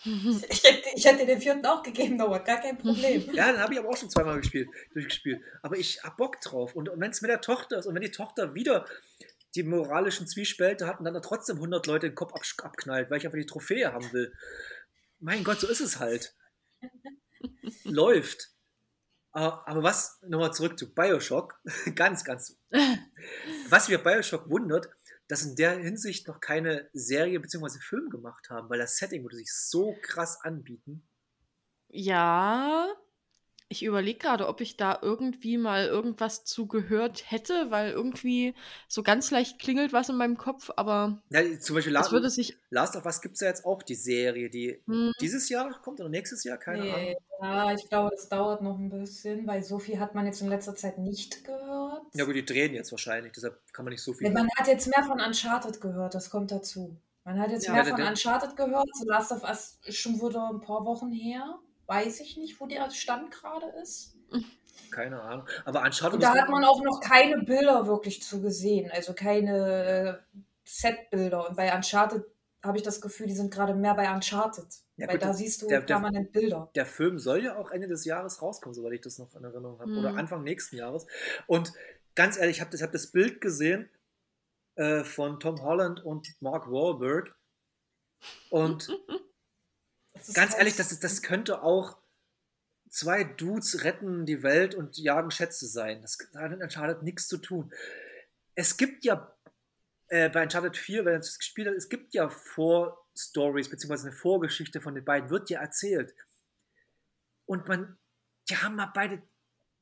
hätte, 0.05 0.89
ich 0.95 1.05
hätte 1.05 1.27
den 1.27 1.41
vierten 1.41 1.65
auch 1.67 1.83
gegeben, 1.83 2.19
dauert 2.19 2.45
gar 2.47 2.61
kein 2.61 2.77
Problem. 2.79 3.29
Ja, 3.35 3.53
den 3.53 3.61
habe 3.61 3.73
ich 3.75 3.79
aber 3.81 3.89
auch 3.89 3.97
schon 3.97 4.11
zweimal 4.11 4.39
gespielt, 4.41 4.69
durchgespielt. 4.93 5.41
Aber 5.63 5.77
ich 5.77 6.03
hab 6.03 6.17
Bock 6.17 6.41
drauf. 6.41 6.75
Und, 6.75 6.89
und 6.89 7.01
wenn 7.01 7.11
es 7.11 7.23
mit 7.23 7.31
der 7.31 7.41
Tochter 7.41 7.79
ist 7.79 7.87
und 7.87 7.95
wenn 7.95 8.03
die 8.03 8.11
Tochter 8.11 8.55
wieder 8.55 8.87
die 9.55 9.63
moralischen 9.63 10.27
Zwiespälte 10.27 10.87
hat 10.87 10.99
und 10.99 11.05
dann 11.05 11.23
trotzdem 11.23 11.57
100 11.57 11.87
Leute 11.87 12.09
den 12.09 12.15
Kopf 12.17 12.33
absch- 12.33 12.61
abknallt, 12.63 13.09
weil 13.11 13.19
ich 13.19 13.25
einfach 13.25 13.39
die 13.39 13.47
Trophäe 13.47 13.93
haben 13.93 14.13
will. 14.13 14.33
Mein 15.21 15.45
Gott, 15.45 15.61
so 15.61 15.69
ist 15.69 15.81
es 15.81 16.01
halt. 16.01 16.35
Läuft. 17.85 18.51
Aber, 19.33 19.67
aber 19.67 19.83
was, 19.83 20.19
nochmal 20.23 20.53
zurück 20.53 20.79
zu 20.79 20.93
Bioshock, 20.95 21.59
ganz, 21.95 22.25
ganz. 22.25 22.57
Was 23.69 23.89
mir 23.89 23.99
Bioshock 23.99 24.49
wundert, 24.51 24.89
dass 25.29 25.45
in 25.45 25.57
der 25.57 25.79
Hinsicht 25.79 26.29
noch 26.29 26.41
keine 26.41 26.89
Serie 26.93 27.41
bzw. 27.41 27.81
Film 27.81 28.11
gemacht 28.11 28.51
haben, 28.51 28.69
weil 28.71 28.79
das 28.79 28.97
Setting 28.97 29.23
würde 29.25 29.37
sich 29.37 29.53
so 29.53 29.95
krass 30.03 30.39
anbieten. 30.43 31.07
Ja, 31.89 32.89
Ich 33.69 33.85
überlege 33.85 34.19
gerade, 34.21 34.49
ob 34.49 34.61
ich 34.63 34.77
da 34.79 34.99
irgendwie 35.03 35.59
mal 35.59 35.87
irgendwas 35.87 36.45
zu 36.45 36.69
gehört 36.69 37.31
hätte, 37.33 37.71
weil 37.73 37.93
irgendwie 37.93 38.55
so 38.89 39.03
ganz 39.05 39.31
leicht 39.33 39.59
klingelt 39.61 39.93
was 39.95 40.09
in 40.11 40.17
meinem 40.17 40.39
Kopf, 40.39 40.71
aber 40.77 41.23
Ja, 41.29 41.59
zum 41.61 41.75
Beispiel 41.77 41.93
es 41.97 42.11
La 42.11 42.13
würde 42.13 42.31
sich. 42.31 42.57
Last 42.71 42.97
of 42.97 43.05
Us 43.05 43.21
gibt 43.21 43.35
es 43.35 43.41
ja 43.41 43.49
jetzt 43.49 43.65
auch 43.67 43.83
die 43.83 43.95
Serie, 43.95 44.49
die 44.51 44.83
Hm, 44.87 45.13
dieses 45.21 45.49
Jahr 45.51 45.71
kommt 45.83 46.01
oder 46.01 46.09
nächstes 46.09 46.45
Jahr, 46.45 46.59
keine 46.59 46.87
Ahnung. 46.87 47.11
Nee, 47.11 47.17
ja, 47.41 47.73
ich 47.75 47.89
glaube, 47.89 48.11
das 48.17 48.29
dauert 48.29 48.61
noch 48.63 48.79
ein 48.79 48.89
bisschen, 48.91 49.47
weil 49.47 49.63
so 49.63 49.79
viel 49.79 49.99
hat 50.01 50.15
man 50.15 50.27
jetzt 50.27 50.41
in 50.43 50.49
letzter 50.49 50.75
Zeit 50.75 50.99
nicht 50.99 51.45
gehört. 51.45 51.84
Ja 52.13 52.25
gut, 52.25 52.35
die 52.35 52.45
drehen 52.45 52.75
jetzt 52.75 52.91
wahrscheinlich, 52.93 53.33
deshalb 53.33 53.61
kann 53.73 53.85
man 53.85 53.93
nicht 53.93 54.03
so 54.03 54.13
viel. 54.13 54.31
Man 54.31 54.49
hat 54.59 54.67
jetzt 54.69 54.87
mehr 54.87 55.05
von 55.05 55.21
Uncharted 55.21 55.81
gehört, 55.81 56.15
das 56.15 56.31
kommt 56.31 56.51
dazu. 56.51 56.97
Man 57.25 57.39
hat 57.39 57.51
jetzt 57.51 57.67
Ja, 57.67 57.73
mehr 57.73 57.85
von 57.85 57.97
der- 57.97 58.09
Uncharted 58.09 58.57
gehört. 58.57 58.87
The 59.01 59.07
Last 59.07 59.33
of 59.33 59.43
Us 59.45 59.79
ist 59.85 59.97
schon 59.97 60.15
wieder 60.17 60.51
ein 60.51 60.61
paar 60.61 60.85
Wochen 60.85 61.11
her. 61.13 61.59
Weiß 61.87 62.21
ich 62.21 62.37
nicht, 62.37 62.61
wo 62.61 62.67
der 62.67 62.91
Stand 62.91 63.31
gerade 63.31 63.67
ist. 63.83 64.15
Keine 64.91 65.21
Ahnung. 65.21 65.47
Aber 65.65 65.83
Uncharted 65.83 66.15
Und 66.15 66.23
da 66.23 66.35
hat 66.35 66.49
man 66.51 66.65
auch 66.65 66.83
noch 66.83 67.01
keine 67.01 67.39
Bilder 67.43 67.87
wirklich 67.87 68.23
zu 68.23 68.41
gesehen, 68.43 68.91
also 68.93 69.13
keine 69.15 70.23
äh, 70.35 70.39
Set-Bilder. 70.65 71.49
Und 71.49 71.57
bei 71.57 71.75
Uncharted 71.75 72.25
habe 72.65 72.79
ich 72.79 72.83
das 72.83 73.01
Gefühl, 73.01 73.27
die 73.27 73.35
sind 73.35 73.53
gerade 73.53 73.75
mehr 73.75 73.95
bei 73.95 74.13
Uncharted. 74.13 74.67
Ja, 74.97 75.07
weil 75.09 75.17
gut, 75.19 75.23
da 75.25 75.35
siehst 75.35 75.63
du 75.63 75.69
der- 75.69 75.81
der- 75.81 75.87
permanent 75.87 76.33
Bilder. 76.33 76.71
der 76.75 76.87
Film 76.87 77.19
soll 77.19 77.45
ja 77.45 77.57
auch 77.57 77.71
Ende 77.71 77.89
des 77.89 78.05
Jahres 78.05 78.41
rauskommen, 78.43 78.75
soweit 78.75 78.93
ich 78.95 79.01
das 79.01 79.19
noch 79.19 79.35
in 79.35 79.45
Erinnerung 79.45 79.79
habe. 79.81 79.91
Oder 79.93 80.13
Mhm. 80.13 80.19
Anfang 80.19 80.43
nächsten 80.45 80.77
Jahres. 80.77 81.07
Und 81.47 81.73
ganz 82.15 82.37
ehrlich, 82.39 82.57
ich 82.57 82.61
habe 82.61 82.71
das, 82.71 82.83
hab 82.83 82.93
das 82.93 83.09
Bild 83.13 83.41
gesehen 83.41 83.89
äh, 84.77 85.05
von 85.05 85.39
Tom 85.39 85.63
Holland 85.63 86.05
und 86.05 86.35
Mark 86.41 86.69
Wahlberg. 86.71 87.35
Und 88.51 88.89
ganz 90.35 90.51
halt- 90.51 90.59
ehrlich, 90.59 90.77
das, 90.77 90.93
ist- 90.93 91.05
das 91.05 91.23
könnte 91.23 91.63
auch 91.63 91.99
zwei 92.89 93.25
Dudes 93.25 93.85
retten 93.85 94.27
die 94.27 94.43
Welt 94.43 94.75
und 94.75 94.97
jagen 94.99 95.31
Schätze 95.31 95.67
sein. 95.67 96.01
Das 96.03 96.19
hat 96.37 96.51
mit 96.51 96.61
Uncharted 96.63 97.03
nichts 97.03 97.27
zu 97.29 97.39
tun. 97.39 97.73
Es 98.55 98.77
gibt 98.77 99.05
ja 99.05 99.34
äh, 100.09 100.29
bei 100.29 100.43
Uncharted 100.43 100.77
4, 100.77 101.05
wenn 101.05 101.13
man 101.15 101.21
das 101.21 101.39
gespielt 101.39 101.69
hat, 101.69 101.75
es 101.75 101.89
gibt 101.89 102.15
ja 102.15 102.29
Vorstories, 102.29 103.69
beziehungsweise 103.71 104.09
eine 104.09 104.17
Vorgeschichte 104.17 104.81
von 104.81 104.95
den 104.95 105.05
beiden, 105.05 105.31
wird 105.31 105.51
ja 105.51 105.61
erzählt. 105.61 106.15
Und 107.47 107.69
man, 107.69 107.99
die 108.49 108.57
haben 108.57 108.77
mal 108.77 108.91
beide 108.95 109.23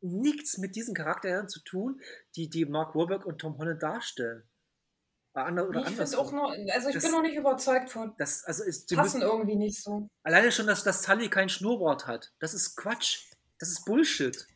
nichts 0.01 0.59
mit 0.59 0.75
diesen 0.75 0.95
Charakteren 0.95 1.49
zu 1.49 1.61
tun, 1.61 2.01
die, 2.37 2.49
die 2.51 2.65
Mark 2.65 2.95
Wahlberg 2.95 3.25
und 3.25 3.39
Tom 3.39 3.57
Holland 3.59 3.83
darstellen. 3.83 4.49
Ander, 5.35 5.67
oder 5.69 5.81
ich 5.81 5.87
andersrum. 5.87 6.27
auch 6.27 6.33
noch, 6.33 6.51
also 6.75 6.89
ich 6.89 6.95
Das- 6.95 7.05
bin 7.05 7.13
noch 7.13 7.23
nicht 7.23 7.37
überzeugt 7.37 7.89
von. 7.91 8.13
Das, 8.19 8.45
also 8.45 8.65
ist, 8.65 8.89
Passen 8.95 9.21
müssen, 9.21 9.23
irgendwie 9.23 9.57
nicht 9.57 9.83
so. 9.83 10.11
alleine 10.25 10.53
schon, 10.53 10.67
dass, 10.67 10.85
dass 10.85 11.03
Sully 11.05 11.31
kein 11.31 11.49
Schnurrbart 11.49 12.07
hat. 12.07 12.33
Das 12.39 12.53
ist 12.53 12.77
Quatsch. 12.77 13.31
Das 13.59 13.71
ist 13.71 13.85
Bullshit. 13.87 14.47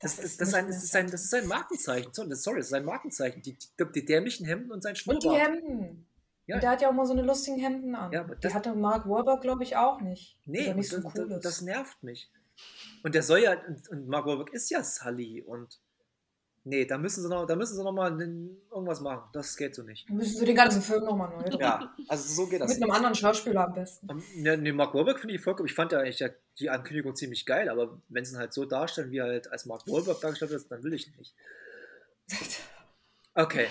Das, 0.00 0.16
Das 0.16 0.24
ist, 0.24 0.40
das, 0.40 0.54
ein, 0.54 0.66
das, 0.68 0.82
ist, 0.84 0.94
ein, 0.94 1.10
das 1.10 1.24
ist 1.24 1.34
ein 1.34 1.46
Markenzeichen. 1.46 2.12
Sorry, 2.12 2.28
das- 2.28 2.42
das 2.44 2.56
ist 2.66 2.72
ein 2.72 2.84
Markenzeichen. 2.84 3.42
Die, 3.42 3.54
die, 3.58 3.92
die 3.94 4.04
dämlichen 4.04 4.46
Hemden 4.46 4.70
und 4.70 4.82
sein 4.82 4.92
Und 5.06 5.22
die 5.22 5.26
Schnurrbart. 5.28 5.40
Hemden. 5.42 6.06
Ja. 6.46 6.54
Und 6.56 6.62
der 6.62 6.70
hat 6.70 6.80
ja 6.82 6.88
auch 6.88 6.92
mal 6.94 7.04
so 7.04 7.12
eine 7.12 7.22
lustigen 7.22 7.58
Hemden 7.58 7.94
an. 7.94 8.12
Ja, 8.12 8.20
aber 8.20 8.36
die 8.36 8.40
das- 8.42 8.54
hatte 8.54 8.74
Mark 8.74 9.08
Wahlberg, 9.08 9.40
glaube 9.42 9.64
ich, 9.64 9.76
auch 9.76 10.00
nicht. 10.00 10.38
Nee, 10.46 10.72
nicht 10.74 10.88
so 10.88 10.96
das, 11.00 11.04
das, 11.12 11.12
cooles. 11.14 11.40
das 11.42 11.60
nervt 11.62 12.02
mich. 12.02 12.30
Und 13.02 13.14
der 13.14 13.22
soll 13.22 13.40
ja, 13.40 13.52
und, 13.66 13.88
und 13.90 14.08
Mark 14.08 14.26
Wahlberg 14.26 14.52
ist 14.52 14.70
ja 14.70 14.82
Sully 14.82 15.42
und 15.42 15.78
nee, 16.68 16.84
da 16.84 16.98
müssen 16.98 17.22
sie 17.22 17.28
noch, 17.28 17.46
da 17.46 17.56
müssen 17.56 17.76
sie 17.76 17.82
noch 17.82 17.92
mal 17.92 18.10
irgendwas 18.20 19.00
machen. 19.00 19.28
Das 19.32 19.56
geht 19.56 19.74
so 19.74 19.82
nicht. 19.82 20.08
Müssen 20.10 20.38
sie 20.38 20.44
den 20.44 20.56
ganzen 20.56 20.82
Film 20.82 21.04
nochmal 21.04 21.30
neu 21.30 21.42
drehen. 21.48 21.60
Ja, 21.60 21.94
also 22.08 22.34
so 22.34 22.48
geht 22.48 22.60
das 22.60 22.74
Mit 22.74 22.82
einem 22.82 22.92
anderen 22.92 23.14
Schauspieler 23.14 23.64
am 23.64 23.74
besten. 23.74 24.08
Ähm, 24.10 24.22
Ja, 24.44 24.56
nee, 24.56 24.72
Mark 24.72 24.94
Wahlberg 24.94 25.18
finde 25.18 25.34
ich 25.34 25.40
vollkommen, 25.40 25.68
ich 25.68 25.74
fand 25.74 25.92
ja 25.92 26.00
eigentlich 26.00 26.22
die 26.58 26.70
Ankündigung 26.70 27.16
ziemlich 27.16 27.46
geil, 27.46 27.68
aber 27.68 28.00
wenn 28.08 28.24
sie 28.24 28.34
ihn 28.34 28.38
halt 28.38 28.52
so 28.52 28.64
darstellen, 28.64 29.10
wie 29.10 29.18
er 29.18 29.26
halt 29.26 29.50
als 29.50 29.66
Mark 29.66 29.86
Wahlberg 29.86 30.20
dargestellt 30.20 30.52
ist, 30.52 30.70
dann 30.70 30.82
will 30.82 30.92
ich 30.92 31.10
nicht. 31.16 31.34
Okay. 33.34 33.68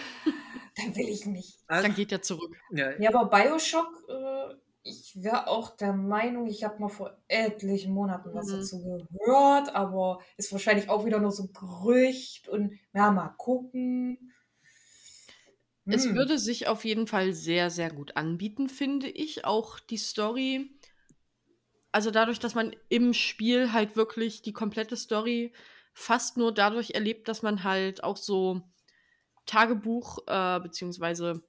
Dann 0.78 0.96
will 0.96 1.10
ich 1.10 1.26
nicht. 1.26 1.60
Also, 1.68 1.88
dann 1.88 1.96
geht 1.96 2.14
er 2.14 2.22
zurück. 2.22 2.56
ja, 2.72 2.92
Ja, 3.00 3.14
aber 3.14 3.30
Bioshock, 3.30 3.90
äh, 4.08 4.54
ich 4.88 5.22
wäre 5.24 5.48
auch 5.48 5.76
der 5.76 5.94
Meinung, 5.94 6.48
ich 6.48 6.64
habe 6.64 6.80
mal 6.80 6.90
vor 6.90 7.18
etlichen 7.28 7.94
Monaten 7.94 8.34
was 8.34 8.48
Mhm. 8.48 8.52
dazu 8.52 8.82
gehört, 8.84 9.76
aber 9.76 10.20
ist 10.38 10.52
wahrscheinlich 10.52 10.90
auch 10.90 11.06
wieder 11.06 11.20
nur 11.20 11.32
so 11.32 11.44
ein 11.44 11.54
Gerücht 11.54 12.48
und 12.50 12.74
ja, 12.94 13.12
mal 13.12 13.30
gucken. 13.38 14.34
Es 15.90 16.06
Hm. 16.06 16.16
würde 16.16 16.40
sich 16.40 16.68
auf 16.68 16.86
jeden 16.86 17.08
Fall 17.08 17.34
sehr, 17.34 17.70
sehr 17.70 17.92
gut 17.92 18.16
anbieten, 18.16 18.70
finde 18.70 19.10
ich. 19.10 19.44
Auch 19.44 19.80
die 19.82 19.98
Story. 19.98 20.72
Also 21.92 22.12
dadurch, 22.12 22.40
dass 22.40 22.56
man 22.56 22.76
im 22.90 23.14
Spiel 23.14 23.72
halt 23.74 23.96
wirklich 23.96 24.42
die 24.42 24.54
komplette 24.54 24.96
Story 24.98 25.54
fast 25.94 26.38
nur 26.38 26.54
dadurch 26.54 26.92
erlebt, 26.92 27.28
dass 27.28 27.42
man 27.42 27.64
halt 27.64 28.04
auch 28.04 28.18
so 28.18 28.62
Tagebuch 29.46 30.20
äh, 30.28 30.60
beziehungsweise 30.62 31.44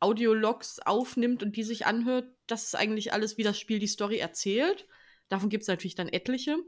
Audiologs 0.00 0.78
aufnimmt 0.80 1.42
und 1.42 1.56
die 1.56 1.62
sich 1.62 1.86
anhört. 1.86 2.28
Das 2.46 2.64
ist 2.64 2.74
eigentlich 2.74 3.12
alles, 3.12 3.38
wie 3.38 3.42
das 3.42 3.58
Spiel 3.58 3.78
die 3.78 3.86
Story 3.86 4.18
erzählt. 4.18 4.86
Davon 5.28 5.48
gibt 5.48 5.62
es 5.62 5.68
natürlich 5.68 5.94
dann 5.94 6.08
etliche. 6.08 6.58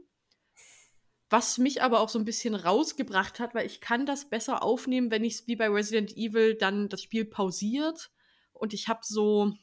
Was 1.29 1.59
mich 1.59 1.83
aber 1.83 1.99
auch 1.99 2.09
so 2.09 2.17
ein 2.17 2.25
bisschen 2.25 2.55
rausgebracht 2.55 3.39
hat, 3.39 3.53
weil 3.53 3.67
ich 3.67 3.81
kann 3.81 4.07
das 4.07 4.29
besser 4.29 4.63
aufnehmen, 4.63 5.11
wenn 5.11 5.23
ich 5.23 5.35
es 5.35 5.47
wie 5.47 5.55
bei 5.55 5.69
Resident 5.69 6.17
Evil 6.17 6.55
dann 6.55 6.89
das 6.89 7.03
Spiel 7.03 7.23
pausiert 7.23 8.11
und 8.51 8.73
ich 8.73 8.87
habe 8.87 9.01
so 9.03 9.53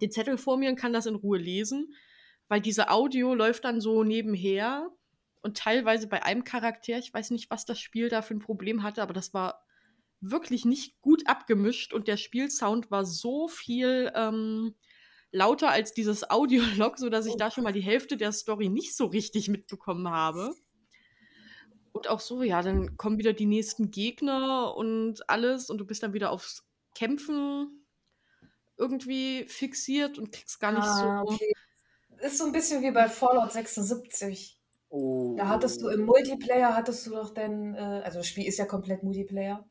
den 0.00 0.10
Zettel 0.10 0.38
vor 0.38 0.56
mir 0.56 0.70
und 0.70 0.76
kann 0.76 0.94
das 0.94 1.04
in 1.04 1.14
Ruhe 1.14 1.38
lesen, 1.38 1.94
weil 2.48 2.62
diese 2.62 2.88
Audio 2.90 3.34
läuft 3.34 3.64
dann 3.64 3.82
so 3.82 4.02
nebenher 4.02 4.90
und 5.42 5.58
teilweise 5.58 6.06
bei 6.06 6.22
einem 6.22 6.44
Charakter, 6.44 6.98
ich 6.98 7.12
weiß 7.12 7.32
nicht, 7.32 7.50
was 7.50 7.66
das 7.66 7.78
Spiel 7.78 8.08
da 8.08 8.22
für 8.22 8.34
ein 8.34 8.40
Problem 8.40 8.82
hatte, 8.82 9.02
aber 9.02 9.12
das 9.12 9.34
war 9.34 9.66
wirklich 10.20 10.64
nicht 10.64 11.00
gut 11.00 11.26
abgemischt 11.28 11.92
und 11.92 12.08
der 12.08 12.16
Spielsound 12.16 12.90
war 12.90 13.04
so 13.04 13.48
viel 13.48 14.10
ähm, 14.14 14.74
lauter 15.30 15.70
als 15.70 15.92
dieses 15.92 16.28
Audiolog, 16.30 16.98
sodass 16.98 17.26
ich 17.26 17.36
da 17.36 17.50
schon 17.50 17.64
mal 17.64 17.72
die 17.72 17.80
Hälfte 17.80 18.16
der 18.16 18.32
Story 18.32 18.68
nicht 18.68 18.96
so 18.96 19.06
richtig 19.06 19.48
mitbekommen 19.48 20.08
habe. 20.10 20.54
Und 21.92 22.08
auch 22.08 22.20
so, 22.20 22.42
ja, 22.42 22.62
dann 22.62 22.96
kommen 22.96 23.18
wieder 23.18 23.32
die 23.32 23.46
nächsten 23.46 23.90
Gegner 23.90 24.74
und 24.76 25.28
alles 25.28 25.70
und 25.70 25.78
du 25.78 25.86
bist 25.86 26.02
dann 26.02 26.12
wieder 26.12 26.30
aufs 26.30 26.64
Kämpfen 26.94 27.84
irgendwie 28.76 29.44
fixiert 29.48 30.18
und 30.18 30.32
kriegst 30.32 30.60
gar 30.60 30.72
nicht 30.72 30.84
Ah, 30.84 31.24
so. 31.26 31.32
okay. 31.32 31.52
Ist 32.20 32.38
so 32.38 32.44
ein 32.46 32.52
bisschen 32.52 32.82
wie 32.82 32.90
bei 32.90 33.08
Fallout 33.08 33.52
76. 33.52 34.60
oh. 34.90 35.34
Da 35.36 35.48
hattest 35.48 35.82
du 35.82 35.88
im 35.88 36.02
Multiplayer, 36.04 36.74
hattest 36.74 37.06
du 37.06 37.10
doch 37.10 37.30
dann, 37.34 37.74
äh, 37.74 38.02
also 38.04 38.18
das 38.18 38.26
Spiel 38.28 38.46
ist 38.46 38.58
ja 38.58 38.66
komplett 38.66 39.02
Multiplayer. 39.02 39.64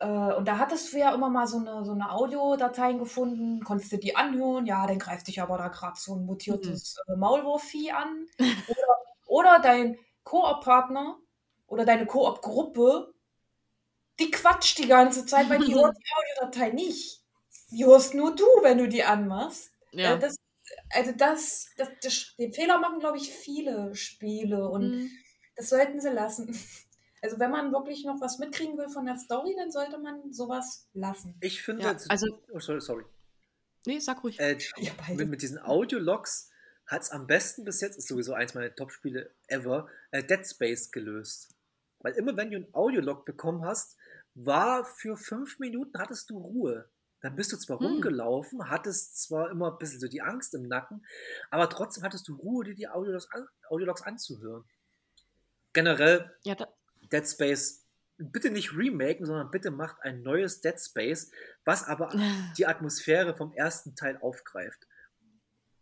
Äh, 0.00 0.06
und 0.06 0.46
da 0.46 0.58
hattest 0.58 0.92
du 0.92 0.98
ja 0.98 1.12
immer 1.14 1.28
mal 1.28 1.46
so 1.46 1.58
eine, 1.58 1.84
so 1.84 1.92
eine 1.92 2.12
Audiodateien 2.12 2.98
gefunden, 2.98 3.62
konntest 3.64 3.92
du 3.92 3.96
die 3.98 4.14
anhören, 4.16 4.66
ja, 4.66 4.86
dann 4.86 4.98
greift 4.98 5.26
dich 5.28 5.40
aber 5.42 5.58
da 5.58 5.68
gerade 5.68 5.98
so 5.98 6.14
ein 6.14 6.24
mutiertes 6.24 6.96
äh, 7.08 7.16
Maulwurfvieh 7.16 7.92
an. 7.92 8.26
Oder, 8.68 8.96
oder 9.26 9.58
dein 9.60 9.98
Koop-Partner 10.24 11.18
oder 11.66 11.84
deine 11.84 12.06
Koop-Gruppe, 12.06 13.12
die 14.18 14.30
quatscht 14.30 14.78
die 14.78 14.88
ganze 14.88 15.26
Zeit, 15.26 15.48
weil 15.48 15.60
die 15.60 15.74
hört 15.74 15.96
die 15.98 16.40
Audiodatei 16.42 16.70
nicht. 16.70 17.22
Die 17.70 17.84
hörst 17.84 18.14
nur 18.14 18.34
du, 18.34 18.44
wenn 18.62 18.78
du 18.78 18.88
die 18.88 19.04
anmachst. 19.04 19.72
Ja. 19.92 20.14
Äh, 20.14 20.18
das, 20.18 20.36
also 20.90 21.12
das, 21.12 21.68
das, 21.76 21.88
das, 22.02 22.34
den 22.38 22.52
Fehler 22.52 22.78
machen, 22.78 23.00
glaube 23.00 23.18
ich, 23.18 23.32
viele 23.32 23.94
Spiele 23.94 24.68
und 24.68 24.82
Mhm. 24.82 25.10
das 25.56 25.68
sollten 25.70 26.00
sie 26.00 26.10
lassen. 26.10 26.48
Also 27.22 27.38
wenn 27.38 27.50
man 27.50 27.72
wirklich 27.72 28.04
noch 28.04 28.20
was 28.20 28.38
mitkriegen 28.38 28.76
will 28.78 28.88
von 28.88 29.06
der 29.06 29.16
Story, 29.16 29.54
dann 29.56 29.70
sollte 29.70 29.98
man 29.98 30.32
sowas 30.32 30.88
lassen. 30.92 31.34
Ich 31.40 31.62
finde, 31.62 31.82
Ja, 31.84 31.96
also, 32.08 32.26
oh, 32.52 32.60
sorry, 32.60 32.80
sorry. 32.80 33.04
nee, 33.86 33.98
sag 33.98 34.22
ruhig. 34.22 34.38
Äh, 34.38 34.58
Ja, 34.78 34.92
mit, 35.14 35.28
mit 35.28 35.42
diesen 35.42 35.58
Audiologs 35.58 36.50
hat 36.86 37.02
es 37.02 37.10
am 37.10 37.26
besten 37.26 37.64
bis 37.64 37.80
jetzt, 37.80 37.98
ist 37.98 38.08
sowieso 38.08 38.32
eins 38.34 38.54
meiner 38.54 38.74
Top-Spiele 38.74 39.34
ever, 39.48 39.88
äh, 40.10 40.22
Dead 40.24 40.46
Space 40.46 40.90
gelöst. 40.90 41.54
Weil 42.00 42.14
immer 42.14 42.36
wenn 42.36 42.50
du 42.50 42.56
ein 42.58 42.74
Audiolog 42.74 43.24
bekommen 43.26 43.64
hast, 43.64 43.96
war 44.34 44.84
für 44.84 45.16
fünf 45.16 45.58
Minuten 45.58 45.98
hattest 45.98 46.30
du 46.30 46.38
Ruhe. 46.38 46.88
Dann 47.20 47.34
bist 47.34 47.52
du 47.52 47.56
zwar 47.56 47.80
Hm. 47.80 47.86
rumgelaufen, 47.88 48.70
hattest 48.70 49.20
zwar 49.20 49.50
immer 49.50 49.72
ein 49.72 49.78
bisschen 49.78 49.98
so 50.00 50.06
die 50.06 50.22
Angst 50.22 50.54
im 50.54 50.68
Nacken, 50.68 51.04
aber 51.50 51.68
trotzdem 51.68 52.04
hattest 52.04 52.28
du 52.28 52.36
Ruhe, 52.36 52.64
dir 52.64 52.74
die 52.76 52.88
Audiologs, 52.88 53.28
an, 53.32 53.46
Audiologs 53.68 54.02
anzuhören. 54.02 54.64
Generell 55.72 56.30
Ja, 56.44 56.54
da, 56.54 56.66
Dead 57.08 57.26
Space 57.28 57.84
bitte 58.18 58.50
nicht 58.50 58.76
remaken, 58.76 59.26
sondern 59.26 59.50
bitte 59.50 59.70
macht 59.70 60.02
ein 60.02 60.22
neues 60.22 60.60
Dead 60.60 60.78
Space, 60.80 61.30
was 61.64 61.84
aber 61.84 62.10
die 62.56 62.66
Atmosphäre 62.66 63.36
vom 63.36 63.52
ersten 63.52 63.94
Teil 63.94 64.18
aufgreift. 64.20 64.86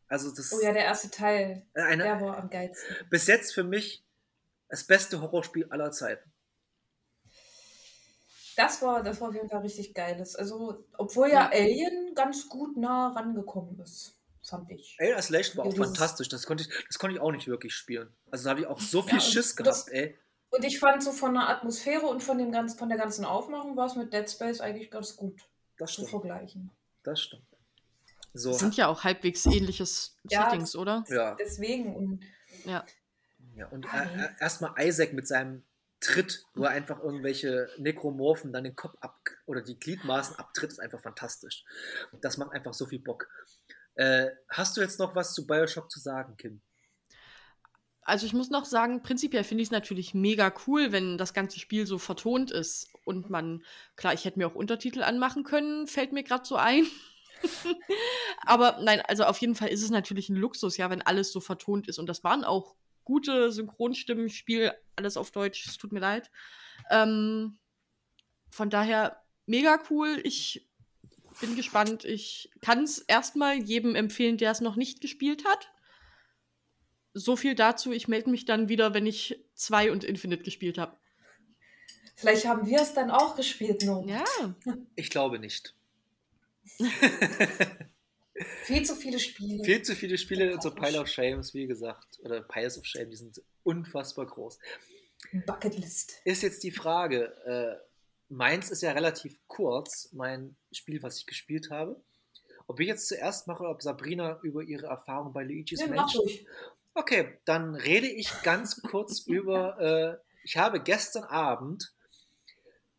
Also 0.09 0.31
das 0.35 0.53
Oh 0.53 0.61
ja, 0.61 0.73
der 0.73 0.85
erste 0.85 1.11
Teil, 1.11 1.67
äh, 1.75 1.83
eine, 1.83 2.03
der 2.05 2.21
war 2.21 2.37
am 2.39 2.51
geilsten. 2.51 2.95
bis 3.11 3.27
jetzt 3.27 3.55
für 3.55 3.65
mich 3.65 4.05
das 4.69 4.85
beste 4.85 5.21
Horrorspiel 5.21 5.67
aller 5.71 5.91
Zeiten. 5.93 6.31
Das 8.57 8.81
war, 8.83 9.03
das 9.03 9.21
war 9.21 9.29
auf 9.29 9.35
jeden 9.35 9.49
Fall 9.51 9.61
richtig 9.61 9.93
geiles. 9.95 10.35
Also, 10.35 10.85
obwohl 10.97 11.29
ja 11.29 11.51
Alien 11.51 12.15
ganz 12.15 12.49
gut 12.49 12.77
nah 12.77 13.13
rangekommen 13.13 13.79
ist. 13.81 14.15
fand 14.49 14.71
ich. 14.71 14.97
Alien 15.01 15.19
Isolation 15.19 15.57
war 15.59 15.65
auch 15.65 15.69
Ja, 15.69 15.75
dieses- 15.75 15.87
fantastisch. 15.89 16.29
Das 16.29 16.47
konnte, 16.47 16.63
ich, 16.65 16.85
das 16.87 16.99
konnte 16.99 17.17
ich 17.17 17.21
auch 17.21 17.33
nicht 17.33 17.49
wirklich 17.49 17.75
spielen. 17.75 18.15
Also 18.31 18.45
da 18.45 18.51
habe 18.51 18.61
ich 18.61 18.67
auch 18.67 18.81
so 18.81 19.03
viel 19.03 19.15
Ja, 19.15 19.21
Schiss 19.21 19.55
das- 19.57 19.87
gehabt, 19.87 19.89
ey. 19.91 20.17
Und 20.51 20.65
ich 20.65 20.79
fand 20.79 21.03
so 21.03 21.13
von 21.13 21.35
der 21.35 21.49
Atmosphäre 21.49 22.07
und 22.07 22.23
von, 22.23 22.39
dem 22.39 22.53
ganzen, 22.53 22.79
von 22.79 22.89
der 22.89 22.99
ganzen 22.99 23.25
Aufmachung 23.25 23.77
war 23.77 23.87
es 23.87 23.97
mit 23.97 24.13
Dead 24.13 24.29
Space 24.31 24.61
eigentlich 24.61 24.91
ganz 24.91 25.17
gut 25.17 25.41
Das 25.79 25.91
zu 25.91 25.95
stimmt. 26.07 26.11
vergleichen. 26.11 26.71
Das 27.03 27.21
stimmt. 27.21 27.45
So, 28.33 28.51
Das 28.51 28.61
sind 28.61 28.77
ja 28.77 28.89
auch 28.89 29.05
halbwegs 29.05 29.45
ähnliches 29.47 30.17
Ja, 30.31 30.45
Settings, 30.51 30.77
oder? 30.77 31.05
ja. 31.09 31.35
Deswegen 31.35 31.95
und 31.97 32.25
Ja. 32.65 32.85
ja. 33.55 33.67
Und 33.69 33.87
äh, 33.87 34.29
erstmal 34.41 34.73
Isaac 34.87 35.13
mit 35.13 35.27
seinem 35.27 35.65
Tritt, 36.01 36.45
wo 36.55 36.65
er 36.65 36.71
einfach 36.71 37.01
irgendwelche 37.03 37.69
Nekromorphen 37.79 38.53
dann 38.53 38.65
den 38.65 38.77
Kopf 38.77 38.95
ab 39.01 39.19
oder 39.47 39.63
die 39.63 39.79
Gliedmaßen 39.79 40.37
abtritt, 40.37 40.71
ist 40.71 40.79
einfach 40.81 41.01
fantastisch. 41.01 41.65
Das 42.21 42.37
macht 42.37 42.53
einfach 42.53 42.75
so 42.75 42.87
viel 42.87 42.99
Bock. 43.01 43.29
Äh, 43.95 44.29
hast 44.51 44.77
du 44.77 44.83
jetzt 44.83 44.99
noch 44.99 45.15
was 45.15 45.33
zu 45.33 45.47
Bioshock 45.47 45.91
zu 45.91 45.99
sagen, 45.99 46.37
Kim? 46.37 46.61
Also 48.07 48.25
ich 48.25 48.35
muss 48.35 48.51
noch 48.51 48.67
sagen, 48.67 49.03
prinzipiell 49.03 49.43
finde 49.43 49.63
ich 49.63 49.67
es 49.67 49.73
natürlich 49.73 50.15
mega 50.15 50.55
cool, 50.67 50.93
wenn 50.93 51.19
das 51.19 51.35
ganze 51.35 51.59
Spiel 51.59 51.87
so 51.87 51.99
vertont 51.99 52.53
ist 52.53 52.89
und 53.05 53.31
man, 53.31 53.65
klar, 53.97 54.15
ich 54.15 54.25
hätte 54.25 54.39
mir 54.39 54.47
auch 54.47 54.55
Untertitel 54.55 55.03
anmachen 55.03 55.43
können, 55.43 55.89
fällt 55.89 56.13
mir 56.13 56.23
gerade 56.23 56.47
so 56.47 56.55
ein. 56.55 56.87
Aber 58.47 58.79
nein, 58.81 59.01
also 59.01 59.25
auf 59.25 59.39
jeden 59.39 59.57
Fall 59.57 59.71
ist 59.71 59.83
es 59.83 59.91
natürlich 59.91 60.29
ein 60.29 60.37
Luxus, 60.37 60.77
ja, 60.77 60.89
wenn 60.89 61.03
alles 61.03 61.33
so 61.33 61.41
vertont 61.41 61.89
ist. 61.89 61.99
Und 61.99 62.07
das 62.07 62.23
waren 62.23 62.45
auch 62.45 62.77
gute 63.03 63.51
Synchronstimmen, 63.51 64.31
Spiel, 64.31 64.73
alles 64.95 65.17
auf 65.17 65.33
Deutsch, 65.33 65.67
es 65.67 65.77
tut 65.77 65.91
mir 65.91 65.99
leid. 65.99 66.31
Ähm, 66.93 67.59
von 68.51 68.71
daher 68.71 69.21
mega 69.47 69.81
cool. 69.91 70.21
Ich 70.23 70.69
bin 71.41 71.57
gespannt. 71.57 72.05
Ich 72.05 72.53
kann 72.61 72.85
es 72.85 73.01
erstmal 73.01 73.57
jedem 73.57 73.97
empfehlen, 73.97 74.39
der 74.39 74.53
es 74.53 74.61
noch 74.61 74.77
nicht 74.77 75.01
gespielt 75.01 75.45
hat 75.45 75.73
so 77.17 77.37
viel 77.37 77.55
dazu. 77.55 77.93
Ich 77.93 78.09
melde 78.09 78.31
mich 78.31 78.45
dann 78.45 78.69
wieder, 78.69 78.95
wenn 78.95 79.07
ich 79.07 79.41
2 79.55 79.91
und 79.91 80.05
Infinite 80.05 80.43
gespielt 80.45 80.79
habe. 80.79 80.97
vielleicht 82.15 82.47
haben 82.47 82.67
wir 82.67 82.81
es 82.81 82.95
dann 82.95 83.11
auch 83.11 83.37
gespielt, 83.37 83.83
no. 83.85 84.05
Ja. 84.07 84.25
Ich 84.95 85.11
glaube 85.11 85.39
nicht. 85.39 85.75
Viel 88.65 88.85
zu 88.85 88.95
viele 88.97 89.19
Spiele. 89.19 89.65
Viel 89.65 89.81
zu 89.81 89.95
viele 89.95 90.19
Spiele 90.19 90.51
in 90.51 90.61
so 90.61 90.71
Pile 90.71 91.01
of 91.01 91.09
Shames, 91.09 91.55
wie 91.55 91.67
gesagt, 91.67 92.21
oder 92.23 92.43
Piles 92.43 92.77
of 92.77 92.85
Shame, 92.85 93.09
die 93.09 93.17
sind 93.17 93.43
unfassbar 93.63 94.27
groß. 94.27 94.59
Bucketlist. 95.47 96.21
Ist 96.25 96.43
jetzt 96.43 96.63
die 96.63 96.71
Frage, 96.71 97.33
äh, 97.47 97.77
meins 98.29 98.71
ist 98.71 98.83
ja 98.83 98.93
relativ 98.93 99.39
kurz, 99.47 100.11
mein 100.13 100.55
Spiel, 100.71 101.03
was 101.03 101.19
ich 101.19 101.27
gespielt 101.27 101.71
habe. 101.71 101.99
Ob 102.67 102.81
ich 102.81 102.89
jetzt 102.89 103.09
zuerst 103.09 103.47
mache 103.47 103.63
oder 103.63 103.71
ob 103.71 103.81
Sabrina 103.81 104.39
über 104.43 104.63
ihre 104.63 104.87
Erfahrung 104.87 105.33
bei 105.33 105.45
Luigi's 105.45 105.81
Ja, 105.81 105.87
mach 105.87 105.97
Mansion. 105.97 106.29
Okay, 106.99 107.39
dann 107.45 107.75
rede 107.75 108.07
ich 108.09 108.31
ganz 108.43 108.81
kurz 108.81 109.21
über. 109.27 109.79
Äh, 109.79 110.17
ich 110.45 110.57
habe 110.57 110.83
gestern 110.83 111.25
Abend 111.25 111.93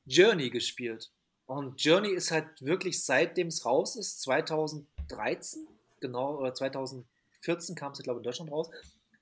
Journey 0.05 0.51
gespielt. 0.51 1.11
Und 1.47 1.81
Journey 1.81 2.11
ist 2.11 2.29
halt 2.29 2.61
wirklich 2.61 3.03
seitdem 3.03 3.47
es 3.47 3.65
raus 3.65 3.95
ist, 3.95 4.21
2013, 4.21 5.67
genau, 5.99 6.37
oder 6.37 6.53
2014 6.53 7.75
kam 7.75 7.93
es, 7.93 7.99
glaube 7.99 8.19
ich, 8.19 8.21
in 8.21 8.23
Deutschland 8.23 8.51
raus, 8.51 8.69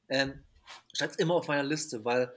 ähm, 0.09 0.43
stand 0.91 1.19
immer 1.19 1.35
auf 1.35 1.47
meiner 1.47 1.63
Liste, 1.63 2.03
weil 2.03 2.33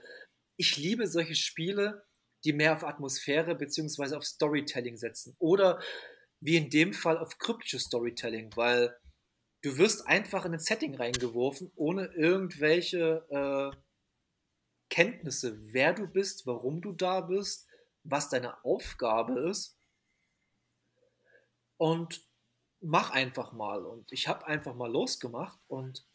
ich 0.55 0.77
liebe 0.77 1.07
solche 1.07 1.35
Spiele, 1.35 2.05
die 2.45 2.53
mehr 2.53 2.73
auf 2.73 2.85
Atmosphäre 2.85 3.55
bzw. 3.55 4.15
auf 4.15 4.23
Storytelling 4.23 4.95
setzen. 4.95 5.35
Oder 5.39 5.81
wie 6.39 6.55
in 6.55 6.69
dem 6.69 6.93
Fall 6.93 7.17
auf 7.17 7.37
kryptisches 7.37 7.83
Storytelling, 7.83 8.51
weil 8.55 8.95
du 9.61 9.77
wirst 9.77 10.07
einfach 10.07 10.45
in 10.45 10.53
ein 10.53 10.59
Setting 10.59 10.95
reingeworfen, 10.95 11.71
ohne 11.75 12.05
irgendwelche 12.07 13.25
äh, 13.29 13.77
Kenntnisse, 14.89 15.57
wer 15.73 15.93
du 15.93 16.07
bist, 16.07 16.47
warum 16.47 16.81
du 16.81 16.91
da 16.91 17.21
bist, 17.21 17.67
was 18.03 18.29
deine 18.29 18.63
Aufgabe 18.63 19.49
ist. 19.49 19.77
Und 21.77 22.27
mach 22.81 23.11
einfach 23.11 23.51
mal. 23.51 23.85
Und 23.85 24.11
ich 24.11 24.27
habe 24.27 24.47
einfach 24.47 24.75
mal 24.75 24.91
losgemacht 24.91 25.59
und 25.67 26.05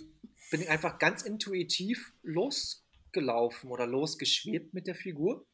bin 0.51 0.67
einfach 0.69 0.99
ganz 0.99 1.23
intuitiv 1.23 2.13
losgelaufen 2.23 3.71
oder 3.71 3.87
losgeschwebt 3.87 4.75
mit 4.75 4.87
der 4.87 4.95
Figur 4.95 5.47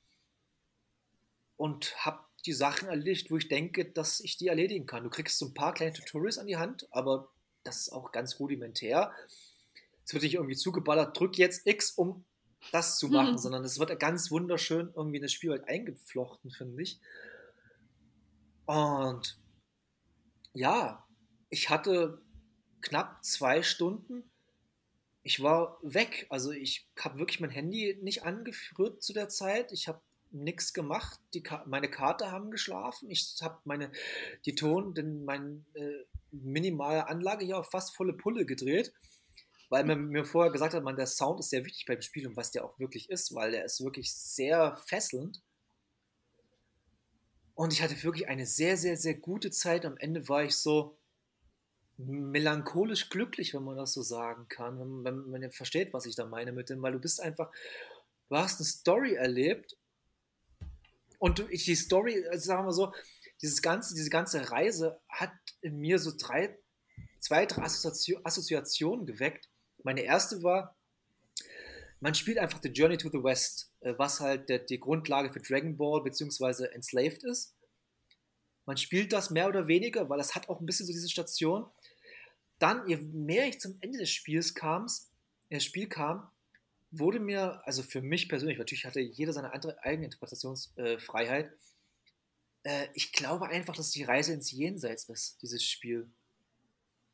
und 1.56 1.94
habe 2.04 2.24
die 2.46 2.52
Sachen 2.52 2.88
erledigt, 2.88 3.30
wo 3.30 3.36
ich 3.36 3.48
denke, 3.48 3.84
dass 3.84 4.20
ich 4.20 4.38
die 4.38 4.48
erledigen 4.48 4.86
kann. 4.86 5.04
Du 5.04 5.10
kriegst 5.10 5.38
so 5.38 5.46
ein 5.46 5.54
paar 5.54 5.74
kleine 5.74 5.92
Tutorials 5.92 6.38
an 6.38 6.46
die 6.46 6.56
Hand, 6.56 6.88
aber 6.90 7.30
das 7.64 7.80
ist 7.82 7.92
auch 7.92 8.12
ganz 8.12 8.38
rudimentär. 8.40 9.12
Es 10.04 10.12
wird 10.12 10.22
nicht 10.24 10.34
irgendwie 10.34 10.56
zugeballert, 10.56 11.18
drück 11.18 11.38
jetzt 11.38 11.66
X, 11.66 11.92
um 11.92 12.24
das 12.72 12.98
zu 12.98 13.08
machen, 13.08 13.32
Mhm. 13.34 13.38
sondern 13.38 13.64
es 13.64 13.78
wird 13.78 13.98
ganz 14.00 14.30
wunderschön 14.30 14.92
irgendwie 14.94 15.16
in 15.16 15.22
das 15.22 15.32
Spielwelt 15.32 15.66
eingeflochten, 15.68 16.50
finde 16.50 16.82
ich. 16.82 17.00
Und 18.66 19.38
ja, 20.52 21.06
ich 21.48 21.70
hatte 21.70 22.20
knapp 22.80 23.24
zwei 23.24 23.62
Stunden. 23.62 24.30
Ich 25.22 25.42
war 25.42 25.78
weg. 25.82 26.26
Also 26.30 26.50
ich 26.52 26.88
habe 26.98 27.18
wirklich 27.18 27.40
mein 27.40 27.50
Handy 27.50 27.98
nicht 28.02 28.24
angeführt 28.24 29.02
zu 29.02 29.12
der 29.12 29.28
Zeit. 29.28 29.72
Ich 29.72 29.88
habe 29.88 30.00
nichts 30.30 30.72
gemacht. 30.72 31.20
Die 31.34 31.42
Ka 31.42 31.64
meine 31.66 31.90
Karte 31.90 32.30
haben 32.30 32.50
geschlafen. 32.50 33.10
Ich 33.10 33.36
habe 33.42 33.58
meine 33.64 33.90
die 34.44 34.54
Ton, 34.54 34.94
denn 34.94 35.24
meine 35.24 35.64
äh, 35.74 36.04
minimale 36.32 37.08
Anlage 37.08 37.44
hier 37.44 37.58
auf 37.58 37.70
fast 37.70 37.94
volle 37.94 38.12
Pulle 38.12 38.46
gedreht, 38.46 38.92
weil 39.68 39.84
man 39.84 40.08
mir 40.08 40.24
vorher 40.24 40.52
gesagt 40.52 40.74
hat, 40.74 40.82
man 40.82 40.96
der 40.96 41.06
Sound 41.06 41.40
ist 41.40 41.50
sehr 41.50 41.64
wichtig 41.64 41.86
beim 41.86 42.02
Spiel 42.02 42.26
und 42.26 42.36
was 42.36 42.50
der 42.50 42.64
auch 42.64 42.78
wirklich 42.78 43.08
ist, 43.08 43.34
weil 43.34 43.52
der 43.52 43.64
ist 43.64 43.82
wirklich 43.82 44.12
sehr 44.12 44.76
fesselnd. 44.86 45.42
Und 47.54 47.72
ich 47.72 47.82
hatte 47.82 48.02
wirklich 48.02 48.28
eine 48.28 48.46
sehr, 48.46 48.76
sehr, 48.76 48.96
sehr 48.96 49.14
gute 49.14 49.50
Zeit. 49.50 49.84
Am 49.84 49.96
Ende 49.98 50.28
war 50.28 50.44
ich 50.44 50.56
so 50.56 50.96
melancholisch 51.98 53.10
glücklich, 53.10 53.54
wenn 53.54 53.64
man 53.64 53.76
das 53.76 53.92
so 53.92 54.02
sagen 54.02 54.48
kann, 54.48 54.80
wenn, 54.80 55.04
wenn 55.04 55.30
man 55.30 55.42
ja 55.42 55.50
versteht, 55.50 55.92
was 55.92 56.06
ich 56.06 56.16
da 56.16 56.24
meine 56.24 56.52
mit 56.52 56.70
dem, 56.70 56.82
weil 56.82 56.92
du 56.92 56.98
bist 56.98 57.20
einfach, 57.20 57.50
du 58.28 58.36
hast 58.36 58.58
eine 58.58 58.66
Story 58.66 59.14
erlebt 59.14 59.76
und 61.18 61.44
die 61.50 61.74
Story, 61.76 62.24
sagen 62.32 62.66
wir 62.66 62.72
so, 62.72 62.94
dieses 63.42 63.62
ganze, 63.62 63.94
diese 63.94 64.10
ganze 64.10 64.50
Reise 64.50 65.00
hat 65.08 65.32
in 65.60 65.78
mir 65.78 65.98
so 65.98 66.12
drei, 66.16 66.58
zwei, 67.20 67.46
drei 67.46 67.62
Assoziation, 67.62 68.24
Assoziationen 68.24 69.06
geweckt. 69.06 69.48
Meine 69.82 70.02
erste 70.02 70.42
war, 70.42 70.76
man 72.00 72.14
spielt 72.14 72.38
einfach 72.38 72.60
The 72.62 72.68
Journey 72.68 72.96
to 72.96 73.10
the 73.10 73.22
West, 73.22 73.72
äh, 73.80 73.94
was 73.96 74.20
halt 74.20 74.48
der, 74.48 74.60
die 74.60 74.80
Grundlage 74.80 75.30
für 75.32 75.40
Dragon 75.40 75.76
Ball 75.76 76.02
bzw. 76.02 76.66
Enslaved 76.72 77.22
ist. 77.24 77.54
Man 78.66 78.76
spielt 78.76 79.12
das 79.12 79.30
mehr 79.30 79.48
oder 79.48 79.66
weniger, 79.68 80.08
weil 80.08 80.18
das 80.18 80.34
hat 80.34 80.48
auch 80.48 80.60
ein 80.60 80.66
bisschen 80.66 80.86
so 80.86 80.92
diese 80.92 81.08
Station. 81.08 81.66
Dann, 82.58 82.86
je 82.86 82.96
mehr 82.96 83.46
ich 83.48 83.60
zum 83.60 83.76
Ende 83.80 83.98
des 83.98 84.10
Spiels 84.10 84.54
kam, 84.54 84.86
das 85.50 85.64
Spiel 85.64 85.88
kam, 85.88 86.30
wurde 86.90 87.20
mir, 87.20 87.62
also 87.66 87.82
für 87.82 88.02
mich 88.02 88.28
persönlich, 88.28 88.58
natürlich 88.58 88.84
hatte 88.84 89.00
jeder 89.00 89.32
seine 89.32 89.52
andere 89.52 89.82
eigene 89.82 90.06
Interpretationsfreiheit, 90.06 91.46
äh, 91.46 91.56
ich 92.94 93.12
glaube 93.12 93.48
einfach, 93.48 93.74
dass 93.74 93.90
die 93.90 94.02
Reise 94.02 94.32
ins 94.32 94.50
Jenseits 94.50 95.08
ist, 95.08 95.40
dieses 95.42 95.64
Spiel. 95.64 96.10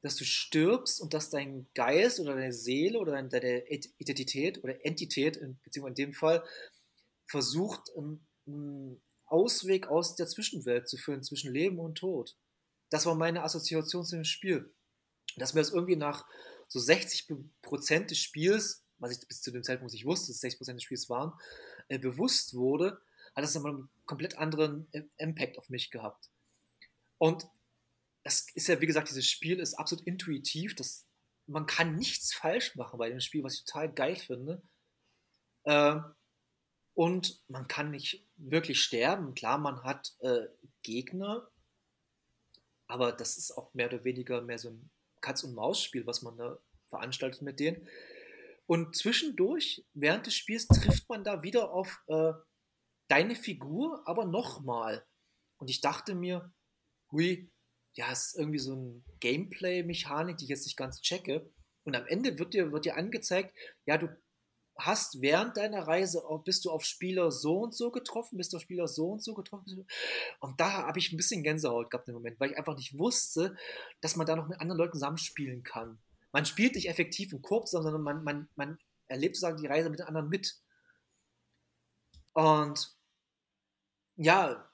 Dass 0.03 0.17
du 0.17 0.25
stirbst 0.25 1.01
und 1.01 1.15
dass 1.15 1.31
dein 1.31 1.67
Geist 1.75 2.21
oder 2.21 2.35
deine 2.35 2.53
Seele 2.53 2.99
oder 2.99 3.21
deine, 3.23 3.67
Identität 3.99 4.63
oder 4.63 4.85
Entität, 4.85 5.41
beziehungsweise 5.63 6.03
in 6.03 6.09
dem 6.09 6.13
Fall, 6.13 6.45
versucht, 7.27 7.91
einen, 7.97 9.01
Ausweg 9.29 9.89
aus 9.89 10.15
der 10.15 10.29
Zwischenwelt 10.29 10.89
zu 10.89 10.97
führen, 10.97 11.23
zwischen 11.23 11.53
Leben 11.53 11.81
und 11.81 11.97
Tod. 11.97 12.37
Das 12.91 13.07
war 13.07 13.17
meine 13.17 13.43
Assoziation 13.43 14.05
zu 14.05 14.15
dem 14.15 14.25
Spiel. 14.25 14.73
Dass 15.37 15.53
mir 15.53 15.61
das 15.61 15.73
irgendwie 15.73 15.97
nach 15.97 16.25
so 16.69 16.79
60 16.79 17.27
Prozent 17.61 18.13
des 18.13 18.19
Spiels, 18.19 18.85
was 18.99 19.11
ich 19.11 19.27
bis 19.27 19.43
zu 19.43 19.51
dem 19.51 19.65
Zeitpunkt 19.65 19.93
nicht 19.93 20.07
wusste, 20.07 20.29
dass 20.29 20.41
60 20.41 20.59
Prozent 20.59 20.77
des 20.77 20.85
Spiels 20.85 21.09
waren, 21.09 21.33
äh, 21.89 21.99
bewusst 21.99 22.55
wurde, 22.55 23.01
hat 23.35 23.43
das 23.43 23.55
nochmal 23.55 23.75
einen 23.75 23.89
komplett 24.07 24.39
anderen 24.39 24.89
Impact 25.19 25.59
auf 25.59 25.69
mich 25.69 25.91
gehabt. 25.91 26.31
Und 27.19 27.47
das 28.23 28.47
ist 28.55 28.67
ja, 28.69 28.81
wie 28.81 28.87
gesagt, 28.87 29.09
dieses 29.09 29.29
Spiel 29.29 29.61
ist 29.61 29.75
absolut 29.75 30.07
intuitiv. 30.07 30.75
Das, 30.75 31.07
man 31.47 31.67
kann 31.67 31.97
nichts 31.97 32.35
falsch 32.35 32.75
machen 32.75 32.99
bei 32.99 33.09
dem 33.09 33.21
Spiel, 33.21 33.45
was 33.45 33.55
ich 33.55 33.65
total 33.65 33.93
geil 33.93 34.17
finde. 34.17 34.63
Äh, 35.65 36.01
und 36.95 37.43
man 37.49 37.69
kann 37.69 37.91
nicht 37.91 38.27
wirklich 38.37 38.83
sterben. 38.83 39.35
Klar, 39.35 39.59
man 39.59 39.83
hat 39.83 40.17
äh, 40.21 40.47
Gegner, 40.83 41.49
aber 42.87 43.13
das 43.13 43.37
ist 43.37 43.53
auch 43.53 43.75
mehr 43.75 43.89
oder 43.89 44.05
weniger 44.05 44.41
mehr 44.41 44.59
so 44.59 44.71
ein 44.71 44.91
Katz-und-Maus-Spiel, 45.21 46.07
was 46.07 46.23
man 46.23 46.37
da 46.37 46.59
veranstaltet 46.89 47.43
mit 47.43 47.61
denen. 47.61 47.87
Und 48.67 48.97
zwischendurch, 48.97 49.85
während 49.95 50.27
des 50.27 50.35
Spiels, 50.35 50.67
trifft 50.67 51.09
man 51.09 51.23
da 51.23 51.43
wieder 51.43 51.71
auf 51.71 52.03
äh, 52.09 52.33
deine 53.09 53.35
Figur, 53.35 54.03
aber 54.07 54.25
nochmal. 54.25 55.05
Und 55.59 55.71
ich 55.71 55.81
dachte 55.81 56.15
mir, 56.15 56.53
hui, 57.11 57.51
ja, 57.95 58.13
ist 58.13 58.37
irgendwie 58.37 58.59
so 58.59 58.75
ein 58.75 59.05
Gameplay-Mechanik, 59.21 60.37
die 60.37 60.45
ich 60.45 60.51
jetzt 60.51 60.67
nicht 60.67 60.77
ganz 60.77 61.01
checke. 61.01 61.51
Und 61.85 61.97
am 61.97 62.07
Ende 62.07 62.39
wird 62.39 62.53
dir, 62.53 62.73
wird 62.73 62.85
dir 62.85 62.97
angezeigt, 62.97 63.55
ja, 63.87 63.97
du 63.97 64.09
hast 64.79 65.23
während 65.23 65.57
deiner 65.57 65.87
Reise, 65.87 66.23
oh, 66.29 66.39
bist 66.39 66.65
du 66.65 66.71
auf 66.71 66.85
Spieler 66.85 67.31
so 67.31 67.61
und 67.61 67.75
so 67.75 67.91
getroffen, 67.91 68.37
bist 68.37 68.53
du 68.53 68.59
auf 68.59 68.63
Spieler 68.63 68.89
so 68.89 69.13
und 69.13 69.23
so 69.23 69.35
getroffen. 69.35 69.87
Und 70.41 70.61
da 70.61 70.87
habe 70.87 70.99
ich 70.99 71.13
ein 71.13 71.17
bisschen 71.17 71.43
Gänsehaut 71.43 71.91
gehabt 71.91 72.09
im 72.09 72.15
Moment, 72.15 72.39
weil 72.39 72.51
ich 72.51 72.59
einfach 72.59 72.77
nicht 72.77 72.99
wusste, 72.99 73.57
dass 74.03 74.17
man 74.17 74.27
da 74.27 74.37
noch 74.37 74.49
mit 74.49 74.61
anderen 74.61 74.79
Leuten 74.79 74.95
zusammenspielen 74.95 75.63
kann. 75.63 75.99
Man 76.33 76.45
spielt 76.45 76.75
nicht 76.75 76.89
effektiv 76.89 77.33
im 77.33 77.41
Korb, 77.41 77.69
sondern 77.69 78.03
man, 78.03 78.23
man, 78.23 78.49
man 78.57 78.79
erlebt 79.09 79.37
sozusagen 79.37 79.63
die 79.63 79.67
Reise 79.67 79.89
mit 79.89 80.01
den 80.01 80.07
anderen 80.07 80.29
mit. 80.29 80.61
Und 82.37 82.95
ja, 84.17 84.71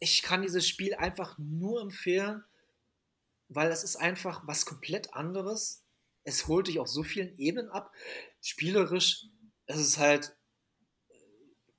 ich 0.00 0.22
kann 0.22 0.42
dieses 0.42 0.68
Spiel 0.68 0.94
einfach 0.94 1.38
nur 1.38 1.80
empfehlen, 1.80 2.44
weil 3.48 3.70
es 3.70 3.84
ist 3.84 3.96
einfach 3.96 4.46
was 4.46 4.66
komplett 4.66 5.14
anderes. 5.14 5.82
Es 6.24 6.46
holt 6.46 6.68
dich 6.68 6.78
auf 6.78 6.88
so 6.88 7.02
vielen 7.02 7.38
Ebenen 7.38 7.70
ab. 7.70 7.90
Spielerisch, 8.42 9.28
es 9.64 9.80
ist 9.80 9.98
halt, 9.98 10.36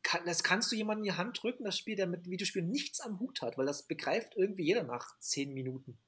kann, 0.02 0.26
das 0.26 0.42
kannst 0.42 0.72
du 0.72 0.76
jemandem 0.76 1.06
in 1.06 1.12
die 1.12 1.18
Hand 1.18 1.44
drücken, 1.44 1.66
das 1.66 1.78
Spiel, 1.78 1.96
der 1.96 2.08
mit 2.08 2.28
Videospielen 2.28 2.72
nichts 2.72 3.00
am 3.00 3.20
Hut 3.20 3.44
hat, 3.44 3.60
weil 3.60 3.68
das 3.68 3.84
begreift 3.84 4.36
irgendwie 4.36 4.66
jeder 4.66 4.84
nach 4.84 5.20
zehn 5.20 5.54
Minuten. 5.54 6.00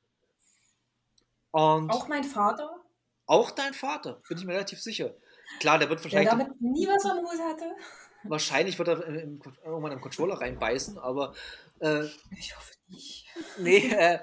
Und 1.51 1.91
auch 1.91 2.07
mein 2.07 2.23
Vater? 2.23 2.83
Auch 3.27 3.51
dein 3.51 3.75
Vater, 3.75 4.23
bin 4.27 4.39
ich 4.39 4.45
mir 4.45 4.53
relativ 4.53 4.81
sicher. 4.81 5.15
Klar, 5.59 5.77
der 5.77 5.87
wird 5.87 6.03
wahrscheinlich. 6.03 6.29
Der 6.29 6.37
damit 6.39 6.59
nie 6.61 6.87
was 6.87 7.05
am 7.05 7.19
Hut 7.19 7.39
hatte. 7.39 7.75
Wahrscheinlich 8.23 8.77
wird 8.79 8.87
er 8.87 9.05
im, 9.05 9.41
irgendwann 9.65 9.91
im 9.91 10.01
Controller 10.01 10.35
reinbeißen, 10.35 10.97
aber. 10.97 11.33
Äh, 11.79 12.05
ich 12.37 12.55
hoffe 12.55 12.73
nicht. 12.87 13.25
Nee, 13.57 13.87
äh, 13.89 14.19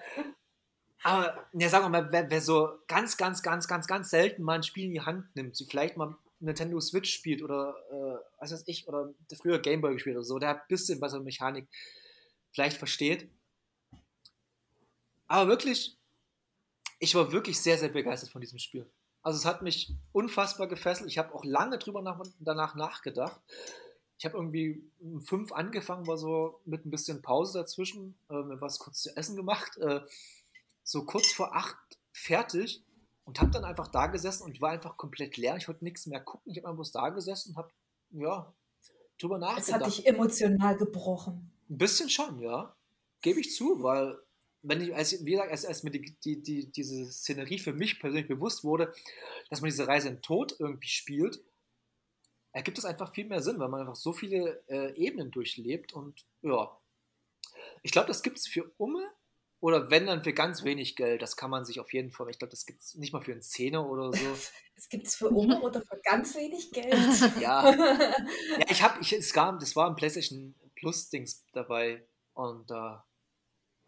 aber, 1.03 1.47
ja, 1.55 1.69
sagen 1.69 1.87
wir 1.87 1.89
mal, 1.89 2.13
wer, 2.13 2.31
wer, 2.31 2.41
so 2.41 2.79
ganz, 2.87 3.17
ganz, 3.17 3.43
ganz, 3.43 3.67
ganz, 3.67 3.87
ganz 3.87 4.11
selten 4.11 4.43
mal 4.43 4.55
ein 4.55 4.63
Spiel 4.63 4.85
in 4.85 4.93
die 4.93 5.01
Hand 5.01 5.35
nimmt, 5.35 5.57
so 5.57 5.65
vielleicht 5.65 5.97
mal 5.97 6.17
Nintendo 6.41 6.81
Switch 6.81 7.13
spielt 7.13 7.43
oder, 7.43 7.75
äh, 7.91 8.41
was 8.41 8.53
weiß 8.53 8.65
ich, 8.67 8.87
oder 8.89 9.13
früher 9.41 9.59
Gameboy 9.59 9.95
gespielt 9.95 10.17
oder 10.17 10.25
so, 10.25 10.39
der 10.39 10.51
hat 10.51 10.63
ein 10.63 10.69
bisschen 10.69 11.01
was 11.01 11.15
an 11.15 11.25
Mechanik 11.25 11.69
vielleicht 12.53 12.77
versteht. 12.77 13.29
Aber 15.27 15.49
wirklich, 15.49 15.97
ich 16.99 17.15
war 17.15 17.33
wirklich 17.33 17.61
sehr, 17.61 17.79
sehr 17.79 17.89
begeistert 17.89 18.31
von 18.31 18.41
diesem 18.41 18.59
Spiel. 18.59 18.91
Also 19.23 19.39
es 19.39 19.45
hat 19.45 19.63
mich 19.63 19.95
unfassbar 20.13 20.67
gefesselt. 20.67 21.09
Ich 21.09 21.19
habe 21.19 21.35
auch 21.35 21.45
lange 21.45 21.79
drüber 21.79 22.03
nach, 22.03 22.21
danach 22.39 22.75
nachgedacht. 22.75 23.41
Ich 24.21 24.27
habe 24.27 24.37
irgendwie 24.37 24.83
um 25.01 25.23
fünf 25.23 25.51
angefangen, 25.51 26.07
war 26.07 26.19
so 26.19 26.61
mit 26.67 26.85
ein 26.85 26.91
bisschen 26.91 27.23
Pause 27.23 27.59
dazwischen, 27.59 28.19
äh, 28.29 28.35
mir 28.35 28.61
was 28.61 28.79
kurz 28.79 29.01
zu 29.01 29.17
essen 29.17 29.35
gemacht. 29.35 29.79
Äh, 29.79 30.03
so 30.83 31.07
kurz 31.07 31.33
vor 31.33 31.57
acht 31.57 31.79
fertig 32.13 32.85
und 33.25 33.41
habe 33.41 33.51
dann 33.51 33.65
einfach 33.65 33.89
da 33.89 34.09
gesessen 34.09 34.45
und 34.45 34.61
war 34.61 34.73
einfach 34.73 34.99
komplett 34.99 35.39
leer. 35.39 35.57
Ich 35.57 35.69
wollte 35.69 35.85
nichts 35.85 36.07
mehr 36.07 36.21
gucken. 36.21 36.53
Ich 36.53 36.59
habe 36.59 36.69
einfach 36.69 36.77
bloß 36.77 36.93
da 36.93 37.09
gesessen 37.09 37.51
und 37.51 37.57
habe, 37.57 37.71
ja, 38.11 38.53
drüber 39.19 39.39
nachgedacht. 39.39 39.69
Es 39.69 39.73
hat 39.73 39.87
dich 39.87 40.07
emotional 40.07 40.77
gebrochen. 40.77 41.51
Ein 41.71 41.79
bisschen 41.79 42.11
schon, 42.11 42.41
ja. 42.41 42.77
Gebe 43.23 43.41
ich 43.41 43.55
zu, 43.55 43.83
weil 43.83 44.19
wenn 44.61 44.83
ich, 44.83 44.95
als, 44.95 45.25
wie 45.25 45.31
gesagt, 45.31 45.51
als, 45.51 45.65
als 45.65 45.83
mir 45.83 45.93
die, 45.93 46.15
die, 46.23 46.43
die, 46.43 46.67
diese 46.71 47.11
Szenerie 47.11 47.59
für 47.59 47.73
mich 47.73 47.99
persönlich 47.99 48.29
bewusst 48.29 48.65
wurde, 48.65 48.93
dass 49.49 49.63
man 49.63 49.71
diese 49.71 49.89
Reise 49.89 50.11
in 50.11 50.21
Tod 50.21 50.57
irgendwie 50.59 50.89
spielt, 50.89 51.43
ergibt 52.53 52.79
es 52.79 52.85
einfach 52.85 53.13
viel 53.13 53.27
mehr 53.27 53.43
Sinn, 53.43 53.59
weil 53.59 53.69
man 53.69 53.81
einfach 53.81 53.97
so 53.97 54.13
viele 54.13 54.63
äh, 54.69 54.95
Ebenen 54.97 55.31
durchlebt 55.31 55.93
und 55.93 56.25
ja. 56.43 56.77
Ich 57.83 57.93
glaube, 57.93 58.09
das 58.09 58.23
gibt 58.23 58.39
es 58.39 58.47
für 58.47 58.71
Umme 58.77 59.07
oder 59.61 59.91
wenn 59.91 60.07
dann 60.07 60.25
für 60.25 60.33
ganz 60.33 60.65
wenig 60.65 60.97
Geld. 60.97 61.23
Das 61.23 61.37
kann 61.37 61.51
man 61.51 61.65
sich 61.65 61.81
auf 61.81 61.93
jeden 61.93 62.11
Fall, 62.11 62.31
ich 62.31 62.39
glaube, 62.39 62.51
das 62.51 62.65
gibt 62.67 62.81
es 62.81 62.95
nicht 62.95 63.13
mal 63.13 63.21
für 63.21 63.33
eine 63.33 63.43
Szene 63.43 63.87
oder 63.87 64.13
so. 64.13 64.25
Das 64.77 64.89
gibt 64.89 65.09
es 65.09 65.15
für 65.15 65.29
Umme 65.29 65.61
oder 65.63 65.83
für 65.83 66.01
ganz 66.03 66.35
wenig 66.35 66.71
Geld. 66.73 66.95
ja. 67.39 67.71
ja, 67.75 68.15
ich 68.71 68.83
habe, 68.83 68.99
ich, 69.03 69.13
es 69.13 69.35
gab, 69.35 69.61
das 69.61 69.77
war 69.77 69.91
ein 69.91 69.95
PlayStation 69.95 70.55
Plus-Dings 70.77 71.45
dabei 71.53 72.03
und 72.33 72.71
äh, 72.71 72.97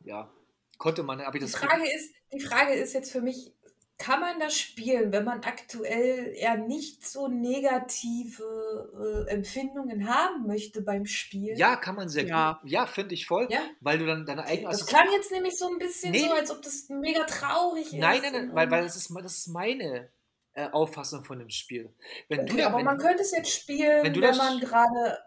ja, 0.04 0.30
konnte 0.76 1.02
man, 1.02 1.22
aber 1.22 1.38
die 1.38 1.46
Frage 1.46 1.90
ist, 1.90 2.12
die 2.30 2.40
Frage 2.40 2.74
ist 2.74 2.92
jetzt 2.92 3.10
für 3.10 3.22
mich, 3.22 3.54
kann 3.98 4.20
man 4.20 4.40
das 4.40 4.58
spielen, 4.58 5.12
wenn 5.12 5.24
man 5.24 5.42
aktuell 5.44 6.32
eher 6.34 6.56
nicht 6.56 7.06
so 7.06 7.28
negative 7.28 9.26
äh, 9.28 9.30
Empfindungen 9.30 10.08
haben 10.08 10.46
möchte 10.46 10.82
beim 10.82 11.06
Spiel? 11.06 11.56
Ja, 11.56 11.76
kann 11.76 11.94
man 11.94 12.08
sehr 12.08 12.26
ja. 12.26 12.58
gut. 12.60 12.70
Ja, 12.70 12.86
finde 12.86 13.14
ich 13.14 13.26
voll. 13.26 13.46
Ja? 13.50 13.60
Weil 13.80 13.98
du 13.98 14.06
dann 14.06 14.26
deine 14.26 14.44
eigene. 14.44 14.70
Das 14.70 14.86
klang 14.86 15.06
jetzt 15.12 15.30
nämlich 15.30 15.56
so 15.56 15.68
ein 15.68 15.78
bisschen 15.78 16.10
nee. 16.10 16.26
so, 16.26 16.32
als 16.32 16.50
ob 16.50 16.62
das 16.62 16.88
mega 16.88 17.24
traurig 17.24 17.86
ist. 17.86 17.94
Nein, 17.94 18.20
nein, 18.22 18.32
nein, 18.32 18.54
weil, 18.54 18.70
weil 18.70 18.82
das, 18.82 18.96
ist, 18.96 19.14
das 19.14 19.38
ist 19.38 19.48
meine 19.48 20.10
äh, 20.54 20.68
Auffassung 20.70 21.24
von 21.24 21.38
dem 21.38 21.50
Spiel. 21.50 21.94
Wenn 22.28 22.40
okay, 22.40 22.56
du, 22.56 22.66
aber 22.66 22.78
wenn, 22.78 22.84
man 22.84 22.98
könnte 22.98 23.22
es 23.22 23.30
jetzt 23.30 23.52
spielen, 23.52 24.02
wenn, 24.02 24.20
wenn 24.20 24.36
man 24.36 24.58
gerade 24.58 25.18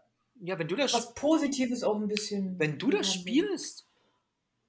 ja, 0.41 0.59
wenn 0.59 0.67
du 0.67 0.75
das 0.75 0.93
was 0.93 1.13
Positives 1.13 1.83
auch 1.83 1.95
ein 1.95 2.07
bisschen. 2.07 2.59
Wenn 2.59 2.77
du 2.77 2.89
das 2.89 3.13
spielst 3.13 3.87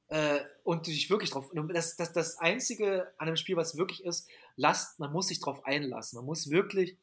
äh, 0.09 0.39
und 0.62 0.87
dich 0.87 1.11
wirklich 1.11 1.31
drauf. 1.31 1.51
Das, 1.69 1.97
das, 1.97 2.12
das 2.12 2.39
Einzige 2.39 3.12
an 3.19 3.27
dem 3.27 3.37
Spiel, 3.37 3.57
was 3.57 3.77
wirklich 3.77 4.05
ist, 4.05 4.28
lasst, 4.57 4.99
man 4.99 5.12
muss 5.12 5.28
sich 5.28 5.41
drauf 5.41 5.65
einlassen. 5.65 6.16
Man 6.16 6.27
muss 6.27 6.51
wirklich 6.51 6.97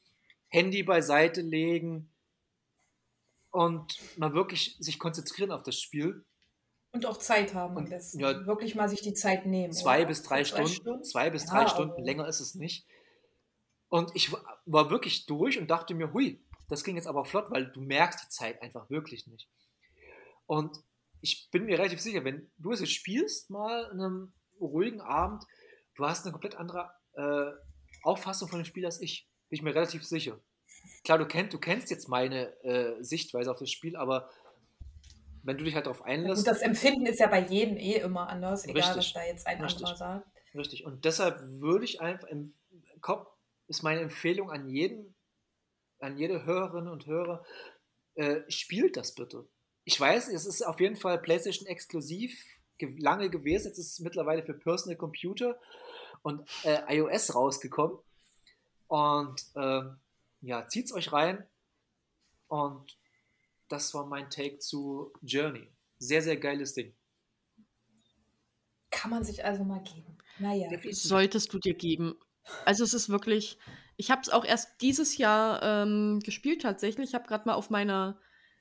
Handy 0.48 0.84
beiseite 0.84 1.42
legen 1.42 2.10
und 3.52 4.00
mal 4.18 4.34
wirklich 4.34 4.78
sich 4.80 5.00
konzentrieren 5.00 5.52
auf 5.52 5.64
das 5.64 5.80
Spiel. 5.80 6.24
Und 6.92 7.06
auch 7.08 7.18
Zeit 7.18 7.56
haben 7.56 7.76
und 7.76 7.92
das 7.92 8.14
ja, 8.14 8.46
wirklich 8.46 8.76
mal 8.76 8.88
sich 8.88 9.02
die 9.02 9.14
Zeit 9.14 9.48
nehmen. 9.48 9.74
Zwei 9.74 10.00
oder? 10.00 10.08
bis 10.08 10.22
drei 10.22 10.44
Stunden, 10.44 10.68
Stunden, 10.68 11.04
Zwei 11.04 11.32
bis 11.32 11.46
drei 11.46 11.62
ja, 11.62 11.68
Stunden, 11.68 11.94
okay. 11.94 12.04
länger 12.04 12.28
ist 12.28 12.40
es 12.40 12.54
nicht. 12.54 12.86
Und 13.90 14.12
ich 14.16 14.32
war 14.66 14.90
wirklich 14.90 15.26
durch 15.26 15.60
und 15.60 15.70
dachte 15.70 15.96
mir, 15.96 16.14
hui, 16.14 16.40
das 16.70 16.84
ging 16.84 16.96
jetzt 16.96 17.08
aber 17.08 17.26
flott, 17.26 17.52
weil 17.52 17.72
du 17.72 17.82
merkst 17.82 18.24
die 18.24 18.30
Zeit 18.30 18.62
einfach 18.62 18.90
wirklich 18.90 19.28
nicht. 19.28 19.48
Und 20.46 20.84
ich 21.24 21.50
bin 21.52 21.64
mir 21.66 21.80
relativ 21.80 22.02
sicher, 22.02 22.26
wenn 22.26 22.52
du 22.58 22.74
es 22.74 22.82
jetzt 22.82 22.92
spielst, 22.92 23.50
mal 23.50 23.90
in 23.94 24.02
einem 24.02 24.34
ruhigen 24.60 25.00
Abend, 25.00 25.46
du 25.96 26.06
hast 26.06 26.26
eine 26.26 26.34
komplett 26.34 26.56
andere 26.56 26.92
äh, 27.14 27.52
Auffassung 28.04 28.50
von 28.50 28.60
dem 28.60 28.66
Spiel 28.66 28.86
als 28.86 29.02
ich. 29.02 29.30
Bin 29.50 29.58
ich 29.58 29.62
mir 29.64 29.74
relativ 29.74 30.06
sicher. 30.06 30.38
Klar, 31.06 31.18
du, 31.18 31.26
kennt, 31.26 31.54
du 31.54 31.60
kennst 31.60 31.90
jetzt 31.92 32.10
meine 32.10 32.54
äh, 32.64 33.02
Sichtweise 33.02 33.50
auf 33.50 33.58
das 33.58 33.72
Spiel, 33.72 33.96
aber 33.96 34.30
wenn 35.44 35.58
du 35.58 35.64
dich 35.64 35.76
halt 35.76 35.86
darauf 35.86 36.02
einlässt. 36.02 36.40
Und 36.40 36.48
das 36.48 36.62
Empfinden 36.62 37.06
ist 37.06 37.20
ja 37.22 37.28
bei 37.28 37.40
jedem 37.40 37.78
eh 37.78 38.00
immer 38.00 38.28
anders, 38.28 38.66
egal 38.66 38.94
richtig, 38.94 38.98
was 38.98 39.14
da 39.14 39.24
jetzt 39.24 39.48
ein 39.48 39.62
richtig, 39.62 39.86
anderer 39.86 39.96
sagt. 39.96 40.28
Richtig. 40.56 40.86
Und 40.86 41.06
deshalb 41.06 41.40
würde 41.42 41.86
ich 41.86 42.02
einfach 42.02 42.28
im 42.28 42.54
Kopf 43.00 43.28
ist 43.68 43.82
meine 43.82 44.02
Empfehlung 44.02 44.52
an 44.52 44.68
jeden, 44.68 45.16
an 46.00 46.18
jede 46.18 46.46
Hörerin 46.46 46.90
und 46.90 47.06
Hörer, 47.06 47.46
äh, 48.16 48.42
spielt 48.50 48.98
das 48.98 49.16
bitte 49.16 49.48
ich 49.86 50.00
weiß, 50.00 50.30
es 50.30 50.46
ist 50.46 50.62
auf 50.62 50.80
jeden 50.80 50.96
Fall 50.96 51.20
PlayStation 51.20 51.68
exklusiv 51.68 52.38
lange 52.98 53.30
gewesen. 53.30 53.68
Jetzt 53.68 53.78
ist 53.78 53.94
es 53.94 54.00
mittlerweile 54.00 54.44
für 54.44 54.54
Personal 54.54 54.98
Computer 54.98 55.60
und 56.22 56.48
äh, 56.64 56.98
iOS 56.98 57.36
rausgekommen. 57.36 57.98
Und 58.88 59.46
ähm, 59.56 59.98
ja, 60.42 60.68
zieht's 60.68 60.94
euch 60.94 61.12
rein. 61.12 61.46
Und 62.48 62.98
das 63.70 63.94
war 63.94 64.06
mein 64.06 64.30
Take 64.30 64.60
zu 64.60 65.14
Journey. 65.22 65.68
Sehr, 65.98 66.22
sehr 66.22 66.38
geiles 66.38 66.74
Ding. 66.74 66.94
Kann 68.92 69.12
man 69.12 69.24
sich 69.24 69.44
also 69.44 69.64
mal 69.64 69.82
geben. 69.82 70.18
Naja. 70.40 70.70
Solltest 70.92 71.54
du 71.54 71.60
dir 71.60 71.74
geben. 71.74 72.16
Also 72.66 72.84
es 72.84 72.94
ist 72.94 73.10
wirklich, 73.10 73.58
ich 73.98 74.12
habe 74.12 74.22
es 74.22 74.30
auch 74.30 74.46
erst 74.46 74.82
dieses 74.82 75.18
Jahr 75.18 75.64
ähm, 75.64 76.20
gespielt 76.20 76.62
tatsächlich. 76.62 77.10
Ich 77.10 77.16
habe 77.16 77.28
gerade 77.28 77.48
mal 77.48 77.56
auf 77.56 77.70
meiner 77.70 78.20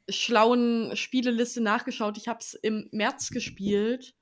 schlauen 0.09 0.97
Spieleliste 0.97 1.61
nachgeschaut. 1.61 2.17
Ich 2.17 2.29
habe 2.29 2.41
es 2.41 2.55
im 2.55 2.89
März 2.93 3.31
gespielt 3.31 4.15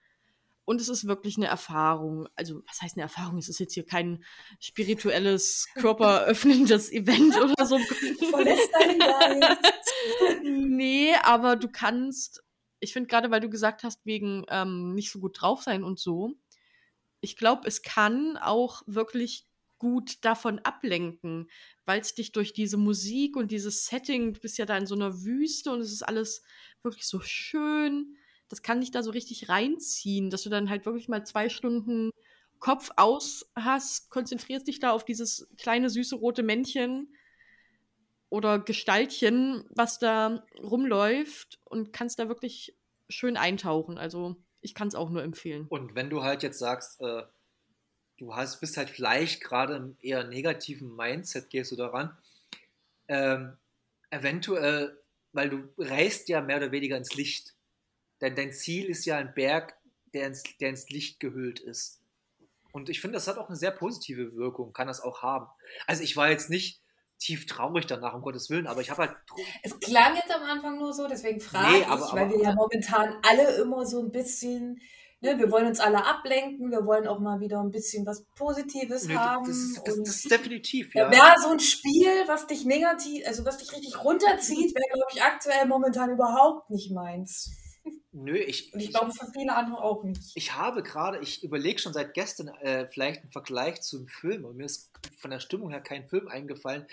und 0.65 0.81
es 0.81 0.89
ist 0.89 1.09
wirklich 1.09 1.36
eine 1.36 1.47
Erfahrung. 1.47 2.28
Also, 2.36 2.62
was 2.66 2.81
heißt 2.81 2.97
eine 2.97 3.02
Erfahrung? 3.02 3.39
Es 3.39 3.48
ist 3.48 3.59
jetzt 3.59 3.74
hier 3.74 3.85
kein 3.85 4.24
spirituelles, 4.61 5.66
körperöffnendes 5.74 6.93
Event 6.93 7.36
oder 7.36 7.66
so. 7.66 7.78
Verlässt 7.78 8.70
deinen 8.73 9.01
Geist. 9.01 9.59
nee, 10.44 11.12
aber 11.23 11.57
du 11.57 11.69
kannst, 11.69 12.44
ich 12.78 12.93
finde 12.93 13.09
gerade, 13.09 13.31
weil 13.31 13.40
du 13.40 13.51
gesagt 13.51 13.82
hast, 13.82 14.07
wegen 14.07 14.44
ähm, 14.48 14.94
nicht 14.94 15.11
so 15.11 15.19
gut 15.19 15.40
drauf 15.40 15.62
sein 15.62 15.82
und 15.82 15.98
so, 15.98 16.35
ich 17.20 17.36
glaube, 17.36 17.66
es 17.66 17.82
kann 17.82 18.36
auch 18.36 18.82
wirklich 18.86 19.49
gut 19.81 20.24
davon 20.24 20.61
ablenken, 20.61 21.51
weil 21.86 22.01
es 22.01 22.15
dich 22.15 22.31
durch 22.31 22.52
diese 22.52 22.77
Musik 22.77 23.35
und 23.36 23.51
dieses 23.51 23.86
Setting, 23.86 24.35
du 24.35 24.40
bist 24.40 24.59
ja 24.59 24.66
da 24.66 24.77
in 24.77 24.86
so 24.86 24.94
einer 24.94 25.24
Wüste 25.24 25.73
und 25.73 25.81
es 25.81 25.90
ist 25.93 26.02
alles 26.02 26.43
wirklich 26.82 27.07
so 27.07 27.19
schön. 27.20 28.16
Das 28.48 28.62
kann 28.62 28.81
dich 28.81 28.93
da 28.93 29.02
so 29.02 29.11
richtig 29.11 29.48
reinziehen, 29.48 30.31
dass 30.31 30.43
du 30.43 30.51
dann 30.51 30.70
halt 30.70 30.86
wirklich 30.86 31.09
mal 31.09 31.27
zwei 31.27 31.48
Stunden 31.48 32.11
Kopf 32.61 32.90
aus 32.97 33.51
hast, 33.57 34.11
konzentrierst 34.11 34.69
dich 34.69 34.78
da 34.78 34.93
auf 34.93 35.05
dieses 35.05 35.48
kleine 35.57 35.89
süße 35.89 36.15
rote 36.15 36.43
Männchen 36.43 37.15
oder 38.28 38.59
Gestaltchen, 38.59 39.65
was 39.70 39.98
da 39.98 40.44
rumläuft 40.62 41.59
und 41.65 41.93
kannst 41.93 42.19
da 42.19 42.28
wirklich 42.28 42.77
schön 43.09 43.36
eintauchen. 43.36 43.98
Also 43.98 44.36
Ich 44.61 44.74
kann 44.74 44.89
es 44.89 44.94
auch 44.94 45.09
nur 45.09 45.23
empfehlen. 45.23 45.66
Und 45.69 45.94
wenn 45.94 46.11
du 46.11 46.23
halt 46.23 46.43
jetzt 46.43 46.59
sagst, 46.59 47.01
äh, 47.01 47.23
du 48.21 48.35
hast, 48.37 48.61
bist 48.61 48.77
halt 48.77 48.91
vielleicht 48.91 49.43
gerade 49.43 49.75
im 49.77 49.97
eher 50.03 50.25
negativen 50.25 50.95
Mindset, 50.95 51.51
gehst 51.51 51.73
du 51.73 51.77
daran, 51.77 52.17
ähm, 53.09 53.57
eventuell, 54.11 54.97
weil 55.33 55.49
du 55.51 55.69
reist 55.79 56.29
ja 56.29 56.41
mehr 56.41 56.59
oder 56.59 56.71
weniger 56.73 56.97
ins 56.97 57.15
Licht. 57.15 57.55
Denn 58.21 58.35
dein 58.37 58.53
Ziel 58.53 58.85
ist 58.87 59.05
ja 59.07 59.17
ein 59.17 59.35
Berg, 59.35 59.75
der 60.13 60.27
ins, 60.27 60.43
der 60.61 60.71
ins 60.71 60.89
Licht 60.91 61.19
gehüllt 61.21 61.61
ist. 61.61 62.01
Und 62.73 62.89
ich 62.89 63.01
finde, 63.01 63.15
das 63.15 63.27
hat 63.27 63.39
auch 63.39 63.49
eine 63.49 63.57
sehr 63.57 63.71
positive 63.73 64.37
Wirkung, 64.37 64.73
kann 64.73 64.87
das 64.87 65.01
auch 65.01 65.23
haben. 65.23 65.47
Also 65.87 66.03
ich 66.03 66.17
war 66.17 66.31
jetzt 66.31 66.51
nicht 66.51 66.81
tief 67.19 67.47
traurig 67.47 67.87
danach, 67.87 68.15
um 68.15 68.23
Gottes 68.23 68.49
Willen, 68.51 68.67
aber 68.67 68.81
ich 68.81 68.91
habe 68.91 69.03
halt. 69.09 69.17
Es 69.63 69.79
klang 69.81 70.15
jetzt 70.17 70.31
am 70.31 70.43
Anfang 70.43 70.79
nur 70.79 70.93
so, 70.93 71.09
deswegen 71.09 71.41
frage 71.41 71.73
Nee, 71.73 71.81
ich, 71.81 71.87
aber- 71.87 72.13
weil 72.13 72.25
aber- 72.27 72.31
wir 72.35 72.43
ja 72.43 72.55
momentan 72.55 73.17
alle 73.27 73.57
immer 73.57 73.85
so 73.87 74.01
ein 74.03 74.13
bisschen, 74.13 74.81
ne, 75.21 75.39
wir 75.39 75.51
wollen 75.51 75.67
uns 75.67 75.81
alle 75.81 76.05
ablenken, 76.05 76.71
wir 76.71 76.85
wollen 76.87 77.07
auch 77.07 77.19
mal 77.21 77.41
wieder 77.41 77.61
ein 77.61 77.71
bisschen 77.71 78.07
was 78.07 78.25
Positives 78.37 79.05
Nee, 79.07 79.15
haben. 79.15 79.47
das, 79.47 79.57
ist, 79.57 79.83
das, 79.87 79.97
das 79.99 80.17
ist 80.17 80.31
definitiv, 80.31 80.95
ja, 80.95 81.05
ja. 81.05 81.11
wäre 81.11 81.35
so 81.43 81.51
ein 81.51 81.61
Spiel, 81.61 82.09
was 82.27 82.47
dich 82.47 82.65
negativ, 82.65 83.27
also 83.27 83.45
was 83.45 83.59
dich 83.59 83.73
richtig 83.73 84.03
runterzieht, 84.03 84.75
wäre, 84.75 84.93
glaube 84.93 85.11
ich, 85.15 85.23
aktuell 85.23 85.67
momentan 85.67 86.11
überhaupt 86.11 86.71
nicht 86.71 86.91
meins. 86.91 87.51
Nö, 88.13 88.37
ich, 88.37 88.75
Und 88.75 88.81
ich 88.81 88.91
glaube, 88.91 89.13
für 89.13 89.31
viele 89.33 89.55
andere 89.55 89.83
auch 89.83 90.03
nicht. 90.03 90.33
ich 90.35 90.55
habe 90.57 90.83
gerade, 90.83 91.19
ich 91.21 91.45
überlege 91.45 91.79
schon 91.79 91.93
seit 91.93 92.13
gestern 92.13 92.49
äh, 92.49 92.87
vielleicht 92.89 93.23
einen 93.23 93.31
Vergleich 93.31 93.83
zum 93.83 94.09
Film 94.09 94.45
und 94.45 94.57
mir 94.57 94.65
ist 94.65 94.91
von 95.17 95.31
der 95.31 95.39
Stimmung 95.39 95.71
her 95.71 95.81
kein 95.81 96.07
Film 96.09 96.27
eingefallen, 96.27 96.87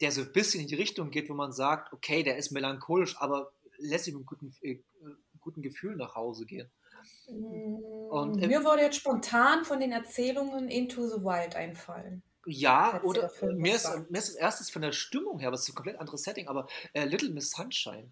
der 0.00 0.12
so 0.12 0.22
ein 0.22 0.32
bisschen 0.32 0.62
in 0.62 0.66
die 0.66 0.74
Richtung 0.74 1.10
geht, 1.10 1.28
wo 1.28 1.34
man 1.34 1.52
sagt, 1.52 1.92
okay, 1.92 2.22
der 2.22 2.38
ist 2.38 2.50
melancholisch, 2.52 3.16
aber 3.18 3.52
lässt 3.78 4.06
sich 4.06 4.14
mit 4.14 4.20
einem 4.20 4.26
guten, 4.26 4.54
äh, 4.62 4.78
guten 5.40 5.62
Gefühl 5.62 5.94
nach 5.96 6.14
Hause 6.14 6.46
gehen. 6.46 6.70
Und, 7.28 8.42
äh, 8.42 8.46
Mir 8.46 8.64
würde 8.64 8.82
jetzt 8.82 8.96
spontan 8.96 9.64
von 9.64 9.80
den 9.80 9.92
Erzählungen 9.92 10.68
Into 10.68 11.06
the 11.06 11.24
Wild 11.24 11.56
einfallen. 11.56 12.22
Ja, 12.46 13.02
oder 13.02 13.22
der 13.22 13.30
Film 13.30 13.56
mir 13.56 13.74
ist, 13.74 13.88
mir 14.10 14.18
ist 14.18 14.28
als 14.28 14.34
erstes 14.34 14.70
von 14.70 14.82
der 14.82 14.92
Stimmung 14.92 15.38
her, 15.38 15.50
was 15.50 15.62
ist 15.62 15.70
ein 15.70 15.74
komplett 15.74 15.98
anderes 15.98 16.22
Setting, 16.22 16.46
aber 16.48 16.66
äh, 16.92 17.04
Little 17.06 17.30
Miss 17.30 17.50
Sunshine. 17.50 18.10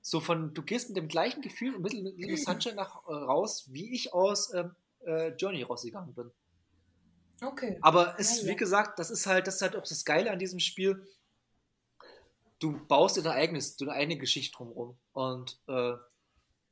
So 0.00 0.20
von, 0.20 0.52
du 0.52 0.62
gehst 0.62 0.88
mit 0.88 0.96
dem 0.96 1.06
gleichen 1.06 1.42
Gefühl 1.42 1.76
und 1.76 1.84
Little, 1.84 2.10
Little 2.10 2.32
Miss 2.32 2.44
Sunshine 2.44 2.74
nach, 2.74 3.06
äh, 3.06 3.12
raus, 3.12 3.68
wie 3.70 3.94
ich 3.94 4.12
aus 4.12 4.52
ähm, 4.52 4.74
äh, 5.06 5.28
Journey 5.36 5.62
rausgegangen 5.62 6.12
bin. 6.14 6.30
Okay. 7.40 7.78
Aber 7.82 8.16
es, 8.18 8.40
Ah, 8.40 8.42
ja. 8.42 8.48
wie 8.48 8.56
gesagt, 8.56 8.98
das 8.98 9.10
ist 9.10 9.26
halt, 9.26 9.46
das 9.46 9.56
ist 9.56 9.62
halt 9.62 9.76
auch 9.76 9.86
das 9.86 10.04
Geile 10.04 10.32
an 10.32 10.40
diesem 10.40 10.58
Spiel. 10.58 11.06
Du 12.58 12.84
baust 12.88 13.16
dir 13.16 13.22
dein 13.22 13.36
eigenes, 13.36 13.76
deine 13.76 13.92
eigene 13.92 14.18
Geschichte 14.18 14.56
drumherum. 14.56 14.98
Und 15.12 15.60
äh, 15.68 15.92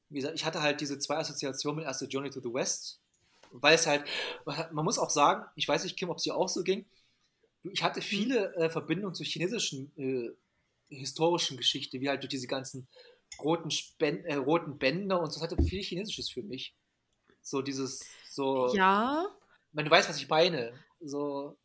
wie 0.09 0.21
gesagt, 0.21 0.37
ich 0.37 0.45
hatte 0.45 0.63
halt 0.63 0.81
diese 0.81 0.99
zwei 0.99 1.17
Assoziationen 1.17 1.77
mit 1.77 1.87
erste 1.87 2.07
Journey 2.07 2.31
to 2.31 2.41
the 2.41 2.53
West, 2.53 3.01
weil 3.51 3.75
es 3.75 3.87
halt, 3.87 4.05
man 4.45 4.85
muss 4.85 4.99
auch 4.99 5.11
sagen, 5.11 5.45
ich 5.55 5.67
weiß 5.67 5.85
nicht, 5.85 5.97
Kim, 5.97 6.11
ob 6.11 6.19
es 6.19 6.25
dir 6.25 6.37
auch 6.37 6.49
so 6.49 6.63
ging. 6.63 6.87
Ich 7.63 7.83
hatte 7.83 8.01
viele 8.01 8.55
äh, 8.55 8.71
Verbindungen 8.71 9.15
zur 9.15 9.27
chinesischen 9.27 9.93
äh, 9.97 10.31
historischen 10.89 11.57
Geschichte, 11.57 12.01
wie 12.01 12.09
halt 12.09 12.23
durch 12.23 12.31
diese 12.31 12.47
ganzen 12.47 12.87
roten, 13.41 13.71
Spen 13.71 14.25
äh, 14.25 14.37
roten 14.37 14.79
Bänder 14.79 15.21
und 15.21 15.33
so. 15.33 15.41
Das 15.41 15.51
hatte 15.51 15.63
viel 15.63 15.83
Chinesisches 15.83 16.31
für 16.31 16.43
mich. 16.43 16.75
So 17.43 17.63
dieses, 17.63 18.05
so, 18.31 18.73
Ja, 18.75 19.27
wenn 19.73 19.85
du 19.85 19.91
weißt, 19.91 20.09
was 20.09 20.19
ich 20.19 20.29
meine. 20.29 20.73
So, 21.01 21.57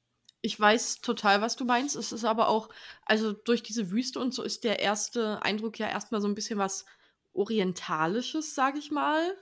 ich 0.41 0.59
weiß 0.59 1.01
total, 1.01 1.41
was 1.41 1.55
du 1.55 1.65
meinst. 1.65 1.95
Es 1.95 2.11
ist 2.11 2.25
aber 2.25 2.47
auch, 2.47 2.69
also 3.05 3.31
durch 3.31 3.61
diese 3.61 3.91
Wüste 3.91 4.19
und 4.19 4.33
so 4.33 4.43
ist 4.43 4.63
der 4.63 4.79
erste 4.79 5.41
Eindruck 5.43 5.77
ja 5.77 5.87
erstmal 5.87 6.21
so 6.21 6.27
ein 6.27 6.35
bisschen 6.35 6.57
was 6.57 6.85
Orientalisches, 7.33 8.55
sag 8.55 8.77
ich 8.77 8.91
mal. 8.91 9.35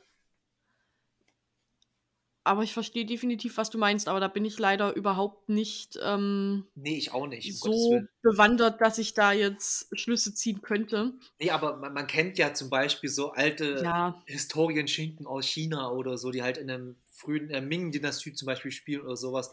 Aber 2.44 2.64
ich 2.64 2.74
verstehe 2.74 3.06
definitiv, 3.06 3.58
was 3.58 3.70
du 3.70 3.78
meinst, 3.78 4.08
aber 4.08 4.20
da 4.20 4.28
bin 4.28 4.44
ich 4.46 4.58
leider 4.58 4.96
überhaupt 4.96 5.50
nicht 5.50 6.00
ähm, 6.02 6.66
Nee, 6.76 6.98
ich 6.98 7.12
auch 7.12 7.28
nicht. 7.28 7.60
So 7.60 8.02
bewandert, 8.22 8.82
dass 8.82 8.98
ich 8.98 9.14
da 9.14 9.34
jetzt 9.34 9.90
Schlüsse 9.98 10.34
ziehen 10.34 10.62
könnte. 10.62 11.14
Nee, 11.40 11.52
aber 11.52 11.78
man, 11.78 11.94
man 11.94 12.08
kennt 12.08 12.38
ja 12.38 12.54
zum 12.54 12.70
Beispiel 12.70 13.10
so 13.10 13.32
alte 13.32 13.84
Ja, 13.84 14.24
Historienschinken 14.26 15.26
aus 15.26 15.46
China 15.46 15.92
oder 15.92 16.18
so, 16.18 16.32
die 16.32 16.44
halt 16.44 16.58
in 16.58 16.70
einem 16.70 16.96
frühen 17.12 17.50
äh, 17.50 17.62
Ming-Dynastie 17.62 18.34
zum 18.34 18.46
Beispiel 18.46 18.72
spielen 18.72 19.02
oder 19.02 19.16
sowas. 19.16 19.52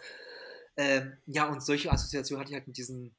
Ähm, 0.77 1.17
ja, 1.27 1.49
und 1.49 1.63
solche 1.63 1.91
Assoziationen 1.91 2.41
hatte 2.41 2.51
ich 2.53 2.57
halt 2.57 2.67
mit 2.67 2.77
diesen 2.77 3.15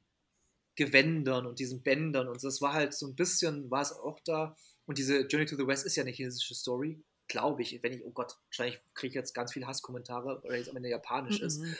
Gewändern 0.76 1.48
und 1.48 1.60
diesen 1.60 1.82
Bändern 1.84 2.28
und 2.28 2.42
so. 2.42 2.48
Das 2.48 2.62
war 2.62 2.74
halt 2.74 2.94
so 2.94 3.08
ein 3.08 3.16
bisschen, 3.16 3.72
war 3.72 3.82
es 3.82 3.94
auch 3.94 4.20
da. 4.26 4.56
Und 4.88 4.98
diese 4.98 5.20
Journey 5.28 5.46
to 5.46 5.56
the 5.56 5.68
West 5.68 5.86
ist 5.86 5.96
ja 5.98 6.02
eine 6.04 6.12
chinesische 6.12 6.56
Story, 6.56 7.00
glaube 7.28 7.62
ich. 7.62 7.84
Wenn 7.84 7.94
ich, 7.94 8.04
oh 8.04 8.10
Gott, 8.12 8.36
wahrscheinlich 8.48 8.80
kriege 8.96 9.10
ich 9.10 9.16
jetzt 9.16 9.34
ganz 9.34 9.54
viele 9.54 9.68
Hasskommentare, 9.68 10.42
weil 10.46 10.62
es 10.62 10.70
am 10.70 10.78
Ende 10.78 10.90
japanisch 10.90 11.42
ist. 11.42 11.60
mhm. 11.60 11.76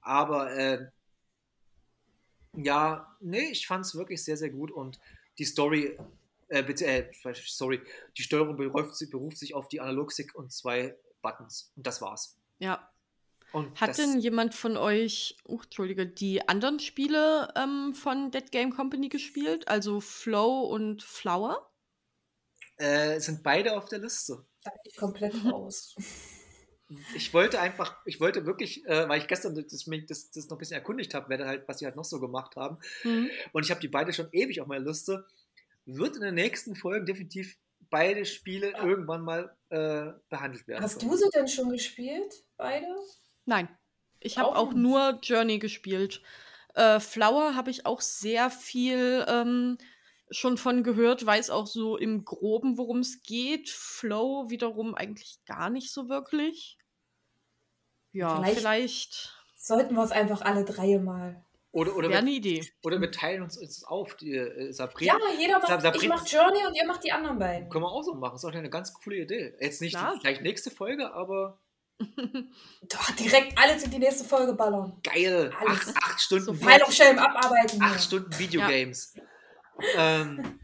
Aber 0.00 0.50
äh, 0.52 0.88
ja, 2.56 3.16
nee, 3.20 3.50
ich 3.50 3.66
fand 3.66 3.84
es 3.84 3.94
wirklich 3.94 4.24
sehr, 4.24 4.36
sehr 4.36 4.50
gut 4.50 4.70
und 4.70 4.98
die 5.38 5.44
Story, 5.44 5.96
äh, 6.48 6.62
bitte, 6.62 6.86
äh, 6.86 7.10
sorry, 7.46 7.80
die 8.16 8.22
Steuerung 8.22 8.56
beruft, 8.56 8.96
sich- 8.96 9.10
beruft 9.10 9.36
sich 9.36 9.54
auf 9.54 9.68
die 9.68 9.80
Analogstick 9.80 10.34
und 10.34 10.50
zwei 10.50 10.96
Buttons 11.22 11.70
und 11.76 11.86
das 11.86 12.00
war's. 12.00 12.36
ja. 12.58 12.90
Und 13.52 13.80
Hat 13.80 13.98
denn 13.98 14.20
jemand 14.20 14.54
von 14.54 14.76
euch, 14.76 15.36
uh, 15.48 15.60
Entschuldige, 15.60 16.06
die 16.06 16.48
anderen 16.48 16.78
Spiele 16.78 17.52
ähm, 17.56 17.92
von 17.94 18.30
Dead 18.30 18.52
Game 18.52 18.70
Company 18.70 19.08
gespielt? 19.08 19.66
Also 19.66 20.00
Flow 20.00 20.60
und 20.60 21.02
Flower? 21.02 21.68
Äh, 22.80 23.20
sind 23.20 23.42
beide 23.42 23.76
auf 23.76 23.88
der 23.88 23.98
Liste. 23.98 24.44
Da 24.64 24.70
bin 24.70 24.80
ich 24.84 24.96
komplett 24.96 25.34
raus. 25.44 25.94
Ich 27.14 27.32
wollte 27.32 27.60
einfach, 27.60 28.04
ich 28.04 28.18
wollte 28.18 28.46
wirklich, 28.46 28.84
äh, 28.84 29.08
weil 29.08 29.20
ich 29.20 29.28
gestern 29.28 29.54
das, 29.54 29.84
das, 30.08 30.30
das 30.32 30.48
noch 30.48 30.56
ein 30.56 30.58
bisschen 30.58 30.74
erkundigt 30.74 31.14
habe, 31.14 31.26
wer 31.28 31.46
halt, 31.46 31.68
was 31.68 31.78
sie 31.78 31.84
halt 31.84 31.94
noch 31.94 32.04
so 32.04 32.18
gemacht 32.18 32.56
haben. 32.56 32.78
Mhm. 33.04 33.30
Und 33.52 33.64
ich 33.64 33.70
habe 33.70 33.80
die 33.80 33.86
beide 33.86 34.12
schon 34.12 34.28
ewig 34.32 34.60
auf 34.60 34.66
meiner 34.66 34.84
Liste. 34.84 35.24
Wird 35.84 36.16
in 36.16 36.22
den 36.22 36.34
nächsten 36.34 36.74
Folgen 36.74 37.06
definitiv 37.06 37.56
beide 37.90 38.24
Spiele 38.24 38.72
irgendwann 38.72 39.22
mal 39.22 39.56
äh, 39.68 40.12
behandelt 40.30 40.66
werden. 40.66 40.82
Hast 40.82 40.98
können. 40.98 41.12
du 41.12 41.16
sie 41.16 41.30
denn 41.32 41.46
schon 41.46 41.70
gespielt, 41.70 42.42
beide? 42.56 42.88
Nein, 43.44 43.68
ich 44.18 44.38
habe 44.38 44.48
Auch 44.48 44.56
auch 44.56 44.72
nur 44.72 45.20
Journey 45.22 45.60
gespielt. 45.60 46.22
Äh, 46.74 46.98
Flower 46.98 47.54
habe 47.54 47.70
ich 47.70 47.86
auch 47.86 48.00
sehr 48.00 48.50
viel 48.50 49.24
ähm, 49.28 49.78
schon 50.30 50.56
von 50.56 50.82
gehört, 50.82 51.24
weiß 51.26 51.50
auch 51.50 51.66
so 51.66 51.96
im 51.96 52.24
Groben, 52.24 52.78
worum 52.78 52.98
es 53.00 53.22
geht. 53.22 53.68
Flow 53.70 54.48
wiederum 54.50 54.94
eigentlich 54.94 55.38
gar 55.46 55.70
nicht 55.70 55.92
so 55.92 56.08
wirklich. 56.08 56.78
Ja, 58.12 58.36
Vielleicht- 58.36 58.58
vielleicht, 58.58 59.36
Sollten 59.56 59.94
wir 59.94 60.02
es 60.02 60.10
einfach 60.10 60.40
alle 60.40 60.64
drei 60.64 60.98
mal. 60.98 61.44
Oder, 61.72 61.92
oder, 61.94 62.08
wäre 62.08 62.14
wir, 62.14 62.18
eine 62.18 62.30
Idee. 62.30 62.64
oder 62.82 63.00
wir 63.00 63.12
teilen 63.12 63.42
uns, 63.42 63.56
uns 63.56 63.84
auf. 63.84 64.16
Die, 64.16 64.32
äh, 64.34 64.72
Sabrina, 64.72 65.12
Ja, 65.12 65.38
jeder 65.38 65.58
macht, 65.58 65.68
Sab- 65.68 65.78
ich 65.78 65.84
Sabrina- 65.84 66.16
mach 66.16 66.26
Journey 66.26 66.66
und 66.66 66.74
ihr 66.74 66.86
macht 66.86 67.04
die 67.04 67.12
anderen 67.12 67.38
beiden. 67.38 67.68
können 67.68 67.84
wir 67.84 67.90
auch 67.92 68.02
so 68.02 68.14
machen. 68.14 68.32
Das 68.34 68.42
ist 68.42 68.50
auch 68.50 68.54
eine 68.54 68.70
ganz 68.70 68.92
coole 68.94 69.18
Idee. 69.18 69.54
Jetzt 69.60 69.80
nicht 69.80 69.94
Klar. 69.94 70.14
die, 70.14 70.20
vielleicht 70.20 70.42
nächste 70.42 70.70
Folge, 70.72 71.12
aber 71.12 71.60
Doch, 72.82 73.10
direkt 73.12 73.56
alles 73.58 73.84
in 73.84 73.90
die 73.92 73.98
nächste 73.98 74.24
Folge 74.24 74.54
ballern. 74.54 74.98
geil. 75.04 75.52
Alles. 75.60 75.88
Acht, 75.88 75.96
acht 75.98 76.20
Stunden, 76.20 76.44
So 76.46 76.52
Vi- 76.54 76.64
Heilungsschelm 76.66 77.18
abarbeiten. 77.18 77.80
acht. 77.82 78.02
Stunden 78.02 78.36
Videogames. 78.38 79.14
Ähm, 79.96 80.60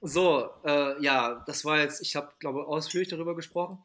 so, 0.00 0.50
äh, 0.64 1.02
ja, 1.02 1.42
das 1.46 1.64
war 1.64 1.78
jetzt, 1.80 2.00
ich 2.00 2.14
habe, 2.16 2.32
glaube 2.38 2.66
ausführlich 2.66 3.08
darüber 3.08 3.34
gesprochen. 3.34 3.82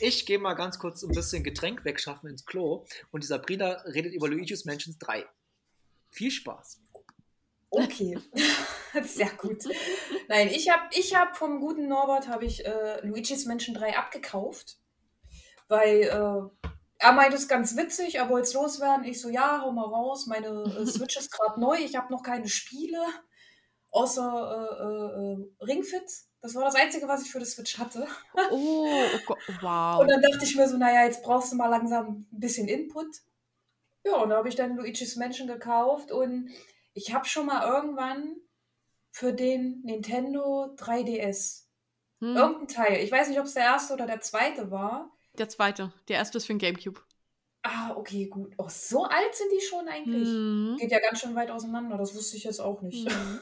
Ich 0.00 0.26
gehe 0.26 0.38
mal 0.38 0.54
ganz 0.54 0.78
kurz 0.78 1.02
ein 1.02 1.12
bisschen 1.12 1.42
Getränk 1.42 1.84
wegschaffen 1.84 2.30
ins 2.30 2.46
Klo 2.46 2.86
und 3.10 3.22
die 3.22 3.26
Sabrina 3.26 3.82
redet 3.84 4.14
über 4.14 4.28
Luigi's 4.28 4.64
Mansions 4.64 4.98
3. 4.98 5.26
Viel 6.10 6.30
Spaß. 6.30 6.80
Okay, 7.70 8.18
sehr 9.04 9.30
gut. 9.30 9.64
Nein, 10.28 10.48
ich 10.48 10.70
habe 10.70 10.84
ich 10.92 11.14
hab 11.14 11.36
vom 11.36 11.60
guten 11.60 11.88
Norbert 11.88 12.28
habe 12.28 12.46
ich 12.46 12.64
äh, 12.64 13.06
Luigi's 13.06 13.44
Mansion 13.44 13.74
3 13.74 13.98
abgekauft, 13.98 14.78
weil 15.66 16.02
äh, 16.02 16.68
er 16.98 17.12
meinte 17.12 17.36
es 17.36 17.48
ganz 17.48 17.76
witzig, 17.76 18.14
er 18.14 18.28
wollte 18.30 18.48
es 18.48 18.54
loswerden. 18.54 19.04
Ich 19.04 19.20
so, 19.20 19.28
ja, 19.28 19.60
hau 19.62 19.72
mal 19.72 19.84
raus, 19.84 20.26
meine 20.26 20.48
äh, 20.48 20.86
Switch 20.86 21.16
ist 21.16 21.30
gerade 21.30 21.60
neu, 21.60 21.76
ich 21.76 21.96
habe 21.96 22.12
noch 22.12 22.22
keine 22.22 22.48
Spiele, 22.48 23.04
außer 23.98 24.78
äh, 24.80 24.84
äh, 24.84 25.42
äh, 25.42 25.64
Ringfit. 25.64 26.10
Das 26.40 26.54
war 26.54 26.64
das 26.64 26.76
Einzige, 26.76 27.08
was 27.08 27.22
ich 27.22 27.32
für 27.32 27.40
die 27.40 27.44
Switch 27.44 27.78
hatte. 27.78 28.06
Oh, 28.50 28.86
oh 29.28 29.34
wow. 29.60 30.00
Und 30.00 30.08
dann 30.08 30.22
dachte 30.22 30.44
ich 30.44 30.54
mir 30.54 30.68
so, 30.68 30.76
naja, 30.76 31.04
jetzt 31.04 31.22
brauchst 31.22 31.52
du 31.52 31.56
mal 31.56 31.68
langsam 31.68 32.26
ein 32.32 32.40
bisschen 32.40 32.68
Input. 32.68 33.06
Ja, 34.04 34.16
und 34.16 34.30
da 34.30 34.36
habe 34.36 34.48
ich 34.48 34.54
dann 34.54 34.76
Luigi's 34.76 35.16
Mansion 35.16 35.48
gekauft 35.48 36.12
und 36.12 36.50
ich 36.94 37.12
habe 37.12 37.26
schon 37.26 37.46
mal 37.46 37.66
irgendwann 37.68 38.36
für 39.10 39.32
den 39.32 39.82
Nintendo 39.82 40.74
3DS 40.76 41.68
Hm, 42.20 42.36
irgendein 42.36 42.68
Teil, 42.68 43.04
ich 43.04 43.12
weiß 43.12 43.28
nicht, 43.28 43.38
ob 43.38 43.46
es 43.46 43.54
der 43.54 43.64
erste 43.64 43.94
oder 43.94 44.06
der 44.06 44.20
zweite 44.20 44.70
war. 44.70 45.10
der 45.38 45.48
zweite. 45.48 45.92
Der 46.08 46.16
erste 46.16 46.38
ist 46.38 46.46
für 46.46 46.52
den 46.52 46.58
Gamecube. 46.58 47.00
Ah, 47.62 47.94
okay, 47.96 48.26
gut. 48.26 48.54
Oh, 48.56 48.68
so 48.68 49.04
alt 49.04 49.34
sind 49.34 49.52
die 49.52 49.60
schon 49.64 49.86
eigentlich. 49.88 50.28
Hm. 50.28 50.76
Geht 50.78 50.90
ja 50.90 51.00
ganz 51.00 51.20
schön 51.20 51.34
weit 51.34 51.50
auseinander, 51.50 51.96
das 51.96 52.14
wusste 52.14 52.36
ich 52.36 52.44
jetzt 52.44 52.60
auch 52.60 52.82
nicht. 52.82 53.08
Mhm. 53.08 53.40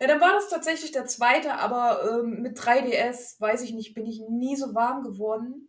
Ja, 0.00 0.06
dann 0.06 0.20
war 0.20 0.32
das 0.32 0.48
tatsächlich 0.48 0.92
der 0.92 1.06
zweite, 1.06 1.54
aber 1.54 2.20
ähm, 2.20 2.42
mit 2.42 2.58
3DS, 2.58 3.40
weiß 3.40 3.62
ich 3.62 3.72
nicht, 3.72 3.94
bin 3.94 4.06
ich 4.06 4.20
nie 4.28 4.56
so 4.56 4.74
warm 4.74 5.02
geworden. 5.02 5.68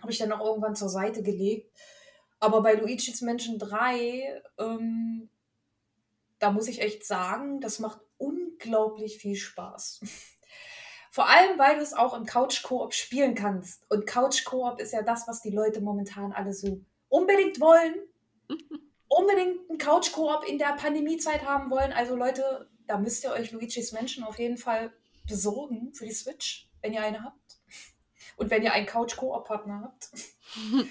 Habe 0.00 0.12
ich 0.12 0.18
dann 0.18 0.32
auch 0.32 0.44
irgendwann 0.44 0.76
zur 0.76 0.90
Seite 0.90 1.22
gelegt. 1.22 1.72
Aber 2.40 2.62
bei 2.62 2.74
Luigi's 2.74 3.22
Mansion 3.22 3.58
3, 3.58 4.42
ähm, 4.58 5.30
da 6.38 6.50
muss 6.50 6.68
ich 6.68 6.82
echt 6.82 7.06
sagen, 7.06 7.60
das 7.60 7.78
macht 7.78 8.00
unglaublich 8.18 9.18
viel 9.18 9.36
Spaß. 9.36 10.00
Vor 11.10 11.28
allem, 11.28 11.58
weil 11.58 11.76
du 11.76 11.82
es 11.82 11.94
auch 11.94 12.12
im 12.14 12.26
Couch-Koop 12.26 12.92
spielen 12.92 13.34
kannst. 13.34 13.88
Und 13.88 14.04
Couch-Koop 14.04 14.80
ist 14.80 14.92
ja 14.92 15.02
das, 15.02 15.26
was 15.28 15.40
die 15.40 15.52
Leute 15.52 15.80
momentan 15.80 16.32
alle 16.32 16.52
so 16.52 16.80
unbedingt 17.08 17.60
wollen. 17.60 17.94
unbedingt 19.08 19.70
einen 19.70 19.78
Couch-Koop 19.78 20.44
in 20.46 20.58
der 20.58 20.74
Pandemiezeit 20.76 21.46
haben 21.46 21.70
wollen. 21.70 21.92
Also 21.92 22.16
Leute, 22.16 22.68
da 22.86 22.98
müsst 22.98 23.24
ihr 23.24 23.30
euch 23.30 23.52
Luigi's 23.52 23.92
Mansion 23.92 24.24
auf 24.24 24.38
jeden 24.38 24.56
Fall 24.56 24.92
besorgen 25.26 25.92
für 25.94 26.06
die 26.06 26.12
Switch, 26.12 26.68
wenn 26.82 26.92
ihr 26.92 27.02
eine 27.02 27.22
habt. 27.22 27.58
Und 28.36 28.50
wenn 28.50 28.62
ihr 28.62 28.72
einen 28.72 28.86
Couch-Koop-Partner 28.86 29.82
habt. 29.82 30.10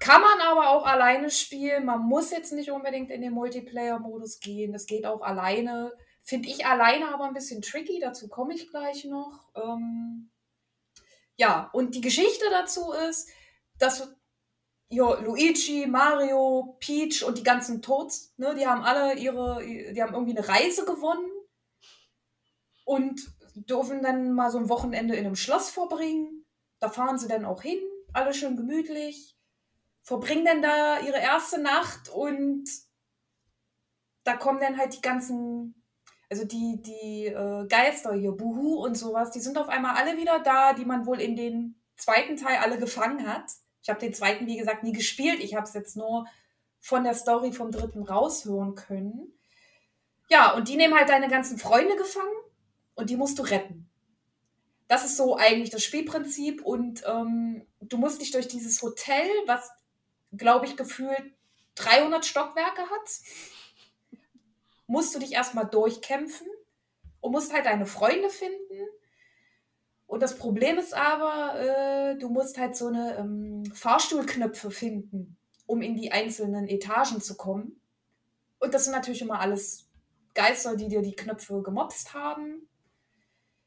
Kann 0.00 0.20
man 0.20 0.40
aber 0.40 0.70
auch 0.70 0.84
alleine 0.84 1.30
spielen. 1.30 1.86
Man 1.86 2.00
muss 2.00 2.32
jetzt 2.32 2.52
nicht 2.52 2.72
unbedingt 2.72 3.10
in 3.10 3.22
den 3.22 3.32
Multiplayer-Modus 3.32 4.40
gehen. 4.40 4.72
Das 4.72 4.86
geht 4.86 5.06
auch 5.06 5.22
alleine. 5.22 5.92
Finde 6.24 6.48
ich 6.48 6.66
alleine 6.66 7.14
aber 7.14 7.24
ein 7.24 7.34
bisschen 7.34 7.62
tricky. 7.62 8.00
Dazu 8.00 8.28
komme 8.28 8.54
ich 8.54 8.68
gleich 8.68 9.04
noch. 9.04 9.48
Ähm 9.54 10.30
ja, 11.36 11.70
und 11.72 11.94
die 11.94 12.00
Geschichte 12.00 12.44
dazu 12.50 12.92
ist, 12.92 13.28
dass 13.78 14.12
ja, 14.92 15.14
Luigi, 15.20 15.86
Mario, 15.86 16.76
Peach 16.78 17.24
und 17.24 17.38
die 17.38 17.42
ganzen 17.42 17.80
Toads, 17.80 18.34
ne, 18.36 18.54
die 18.54 18.66
haben 18.66 18.82
alle 18.82 19.14
ihre, 19.14 19.64
die 19.64 20.02
haben 20.02 20.12
irgendwie 20.12 20.36
eine 20.36 20.46
Reise 20.46 20.84
gewonnen 20.84 21.30
und 22.84 23.20
dürfen 23.54 24.02
dann 24.02 24.32
mal 24.34 24.50
so 24.50 24.58
ein 24.58 24.68
Wochenende 24.68 25.16
in 25.16 25.24
einem 25.24 25.34
Schloss 25.34 25.70
verbringen. 25.70 26.44
Da 26.78 26.90
fahren 26.90 27.18
sie 27.18 27.26
dann 27.26 27.46
auch 27.46 27.62
hin, 27.62 27.78
alle 28.12 28.34
schön 28.34 28.54
gemütlich, 28.54 29.34
verbringen 30.02 30.44
dann 30.44 30.62
da 30.62 31.00
ihre 31.00 31.18
erste 31.18 31.58
Nacht 31.58 32.10
und 32.10 32.68
da 34.24 34.36
kommen 34.36 34.60
dann 34.60 34.76
halt 34.76 34.94
die 34.94 35.00
ganzen, 35.00 35.82
also 36.30 36.44
die, 36.44 36.82
die 36.82 37.26
äh, 37.28 37.66
Geister 37.66 38.12
hier, 38.12 38.32
Buhu 38.32 38.84
und 38.84 38.96
sowas, 38.96 39.30
die 39.30 39.40
sind 39.40 39.56
auf 39.56 39.70
einmal 39.70 39.96
alle 39.96 40.18
wieder 40.18 40.38
da, 40.40 40.74
die 40.74 40.84
man 40.84 41.06
wohl 41.06 41.20
in 41.20 41.34
den 41.34 41.82
zweiten 41.96 42.36
Teil 42.36 42.58
alle 42.58 42.78
gefangen 42.78 43.26
hat. 43.26 43.46
Ich 43.82 43.88
habe 43.88 44.00
den 44.00 44.14
zweiten, 44.14 44.46
wie 44.46 44.56
gesagt, 44.56 44.84
nie 44.84 44.92
gespielt. 44.92 45.40
Ich 45.40 45.54
habe 45.54 45.66
es 45.66 45.74
jetzt 45.74 45.96
nur 45.96 46.26
von 46.80 47.04
der 47.04 47.14
Story 47.14 47.52
vom 47.52 47.70
dritten 47.70 48.02
raushören 48.02 48.74
können. 48.74 49.32
Ja, 50.28 50.54
und 50.54 50.68
die 50.68 50.76
nehmen 50.76 50.94
halt 50.94 51.08
deine 51.08 51.28
ganzen 51.28 51.58
Freunde 51.58 51.96
gefangen 51.96 52.32
und 52.94 53.10
die 53.10 53.16
musst 53.16 53.38
du 53.38 53.42
retten. 53.42 53.88
Das 54.88 55.04
ist 55.04 55.16
so 55.16 55.36
eigentlich 55.36 55.70
das 55.70 55.84
Spielprinzip 55.84 56.62
und 56.62 57.02
ähm, 57.06 57.66
du 57.80 57.96
musst 57.98 58.20
dich 58.20 58.30
durch 58.30 58.48
dieses 58.48 58.82
Hotel, 58.82 59.28
was, 59.46 59.70
glaube 60.32 60.66
ich, 60.66 60.76
gefühlt 60.76 61.34
300 61.76 62.24
Stockwerke 62.24 62.82
hat, 62.82 64.20
musst 64.86 65.14
du 65.14 65.18
dich 65.18 65.32
erstmal 65.32 65.66
durchkämpfen 65.66 66.46
und 67.20 67.32
musst 67.32 67.52
halt 67.52 67.66
deine 67.66 67.86
Freunde 67.86 68.28
finden 68.28 68.86
und 70.12 70.20
das 70.20 70.36
Problem 70.36 70.76
ist 70.76 70.92
aber, 70.92 71.58
äh, 71.58 72.18
du 72.18 72.28
musst 72.28 72.58
halt 72.58 72.76
so 72.76 72.88
eine 72.88 73.16
ähm, 73.16 73.64
Fahrstuhlknöpfe 73.72 74.70
finden, 74.70 75.38
um 75.64 75.80
in 75.80 75.94
die 75.94 76.12
einzelnen 76.12 76.68
Etagen 76.68 77.22
zu 77.22 77.34
kommen. 77.34 77.80
Und 78.58 78.74
das 78.74 78.84
sind 78.84 78.92
natürlich 78.92 79.22
immer 79.22 79.40
alles 79.40 79.88
Geister, 80.34 80.76
die 80.76 80.88
dir 80.88 81.00
die 81.00 81.16
Knöpfe 81.16 81.62
gemobst 81.62 82.12
haben. 82.12 82.68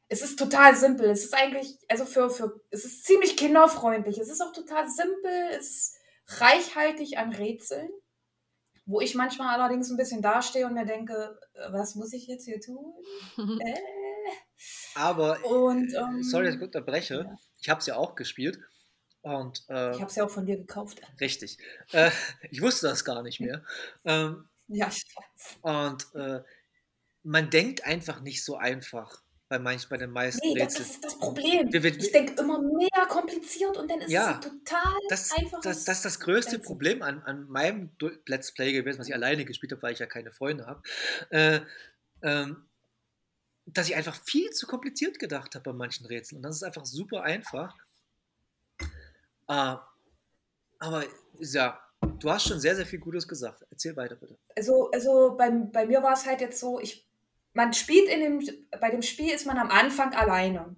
Es 0.07 0.21
ist 0.21 0.37
total 0.37 0.75
simpel. 0.75 1.09
Es 1.09 1.23
ist 1.23 1.33
eigentlich, 1.33 1.79
also 1.89 2.05
für, 2.05 2.29
für, 2.29 2.61
es 2.69 2.85
ist 2.85 3.05
ziemlich 3.05 3.37
kinderfreundlich. 3.37 4.19
Es 4.19 4.29
ist 4.29 4.41
auch 4.41 4.53
total 4.53 4.87
simpel. 4.87 5.49
Es 5.57 5.71
ist 5.71 5.97
reichhaltig 6.27 7.17
an 7.17 7.33
Rätseln, 7.33 7.89
wo 8.85 9.01
ich 9.01 9.15
manchmal 9.15 9.59
allerdings 9.59 9.89
ein 9.89 9.97
bisschen 9.97 10.21
dastehe 10.21 10.67
und 10.67 10.75
mir 10.75 10.85
denke, 10.85 11.39
äh, 11.53 11.73
was 11.73 11.95
muss 11.95 12.13
ich 12.13 12.27
jetzt 12.27 12.45
hier 12.45 12.61
tun? 12.61 12.93
äh? 13.65 13.94
Aber, 14.95 15.43
Und, 15.45 15.93
ähm, 15.93 16.23
sorry, 16.23 16.45
dass 16.45 16.55
ich 16.55 16.61
unterbreche. 16.61 17.15
ja. 17.15 17.37
Ich 17.59 17.69
habe 17.69 17.79
es 17.79 17.85
ja 17.87 17.95
auch 17.95 18.15
gespielt. 18.15 18.59
Und, 19.21 19.63
äh, 19.69 19.91
Ich 19.91 19.99
habe 20.01 20.09
es 20.09 20.15
ja 20.15 20.25
auch 20.25 20.29
von 20.29 20.45
dir 20.45 20.57
gekauft. 20.57 21.01
richtig. 21.19 21.57
Äh, 21.91 22.11
ich 22.51 22.61
wusste 22.61 22.87
das 22.87 23.03
gar 23.05 23.21
nicht 23.23 23.39
mehr. 23.39 23.63
Ähm, 24.05 24.47
Ja, 24.67 24.87
ich 24.87 25.03
weiß. 25.15 25.57
und 25.61 26.15
äh, 26.15 26.43
man 27.23 27.49
denkt 27.49 27.83
einfach 27.85 28.21
nicht 28.21 28.43
so 28.45 28.55
einfach 28.57 29.21
bei, 29.47 29.57
manch, 29.59 29.89
bei 29.89 29.97
den 29.97 30.11
meisten 30.11 30.41
Nee, 30.47 30.53
das 30.59 30.73
Rätseln. 30.79 30.89
ist 30.89 31.03
das 31.03 31.17
Problem. 31.19 31.71
Wir- 31.73 31.83
wir- 31.83 31.95
Ich 31.97 32.11
denke 32.11 32.39
immer 32.41 32.59
mehr 32.61 33.05
kompliziert 33.07 33.77
und 33.77 33.89
dann 33.89 34.01
ist 34.01 34.11
Ja, 34.11 34.39
es 34.39 34.45
total 34.49 34.93
Das, 35.09 35.31
einfaches. 35.31 35.63
das, 35.63 35.83
das 35.85 35.97
ist 35.97 36.05
das 36.05 36.19
größte. 36.19 36.59
Problem 36.59 37.01
an, 37.01 37.21
an 37.23 37.47
meinem 37.47 37.91
Let's 38.27 38.53
Play 38.53 38.73
gewesen, 38.73 38.99
was 38.99 39.07
ich 39.07 39.13
alleine 39.13 39.45
gespielt 39.45 39.71
habe, 39.71 39.81
weil 39.83 39.93
ich 39.93 39.99
ja 39.99 40.05
keine 40.07 40.31
Freunde 40.31 40.65
habe. 40.67 40.81
Äh, 41.31 41.61
ähm, 42.23 42.65
dass 43.65 43.87
ich 43.87 43.95
einfach 43.95 44.15
viel 44.23 44.49
zu 44.51 44.67
kompliziert 44.67 45.19
gedacht 45.19 45.55
habe 45.55 45.71
bei 45.71 45.73
manchen 45.73 46.05
Rätseln. 46.05 46.37
Und 46.37 46.43
das 46.43 46.57
ist 46.57 46.63
einfach 46.63 46.85
super 46.85 47.23
einfach. 47.23 47.75
Äh, 49.47 49.75
aber 50.79 51.03
ja, 51.39 51.79
du 52.19 52.29
hast 52.29 52.47
schon 52.47 52.59
sehr, 52.59 52.75
sehr 52.75 52.85
viel 52.85 52.99
Gutes 52.99 53.27
gesagt. 53.27 53.65
Erzähl 53.69 53.95
weiter, 53.95 54.15
bitte. 54.15 54.37
Also, 54.55 54.91
also 54.91 55.35
bei, 55.37 55.49
bei 55.49 55.85
mir 55.85 56.03
war 56.03 56.13
es 56.13 56.25
halt 56.25 56.41
jetzt 56.41 56.59
so, 56.59 56.79
ich, 56.79 57.09
man 57.53 57.73
spielt 57.73 58.09
in 58.09 58.19
dem, 58.19 58.67
bei 58.79 58.91
dem 58.91 59.01
Spiel 59.01 59.33
ist 59.33 59.47
man 59.47 59.57
am 59.57 59.69
Anfang 59.69 60.13
alleine. 60.13 60.75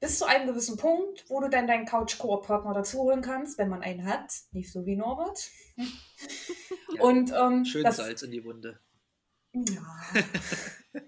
Bis 0.00 0.18
zu 0.18 0.26
einem 0.26 0.46
gewissen 0.46 0.76
Punkt, 0.76 1.24
wo 1.28 1.40
du 1.40 1.48
dann 1.48 1.66
deinen 1.66 1.84
Couch-Koop-Partner 1.84 2.72
dazu 2.72 2.98
holen 2.98 3.20
kannst, 3.20 3.58
wenn 3.58 3.68
man 3.68 3.82
einen 3.82 4.04
hat. 4.04 4.32
Nicht 4.52 4.72
so 4.72 4.86
wie 4.86 4.96
Norbert. 4.96 5.50
Ja, 6.94 7.02
Und 7.02 7.30
ähm, 7.32 7.66
Schön 7.66 7.84
das, 7.84 7.96
Salz 7.96 8.22
in 8.22 8.30
die 8.30 8.42
Wunde. 8.42 8.80
Ja. 9.52 9.82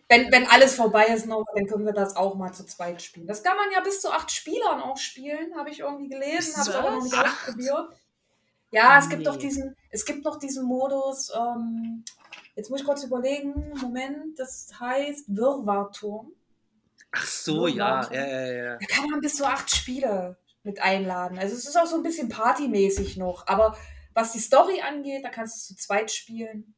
wenn, 0.09 0.31
wenn 0.31 0.47
alles 0.47 0.75
vorbei 0.75 1.07
ist, 1.07 1.27
Norbert, 1.27 1.57
dann 1.57 1.67
können 1.67 1.87
wir 1.87 1.93
das 1.93 2.17
auch 2.17 2.35
mal 2.35 2.53
zu 2.53 2.65
zweit 2.65 3.01
spielen. 3.01 3.27
Das 3.27 3.43
kann 3.43 3.57
man 3.57 3.71
ja 3.73 3.81
bis 3.81 4.01
zu 4.01 4.11
acht 4.11 4.31
Spielern 4.31 4.81
auch 4.81 4.97
spielen, 4.97 5.57
habe 5.57 5.71
ich 5.71 5.81
irgendwie 5.81 6.09
gelesen, 6.09 6.57
habe 6.57 6.71
ich 6.71 6.77
aber 6.77 6.91
noch 6.91 7.03
nicht 7.03 7.19
ausprobiert. 7.19 7.89
Ja, 8.73 8.99
es 8.99 9.09
gibt 9.09 9.27
doch 9.27 9.37
diesen, 9.37 9.77
es 9.91 10.05
gibt 10.05 10.25
noch 10.25 10.39
diesen 10.39 10.65
Modus, 10.65 11.33
ähm, 11.35 12.05
jetzt 12.55 12.71
muss 12.71 12.81
ich 12.81 12.87
kurz 12.87 13.03
überlegen, 13.03 13.73
Moment, 13.81 14.39
das 14.39 14.71
heißt 14.79 15.25
Wirrwarturm. 15.29 16.33
Ach 17.13 17.27
so, 17.27 17.67
ja, 17.67 18.09
ja, 18.13 18.27
ja, 18.27 18.53
ja. 18.53 18.77
Da 18.77 18.87
kann 18.87 19.11
man 19.11 19.21
bis 19.21 19.37
zu 19.37 19.45
acht 19.45 19.75
Spiele 19.75 20.37
mit 20.63 20.81
einladen. 20.81 21.39
Also 21.39 21.57
es 21.57 21.67
ist 21.67 21.77
auch 21.77 21.87
so 21.87 21.97
ein 21.97 22.03
bisschen 22.03 22.29
partymäßig 22.29 23.17
noch. 23.17 23.47
Aber 23.49 23.77
was 24.15 24.33
die 24.33 24.39
Story 24.39 24.81
angeht, 24.81 25.25
da 25.25 25.31
kannst 25.31 25.71
du 25.71 25.75
zu 25.75 25.81
zweit 25.81 26.13
spielen. 26.13 26.75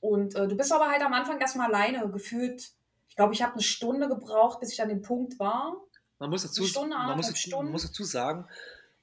Und 0.00 0.34
äh, 0.34 0.48
du 0.48 0.56
bist 0.56 0.72
aber 0.72 0.88
halt 0.90 1.02
am 1.02 1.12
Anfang 1.12 1.38
erstmal 1.40 1.68
alleine 1.68 2.08
gefühlt. 2.10 2.70
Ich 3.08 3.16
glaube, 3.16 3.34
ich 3.34 3.42
habe 3.42 3.52
eine 3.54 3.62
Stunde 3.62 4.08
gebraucht, 4.08 4.60
bis 4.60 4.72
ich 4.72 4.80
an 4.82 4.88
dem 4.88 5.02
Punkt 5.02 5.38
war. 5.38 5.76
Man 6.18 6.30
muss 6.30 6.42
dazu, 6.42 6.62
Eine 6.62 6.68
Stunde, 6.70 6.96
man 6.96 7.16
muss 7.16 7.28
dazu, 7.28 7.50
man 7.56 7.70
muss 7.70 7.82
dazu 7.82 8.04
sagen, 8.04 8.46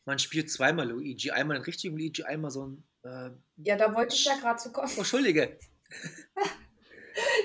man 0.05 0.19
spielt 0.19 0.51
zweimal 0.51 0.87
Luigi. 0.89 1.31
Einmal 1.31 1.57
den 1.57 1.63
richtigen 1.63 1.95
Luigi, 1.97 2.23
einmal 2.23 2.51
so 2.51 2.65
ein. 2.67 2.83
Äh, 3.03 3.29
Ja, 3.57 3.75
da 3.75 3.93
wollte 3.93 4.15
ich 4.15 4.25
ja 4.25 4.35
gerade 4.37 4.57
zu 4.59 4.71
kommen. 4.71 4.89
oh, 4.95 4.99
Entschuldige. 4.99 5.57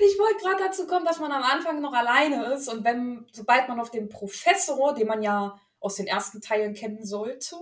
Ich 0.05 0.19
wollte 0.19 0.43
gerade 0.43 0.63
dazu 0.65 0.85
kommen, 0.85 1.05
dass 1.05 1.19
man 1.19 1.31
am 1.31 1.41
Anfang 1.43 1.81
noch 1.81 1.93
alleine 1.93 2.53
ist 2.53 2.67
und 2.69 2.83
wenn, 2.83 3.25
sobald 3.31 3.67
man 3.67 3.79
auf 3.79 3.89
den 3.89 4.07
Professor, 4.07 4.93
den 4.93 5.07
man 5.07 5.23
ja 5.23 5.59
aus 5.79 5.95
den 5.95 6.05
ersten 6.07 6.41
Teilen 6.41 6.73
kennen 6.73 7.05
sollte, 7.05 7.55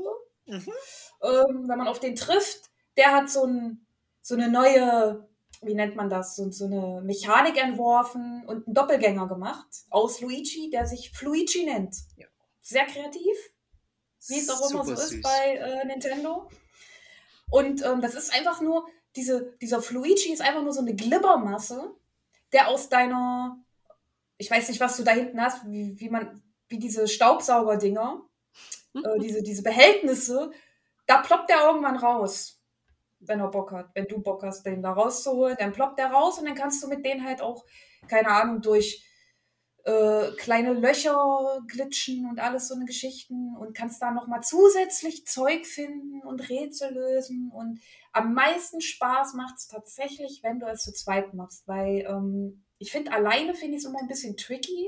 Mhm. 0.46 0.68
ähm, 1.22 1.70
wenn 1.70 1.78
man 1.78 1.88
auf 1.88 2.00
den 2.02 2.16
trifft, 2.16 2.70
der 2.98 3.14
hat 3.14 3.30
so, 3.30 3.46
ein, 3.46 3.86
so 4.22 4.36
eine 4.36 4.50
neue, 4.52 5.26
wie 5.62 5.76
nennt 5.76 5.96
man 5.96 6.10
das, 6.10 6.36
so, 6.36 6.50
so 6.52 6.66
eine 6.66 7.02
Mechanik 7.02 7.62
entworfen 7.62 8.44
und 8.48 8.66
einen 8.66 8.74
Doppelgänger 8.74 9.28
gemacht 9.28 9.68
aus 9.90 10.20
Luigi, 10.20 10.70
der 10.72 10.88
sich 10.88 11.12
Fluigi 11.12 11.66
nennt. 11.66 11.96
Ja. 12.18 12.28
Sehr 12.62 12.86
kreativ, 12.86 13.36
wie 14.28 14.40
es 14.40 14.50
auch 14.50 14.70
immer 14.72 14.84
so 14.84 14.96
Super 14.96 15.04
ist 15.04 15.10
süß. 15.10 15.22
bei 15.22 15.56
äh, 15.56 15.86
Nintendo. 15.86 16.50
Und 17.52 17.84
ähm, 17.86 18.02
das 18.02 18.16
ist 18.16 18.34
einfach 18.34 18.62
nur, 18.62 18.88
diese, 19.16 19.56
dieser 19.62 19.82
Fluigi 19.82 20.32
ist 20.32 20.42
einfach 20.42 20.64
nur 20.64 20.74
so 20.74 20.82
eine 20.82 20.96
Glibbermasse, 20.96 21.94
der 22.54 22.70
aus 22.70 22.90
deiner, 22.90 23.64
ich 24.38 24.50
weiß 24.50 24.70
nicht, 24.70 24.80
was 24.80 24.98
du 24.98 25.04
da 25.04 25.12
hinten 25.12 25.42
hast, 25.42 25.66
wie, 25.66 26.00
wie 26.00 26.10
man, 26.10 26.42
wie 26.70 26.80
diese 26.80 27.08
Staubsaugerdinger, 27.08 28.24
äh, 28.96 29.20
diese, 29.20 29.44
diese 29.44 29.62
Behältnisse, 29.62 30.52
da 31.06 31.22
ploppt 31.22 31.50
der 31.50 31.66
irgendwann 31.66 31.98
raus, 31.98 32.61
wenn 33.22 33.40
er 33.40 33.50
Bock 33.50 33.72
hat. 33.72 33.90
Wenn 33.94 34.06
du 34.06 34.22
Bock 34.22 34.44
hast, 34.44 34.66
den 34.66 34.82
da 34.82 34.94
rauszuholen, 34.94 35.58
dann 35.60 35.72
ploppt 35.72 36.00
der 36.00 36.12
raus 36.12 36.40
und 36.40 36.46
dann 36.46 36.56
kannst 36.56 36.84
du 36.84 36.88
mit 36.88 37.06
denen 37.06 37.26
halt 37.26 37.42
auch, 37.42 37.66
keine 38.08 38.30
Ahnung, 38.30 38.62
durch 38.62 39.06
äh, 39.84 40.32
kleine 40.38 40.74
Löcher 40.74 41.60
glitschen 41.68 42.30
und 42.30 42.40
alles 42.40 42.68
so 42.68 42.76
eine 42.76 42.86
Geschichten 42.86 43.56
und 43.58 43.76
kannst 43.76 44.02
da 44.02 44.12
nochmal 44.12 44.42
zusätzlich 44.44 45.26
Zeug 45.26 45.66
finden 45.66 46.22
und 46.22 46.50
Rätsel 46.50 46.94
lösen. 46.94 47.52
Und 47.52 47.80
am 48.12 48.34
meisten 48.34 48.82
Spaß 48.82 49.34
macht 49.34 49.56
es 49.58 49.68
tatsächlich, 49.68 50.42
wenn 50.44 50.60
du 50.60 50.68
es 50.68 50.84
zu 50.84 50.94
zweit 50.94 51.34
machst, 51.34 51.68
weil 51.68 52.06
ähm, 52.08 52.64
ich 52.78 52.92
finde, 52.92 53.12
alleine 53.12 53.54
finde 53.54 53.78
ich 53.78 53.84
es 53.84 53.90
immer 53.90 54.00
ein 54.00 54.08
bisschen 54.08 54.38
tricky. 54.38 54.88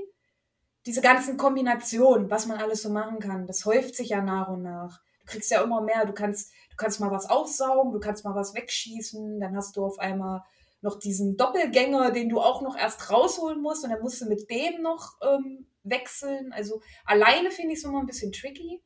Diese 0.86 1.02
ganzen 1.02 1.38
Kombinationen, 1.38 2.30
was 2.30 2.46
man 2.46 2.60
alles 2.60 2.82
so 2.82 2.90
machen 2.90 3.20
kann, 3.20 3.48
das 3.48 3.66
häuft 3.66 3.96
sich 3.96 4.10
ja 4.10 4.22
nach 4.22 4.50
und 4.50 4.64
nach. 4.64 5.02
Du 5.22 5.26
kriegst 5.28 5.50
ja 5.52 5.64
immer 5.64 5.82
mehr, 5.82 6.06
du 6.06 6.14
kannst, 6.14 6.52
du 6.74 6.78
kannst 6.78 7.00
mal 7.00 7.12
was 7.12 7.30
aufsaugen, 7.30 7.94
du 7.94 8.00
kannst 8.00 8.26
mal 8.26 8.36
was 8.36 8.56
wegschießen, 8.56 9.40
dann 9.40 9.56
hast 9.56 9.78
du 9.78 9.86
auf 9.86 10.00
einmal 10.00 10.44
noch 10.82 11.00
diesen 11.00 11.38
Doppelgänger, 11.38 12.12
den 12.12 12.30
du 12.30 12.42
auch 12.42 12.62
noch 12.62 12.78
erst 12.78 13.10
rausholen 13.10 13.62
musst 13.62 13.84
und 13.84 13.92
dann 13.92 14.02
musst 14.02 14.22
du 14.22 14.26
mit 14.26 14.50
dem 14.50 14.82
noch 14.82 15.14
ähm, 15.22 15.68
wechseln. 15.84 16.52
Also 16.52 16.82
alleine 17.06 17.52
finde 17.52 17.74
ich 17.74 17.80
es 17.80 17.86
immer 17.86 18.00
ein 18.00 18.06
bisschen 18.06 18.32
tricky. 18.32 18.82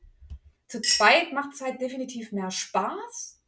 Zu 0.68 0.80
zweit 0.82 1.32
macht 1.32 1.54
es 1.54 1.60
halt 1.60 1.80
definitiv 1.80 2.30
mehr 2.30 2.50
Spaß. 2.50 3.40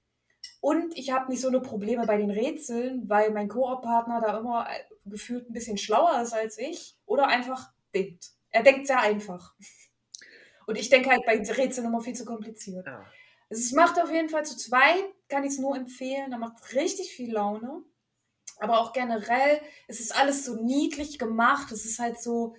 Und 0.60 0.96
ich 0.98 1.12
habe 1.12 1.30
nicht 1.30 1.40
so 1.40 1.48
eine 1.48 1.60
Probleme 1.60 2.06
bei 2.06 2.16
den 2.16 2.30
Rätseln, 2.30 3.08
weil 3.08 3.30
mein 3.30 3.48
Koop-Partner 3.48 4.20
da 4.20 4.38
immer 4.38 4.66
äh, 4.68 4.80
gefühlt 5.06 5.48
ein 5.48 5.52
bisschen 5.52 5.78
schlauer 5.78 6.20
ist 6.20 6.32
als 6.32 6.58
ich 6.58 6.96
oder 7.06 7.28
einfach 7.28 7.70
denkt. 7.94 8.30
Er 8.50 8.62
denkt 8.62 8.86
sehr 8.86 9.00
einfach. 9.00 9.54
Und 10.66 10.76
ich 10.76 10.90
denke 10.90 11.10
halt 11.10 11.24
bei 11.24 11.36
Rätseln 11.36 11.86
immer 11.86 12.00
viel 12.00 12.14
zu 12.14 12.24
kompliziert. 12.24 12.86
Ja. 12.86 13.04
Also 13.50 13.64
es 13.64 13.72
macht 13.72 14.00
auf 14.00 14.12
jeden 14.12 14.28
Fall 14.28 14.44
zu 14.44 14.56
zweit, 14.56 15.04
kann 15.28 15.42
ich 15.42 15.52
es 15.52 15.58
nur 15.58 15.76
empfehlen. 15.76 16.30
Da 16.30 16.38
macht 16.38 16.74
richtig 16.74 17.12
viel 17.12 17.32
Laune. 17.32 17.82
Aber 18.60 18.80
auch 18.80 18.92
generell, 18.92 19.60
es 19.88 20.00
ist 20.00 20.14
alles 20.14 20.44
so 20.44 20.62
niedlich 20.62 21.18
gemacht. 21.18 21.72
Es 21.72 21.84
ist 21.84 21.98
halt 21.98 22.20
so, 22.20 22.54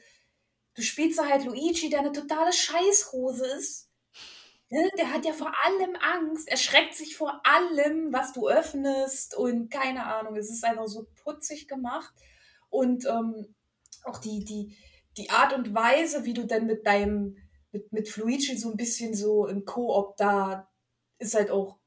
du 0.75 0.81
spielst 0.81 1.17
da 1.17 1.27
halt 1.27 1.45
Luigi, 1.45 1.89
der 1.89 1.99
eine 1.99 2.11
totale 2.11 2.51
Scheißhose 2.51 3.45
ist. 3.57 3.89
Ne? 4.69 4.89
Der 4.97 5.13
hat 5.13 5.25
ja 5.25 5.31
vor 5.31 5.53
allem 5.65 5.95
Angst. 6.01 6.49
Er 6.49 6.57
schreckt 6.57 6.95
sich 6.95 7.15
vor 7.15 7.41
allem, 7.45 8.11
was 8.11 8.33
du 8.33 8.49
öffnest 8.49 9.35
und 9.35 9.69
keine 9.69 10.05
Ahnung. 10.05 10.35
Es 10.35 10.49
ist 10.49 10.65
einfach 10.65 10.87
so 10.87 11.07
putzig 11.23 11.67
gemacht. 11.67 12.13
Und 12.69 13.05
ähm, 13.05 13.55
auch 14.03 14.17
die, 14.17 14.43
die, 14.43 14.75
die 15.17 15.29
Art 15.29 15.53
und 15.53 15.73
Weise, 15.73 16.25
wie 16.25 16.33
du 16.33 16.45
dann 16.45 16.65
mit 16.65 16.85
deinem, 16.87 17.37
mit, 17.71 17.93
mit 17.93 18.17
Luigi 18.17 18.57
so 18.57 18.71
ein 18.71 18.77
bisschen 18.77 19.13
so 19.13 19.45
im 19.45 19.65
Koop 19.65 20.17
da, 20.17 20.70
ist 21.21 21.35
halt 21.35 21.51
auch 21.51 21.79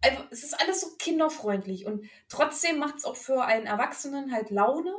einfach, 0.00 0.26
es 0.30 0.42
ist 0.42 0.60
alles 0.60 0.80
so 0.80 0.96
kinderfreundlich 0.98 1.86
und 1.86 2.04
trotzdem 2.28 2.78
macht 2.78 2.96
es 2.96 3.04
auch 3.04 3.16
für 3.16 3.44
einen 3.44 3.66
Erwachsenen 3.66 4.32
halt 4.32 4.50
Laune. 4.50 4.94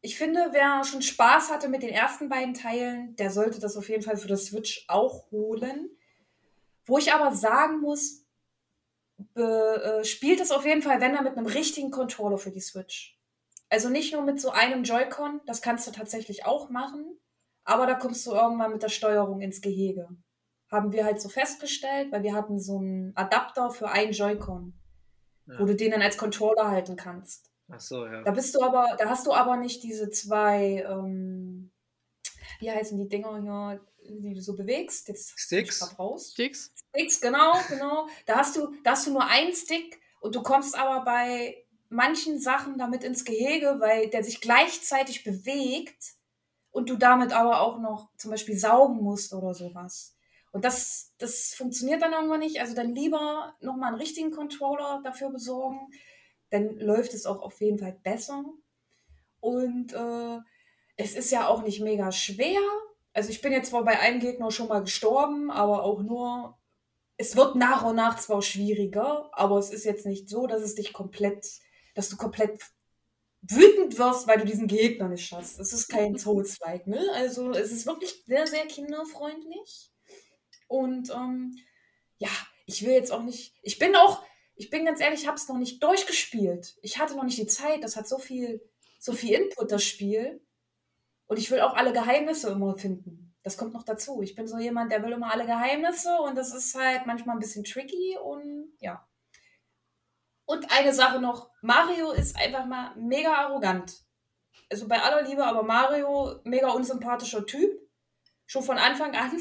Ich 0.00 0.16
finde, 0.16 0.48
wer 0.52 0.84
schon 0.84 1.02
Spaß 1.02 1.50
hatte 1.50 1.68
mit 1.68 1.82
den 1.82 1.90
ersten 1.90 2.28
beiden 2.28 2.54
Teilen, 2.54 3.16
der 3.16 3.30
sollte 3.30 3.58
das 3.60 3.76
auf 3.76 3.88
jeden 3.88 4.02
Fall 4.02 4.16
für 4.16 4.28
das 4.28 4.46
Switch 4.46 4.84
auch 4.88 5.30
holen. 5.30 5.90
Wo 6.86 6.98
ich 6.98 7.12
aber 7.12 7.34
sagen 7.34 7.80
muss, 7.80 8.24
äh, 9.34 10.04
spielt 10.04 10.40
es 10.40 10.52
auf 10.52 10.64
jeden 10.64 10.82
Fall, 10.82 11.00
wenn 11.00 11.14
er 11.14 11.22
mit 11.22 11.36
einem 11.36 11.46
richtigen 11.46 11.90
Controller 11.90 12.38
für 12.38 12.52
die 12.52 12.60
Switch. 12.60 13.18
Also 13.68 13.88
nicht 13.90 14.12
nur 14.12 14.22
mit 14.22 14.40
so 14.40 14.50
einem 14.50 14.84
Joy-Con, 14.84 15.40
das 15.46 15.60
kannst 15.60 15.86
du 15.86 15.90
tatsächlich 15.90 16.46
auch 16.46 16.70
machen, 16.70 17.18
aber 17.64 17.86
da 17.86 17.94
kommst 17.94 18.26
du 18.26 18.32
irgendwann 18.32 18.72
mit 18.72 18.82
der 18.82 18.88
Steuerung 18.88 19.40
ins 19.42 19.60
Gehege 19.60 20.08
haben 20.70 20.92
wir 20.92 21.04
halt 21.04 21.20
so 21.20 21.28
festgestellt, 21.28 22.12
weil 22.12 22.22
wir 22.22 22.34
hatten 22.34 22.58
so 22.58 22.78
einen 22.78 23.16
Adapter 23.16 23.70
für 23.70 23.88
einen 23.88 24.12
Joy-Con, 24.12 24.74
ja. 25.46 25.58
wo 25.58 25.64
du 25.64 25.74
den 25.74 25.92
dann 25.92 26.02
als 26.02 26.18
Controller 26.18 26.68
halten 26.68 26.96
kannst. 26.96 27.50
Ach 27.70 27.80
so, 27.80 28.06
ja. 28.06 28.22
Da 28.22 28.30
bist 28.30 28.54
du 28.54 28.62
aber, 28.62 28.96
da 28.98 29.08
hast 29.08 29.26
du 29.26 29.32
aber 29.32 29.56
nicht 29.56 29.82
diese 29.82 30.10
zwei, 30.10 30.84
ähm, 30.88 31.70
wie 32.60 32.70
heißen 32.70 32.98
die 32.98 33.08
Dinger 33.08 33.40
hier, 33.40 33.80
die 34.08 34.34
du 34.34 34.40
so 34.40 34.56
bewegst? 34.56 35.08
Jetzt 35.08 35.38
Sticks. 35.38 35.98
Raus. 35.98 36.32
Sticks. 36.32 36.72
Sticks, 36.90 37.20
genau, 37.20 37.52
genau. 37.68 38.08
Da 38.26 38.36
hast 38.36 38.56
du, 38.56 38.74
da 38.84 38.92
hast 38.92 39.06
du 39.06 39.12
nur 39.12 39.26
einen 39.26 39.54
Stick 39.54 40.00
und 40.20 40.34
du 40.34 40.42
kommst 40.42 40.78
aber 40.78 41.04
bei 41.04 41.64
manchen 41.90 42.38
Sachen 42.38 42.78
damit 42.78 43.04
ins 43.04 43.24
Gehege, 43.24 43.76
weil 43.78 44.08
der 44.10 44.22
sich 44.22 44.40
gleichzeitig 44.40 45.24
bewegt 45.24 46.14
und 46.70 46.90
du 46.90 46.96
damit 46.96 47.32
aber 47.32 47.60
auch 47.60 47.78
noch 47.78 48.10
zum 48.16 48.30
Beispiel 48.30 48.58
saugen 48.58 49.02
musst 49.02 49.32
oder 49.32 49.54
sowas. 49.54 50.17
Und 50.52 50.64
das, 50.64 51.14
das 51.18 51.54
funktioniert 51.54 52.02
dann 52.02 52.12
irgendwann 52.12 52.40
nicht. 52.40 52.60
Also 52.60 52.74
dann 52.74 52.94
lieber 52.94 53.54
nochmal 53.60 53.88
einen 53.88 54.00
richtigen 54.00 54.30
Controller 54.30 55.00
dafür 55.04 55.30
besorgen. 55.30 55.78
Dann 56.50 56.78
läuft 56.78 57.14
es 57.14 57.26
auch 57.26 57.40
auf 57.40 57.60
jeden 57.60 57.78
Fall 57.78 57.98
besser. 58.02 58.44
Und 59.40 59.92
äh, 59.92 60.38
es 60.96 61.14
ist 61.14 61.30
ja 61.30 61.48
auch 61.48 61.62
nicht 61.62 61.80
mega 61.80 62.10
schwer. 62.12 62.60
Also 63.12 63.30
ich 63.30 63.40
bin 63.40 63.52
jetzt 63.52 63.70
zwar 63.70 63.84
bei 63.84 63.98
einem 63.98 64.20
Gegner 64.20 64.50
schon 64.50 64.68
mal 64.68 64.80
gestorben, 64.80 65.50
aber 65.50 65.82
auch 65.84 66.02
nur. 66.02 66.56
Es 67.20 67.34
wird 67.34 67.56
nach 67.56 67.84
und 67.84 67.96
nach 67.96 68.16
zwar 68.16 68.42
schwieriger, 68.42 69.28
aber 69.32 69.58
es 69.58 69.70
ist 69.70 69.84
jetzt 69.84 70.06
nicht 70.06 70.28
so, 70.28 70.46
dass 70.46 70.62
es 70.62 70.76
dich 70.76 70.92
komplett, 70.92 71.44
dass 71.96 72.08
du 72.08 72.16
komplett 72.16 72.60
wütend 73.42 73.98
wirst, 73.98 74.28
weil 74.28 74.38
du 74.38 74.44
diesen 74.44 74.68
Gegner 74.68 75.08
nicht 75.08 75.26
schaffst. 75.26 75.58
Es 75.58 75.72
ist 75.72 75.88
kein 75.88 76.16
Souls-like, 76.18 76.86
ne? 76.86 77.04
Also 77.14 77.50
es 77.50 77.72
ist 77.72 77.86
wirklich 77.86 78.22
sehr, 78.26 78.46
sehr 78.46 78.66
kinderfreundlich. 78.66 79.90
Und 80.68 81.10
ähm, 81.10 81.56
ja, 82.18 82.30
ich 82.66 82.84
will 82.84 82.92
jetzt 82.92 83.10
auch 83.10 83.22
nicht. 83.22 83.54
Ich 83.62 83.78
bin 83.78 83.96
auch, 83.96 84.22
ich 84.54 84.70
bin 84.70 84.84
ganz 84.84 85.00
ehrlich, 85.00 85.22
ich 85.22 85.26
habe 85.26 85.36
es 85.36 85.48
noch 85.48 85.56
nicht 85.56 85.82
durchgespielt. 85.82 86.76
Ich 86.82 86.98
hatte 86.98 87.16
noch 87.16 87.24
nicht 87.24 87.38
die 87.38 87.46
Zeit. 87.46 87.82
Das 87.82 87.96
hat 87.96 88.06
so 88.06 88.18
viel, 88.18 88.62
so 88.98 89.12
viel 89.12 89.34
Input, 89.34 89.72
das 89.72 89.82
Spiel. 89.82 90.40
Und 91.26 91.38
ich 91.38 91.50
will 91.50 91.60
auch 91.60 91.74
alle 91.74 91.92
Geheimnisse 91.92 92.50
immer 92.50 92.76
finden. 92.76 93.34
Das 93.42 93.56
kommt 93.56 93.72
noch 93.72 93.84
dazu. 93.84 94.20
Ich 94.22 94.34
bin 94.34 94.46
so 94.46 94.58
jemand, 94.58 94.92
der 94.92 95.02
will 95.02 95.12
immer 95.12 95.32
alle 95.32 95.46
Geheimnisse 95.46 96.14
und 96.20 96.36
das 96.36 96.52
ist 96.52 96.74
halt 96.74 97.06
manchmal 97.06 97.36
ein 97.36 97.40
bisschen 97.40 97.64
tricky 97.64 98.18
und 98.22 98.72
ja. 98.78 99.08
Und 100.44 100.70
eine 100.70 100.92
Sache 100.92 101.20
noch: 101.20 101.50
Mario 101.62 102.10
ist 102.12 102.36
einfach 102.36 102.66
mal 102.66 102.94
mega 102.96 103.32
arrogant. 103.32 104.02
Also 104.70 104.86
bei 104.88 105.00
aller 105.00 105.22
Liebe, 105.22 105.44
aber 105.44 105.62
Mario, 105.62 106.40
mega 106.44 106.70
unsympathischer 106.70 107.46
Typ. 107.46 107.80
Schon 108.46 108.62
von 108.62 108.78
Anfang 108.78 109.14
an 109.14 109.40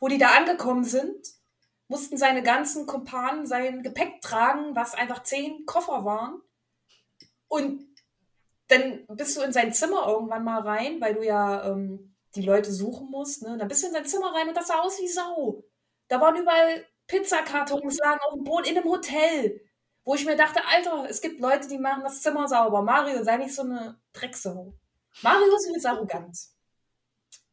wo 0.00 0.08
die 0.08 0.18
da 0.18 0.28
angekommen 0.28 0.84
sind, 0.84 1.26
mussten 1.88 2.16
seine 2.16 2.42
ganzen 2.42 2.86
Kumpanen 2.86 3.46
sein 3.46 3.82
Gepäck 3.82 4.20
tragen, 4.20 4.74
was 4.74 4.94
einfach 4.94 5.22
zehn 5.22 5.66
Koffer 5.66 6.04
waren. 6.04 6.40
Und 7.48 7.86
dann 8.68 9.06
bist 9.08 9.36
du 9.36 9.42
in 9.42 9.52
sein 9.52 9.72
Zimmer 9.72 10.06
irgendwann 10.08 10.44
mal 10.44 10.60
rein, 10.60 11.00
weil 11.00 11.14
du 11.14 11.24
ja 11.24 11.64
ähm, 11.70 12.14
die 12.34 12.42
Leute 12.42 12.72
suchen 12.72 13.10
musst. 13.10 13.42
Ne? 13.42 13.56
Dann 13.58 13.68
bist 13.68 13.82
du 13.82 13.88
in 13.88 13.92
sein 13.92 14.06
Zimmer 14.06 14.34
rein 14.34 14.48
und 14.48 14.56
das 14.56 14.68
sah 14.68 14.80
aus 14.80 14.98
wie 15.00 15.08
Sau. 15.08 15.62
Da 16.08 16.20
waren 16.20 16.36
überall 16.36 16.84
Pizzakartons, 17.06 17.98
lagen 17.98 18.20
auf 18.26 18.34
dem 18.34 18.44
Boden 18.44 18.66
in 18.66 18.78
einem 18.78 18.90
Hotel. 18.90 19.60
Wo 20.04 20.14
ich 20.14 20.26
mir 20.26 20.36
dachte, 20.36 20.60
Alter, 20.66 21.08
es 21.08 21.20
gibt 21.20 21.40
Leute, 21.40 21.68
die 21.68 21.78
machen 21.78 22.02
das 22.02 22.20
Zimmer 22.20 22.46
sauber. 22.46 22.82
Mario, 22.82 23.22
sei 23.22 23.38
nicht 23.38 23.54
so 23.54 23.62
eine 23.62 23.98
Drecksau. 24.12 24.74
Mario 25.22 25.56
ist 25.56 25.70
mit 25.70 25.86
Arroganz. 25.86 26.53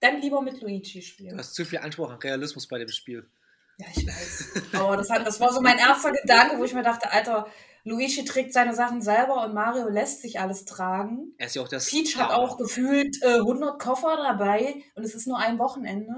Dann 0.01 0.19
lieber 0.19 0.41
mit 0.41 0.61
Luigi 0.61 1.01
spielen. 1.01 1.35
Du 1.35 1.37
hast 1.37 1.53
zu 1.53 1.63
viel 1.63 1.79
Anspruch 1.79 2.09
an 2.09 2.17
Realismus 2.17 2.67
bei 2.67 2.79
dem 2.79 2.89
Spiel. 2.89 3.29
Ja, 3.77 3.87
ich 3.95 4.05
weiß. 4.05 4.73
Aber 4.73 4.97
das, 4.97 5.09
hat, 5.09 5.25
das 5.25 5.39
war 5.39 5.53
so 5.53 5.61
mein 5.61 5.77
erster 5.77 6.11
Gedanke, 6.11 6.57
wo 6.57 6.63
ich 6.63 6.73
mir 6.73 6.83
dachte, 6.83 7.11
Alter, 7.11 7.47
Luigi 7.83 8.25
trägt 8.25 8.53
seine 8.53 8.75
Sachen 8.75 9.01
selber 9.01 9.45
und 9.45 9.53
Mario 9.53 9.89
lässt 9.89 10.21
sich 10.21 10.39
alles 10.39 10.65
tragen. 10.65 11.33
Er 11.37 11.47
ist 11.47 11.55
ja 11.55 11.61
auch 11.61 11.67
das 11.67 11.89
Peach 11.89 12.17
hat 12.17 12.31
auch 12.31 12.57
gefühlt 12.57 13.21
äh, 13.23 13.37
100 13.37 13.79
Koffer 13.79 14.17
dabei 14.17 14.75
und 14.95 15.03
es 15.03 15.15
ist 15.15 15.27
nur 15.27 15.39
ein 15.39 15.57
Wochenende. 15.57 16.13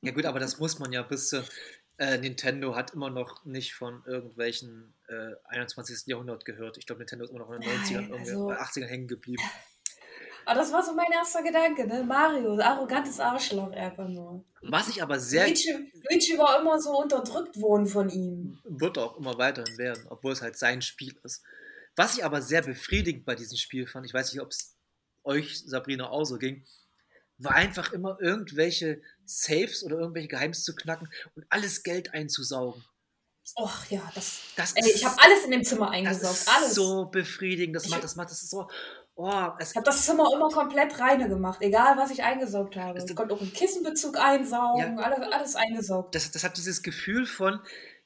Ja 0.00 0.12
gut, 0.12 0.26
aber 0.26 0.38
das 0.38 0.58
muss 0.58 0.78
man 0.78 0.92
ja 0.92 1.02
bis 1.02 1.32
äh, 1.98 2.18
Nintendo 2.18 2.74
hat 2.74 2.92
immer 2.92 3.10
noch 3.10 3.44
nicht 3.44 3.74
von 3.74 4.02
irgendwelchen 4.06 4.94
äh, 5.08 5.34
21. 5.44 6.06
Jahrhundert 6.06 6.44
gehört. 6.44 6.76
Ich 6.78 6.86
glaube, 6.86 7.00
Nintendo 7.00 7.24
ist 7.24 7.30
immer 7.30 7.40
noch 7.40 7.50
in 7.52 7.60
den 7.60 7.70
90ern, 7.70 8.18
also, 8.18 8.50
80ern 8.50 8.86
hängen 8.86 9.08
geblieben. 9.08 9.42
Aber 10.44 10.58
das 10.58 10.72
war 10.72 10.82
so 10.82 10.92
mein 10.94 11.10
erster 11.12 11.42
Gedanke, 11.42 11.86
ne? 11.86 12.04
Mario, 12.04 12.58
arrogantes 12.58 13.20
Arschloch 13.20 13.70
einfach 13.72 14.08
nur. 14.08 14.44
Was 14.62 14.88
ich 14.88 15.02
aber 15.02 15.18
sehr. 15.18 15.46
Luigi, 15.46 16.38
war 16.38 16.60
immer 16.60 16.80
so 16.80 16.98
unterdrückt 16.98 17.60
worden 17.60 17.86
von 17.86 18.08
ihm. 18.08 18.58
Wird 18.64 18.98
auch 18.98 19.16
immer 19.16 19.36
weiterhin 19.38 19.78
werden, 19.78 20.06
obwohl 20.08 20.32
es 20.32 20.42
halt 20.42 20.56
sein 20.56 20.82
Spiel 20.82 21.16
ist. 21.24 21.42
Was 21.96 22.16
ich 22.16 22.24
aber 22.24 22.40
sehr 22.40 22.62
befriedigend 22.62 23.24
bei 23.24 23.34
diesem 23.34 23.58
Spiel 23.58 23.86
fand, 23.86 24.06
ich 24.06 24.14
weiß 24.14 24.32
nicht, 24.32 24.42
ob 24.42 24.50
es 24.50 24.76
euch, 25.24 25.60
Sabrina, 25.66 26.08
auch 26.10 26.24
so 26.24 26.38
ging, 26.38 26.64
war 27.38 27.54
einfach 27.54 27.92
immer 27.92 28.18
irgendwelche 28.20 29.02
Saves 29.24 29.82
oder 29.84 29.98
irgendwelche 29.98 30.28
Geheimnisse 30.28 30.62
zu 30.62 30.74
knacken 30.74 31.08
und 31.34 31.44
alles 31.48 31.82
Geld 31.82 32.14
einzusaugen. 32.14 32.84
Och 33.56 33.90
ja, 33.90 34.00
das. 34.14 34.40
das 34.56 34.72
ey, 34.74 34.90
ich 34.94 35.04
habe 35.04 35.20
alles 35.20 35.44
in 35.44 35.50
dem 35.50 35.64
Zimmer 35.64 35.90
eingesaugt. 35.90 36.32
Das 36.32 36.40
ist 36.42 36.48
alles. 36.48 36.74
so 36.74 37.06
befriedigend. 37.06 37.74
Das 37.74 37.84
ich 37.84 37.90
macht, 37.90 38.04
das 38.04 38.16
macht, 38.16 38.30
das 38.30 38.42
ist 38.42 38.50
so. 38.50 38.70
Oh, 39.14 39.48
ich 39.60 39.76
habe 39.76 39.84
das 39.84 40.06
Zimmer 40.06 40.26
immer 40.34 40.48
komplett 40.48 40.98
reine 40.98 41.28
gemacht, 41.28 41.60
egal 41.60 41.96
was 41.98 42.10
ich 42.10 42.22
eingesaugt 42.22 42.76
habe. 42.76 42.98
Ich 42.98 43.14
konnte 43.14 43.34
auch 43.34 43.40
einen 43.40 43.52
Kissenbezug 43.52 44.18
einsaugen, 44.18 44.98
ja, 44.98 45.04
alles, 45.04 45.32
alles 45.32 45.56
eingesaugt. 45.56 46.14
Das, 46.14 46.30
das 46.30 46.44
hat 46.44 46.56
dieses 46.56 46.82
Gefühl 46.82 47.26
von, 47.26 47.60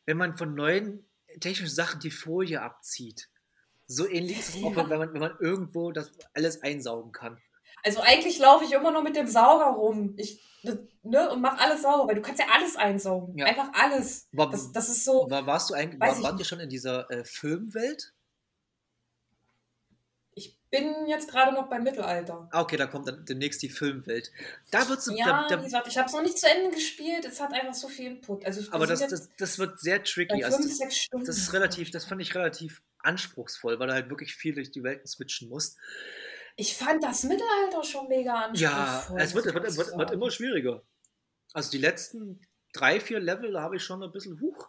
wenn 0.05 0.17
man 0.17 0.37
von 0.37 0.55
neuen 0.55 1.07
technischen 1.41 1.75
Sachen 1.75 2.01
die 2.01 2.11
Folie 2.11 2.61
abzieht. 2.61 3.29
So 3.87 4.09
ähnlich 4.09 4.41
ist 4.41 4.57
es 4.57 4.65
auch, 4.65 4.75
wenn 4.75 4.89
man, 4.89 5.13
wenn 5.13 5.21
man 5.21 5.37
irgendwo 5.39 5.93
das 5.93 6.11
alles 6.35 6.63
einsaugen 6.63 7.13
kann. 7.13 7.39
Also 7.85 8.01
eigentlich 8.01 8.39
laufe 8.41 8.65
ich 8.65 8.73
immer 8.73 8.91
nur 8.91 9.03
mit 9.03 9.15
dem 9.15 9.29
Sauger 9.29 9.67
rum. 9.67 10.15
Ich, 10.17 10.45
ne, 11.05 11.31
und 11.31 11.41
mach 11.41 11.59
alles 11.59 11.83
sauber, 11.83 12.09
weil 12.09 12.17
du 12.17 12.23
kannst 12.23 12.41
ja 12.41 12.47
alles 12.53 12.75
einsaugen. 12.75 13.39
Ja. 13.39 13.47
Einfach 13.47 13.71
alles. 13.75 14.27
War, 14.33 14.51
Das, 14.51 14.73
das 14.73 14.89
ist 14.89 15.05
so. 15.05 15.31
war, 15.31 15.47
warst 15.47 15.71
du 15.71 15.75
eigentlich, 15.75 16.01
war, 16.01 16.33
nicht. 16.35 16.49
schon 16.49 16.59
in 16.59 16.69
dieser 16.69 17.09
äh, 17.13 17.25
Filmwelt? 17.25 18.13
Ich 20.77 20.83
bin 20.83 21.07
jetzt 21.07 21.31
gerade 21.31 21.53
noch 21.55 21.69
beim 21.69 21.83
Mittelalter. 21.83 22.49
Ah, 22.53 22.61
okay, 22.61 22.77
da 22.77 22.87
kommt 22.87 23.09
dann 23.09 23.25
demnächst 23.25 23.63
die 23.63 23.69
Filmwelt. 23.69 24.31
Da 24.71 24.89
wird's, 24.89 25.11
Ja, 25.15 25.25
da, 25.27 25.45
wie 25.45 25.55
da, 25.57 25.63
gesagt, 25.63 25.87
ich 25.89 25.97
habe 25.97 26.07
es 26.09 26.13
noch 26.13 26.23
nicht 26.23 26.39
zu 26.39 26.49
Ende 26.49 26.75
gespielt. 26.75 27.25
Es 27.25 27.41
hat 27.41 27.53
einfach 27.53 27.75
so 27.75 27.89
viel 27.89 28.07
Input. 28.07 28.45
Also 28.45 28.71
aber 28.73 28.87
das, 28.87 29.07
das, 29.07 29.31
das 29.37 29.59
wird 29.59 29.81
sehr 29.81 30.03
tricky. 30.03 30.45
Also 30.45 30.59
fünf, 30.59 30.69
das, 30.69 30.79
sechs 30.79 30.97
Stunden. 30.99 31.27
das 31.27 31.39
ist 31.39 31.53
relativ, 31.53 31.91
das 31.91 32.05
fand 32.05 32.21
ich 32.21 32.35
relativ 32.35 32.83
anspruchsvoll, 32.99 33.79
weil 33.79 33.87
du 33.89 33.95
halt 33.95 34.11
wirklich 34.11 34.35
viel 34.35 34.55
durch 34.55 34.71
die 34.71 34.83
Welten 34.83 35.07
switchen 35.07 35.49
musst. 35.49 35.79
Ich 36.57 36.75
fand 36.77 37.03
das 37.03 37.23
Mittelalter 37.25 37.85
schon 37.85 38.09
mega 38.09 38.51
Ja, 38.55 38.99
anspruchsvoll. 38.99 39.21
es 39.21 39.35
wird, 39.35 39.45
wird, 39.47 39.77
wird, 39.77 39.99
wird 39.99 40.11
immer 40.11 40.31
schwieriger. 40.31 40.83
Also 41.53 41.71
die 41.71 41.79
letzten 41.79 42.41
drei, 42.73 43.01
vier 43.01 43.21
Level 43.21 43.53
da 43.53 43.63
habe 43.63 43.77
ich 43.77 43.83
schon 43.83 44.03
ein 44.03 44.13
bisschen 44.13 44.41
hoch 44.41 44.69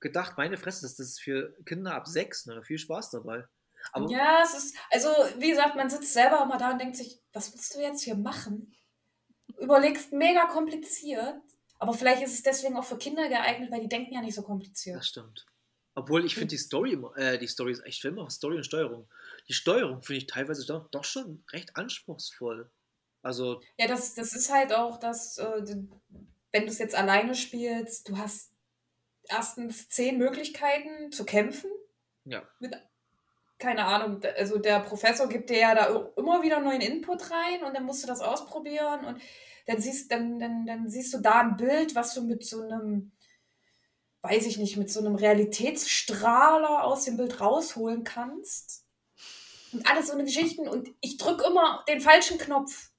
gedacht, 0.00 0.34
meine 0.36 0.56
Fresse, 0.56 0.82
das, 0.82 0.96
das 0.96 1.08
ist 1.08 1.20
für 1.20 1.56
Kinder 1.64 1.94
ab 1.94 2.06
sechs, 2.06 2.46
ne, 2.46 2.62
viel 2.62 2.78
Spaß 2.78 3.10
dabei. 3.10 3.44
Aber 3.92 4.10
Ja, 4.10 4.42
es 4.42 4.54
ist, 4.54 4.76
also 4.90 5.08
wie 5.38 5.50
gesagt, 5.50 5.76
man 5.76 5.90
sitzt 5.90 6.12
selber 6.12 6.42
immer 6.42 6.58
da 6.58 6.72
und 6.72 6.80
denkt 6.80 6.96
sich, 6.96 7.20
was 7.32 7.52
willst 7.52 7.74
du 7.74 7.80
jetzt 7.80 8.02
hier 8.02 8.16
machen? 8.16 8.74
Überlegst 9.58 10.12
mega 10.12 10.46
kompliziert, 10.46 11.40
aber 11.78 11.92
vielleicht 11.92 12.22
ist 12.22 12.34
es 12.34 12.42
deswegen 12.42 12.76
auch 12.76 12.84
für 12.84 12.98
Kinder 12.98 13.28
geeignet, 13.28 13.70
weil 13.70 13.80
die 13.80 13.88
denken 13.88 14.14
ja 14.14 14.20
nicht 14.20 14.34
so 14.34 14.42
kompliziert. 14.42 14.96
das 14.96 15.08
stimmt. 15.08 15.46
Obwohl 15.94 16.24
ich 16.24 16.34
finde 16.34 16.48
die 16.48 16.58
Story, 16.58 16.96
äh, 17.16 17.38
die 17.38 17.48
Story 17.48 17.72
ist 17.72 17.84
echt 17.84 18.04
immer 18.04 18.30
Story 18.30 18.56
und 18.56 18.64
Steuerung. 18.64 19.08
Die 19.48 19.52
Steuerung 19.52 20.00
finde 20.00 20.18
ich 20.18 20.26
teilweise 20.28 20.64
doch, 20.64 20.88
doch 20.90 21.02
schon 21.02 21.44
recht 21.52 21.76
anspruchsvoll. 21.76 22.70
Also, 23.22 23.60
Ja, 23.78 23.88
das, 23.88 24.14
das 24.14 24.32
ist 24.32 24.52
halt 24.52 24.72
auch 24.72 25.00
das, 25.00 25.38
äh, 25.38 25.66
wenn 26.52 26.62
du 26.62 26.68
es 26.68 26.78
jetzt 26.78 26.94
alleine 26.94 27.34
spielst, 27.34 28.08
du 28.08 28.16
hast 28.16 28.52
erstens 29.24 29.88
zehn 29.88 30.18
Möglichkeiten 30.18 31.10
zu 31.10 31.24
kämpfen. 31.24 31.70
ja. 32.24 32.48
Keine 33.58 33.84
Ahnung, 33.84 34.20
also 34.36 34.58
der 34.58 34.80
Professor 34.80 35.28
gibt 35.28 35.50
dir 35.50 35.58
ja 35.58 35.74
da 35.74 35.86
immer 36.16 36.42
wieder 36.42 36.60
neuen 36.60 36.80
Input 36.80 37.30
rein 37.30 37.64
und 37.64 37.74
dann 37.74 37.84
musst 37.84 38.02
du 38.04 38.06
das 38.06 38.20
ausprobieren 38.20 39.04
und 39.04 39.20
dann 39.66 39.80
siehst, 39.80 40.10
dann, 40.12 40.38
dann, 40.38 40.64
dann 40.64 40.88
siehst 40.88 41.12
du 41.12 41.18
da 41.18 41.40
ein 41.40 41.56
Bild, 41.56 41.94
was 41.94 42.14
du 42.14 42.22
mit 42.22 42.44
so 42.44 42.62
einem, 42.62 43.12
weiß 44.22 44.46
ich 44.46 44.58
nicht, 44.58 44.76
mit 44.76 44.90
so 44.90 45.00
einem 45.00 45.16
Realitätsstrahler 45.16 46.84
aus 46.84 47.04
dem 47.04 47.16
Bild 47.16 47.40
rausholen 47.40 48.04
kannst. 48.04 48.84
Und 49.72 49.86
alles 49.90 50.06
so 50.06 50.14
eine 50.14 50.24
Geschichten. 50.24 50.66
Und 50.68 50.88
ich 51.00 51.18
drücke 51.18 51.44
immer 51.44 51.84
den 51.88 52.00
falschen 52.00 52.38
Knopf. 52.38 52.90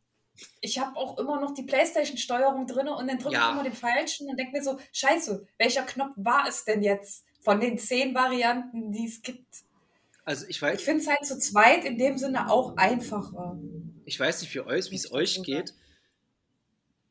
Ich 0.61 0.77
habe 0.79 0.95
auch 0.95 1.17
immer 1.17 1.39
noch 1.39 1.53
die 1.53 1.63
Playstation-Steuerung 1.63 2.67
drin 2.67 2.87
und 2.87 3.07
dann 3.07 3.17
drücke 3.17 3.35
Ja. 3.35 3.47
ich 3.47 3.53
immer 3.53 3.63
den 3.63 3.73
falschen 3.73 4.29
und 4.29 4.37
denke 4.37 4.51
mir 4.57 4.63
so, 4.63 4.77
scheiße, 4.93 5.47
welcher 5.57 5.83
Knopf 5.83 6.13
war 6.17 6.47
es 6.47 6.65
denn 6.65 6.83
jetzt 6.83 7.25
von 7.41 7.59
den 7.59 7.77
zehn 7.77 8.13
Varianten, 8.13 8.91
die 8.91 9.07
es 9.07 9.21
gibt? 9.21 9.47
Also 10.29 10.45
ich 10.45 10.57
Ich 10.57 10.61
weiß, 10.61 10.83
finde 10.83 11.01
es 11.01 11.07
halt 11.07 11.25
zu 11.25 11.39
zweit 11.39 11.85
in 11.85 11.97
dem 11.97 12.19
Sinne 12.19 12.51
auch 12.51 12.77
einfacher. 12.77 13.57
ich 14.05 14.19
weiß 14.19 14.41
nicht 14.41 14.51
für 14.51 14.67
euch, 14.67 14.91
wie 14.91 14.95
es 14.95 15.05
ich 15.05 15.11
euch 15.11 15.41
geht, 15.41 15.73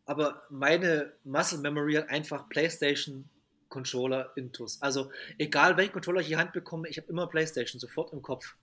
aber 0.04 0.44
meine 0.50 1.12
Muscle 1.24 1.58
Memory 1.58 1.94
hat 1.94 2.10
einfach 2.10 2.48
PlayStation 2.48 3.28
Controller 3.70 4.30
Intus. 4.36 4.80
Also 4.80 5.10
egal 5.36 5.76
welchen 5.76 5.94
Controller 5.94 6.20
ich 6.20 6.28
in 6.28 6.34
die 6.34 6.36
Hand 6.36 6.52
bekomme, 6.52 6.88
ich 6.88 6.96
habe 6.96 7.08
immer 7.08 7.26
PlayStation 7.26 7.80
sofort 7.80 8.12
im 8.12 8.22
Kopf. 8.22 8.54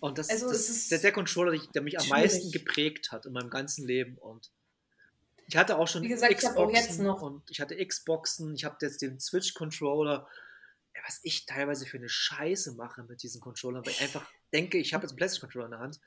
Und 0.00 0.18
das, 0.18 0.28
Also 0.28 0.48
das 0.48 0.68
ist 0.68 0.90
der, 0.90 0.98
der 0.98 1.12
Controller, 1.12 1.56
der, 1.72 1.82
mich 1.82 1.96
am 2.00 2.04
schwierig. 2.04 2.22
meisten 2.22 2.50
geprägt 2.50 3.12
hat 3.12 3.26
in 3.26 3.32
meinem 3.32 3.48
ganzen 3.48 3.86
Leben. 3.86 4.18
Und 4.18 4.50
ich 5.46 5.56
hatte 5.56 5.78
auch 5.78 5.86
schon 5.86 6.02
Wie 6.02 6.08
gesagt, 6.08 6.32
ich 6.36 6.44
hab 6.44 6.56
auch 6.56 6.68
jetzt 6.68 6.88
Xboxen 6.88 7.06
noch- 7.06 7.22
und 7.22 7.48
ich 7.48 7.60
hatte 7.60 7.76
Xboxen, 7.76 8.56
ich 8.56 8.64
habe 8.64 8.76
jetzt 8.80 9.00
den 9.02 9.20
Switch 9.20 9.54
Controller. 9.54 10.12
Ja, 10.12 10.28
was 11.04 11.20
ich 11.22 11.46
teilweise 11.46 11.86
für 11.86 11.98
eine 11.98 12.08
Scheiße 12.08 12.74
mache 12.74 13.02
mit 13.04 13.22
diesen 13.22 13.40
Controllern, 13.40 13.84
weil 13.84 13.92
ich 13.92 14.02
einfach 14.02 14.26
denke, 14.52 14.78
ich 14.78 14.94
habe 14.94 15.02
jetzt 15.04 15.12
einen 15.12 15.18
PlayStation 15.18 15.48
Controller 15.48 15.66
in 15.66 15.70
der 15.72 15.80
Hand. 15.80 16.00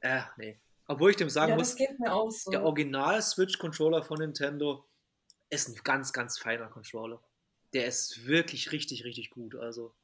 Äh, 0.00 0.22
nee. 0.36 0.60
Obwohl 0.86 1.10
ich 1.10 1.16
dem 1.16 1.30
sagen 1.30 1.50
ja, 1.50 1.56
muss, 1.56 1.70
das 1.70 1.76
geht 1.76 1.98
mir 1.98 2.12
auch 2.12 2.30
so. 2.30 2.50
der 2.50 2.64
Original 2.64 3.22
Switch 3.22 3.58
Controller 3.58 4.02
von 4.02 4.18
Nintendo 4.18 4.84
ist 5.48 5.68
ein 5.68 5.76
ganz, 5.84 6.12
ganz 6.12 6.38
feiner 6.38 6.66
Controller. 6.68 7.22
Der 7.72 7.86
ist 7.86 8.26
wirklich 8.26 8.72
richtig, 8.72 9.04
richtig 9.04 9.30
gut. 9.30 9.54
Also, 9.54 9.94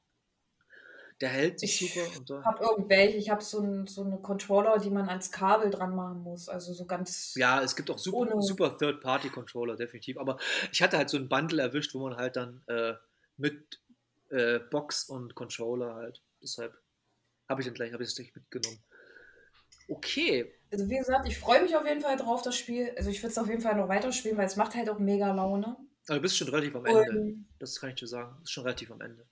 der 1.21 1.31
hält 1.31 1.59
sich 1.59 1.83
Ich 1.83 1.95
super. 1.95 2.41
Ich 2.41 2.47
habe 2.47 2.65
irgendwelche, 2.65 3.17
ich 3.17 3.29
habe 3.29 3.43
so, 3.43 3.61
ein, 3.61 3.87
so 3.87 4.05
eine 4.05 4.19
Controller, 4.19 4.79
die 4.79 4.91
man 4.91 5.09
ans 5.09 5.33
Kabel 5.33 5.71
dran 5.71 5.95
machen 5.95 6.23
muss. 6.23 6.49
Also 6.49 6.73
so 6.73 6.87
ganz. 6.87 7.35
ja, 7.35 7.61
es 7.63 7.75
gibt 7.75 7.91
auch 7.91 7.99
super, 7.99 8.19
Ohne- 8.19 8.43
super 8.43 8.79
Third-Party-Controller, 8.79 9.77
definitiv. 9.77 10.17
Aber 10.19 10.39
ich 10.71 10.81
hatte 10.81 10.97
halt 10.97 11.11
so 11.11 11.17
ein 11.17 11.29
Bundle 11.29 11.61
erwischt, 11.61 11.93
wo 11.95 11.99
man 12.09 12.17
halt 12.17 12.37
dann 12.37 12.63
äh, 12.69 12.95
mit 13.37 13.81
äh, 14.31 14.59
Box 14.71 15.05
und 15.05 15.35
Controller 15.35 15.95
halt. 15.95 16.23
Deshalb 16.43 16.77
habe 17.49 17.61
ich 17.61 17.67
den 17.67 17.75
gleich, 17.75 17.93
habe 17.93 18.03
ich 18.03 18.09
das 18.11 18.17
gleich 18.17 18.35
mitgenommen. 18.35 18.83
Okay, 19.91 20.53
Also 20.71 20.89
wie 20.91 20.99
gesagt, 20.99 21.27
ich 21.27 21.39
freue 21.39 21.63
mich 21.63 21.75
auf 21.75 21.87
jeden 21.87 22.03
Fall 22.03 22.17
drauf, 22.19 22.43
das 22.43 22.57
Spiel. 22.57 22.93
Also 22.97 23.09
ich 23.11 23.23
würde 23.23 23.33
es 23.33 23.39
auf 23.39 23.49
jeden 23.49 23.63
Fall 23.63 23.75
noch 23.77 23.89
weiterspielen, 23.89 24.37
weil 24.37 24.47
es 24.47 24.57
macht 24.57 24.75
halt 24.75 24.91
auch 24.91 24.99
mega 24.99 25.33
Laune. 25.33 25.77
aber 26.07 26.17
du 26.17 26.21
bist 26.23 26.37
schon 26.37 26.49
relativ 26.49 26.77
am 26.77 26.85
Ende. 26.85 27.11
Und 27.11 27.49
Das 27.59 27.81
kann 27.81 27.91
ich 27.91 27.97
dir 27.97 28.07
sagen. 28.07 28.33
Du 28.35 28.41
bist 28.43 28.53
schon 28.53 28.65
relativ 28.65 28.91
am 28.91 29.01
Ende. 29.01 29.27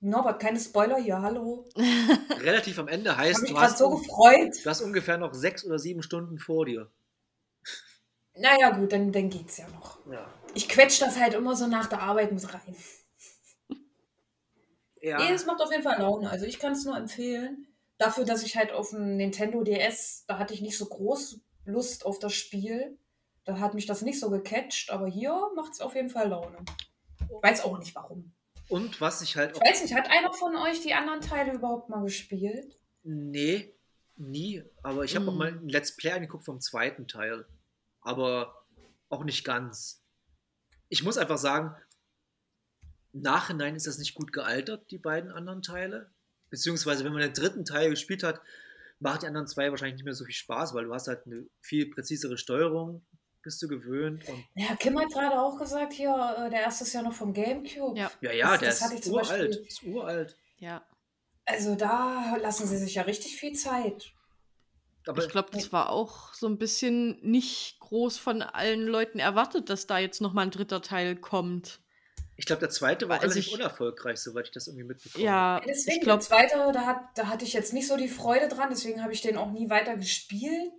Norbert, 0.00 0.40
keine 0.40 0.60
Spoiler 0.60 0.98
hier, 0.98 1.20
hallo. 1.20 1.68
Relativ 2.40 2.78
am 2.78 2.86
Ende 2.86 3.16
heißt, 3.16 3.48
du 3.50 3.58
hast, 3.58 3.78
so 3.78 3.90
gefreut. 3.90 4.54
du 4.64 4.70
hast 4.70 4.80
ungefähr 4.80 5.18
noch 5.18 5.34
sechs 5.34 5.64
oder 5.64 5.78
sieben 5.80 6.02
Stunden 6.04 6.38
vor 6.38 6.66
dir. 6.66 6.88
Naja, 8.38 8.70
gut, 8.70 8.92
dann, 8.92 9.12
dann 9.12 9.28
geht's 9.30 9.56
ja 9.58 9.68
noch. 9.68 9.98
Ja. 10.10 10.26
Ich 10.54 10.68
quetsch 10.68 11.00
das 11.00 11.18
halt 11.18 11.34
immer 11.34 11.54
so 11.56 11.66
nach 11.66 11.86
der 11.88 12.00
Arbeit 12.02 12.32
mit 12.32 12.52
rein. 12.52 12.76
Ja. 15.00 15.18
Nee, 15.18 15.32
es 15.32 15.46
macht 15.46 15.60
auf 15.60 15.70
jeden 15.70 15.82
Fall 15.82 16.00
Laune. 16.00 16.28
Also 16.28 16.44
ich 16.44 16.58
kann 16.58 16.72
es 16.72 16.84
nur 16.84 16.96
empfehlen. 16.96 17.66
Dafür, 17.98 18.24
dass 18.24 18.42
ich 18.42 18.56
halt 18.56 18.72
auf 18.72 18.90
dem 18.90 19.16
Nintendo 19.16 19.62
DS, 19.62 20.24
da 20.26 20.38
hatte 20.38 20.54
ich 20.54 20.60
nicht 20.60 20.76
so 20.78 20.86
groß 20.86 21.40
Lust 21.64 22.06
auf 22.06 22.18
das 22.18 22.34
Spiel. 22.34 22.98
Da 23.44 23.58
hat 23.60 23.74
mich 23.74 23.86
das 23.86 24.02
nicht 24.02 24.20
so 24.20 24.30
gecatcht, 24.30 24.90
aber 24.90 25.06
hier 25.06 25.34
macht 25.56 25.72
es 25.72 25.80
auf 25.80 25.94
jeden 25.94 26.10
Fall 26.10 26.28
Laune. 26.28 26.58
Ich 27.20 27.42
weiß 27.42 27.64
auch 27.64 27.78
nicht 27.78 27.94
warum. 27.94 28.32
Und 28.68 29.00
was 29.00 29.22
ich 29.22 29.36
halt 29.36 29.56
Ich 29.56 29.62
weiß 29.62 29.82
nicht, 29.82 29.94
hat 29.94 30.10
einer 30.10 30.32
von 30.32 30.54
euch 30.56 30.80
die 30.82 30.94
anderen 30.94 31.20
Teile 31.20 31.52
überhaupt 31.54 31.88
mal 31.88 32.02
gespielt? 32.02 32.78
Nee, 33.02 33.74
nie. 34.16 34.62
Aber 34.82 35.04
ich 35.04 35.16
habe 35.16 35.28
auch 35.28 35.34
Mm. 35.34 35.38
mal 35.38 35.48
ein 35.52 35.68
Let's 35.68 35.96
Play 35.96 36.12
angeguckt 36.12 36.44
vom 36.44 36.60
zweiten 36.60 37.08
Teil. 37.08 37.46
Aber 38.00 38.64
auch 39.08 39.24
nicht 39.24 39.44
ganz. 39.44 40.02
Ich 40.88 41.02
muss 41.02 41.18
einfach 41.18 41.38
sagen, 41.38 41.74
im 43.12 43.22
Nachhinein 43.22 43.74
ist 43.76 43.86
das 43.86 43.98
nicht 43.98 44.14
gut 44.14 44.32
gealtert, 44.32 44.90
die 44.90 44.98
beiden 44.98 45.30
anderen 45.32 45.62
Teile. 45.62 46.10
Beziehungsweise, 46.50 47.04
wenn 47.04 47.12
man 47.12 47.22
den 47.22 47.32
dritten 47.34 47.64
Teil 47.64 47.90
gespielt 47.90 48.22
hat, 48.22 48.40
macht 49.00 49.22
die 49.22 49.26
anderen 49.26 49.46
zwei 49.46 49.70
wahrscheinlich 49.70 49.96
nicht 49.96 50.04
mehr 50.04 50.14
so 50.14 50.24
viel 50.24 50.34
Spaß, 50.34 50.74
weil 50.74 50.84
du 50.84 50.94
hast 50.94 51.08
halt 51.08 51.26
eine 51.26 51.46
viel 51.60 51.90
präzisere 51.90 52.38
Steuerung, 52.38 53.04
bist 53.42 53.62
du 53.62 53.68
gewöhnt. 53.68 54.26
Und 54.28 54.44
Ja, 54.54 54.74
Kim 54.76 54.98
hat 54.98 55.10
gerade 55.10 55.38
auch 55.40 55.58
gesagt, 55.58 55.92
hier, 55.92 56.10
äh, 56.38 56.50
der 56.50 56.60
erste 56.62 56.84
ist 56.84 56.92
ja 56.92 57.02
noch 57.02 57.12
vom 57.12 57.32
Gamecube. 57.32 57.98
Ja. 57.98 58.10
ja, 58.20 58.32
ja, 58.32 58.56
Das- 58.56 58.78
der 58.80 58.88
das 58.88 58.92
ist 59.00 59.06
uralt. 59.08 59.28
Beispiel- 59.50 59.66
Ist 59.66 59.82
uralt. 59.84 60.36
Ja. 60.58 60.84
Also 61.44 61.74
da 61.76 62.36
lassen 62.36 62.66
sie 62.66 62.76
sich 62.76 62.94
ja 62.96 63.02
richtig 63.02 63.36
viel 63.36 63.54
Zeit. 63.54 64.12
Aber 65.08 65.24
ich 65.24 65.30
glaube, 65.30 65.48
das 65.52 65.72
war 65.72 65.90
auch 65.90 66.34
so 66.34 66.46
ein 66.46 66.58
bisschen 66.58 67.18
nicht 67.22 67.80
groß 67.80 68.18
von 68.18 68.42
allen 68.42 68.86
Leuten 68.86 69.18
erwartet, 69.18 69.70
dass 69.70 69.86
da 69.86 69.98
jetzt 69.98 70.20
noch 70.20 70.32
mal 70.34 70.42
ein 70.42 70.50
dritter 70.50 70.82
Teil 70.82 71.16
kommt. 71.16 71.80
ich 72.36 72.46
glaube, 72.46 72.60
der 72.60 72.70
zweite 72.70 73.08
war 73.08 73.16
Also 73.16 73.32
relativ 73.32 73.46
ich- 73.48 73.54
unerfolgreich, 73.54 74.18
soweit 74.18 74.46
ich 74.46 74.52
das 74.52 74.68
irgendwie 74.68 74.84
mitbekomme. 74.84 75.24
Ja, 75.24 75.60
Deswegen, 75.66 75.96
ich 75.96 76.02
glaube, 76.02 76.18
der 76.18 76.28
zweite, 76.28 76.72
da, 76.72 76.86
hat, 76.86 76.98
da 77.16 77.26
hatte 77.26 77.44
ich 77.44 77.52
jetzt 77.52 77.72
nicht 77.72 77.88
so 77.88 77.96
die 77.96 78.08
Freude 78.08 78.48
dran, 78.48 78.68
deswegen 78.70 79.02
habe 79.02 79.12
ich 79.12 79.22
den 79.22 79.36
auch 79.36 79.50
nie 79.50 79.68
weiter 79.70 79.96
gespielt. 79.96 80.72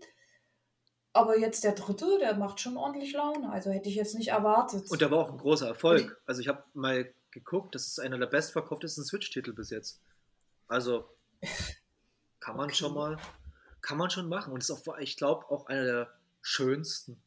Aber 1.11 1.37
jetzt 1.37 1.63
der 1.63 1.73
dritte, 1.73 2.19
der 2.19 2.35
macht 2.35 2.59
schon 2.61 2.77
ordentlich 2.77 3.13
Laune. 3.13 3.51
Also 3.51 3.71
hätte 3.71 3.89
ich 3.89 3.95
jetzt 3.95 4.13
nicht 4.15 4.27
erwartet. 4.29 4.89
Und 4.91 5.01
der 5.01 5.09
war 5.09 5.17
auch 5.19 5.31
ein 5.31 5.37
großer 5.39 5.67
Erfolg. 5.67 6.21
Also 6.27 6.39
ich 6.39 6.47
habe 6.47 6.63
mal 6.73 7.11
geguckt, 7.31 7.73
das 7.73 7.87
ist 7.87 7.99
einer 7.99 8.19
der 8.19 8.27
bestverkauftesten 8.27 9.03
Switch-Titel 9.03 9.53
bis 9.53 9.71
jetzt. 9.71 9.99
Also 10.67 11.09
kann 12.39 12.55
man 12.55 12.67
Okay. 12.67 12.75
schon 12.75 12.93
mal, 12.93 13.17
kann 13.81 13.97
man 13.97 14.09
schon 14.09 14.29
machen. 14.29 14.53
Und 14.53 14.59
ist 14.61 14.71
auch, 14.71 14.97
ich 14.99 15.17
glaube, 15.17 15.49
auch 15.49 15.67
einer 15.67 15.83
der 15.83 16.13
schönsten 16.41 17.21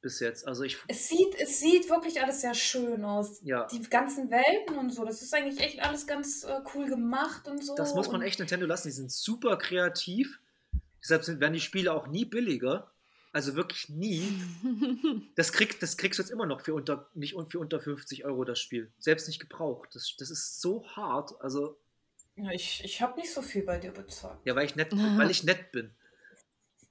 bis 0.00 0.20
jetzt. 0.20 0.46
Also 0.46 0.62
ich, 0.62 0.78
es, 0.86 1.08
sieht, 1.08 1.34
es 1.40 1.60
sieht 1.60 1.88
wirklich 1.90 2.20
alles 2.22 2.40
sehr 2.40 2.54
schön 2.54 3.04
aus. 3.04 3.40
ja, 3.42 3.66
Die 3.66 3.80
ganzen 3.82 4.30
Welten 4.30 4.76
und 4.78 4.90
so, 4.90 5.04
das 5.04 5.22
ist 5.22 5.34
eigentlich 5.34 5.60
echt 5.60 5.80
alles 5.82 6.06
ganz 6.06 6.44
äh, 6.44 6.60
cool 6.74 6.86
gemacht 6.86 7.48
und 7.48 7.64
so. 7.64 7.74
das 7.74 7.94
muss 7.94 8.10
man 8.10 8.22
echt 8.22 8.38
Nintendo 8.38 8.66
lassen. 8.66 8.88
Die 8.88 8.92
sind 8.92 9.10
super 9.10 9.56
kreativ. 9.56 10.40
Deshalb 11.02 11.24
sind, 11.24 11.40
werden 11.40 11.54
die 11.54 11.60
Spiele 11.60 11.92
auch 11.92 12.06
nie 12.06 12.24
billiger. 12.24 12.92
Also 13.32 13.56
wirklich 13.56 13.88
nie. 13.88 14.32
Das, 15.36 15.52
krieg, 15.52 15.78
das 15.78 15.96
kriegst 15.96 16.18
du 16.18 16.22
jetzt 16.22 16.30
immer 16.30 16.46
noch 16.46 16.60
für 16.60 16.74
unter, 16.74 17.08
nicht 17.14 17.36
für 17.48 17.60
unter 17.60 17.78
50 17.78 18.24
Euro 18.24 18.44
das 18.44 18.58
Spiel. 18.58 18.92
Selbst 18.98 19.28
nicht 19.28 19.38
gebraucht. 19.38 19.90
Das, 19.92 20.16
das 20.18 20.30
ist 20.30 20.60
so 20.60 20.84
hart. 20.88 21.40
Also 21.40 21.78
Ja, 22.38 22.50
ich 22.52 22.82
ich 22.84 23.02
habe 23.02 23.18
nicht 23.20 23.32
so 23.32 23.42
viel 23.42 23.64
bei 23.64 23.78
dir 23.78 23.92
bezahlt. 23.92 24.38
Ja, 24.44 24.54
weil 24.54 24.66
ich 24.66 24.76
nett, 24.76 24.92
weil 25.18 25.30
ich 25.30 25.42
nett 25.44 25.72
bin. 25.72 25.94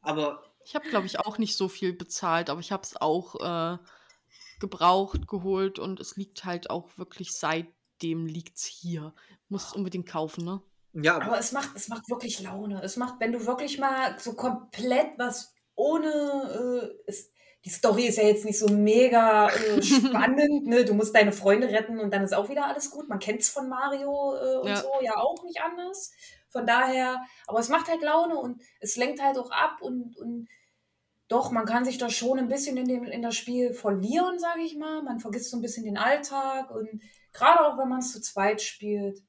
Aber 0.02 0.44
Ich 0.66 0.76
habe, 0.76 0.90
glaube 0.90 1.06
ich, 1.06 1.20
auch 1.20 1.38
nicht 1.38 1.56
so 1.56 1.70
viel 1.70 1.94
bezahlt, 1.94 2.50
aber 2.50 2.60
ich 2.60 2.72
habe 2.72 2.84
es 2.84 2.98
auch 2.98 3.36
äh, 3.76 3.78
gebraucht, 4.60 5.28
geholt 5.28 5.80
und 5.80 6.00
es 6.00 6.18
liegt 6.18 6.44
halt 6.46 6.70
auch 6.70 6.98
wirklich 6.98 7.34
seitdem 7.34 8.26
liegt's 8.26 8.66
hier. 8.66 9.14
Muss 9.50 9.68
es 9.68 9.74
unbedingt 9.74 10.08
kaufen, 10.08 10.44
ne? 10.46 10.62
ja, 10.94 11.16
aber 11.16 11.26
Aber 11.26 11.40
es 11.40 11.52
macht, 11.54 11.76
es 11.76 11.88
macht 11.88 12.10
wirklich 12.10 12.42
Laune. 12.42 12.82
Es 12.84 12.98
macht, 12.98 13.20
wenn 13.20 13.32
du 13.32 13.46
wirklich 13.46 13.78
mal 13.80 14.20
so 14.20 14.34
komplett 14.34 15.18
was 15.18 15.54
ohne. 15.76 16.10
Äh, 17.08 17.10
es, 17.10 17.32
die 17.68 17.74
Story 17.74 18.06
ist 18.06 18.18
ja 18.18 18.24
jetzt 18.24 18.46
nicht 18.46 18.58
so 18.58 18.70
mega 18.70 19.50
äh, 19.50 19.82
spannend. 19.84 20.68
Ne? 20.68 20.86
Du 20.86 20.94
musst 20.94 21.14
deine 21.14 21.34
Freunde 21.34 21.68
retten 21.68 22.00
und 22.00 22.14
dann 22.14 22.24
ist 22.24 22.34
auch 22.34 22.48
wieder 22.48 22.66
alles 22.66 22.92
gut. 22.92 23.10
Man 23.10 23.20
kennt 23.20 23.42
es 23.42 23.50
von 23.50 23.68
Mario 23.68 24.36
äh, 24.38 24.58
und 24.60 24.70
Ja. 24.70 24.78
so 24.78 24.88
ja 25.02 25.18
auch 25.18 25.44
nicht 25.44 25.60
anders. 25.62 26.14
Von 26.48 26.66
daher, 26.66 27.22
aber 27.46 27.60
es 27.60 27.68
macht 27.68 27.90
halt 27.90 28.02
Laune 28.02 28.38
und 28.38 28.62
es 28.80 28.96
lenkt 28.96 29.22
halt 29.22 29.38
auch 29.38 29.52
ab 29.52 29.82
und, 29.82 30.16
und 30.16 30.48
doch, 31.28 31.52
man 31.52 31.66
kann 31.66 31.84
sich 31.84 31.98
da 31.98 32.10
schon 32.10 32.40
ein 32.40 32.48
bisschen 32.48 32.78
in, 32.78 32.88
dem, 32.88 33.04
in 33.04 33.22
das 33.22 33.36
Spiel 33.36 33.74
verlieren, 33.74 34.40
sage 34.40 34.62
ich 34.62 34.78
mal. 34.78 35.04
Man 35.04 35.20
vergisst 35.20 35.52
so 35.52 35.58
ein 35.58 35.62
bisschen 35.62 35.84
den 35.84 35.98
Alltag 35.98 36.72
und 36.72 37.02
gerade 37.34 37.66
auch 37.68 37.78
wenn 37.78 37.90
man 37.90 38.00
es 38.00 38.14
zu 38.14 38.22
zweit 38.22 38.62
spielt, 38.62 39.22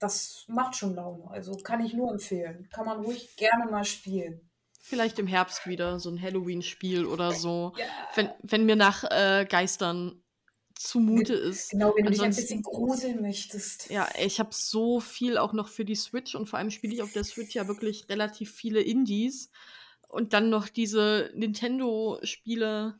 das 0.00 0.44
macht 0.48 0.74
schon 0.74 0.96
Laune. 0.96 1.30
Also 1.30 1.54
kann 1.54 1.84
ich 1.84 1.94
nur 1.94 2.10
empfehlen. 2.10 2.68
Kann 2.74 2.84
man 2.84 3.04
ruhig 3.04 3.36
gerne 3.36 3.70
mal 3.70 3.84
spielen. 3.84 4.50
Vielleicht 4.86 5.18
im 5.18 5.26
Herbst 5.26 5.66
wieder 5.66 5.98
so 5.98 6.10
ein 6.10 6.20
Halloween-Spiel 6.20 7.06
oder 7.06 7.32
so. 7.32 7.72
Ja, 7.78 7.86
Wenn, 8.14 8.28
wenn 8.42 8.66
mir 8.66 8.76
nach 8.76 9.02
äh, 9.04 9.46
Geistern 9.48 10.22
zumute 10.74 11.32
ist. 11.32 11.70
genau, 11.70 11.94
wenn 11.96 12.04
du 12.04 12.10
dich 12.10 12.22
ein 12.22 12.34
bisschen 12.34 12.62
gruseln 12.62 13.22
möchtest. 13.22 13.88
Ja, 13.88 14.06
ich 14.20 14.40
habe 14.40 14.50
so 14.52 15.00
viel 15.00 15.38
auch 15.38 15.54
noch 15.54 15.68
für 15.68 15.86
die 15.86 15.94
Switch 15.94 16.34
und 16.34 16.50
vor 16.50 16.58
allem 16.58 16.70
spiele 16.70 16.92
ich 16.92 17.00
auf 17.00 17.12
der 17.12 17.24
Switch 17.24 17.54
ja 17.54 17.66
wirklich 17.66 18.10
relativ 18.10 18.52
viele 18.52 18.82
Indies 18.82 19.50
und 20.08 20.34
dann 20.34 20.50
noch 20.50 20.68
diese 20.68 21.30
Nintendo-Spiele 21.34 22.98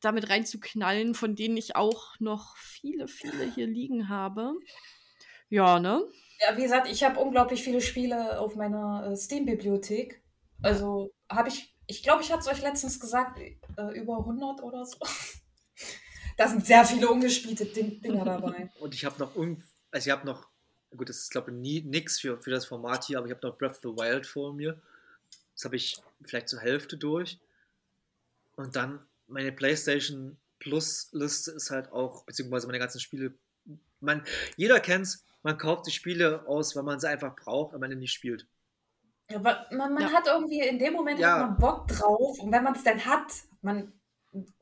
damit 0.00 0.30
reinzuknallen, 0.30 1.14
von 1.14 1.34
denen 1.34 1.58
ich 1.58 1.76
auch 1.76 2.18
noch 2.18 2.56
viele, 2.56 3.08
viele 3.08 3.44
hier 3.54 3.66
liegen 3.66 4.08
habe. 4.08 4.54
Ja, 5.50 5.78
ne? 5.80 6.02
Ja, 6.40 6.56
wie 6.56 6.62
gesagt, 6.62 6.90
ich 6.90 7.04
habe 7.04 7.20
unglaublich 7.20 7.62
viele 7.62 7.82
Spiele 7.82 8.40
auf 8.40 8.56
meiner 8.56 9.10
äh, 9.10 9.16
Steam-Bibliothek. 9.16 10.23
Also 10.64 11.12
habe 11.28 11.48
ich, 11.48 11.74
ich 11.86 12.02
glaube, 12.02 12.22
ich 12.22 12.32
hatte 12.32 12.40
es 12.40 12.48
euch 12.48 12.62
letztens 12.62 12.98
gesagt, 12.98 13.38
äh, 13.38 13.56
über 13.94 14.18
100 14.18 14.62
oder 14.62 14.84
so. 14.84 14.98
Da 16.36 16.48
sind 16.48 16.66
sehr 16.66 16.84
viele 16.84 17.08
ungespielte 17.08 17.64
Ding 17.64 18.00
Dinger 18.00 18.24
dabei. 18.24 18.68
und 18.80 18.92
ich 18.92 19.04
habe 19.04 19.22
noch 19.22 19.36
also 19.36 20.08
ich 20.08 20.10
habe 20.10 20.26
noch, 20.26 20.48
gut, 20.90 21.08
das 21.08 21.18
ist 21.18 21.30
glaube 21.30 21.52
ich 21.52 21.56
nie 21.56 21.80
nix 21.82 22.18
für, 22.18 22.42
für 22.42 22.50
das 22.50 22.66
Format 22.66 23.04
hier, 23.04 23.18
aber 23.18 23.28
ich 23.28 23.32
habe 23.32 23.46
noch 23.46 23.56
Breath 23.56 23.76
of 23.76 23.80
the 23.84 23.88
Wild 23.90 24.26
vor 24.26 24.52
mir. 24.52 24.80
Das 25.54 25.64
habe 25.64 25.76
ich 25.76 25.96
vielleicht 26.24 26.48
zur 26.48 26.58
Hälfte 26.58 26.96
durch. 26.96 27.38
Und 28.56 28.74
dann 28.74 28.98
meine 29.28 29.52
PlayStation 29.52 30.36
Plus 30.58 31.08
Liste 31.12 31.52
ist 31.52 31.70
halt 31.70 31.92
auch, 31.92 32.24
beziehungsweise 32.24 32.66
meine 32.66 32.78
ganzen 32.78 33.00
Spiele. 33.00 33.34
Man, 34.00 34.24
jeder 34.56 34.80
kennt's, 34.80 35.24
man 35.42 35.58
kauft 35.58 35.86
die 35.86 35.92
Spiele 35.92 36.46
aus, 36.46 36.74
weil 36.74 36.82
man 36.82 36.98
sie 36.98 37.08
einfach 37.08 37.36
braucht, 37.36 37.74
aber 37.74 37.80
man 37.80 37.90
sie 37.90 37.96
nicht 37.96 38.12
spielt. 38.12 38.46
Aber 39.32 39.66
man, 39.70 39.94
man 39.94 40.02
Ja. 40.02 40.12
hat 40.12 40.26
irgendwie 40.26 40.60
in 40.60 40.78
dem 40.78 40.92
Moment 40.92 41.18
Ja. 41.18 41.38
hat 41.40 41.48
man 41.48 41.56
Bock 41.58 41.88
drauf 41.88 42.38
und 42.40 42.52
wenn 42.52 42.62
man 42.62 42.74
es 42.74 42.82
dann 42.84 43.04
hat, 43.04 43.22
hat 43.30 43.62
man 43.62 43.92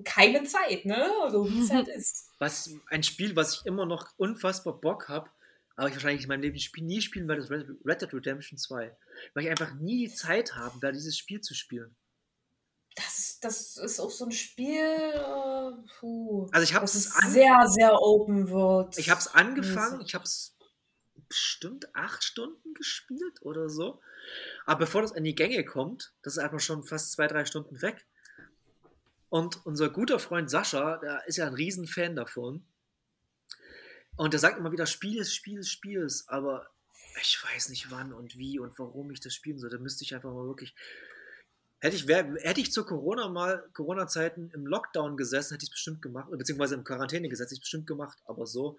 keine 0.05 0.45
Zeit, 0.45 0.85
ne? 0.85 1.11
So 1.31 1.49
wie 1.51 1.61
es 1.63 1.71
halt 1.73 1.89
ist. 1.89 2.29
Was 2.39 2.71
ein 2.91 3.03
Spiel, 3.03 3.35
was 3.35 3.55
ich 3.55 3.67
immer 3.67 3.87
noch 3.87 4.09
unfassbar 4.17 4.75
Bock 4.81 5.09
habe, 5.09 5.31
aber 5.77 5.89
ich 5.89 5.95
wahrscheinlich 5.95 6.23
in 6.25 6.29
meinem 6.29 6.43
Leben 6.43 6.59
Spiel 6.59 6.85
nie 6.85 7.01
spielen 7.01 7.27
werde, 7.29 7.43
ist 7.43 7.51
Red 7.51 7.67
Red 7.85 8.03
Dead 8.03 8.13
Redemption 8.15 8.59
2. 8.59 8.97
Weil 9.35 9.45
ich 9.45 9.51
einfach 9.51 9.75
nie 9.75 10.07
die 10.09 10.15
Zeit 10.15 10.55
haben 10.55 10.81
werde, 10.83 10.97
dieses 10.99 11.17
Spiel 11.17 11.41
zu 11.41 11.55
spielen. 11.55 11.97
Das, 12.95 13.19
ist- 13.19 13.43
das 13.45 13.77
ist 13.79 13.99
auch 14.01 14.11
so 14.11 14.27
ein 14.27 14.33
Spiel, 14.33 14.79
äh, 14.85 15.71
puh. 15.99 16.47
Also 16.53 16.63
ich 16.65 16.75
habe 16.75 16.85
Das 16.85 16.95
es 16.95 17.07
ist 17.07 17.17
an, 17.17 17.31
sehr, 17.31 17.59
sehr 17.69 18.01
open 18.03 18.51
world. 18.51 18.99
ich 18.99 19.09
habe 19.09 19.19
es 19.21 19.29
angefangen, 19.29 19.93
mäßig. 19.97 20.09
ich 20.09 20.15
habe 20.15 20.25
es 20.25 20.55
bestimmt 21.29 21.95
acht 21.95 22.23
Stunden 22.23 22.75
gespielt 22.75 23.41
oder 23.41 23.71
so. 23.71 24.01
Aber 24.65 24.81
bevor 24.81 25.03
das 25.03 25.13
in 25.13 25.25
die 25.25 25.35
Gänge 25.35 25.65
kommt, 25.65 26.13
das 26.23 26.37
ist 26.37 26.43
einfach 26.43 26.61
schon 26.61 26.85
fast 26.85 27.13
zwei, 27.13 27.27
drei 27.27 27.45
Stunden 27.45 27.83
weg. 27.83 28.07
Und 29.29 29.65
unser 29.65 29.89
guter 29.89 30.19
Freund 30.19 30.51
Sascha, 30.51 30.99
der 30.99 31.27
ist 31.27 31.39
ja 31.39 31.47
ein 31.47 31.55
Riesenfan 31.55 32.15
davon. 32.15 32.65
Und 34.17 34.35
der 34.35 34.41
sagt 34.41 34.59
immer 34.59 34.73
wieder, 34.73 34.87
Spiel 34.87 35.19
ist, 35.19 35.35
Spiel 35.35 35.59
ist, 35.59 35.71
Spiel 35.71 36.03
ist. 36.03 36.29
Aber 36.29 36.69
ich 37.21 37.43
weiß 37.43 37.69
nicht 37.71 37.91
wann 37.91 38.13
und 38.13 38.37
wie 38.37 38.59
und 38.59 38.79
warum 38.79 39.11
ich 39.11 39.21
das 39.21 39.35
spielen 39.35 39.59
soll. 39.59 39.71
Da 39.71 39.79
müsste 39.79 40.05
ich 40.05 40.15
einfach 40.15 40.33
mal 40.33 40.47
wirklich. 40.47 40.75
Hätte 41.81 41.97
ich, 41.97 42.07
hätte 42.07 42.61
ich 42.61 42.73
zur 42.73 42.87
Corona 42.87 43.29
mal, 43.29 43.69
Corona-Zeiten 43.73 44.51
im 44.55 44.67
Lockdown 44.67 45.17
gesessen, 45.17 45.55
hätte 45.55 45.65
ich 45.65 45.71
es 45.71 45.75
bestimmt 45.75 46.01
gemacht, 46.01 46.31
beziehungsweise 46.31 46.77
im 46.77 46.85
Quarantäne 46.85 47.29
gesetzt, 47.29 47.49
hätte 47.51 47.55
ich 47.55 47.59
es 47.59 47.65
bestimmt 47.65 47.89
gemacht, 47.89 48.19
aber 48.25 48.47
so 48.47 48.79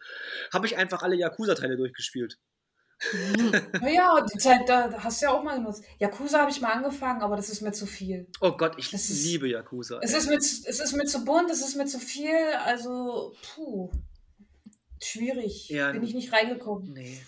habe 0.53 0.67
ich 0.67 0.77
einfach 0.77 1.03
alle 1.03 1.17
Yakuza-Teile 1.17 1.75
durchgespielt. 1.75 2.39
Naja, 3.81 4.25
die 4.33 4.37
Zeit, 4.37 4.67
da 4.69 4.91
hast 5.03 5.21
du 5.21 5.25
ja 5.25 5.31
auch 5.31 5.43
mal 5.43 5.57
genutzt. 5.57 5.83
Yakuza 5.99 6.39
habe 6.39 6.51
ich 6.51 6.61
mal 6.61 6.71
angefangen, 6.73 7.21
aber 7.21 7.35
das 7.35 7.49
ist 7.49 7.61
mir 7.61 7.71
zu 7.73 7.85
viel. 7.85 8.27
Oh 8.41 8.51
Gott, 8.51 8.73
ich 8.77 8.91
Das 8.91 9.09
ist- 9.09 9.25
liebe 9.25 9.47
Yakuza. 9.49 9.99
Es 10.01 10.13
ist, 10.13 10.27
mir, 10.29 10.39
zu- 10.39 10.67
es 10.67 10.79
ist 10.79 10.93
mir 10.93 11.05
zu 11.05 11.23
bunt, 11.25 11.49
es 11.51 11.61
ist 11.61 11.75
mir 11.75 11.85
zu 11.85 11.99
viel, 11.99 12.35
also, 12.65 13.35
puh. 13.55 13.91
Schwierig. 15.01 15.69
Ja. 15.69 15.91
Bin 15.91 16.03
ich 16.03 16.13
nicht 16.13 16.31
reingekommen. 16.31 16.93
Nee. 16.93 17.21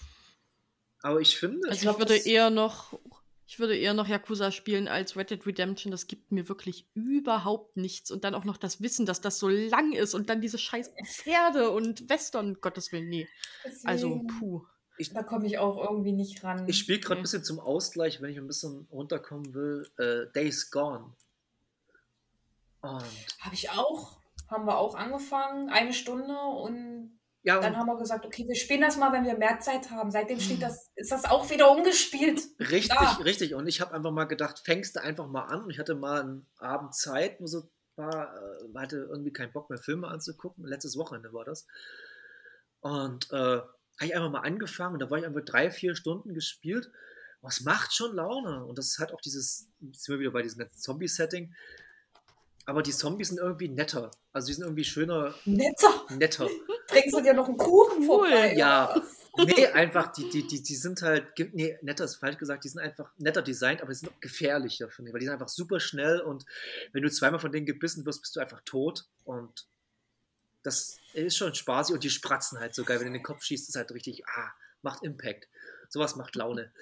Aber 1.01 1.19
ich 1.19 1.37
finde, 1.37 1.67
Also 1.69 1.81
glaub, 1.81 1.95
ich 1.95 1.99
würde 1.99 2.15
das- 2.15 2.25
eher 2.25 2.49
noch, 2.49 2.97
ich 3.45 3.59
würde 3.59 3.77
eher 3.77 3.93
noch 3.93 4.07
Yakuza 4.07 4.51
spielen 4.51 4.87
als 4.87 5.17
Red 5.17 5.29
Dead 5.29 5.45
Redemption. 5.45 5.91
Das 5.91 6.07
gibt 6.07 6.31
mir 6.31 6.47
wirklich 6.49 6.87
überhaupt 6.93 7.75
nichts. 7.77 8.09
Und 8.11 8.23
dann 8.23 8.33
auch 8.33 8.45
noch 8.45 8.57
das 8.57 8.81
Wissen, 8.81 9.05
dass 9.05 9.21
das 9.21 9.37
so 9.39 9.49
lang 9.49 9.91
ist 9.91 10.13
und 10.15 10.29
dann 10.29 10.41
diese 10.41 10.57
scheiß 10.57 10.91
Pferde 11.05 11.69
und 11.71 12.09
Western, 12.09 12.55
Gottes 12.61 12.91
Willen, 12.91 13.09
nee. 13.09 13.27
Also, 13.83 14.07
Deswegen, 14.23 14.61
puh. 14.97 15.13
Da 15.13 15.23
komme 15.23 15.45
ich 15.47 15.57
auch 15.57 15.83
irgendwie 15.89 16.13
nicht 16.13 16.43
ran. 16.43 16.67
ich 16.67 16.79
spiele 16.79 16.99
gerade 16.99 17.19
ein 17.19 17.23
bisschen 17.23 17.43
zum 17.43 17.59
Ausgleich, 17.59 18.21
wenn 18.21 18.29
ich 18.29 18.37
ein 18.37 18.47
bisschen 18.47 18.87
runterkommen 18.91 19.53
will, 19.53 19.89
äh, 19.97 20.31
Days 20.33 20.71
Gone. 20.71 21.13
Habe 22.81 23.53
ich 23.53 23.69
auch. 23.71 24.17
Haben 24.47 24.67
wir 24.67 24.77
auch 24.77 24.93
angefangen, 24.93 25.69
eine 25.69 25.91
Stunde 25.91 26.37
und 26.37 27.19
ja, 27.41 27.59
dann 27.59 27.73
und 27.73 27.79
haben 27.79 27.87
wir 27.87 27.97
gesagt, 27.97 28.25
okay, 28.25 28.47
wir 28.47 28.55
spielen 28.55 28.81
das 28.81 28.97
mal, 28.97 29.11
wenn 29.11 29.23
wir 29.23 29.37
mehr 29.37 29.59
Zeit 29.59 29.91
haben. 29.91 30.11
Seitdem 30.11 30.39
steht 30.39 30.61
das, 30.61 30.91
ist 30.95 31.11
das 31.11 31.25
auch 31.25 31.49
wieder 31.49 31.71
umgespielt. 31.71 32.41
richtig, 32.59 32.89
da. 32.89 33.11
richtig. 33.23 33.53
Und 33.53 33.67
ich 33.67 33.81
habe 33.81 33.93
einfach 33.93 34.11
mal 34.11 34.25
gedacht, 34.25 34.61
fängst 34.63 34.95
du 34.95 35.01
einfach 35.01 35.27
mal 35.27 35.45
an. 35.45 35.63
Und 35.63 35.69
ich 35.69 35.79
hatte 35.79 35.93
mal 35.93 36.21
einen 36.21 36.47
Abend 36.57 36.95
Zeit, 36.95 37.39
nur 37.39 37.47
so 37.47 37.69
war, 37.95 38.33
äh, 38.35 38.77
hatte 38.77 38.97
irgendwie 38.97 39.31
keinen 39.31 39.51
Bock 39.51 39.69
mehr 39.69 39.77
Filme 39.77 40.07
anzugucken. 40.07 40.65
Letztes 40.65 40.97
Wochenende 40.97 41.33
war 41.33 41.45
das. 41.45 41.67
Und 42.81 43.31
äh, 43.31 43.61
habe 43.97 44.07
ich 44.07 44.15
einfach 44.15 44.29
mal 44.31 44.41
angefangen 44.41 44.93
und 44.95 44.99
da 44.99 45.09
war 45.09 45.17
ich 45.17 45.25
einfach 45.25 45.43
drei, 45.45 45.71
vier 45.71 45.95
Stunden 45.95 46.33
gespielt. 46.33 46.91
Was 47.41 47.61
macht 47.61 47.93
schon 47.93 48.15
Laune? 48.15 48.65
Und 48.65 48.77
das 48.77 48.97
hat 48.99 49.13
auch 49.13 49.21
dieses, 49.21 49.67
jetzt 49.79 50.03
sind 50.03 50.15
wir 50.15 50.19
wieder 50.19 50.31
bei 50.31 50.41
diesem 50.41 50.65
Zombie-Setting. 50.75 51.53
Aber 52.65 52.81
die 52.81 52.91
Zombies 52.91 53.29
sind 53.29 53.37
irgendwie 53.37 53.69
netter. 53.69 54.09
Also 54.33 54.47
die 54.47 54.53
sind 54.53 54.63
irgendwie 54.63 54.83
schöner, 54.83 55.35
Netter. 55.45 56.05
netter. 56.09 56.49
Bringst 56.87 57.15
du 57.15 57.21
dir 57.21 57.33
noch 57.33 57.47
einen 57.47 57.57
Kuchen 57.57 57.99
Cool, 57.99 58.05
vorbei? 58.05 58.55
ja. 58.55 58.99
Nee, 59.37 59.67
einfach, 59.67 60.13
die, 60.13 60.29
die, 60.29 60.47
die, 60.47 60.63
die 60.63 60.75
sind 60.75 61.01
halt, 61.01 61.27
nee, 61.51 61.77
netter 61.81 62.05
ist 62.05 62.15
falsch 62.15 62.37
gesagt, 62.37 62.63
die 62.63 62.69
sind 62.69 62.79
einfach 62.79 63.11
netter 63.17 63.41
designt, 63.41 63.81
aber 63.81 63.91
die 63.91 63.97
sind 63.99 64.09
auch 64.09 64.19
gefährlicher, 64.21 64.89
finde 64.89 65.09
ich, 65.09 65.13
weil 65.13 65.19
die 65.19 65.25
sind 65.25 65.33
einfach 65.33 65.49
super 65.49 65.79
schnell 65.81 66.21
und 66.21 66.45
wenn 66.93 67.03
du 67.03 67.11
zweimal 67.11 67.39
von 67.41 67.51
denen 67.51 67.65
gebissen 67.65 68.05
wirst, 68.05 68.21
bist 68.21 68.35
du 68.35 68.39
einfach 68.39 68.61
tot 68.63 69.05
und 69.25 69.67
das 70.65 70.97
ist 71.13 71.37
schon 71.37 71.53
spaßig 71.53 71.93
und 71.93 72.03
die 72.03 72.09
spratzen 72.09 72.59
halt 72.59 72.73
so 72.73 72.83
geil, 72.83 72.97
wenn 72.97 73.05
du 73.05 73.07
in 73.09 73.13
den 73.13 73.23
Kopf 73.23 73.43
schießt, 73.43 73.69
ist 73.69 73.75
halt 73.75 73.91
richtig, 73.91 74.27
ah, 74.27 74.51
macht 74.81 75.03
Impact. 75.03 75.47
Sowas 75.89 76.15
macht 76.15 76.35
Laune. 76.35 76.73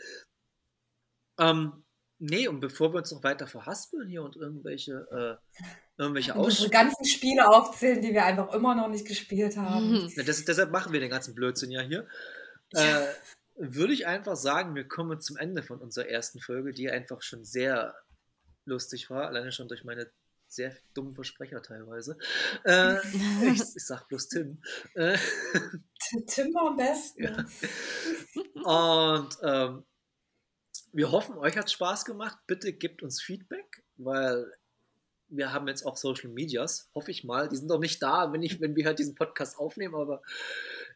Ähm, 1.38 1.84
nee, 2.18 2.48
und 2.48 2.62
bevor 2.62 2.94
wir 2.94 3.00
uns 3.00 3.12
noch 3.12 3.24
weiter 3.24 3.46
verhaspeln 3.46 4.08
hier 4.08 4.24
und 4.24 4.38
irgendwelche, 4.38 5.06
äh, 5.12 5.62
irgendwelche 5.98 6.34
Und 6.34 6.46
unsere 6.46 6.70
ganzen 6.70 7.04
Spiele 7.06 7.46
aufzählen, 7.46 8.02
die 8.02 8.14
wir 8.14 8.24
einfach 8.24 8.54
immer 8.54 8.74
noch 8.74 8.88
nicht 8.88 9.06
gespielt 9.06 9.58
haben. 9.58 10.10
Ja, 10.16 10.24
das, 10.24 10.46
deshalb 10.46 10.72
machen 10.72 10.94
wir 10.94 11.02
den 11.02 11.10
ganzen 11.10 11.36
Blödsinn 11.36 11.72
ja 11.72 11.82
hier. 11.82 12.08
Äh, 12.72 13.06
würde 13.56 13.94
ich 13.94 14.08
einfach 14.08 14.38
sagen, 14.38 14.76
wir 14.76 14.88
kommen 14.88 15.20
zum 15.20 15.36
Ende 15.36 15.62
von 15.62 15.80
unserer 15.80 16.08
ersten 16.08 16.40
Folge, 16.40 16.72
die 16.72 16.90
einfach 16.90 17.22
schon 17.22 17.44
sehr 17.44 17.94
lustig 18.64 19.10
war, 19.10 19.28
alleine 19.28 19.52
schon 19.52 19.68
durch 19.68 19.84
meine 19.84 20.10
sehr 20.54 20.76
dummen 20.94 21.16
Versprecher 21.16 21.62
teilweise. 21.62 22.18
Äh, 22.66 22.98
ich, 23.48 23.62
ich 23.76 23.86
sag 23.86 24.08
bloß 24.08 24.30
Tim. 24.30 24.62
Äh, 24.96 25.18
Tim 26.28 26.54
war 26.54 26.68
am 26.68 26.78
besten. 26.78 27.24
Ja. 27.24 27.46
und 29.20 29.38
ähm, 29.42 29.86
wir 30.92 31.12
hoffen, 31.12 31.38
euch 31.38 31.58
hat 31.58 31.72
Spaß 31.72 32.06
gemacht. 32.06 32.38
Bitte 32.46 32.74
gebt 32.74 33.02
uns 33.02 33.22
Feedback, 33.22 33.84
weil 33.98 34.52
wir 35.36 35.54
haben 35.54 35.68
jetzt 35.68 35.86
auch 35.86 35.98
Social 35.98 36.30
Medias, 36.30 36.90
hoffe 36.96 37.12
ich 37.12 37.24
mal. 37.24 37.50
Die 37.50 37.56
sind 37.58 37.70
doch 37.70 37.80
nicht 37.80 38.02
da, 38.02 38.32
wenn, 38.32 38.42
ich, 38.44 38.62
wenn 38.62 38.76
wir 38.76 38.86
halt 38.86 39.00
diesen 39.00 39.16
Podcast 39.16 39.58
aufnehmen, 39.58 39.96
aber 39.96 40.22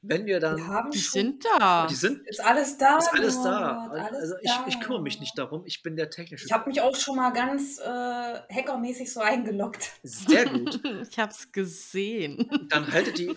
wenn 0.02 0.26
wir 0.26 0.40
dann. 0.40 0.58
Wir 0.58 0.68
haben 0.68 0.92
Die 0.92 1.00
schon, 1.00 1.12
sind 1.22 1.46
da. 1.60 1.88
Die 1.88 1.96
sind 1.96 2.28
ist 2.28 2.40
alles 2.44 2.78
da. 2.78 2.98
ist 2.98 3.14
alles 3.14 3.42
da. 3.42 3.74
Norbert, 3.90 4.02
alles 4.02 4.22
Also 4.22 4.36
ich, 4.42 4.52
ich 4.68 4.80
kümmere 4.80 5.02
mich 5.02 5.16
da. 5.16 5.22
nicht 5.22 5.38
darum. 5.38 5.64
Ich 5.66 5.82
bin 5.84 5.96
der 5.96 6.10
technische. 6.10 6.46
Ich 6.46 6.52
habe 6.52 6.70
mich 6.70 6.82
auch 6.82 6.96
schon 6.96 7.16
mal 7.16 7.32
ganz 7.32 7.80
äh, 7.80 7.84
hackermäßig 7.86 9.12
so 9.12 9.22
eingeloggt. 9.22 9.92
Sehr 10.04 10.46
gut. 10.46 10.80
Ich 11.10 11.18
hab's 11.20 11.52
gesehen. 11.52 12.50
Dann 12.70 12.92
haltet 12.92 13.18
die 13.18 13.36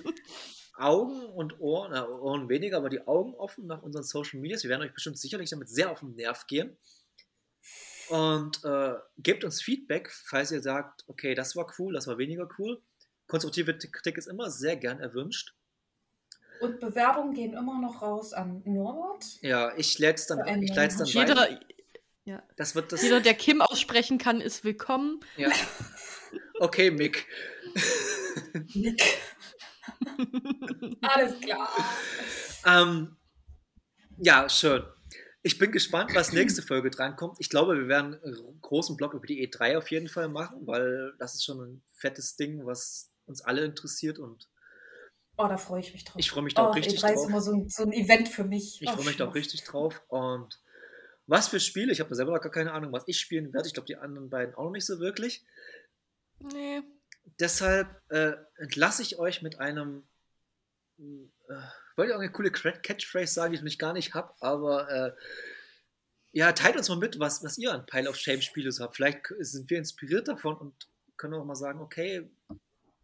Augen 0.77 1.21
und 1.27 1.61
Ohren, 1.61 1.91
na, 1.93 2.09
Ohren 2.09 2.49
weniger, 2.49 2.79
aber 2.79 2.89
die 2.89 3.07
Augen 3.07 3.35
offen 3.35 3.67
nach 3.67 3.83
unseren 3.83 4.03
Social 4.03 4.41
Medias. 4.41 4.63
Wir 4.63 4.71
werden 4.71 4.83
euch 4.83 4.95
bestimmt 4.95 5.19
sicherlich 5.19 5.51
damit 5.51 5.69
sehr 5.69 5.91
auf 5.91 6.01
den 6.01 6.15
Nerv 6.15 6.47
gehen. 6.47 6.77
Und 8.11 8.65
äh, 8.65 8.95
gebt 9.19 9.45
uns 9.45 9.63
Feedback, 9.63 10.11
falls 10.11 10.51
ihr 10.51 10.61
sagt, 10.63 11.05
okay, 11.07 11.35
das 11.35 11.55
war 11.57 11.73
cool, 11.79 11.95
das 11.95 12.07
war 12.07 12.19
weniger 12.19 12.49
cool. 12.59 12.83
Konstruktive 13.29 13.77
Kritik 13.79 14.19
ist 14.19 14.27
immer 14.27 14.51
sehr 14.51 14.77
gern 14.77 14.99
erwünscht. 15.01 15.55
Und 16.61 16.81
Bewerbungen 16.81 17.33
gehen 17.33 17.55
immer 17.55 17.81
noch 17.81 18.03
raus 18.03 18.33
an 18.33 18.63
Norbert. 18.67 19.25
Ja, 19.43 19.73
ich 19.77 19.99
läd's 19.99 20.27
dann, 20.27 20.39
Für 20.39 20.45
einen 20.45 20.63
ich 20.65 20.75
leite 20.75 20.97
dann 20.99 21.07
Jeder- 21.07 21.37
weiter. 21.37 21.61
Jeder, 22.25 22.43
Das 22.57 22.75
wird 22.75 22.93
das. 22.93 23.03
jeder, 23.03 23.21
der 23.21 23.35
Kim 23.35 23.63
aussprechen 23.63 24.19
kann, 24.19 24.41
ist 24.41 24.63
willkommen. 24.65 25.21
Ja. 25.37 25.51
Okay, 26.59 26.91
Mick. 26.91 27.27
Nick. 28.75 29.03
Alles 31.03 31.41
klar. 31.41 31.69
Ähm, 32.67 33.17
ja, 34.19 34.49
schön. 34.49 34.83
Ich 35.43 35.59
bin 35.59 35.73
gespannt, 35.73 36.15
was 36.15 36.33
nächste 36.33 36.63
Folge 36.63 36.91
drankommt. 36.91 37.37
Ich 37.41 37.49
glaube, 37.49 37.77
wir 37.79 37.89
werden 37.89 38.21
einen 38.23 38.61
großen 38.61 38.97
Block 38.97 39.15
über 39.15 39.27
die 39.27 39.47
E3 39.49 39.79
auf 39.79 39.91
jeden 39.91 40.09
Fall 40.09 40.29
machen, 40.29 40.67
weil 40.67 41.15
das 41.19 41.35
ist 41.35 41.45
schon 41.45 41.61
ein 41.61 41.83
fettes 41.95 42.37
Ding, 42.37 42.67
was 42.67 43.11
uns 43.27 43.41
alle 43.43 43.65
interessiert 43.65 44.19
und 44.19 44.49
Oh, 45.37 45.49
da 45.49 45.57
freue 45.57 45.81
ich 45.81 45.95
mich 45.95 46.05
drauf. 46.05 46.17
ich 46.19 46.31
freue 46.31 46.43
mich 46.43 46.53
da 46.53 46.67
auch 46.67 46.71
oh, 46.71 46.73
richtig 46.75 46.99
E3 47.03 47.13
ist 47.13 47.17
drauf. 47.17 47.29
immer 47.29 47.41
so 47.41 47.53
ein, 47.53 47.69
so 47.71 47.83
ein 47.85 47.93
Event 47.93 48.29
für 48.29 48.45
mich. 48.45 48.83
Ich 48.83 48.89
Oh, 48.89 48.93
freue 48.93 49.07
mich 49.07 49.17
da 49.17 49.27
auch 49.27 49.35
richtig 49.35 49.65
drauf. 49.65 50.03
Und 50.09 50.61
was 51.27 51.49
für 51.49 51.61
Spiele? 51.61 51.93
Ich 51.93 52.01
habe 52.01 52.11
da 52.11 52.17
selber 52.17 52.33
noch 52.35 52.43
gar 52.43 52.53
keine 52.53 52.73
Ahnung, 52.73 52.93
was 52.93 53.05
ich 53.07 53.19
spielen 53.19 53.53
werde. 53.55 53.67
Ich 53.67 53.73
glaube, 53.73 53.87
die 53.87 53.97
anderen 53.97 54.29
beiden 54.29 54.55
auch 54.55 54.65
noch 54.65 54.73
nicht 54.73 54.85
so 54.85 55.01
wirklich. 55.01 55.47
Nee. 56.41 56.83
Deshalb 57.39 57.89
äh, 58.11 58.33
entlasse 58.57 59.01
ich 59.03 59.19
euch 59.19 59.41
mit 59.41 59.61
einem. 59.61 60.03
Äh, 60.99 61.55
wollte 61.97 62.15
auch 62.15 62.21
eine 62.21 62.31
coole 62.33 62.51
Catchphrase 62.51 63.33
sagen, 63.33 63.53
die 63.53 63.59
ich 63.59 63.63
nicht 63.65 63.79
gar 63.79 63.93
nicht 63.93 64.15
habe, 64.15 64.33
aber 64.41 64.91
äh, 64.91 65.13
ja, 66.33 66.53
teilt 66.53 66.77
uns 66.77 66.89
mal 66.89 66.99
mit, 66.99 67.19
was, 67.19 67.43
was 67.43 67.59
ihr 67.59 67.73
an 67.73 67.87
Pile 67.87 68.09
of 68.09 68.17
Shame-Spiele 68.17 68.71
so 68.71 68.85
habt. 68.85 68.97
Vielleicht 68.97 69.33
sind 69.41 69.69
wir 69.69 69.79
inspiriert 69.79 70.29
davon 70.29 70.57
und 70.57 70.75
können 71.17 71.35
auch 71.35 71.45
mal 71.45 71.57
sagen, 71.57 71.81
okay, 71.81 72.31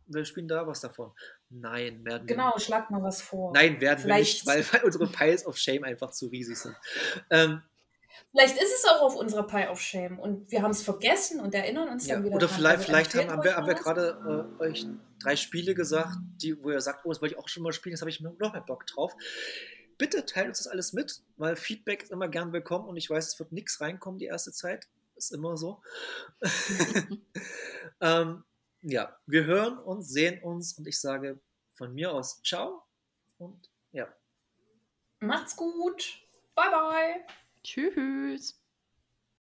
wir 0.07 0.25
spielen 0.25 0.47
da 0.49 0.67
was 0.67 0.81
davon. 0.81 1.13
Nein, 1.51 2.05
werden 2.05 2.29
wir 2.29 2.35
Genau, 2.37 2.57
schlag 2.59 2.91
mal 2.91 3.03
was 3.03 3.21
vor. 3.23 3.53
Nein, 3.53 3.81
werden 3.81 4.07
wir 4.07 4.15
nicht, 4.17 4.43
Vielleicht- 4.43 4.73
weil, 4.73 4.81
weil 4.81 4.87
unsere 4.87 5.07
Piles 5.09 5.45
of 5.47 5.57
Shame 5.57 5.85
einfach 5.85 6.11
zu 6.13 6.29
riesig 6.29 6.57
sind. 6.59 6.77
Ähm, 7.31 7.63
Vielleicht 8.31 8.57
ist 8.57 8.73
es 8.75 8.85
auch 8.85 9.03
auf 9.03 9.17
unserer 9.17 9.47
Pie 9.47 9.69
of 9.69 9.81
Shame 9.81 10.19
und 10.19 10.51
wir 10.51 10.63
haben 10.63 10.71
es 10.71 10.83
vergessen 10.83 11.41
und 11.41 11.55
erinnern 11.55 11.89
uns 11.89 12.07
ja. 12.07 12.15
dann 12.15 12.25
wieder 12.25 12.37
Oder 12.37 12.47
dran. 12.47 12.57
vielleicht, 12.57 12.77
Also 12.77 12.87
vielleicht 12.87 13.15
haben, 13.15 13.31
haben 13.31 13.45
wir, 13.45 13.57
haben 13.57 13.67
wir 13.67 13.75
gerade 13.75 14.49
äh, 14.61 14.63
euch 14.63 14.87
drei 15.21 15.37
Spiele 15.37 15.75
gesagt, 15.75 16.17
die, 16.43 16.63
wo 16.63 16.71
ihr 16.71 16.81
sagt, 16.81 17.05
oh, 17.05 17.11
das 17.11 17.21
wollte 17.21 17.35
ich 17.35 17.41
auch 17.41 17.49
schon 17.49 17.63
mal 17.63 17.73
spielen, 17.73 17.95
das 17.95 18.01
habe 18.01 18.11
ich 18.11 18.21
noch 18.21 18.39
mehr 18.39 18.61
Bock 18.61 18.87
drauf. 18.87 19.15
Bitte 19.99 20.27
teilt 20.27 20.49
uns 20.49 20.59
das 20.59 20.67
alles 20.67 20.93
mit, 20.93 21.23
weil 21.37 21.57
Feedback 21.57 22.03
ist 22.03 22.13
immer 22.13 22.29
gern 22.29 22.53
willkommen 22.53 22.87
und 22.87 22.97
ich 22.97 23.09
weiß, 23.09 23.29
es 23.29 23.39
wird 23.39 23.53
nichts 23.53 23.81
reinkommen 23.81 24.19
die 24.19 24.27
erste 24.27 24.53
Zeit. 24.53 24.89
Ist 25.17 25.33
immer 25.33 25.57
so. 25.57 25.81
ähm, 28.01 28.45
ja, 28.83 29.17
wir 29.27 29.47
hören 29.47 29.79
uns, 29.79 30.11
sehen 30.11 30.43
uns 30.43 30.75
und 30.75 30.87
ich 30.87 31.01
sage 31.01 31.41
von 31.73 31.95
mir 31.95 32.13
aus 32.13 32.43
Ciao 32.43 32.83
und 33.39 33.71
ja. 33.93 34.07
Macht's 35.21 35.57
gut. 35.57 36.21
Bye, 36.55 36.71
bye. 36.71 37.27
Tschüss. 37.67 38.55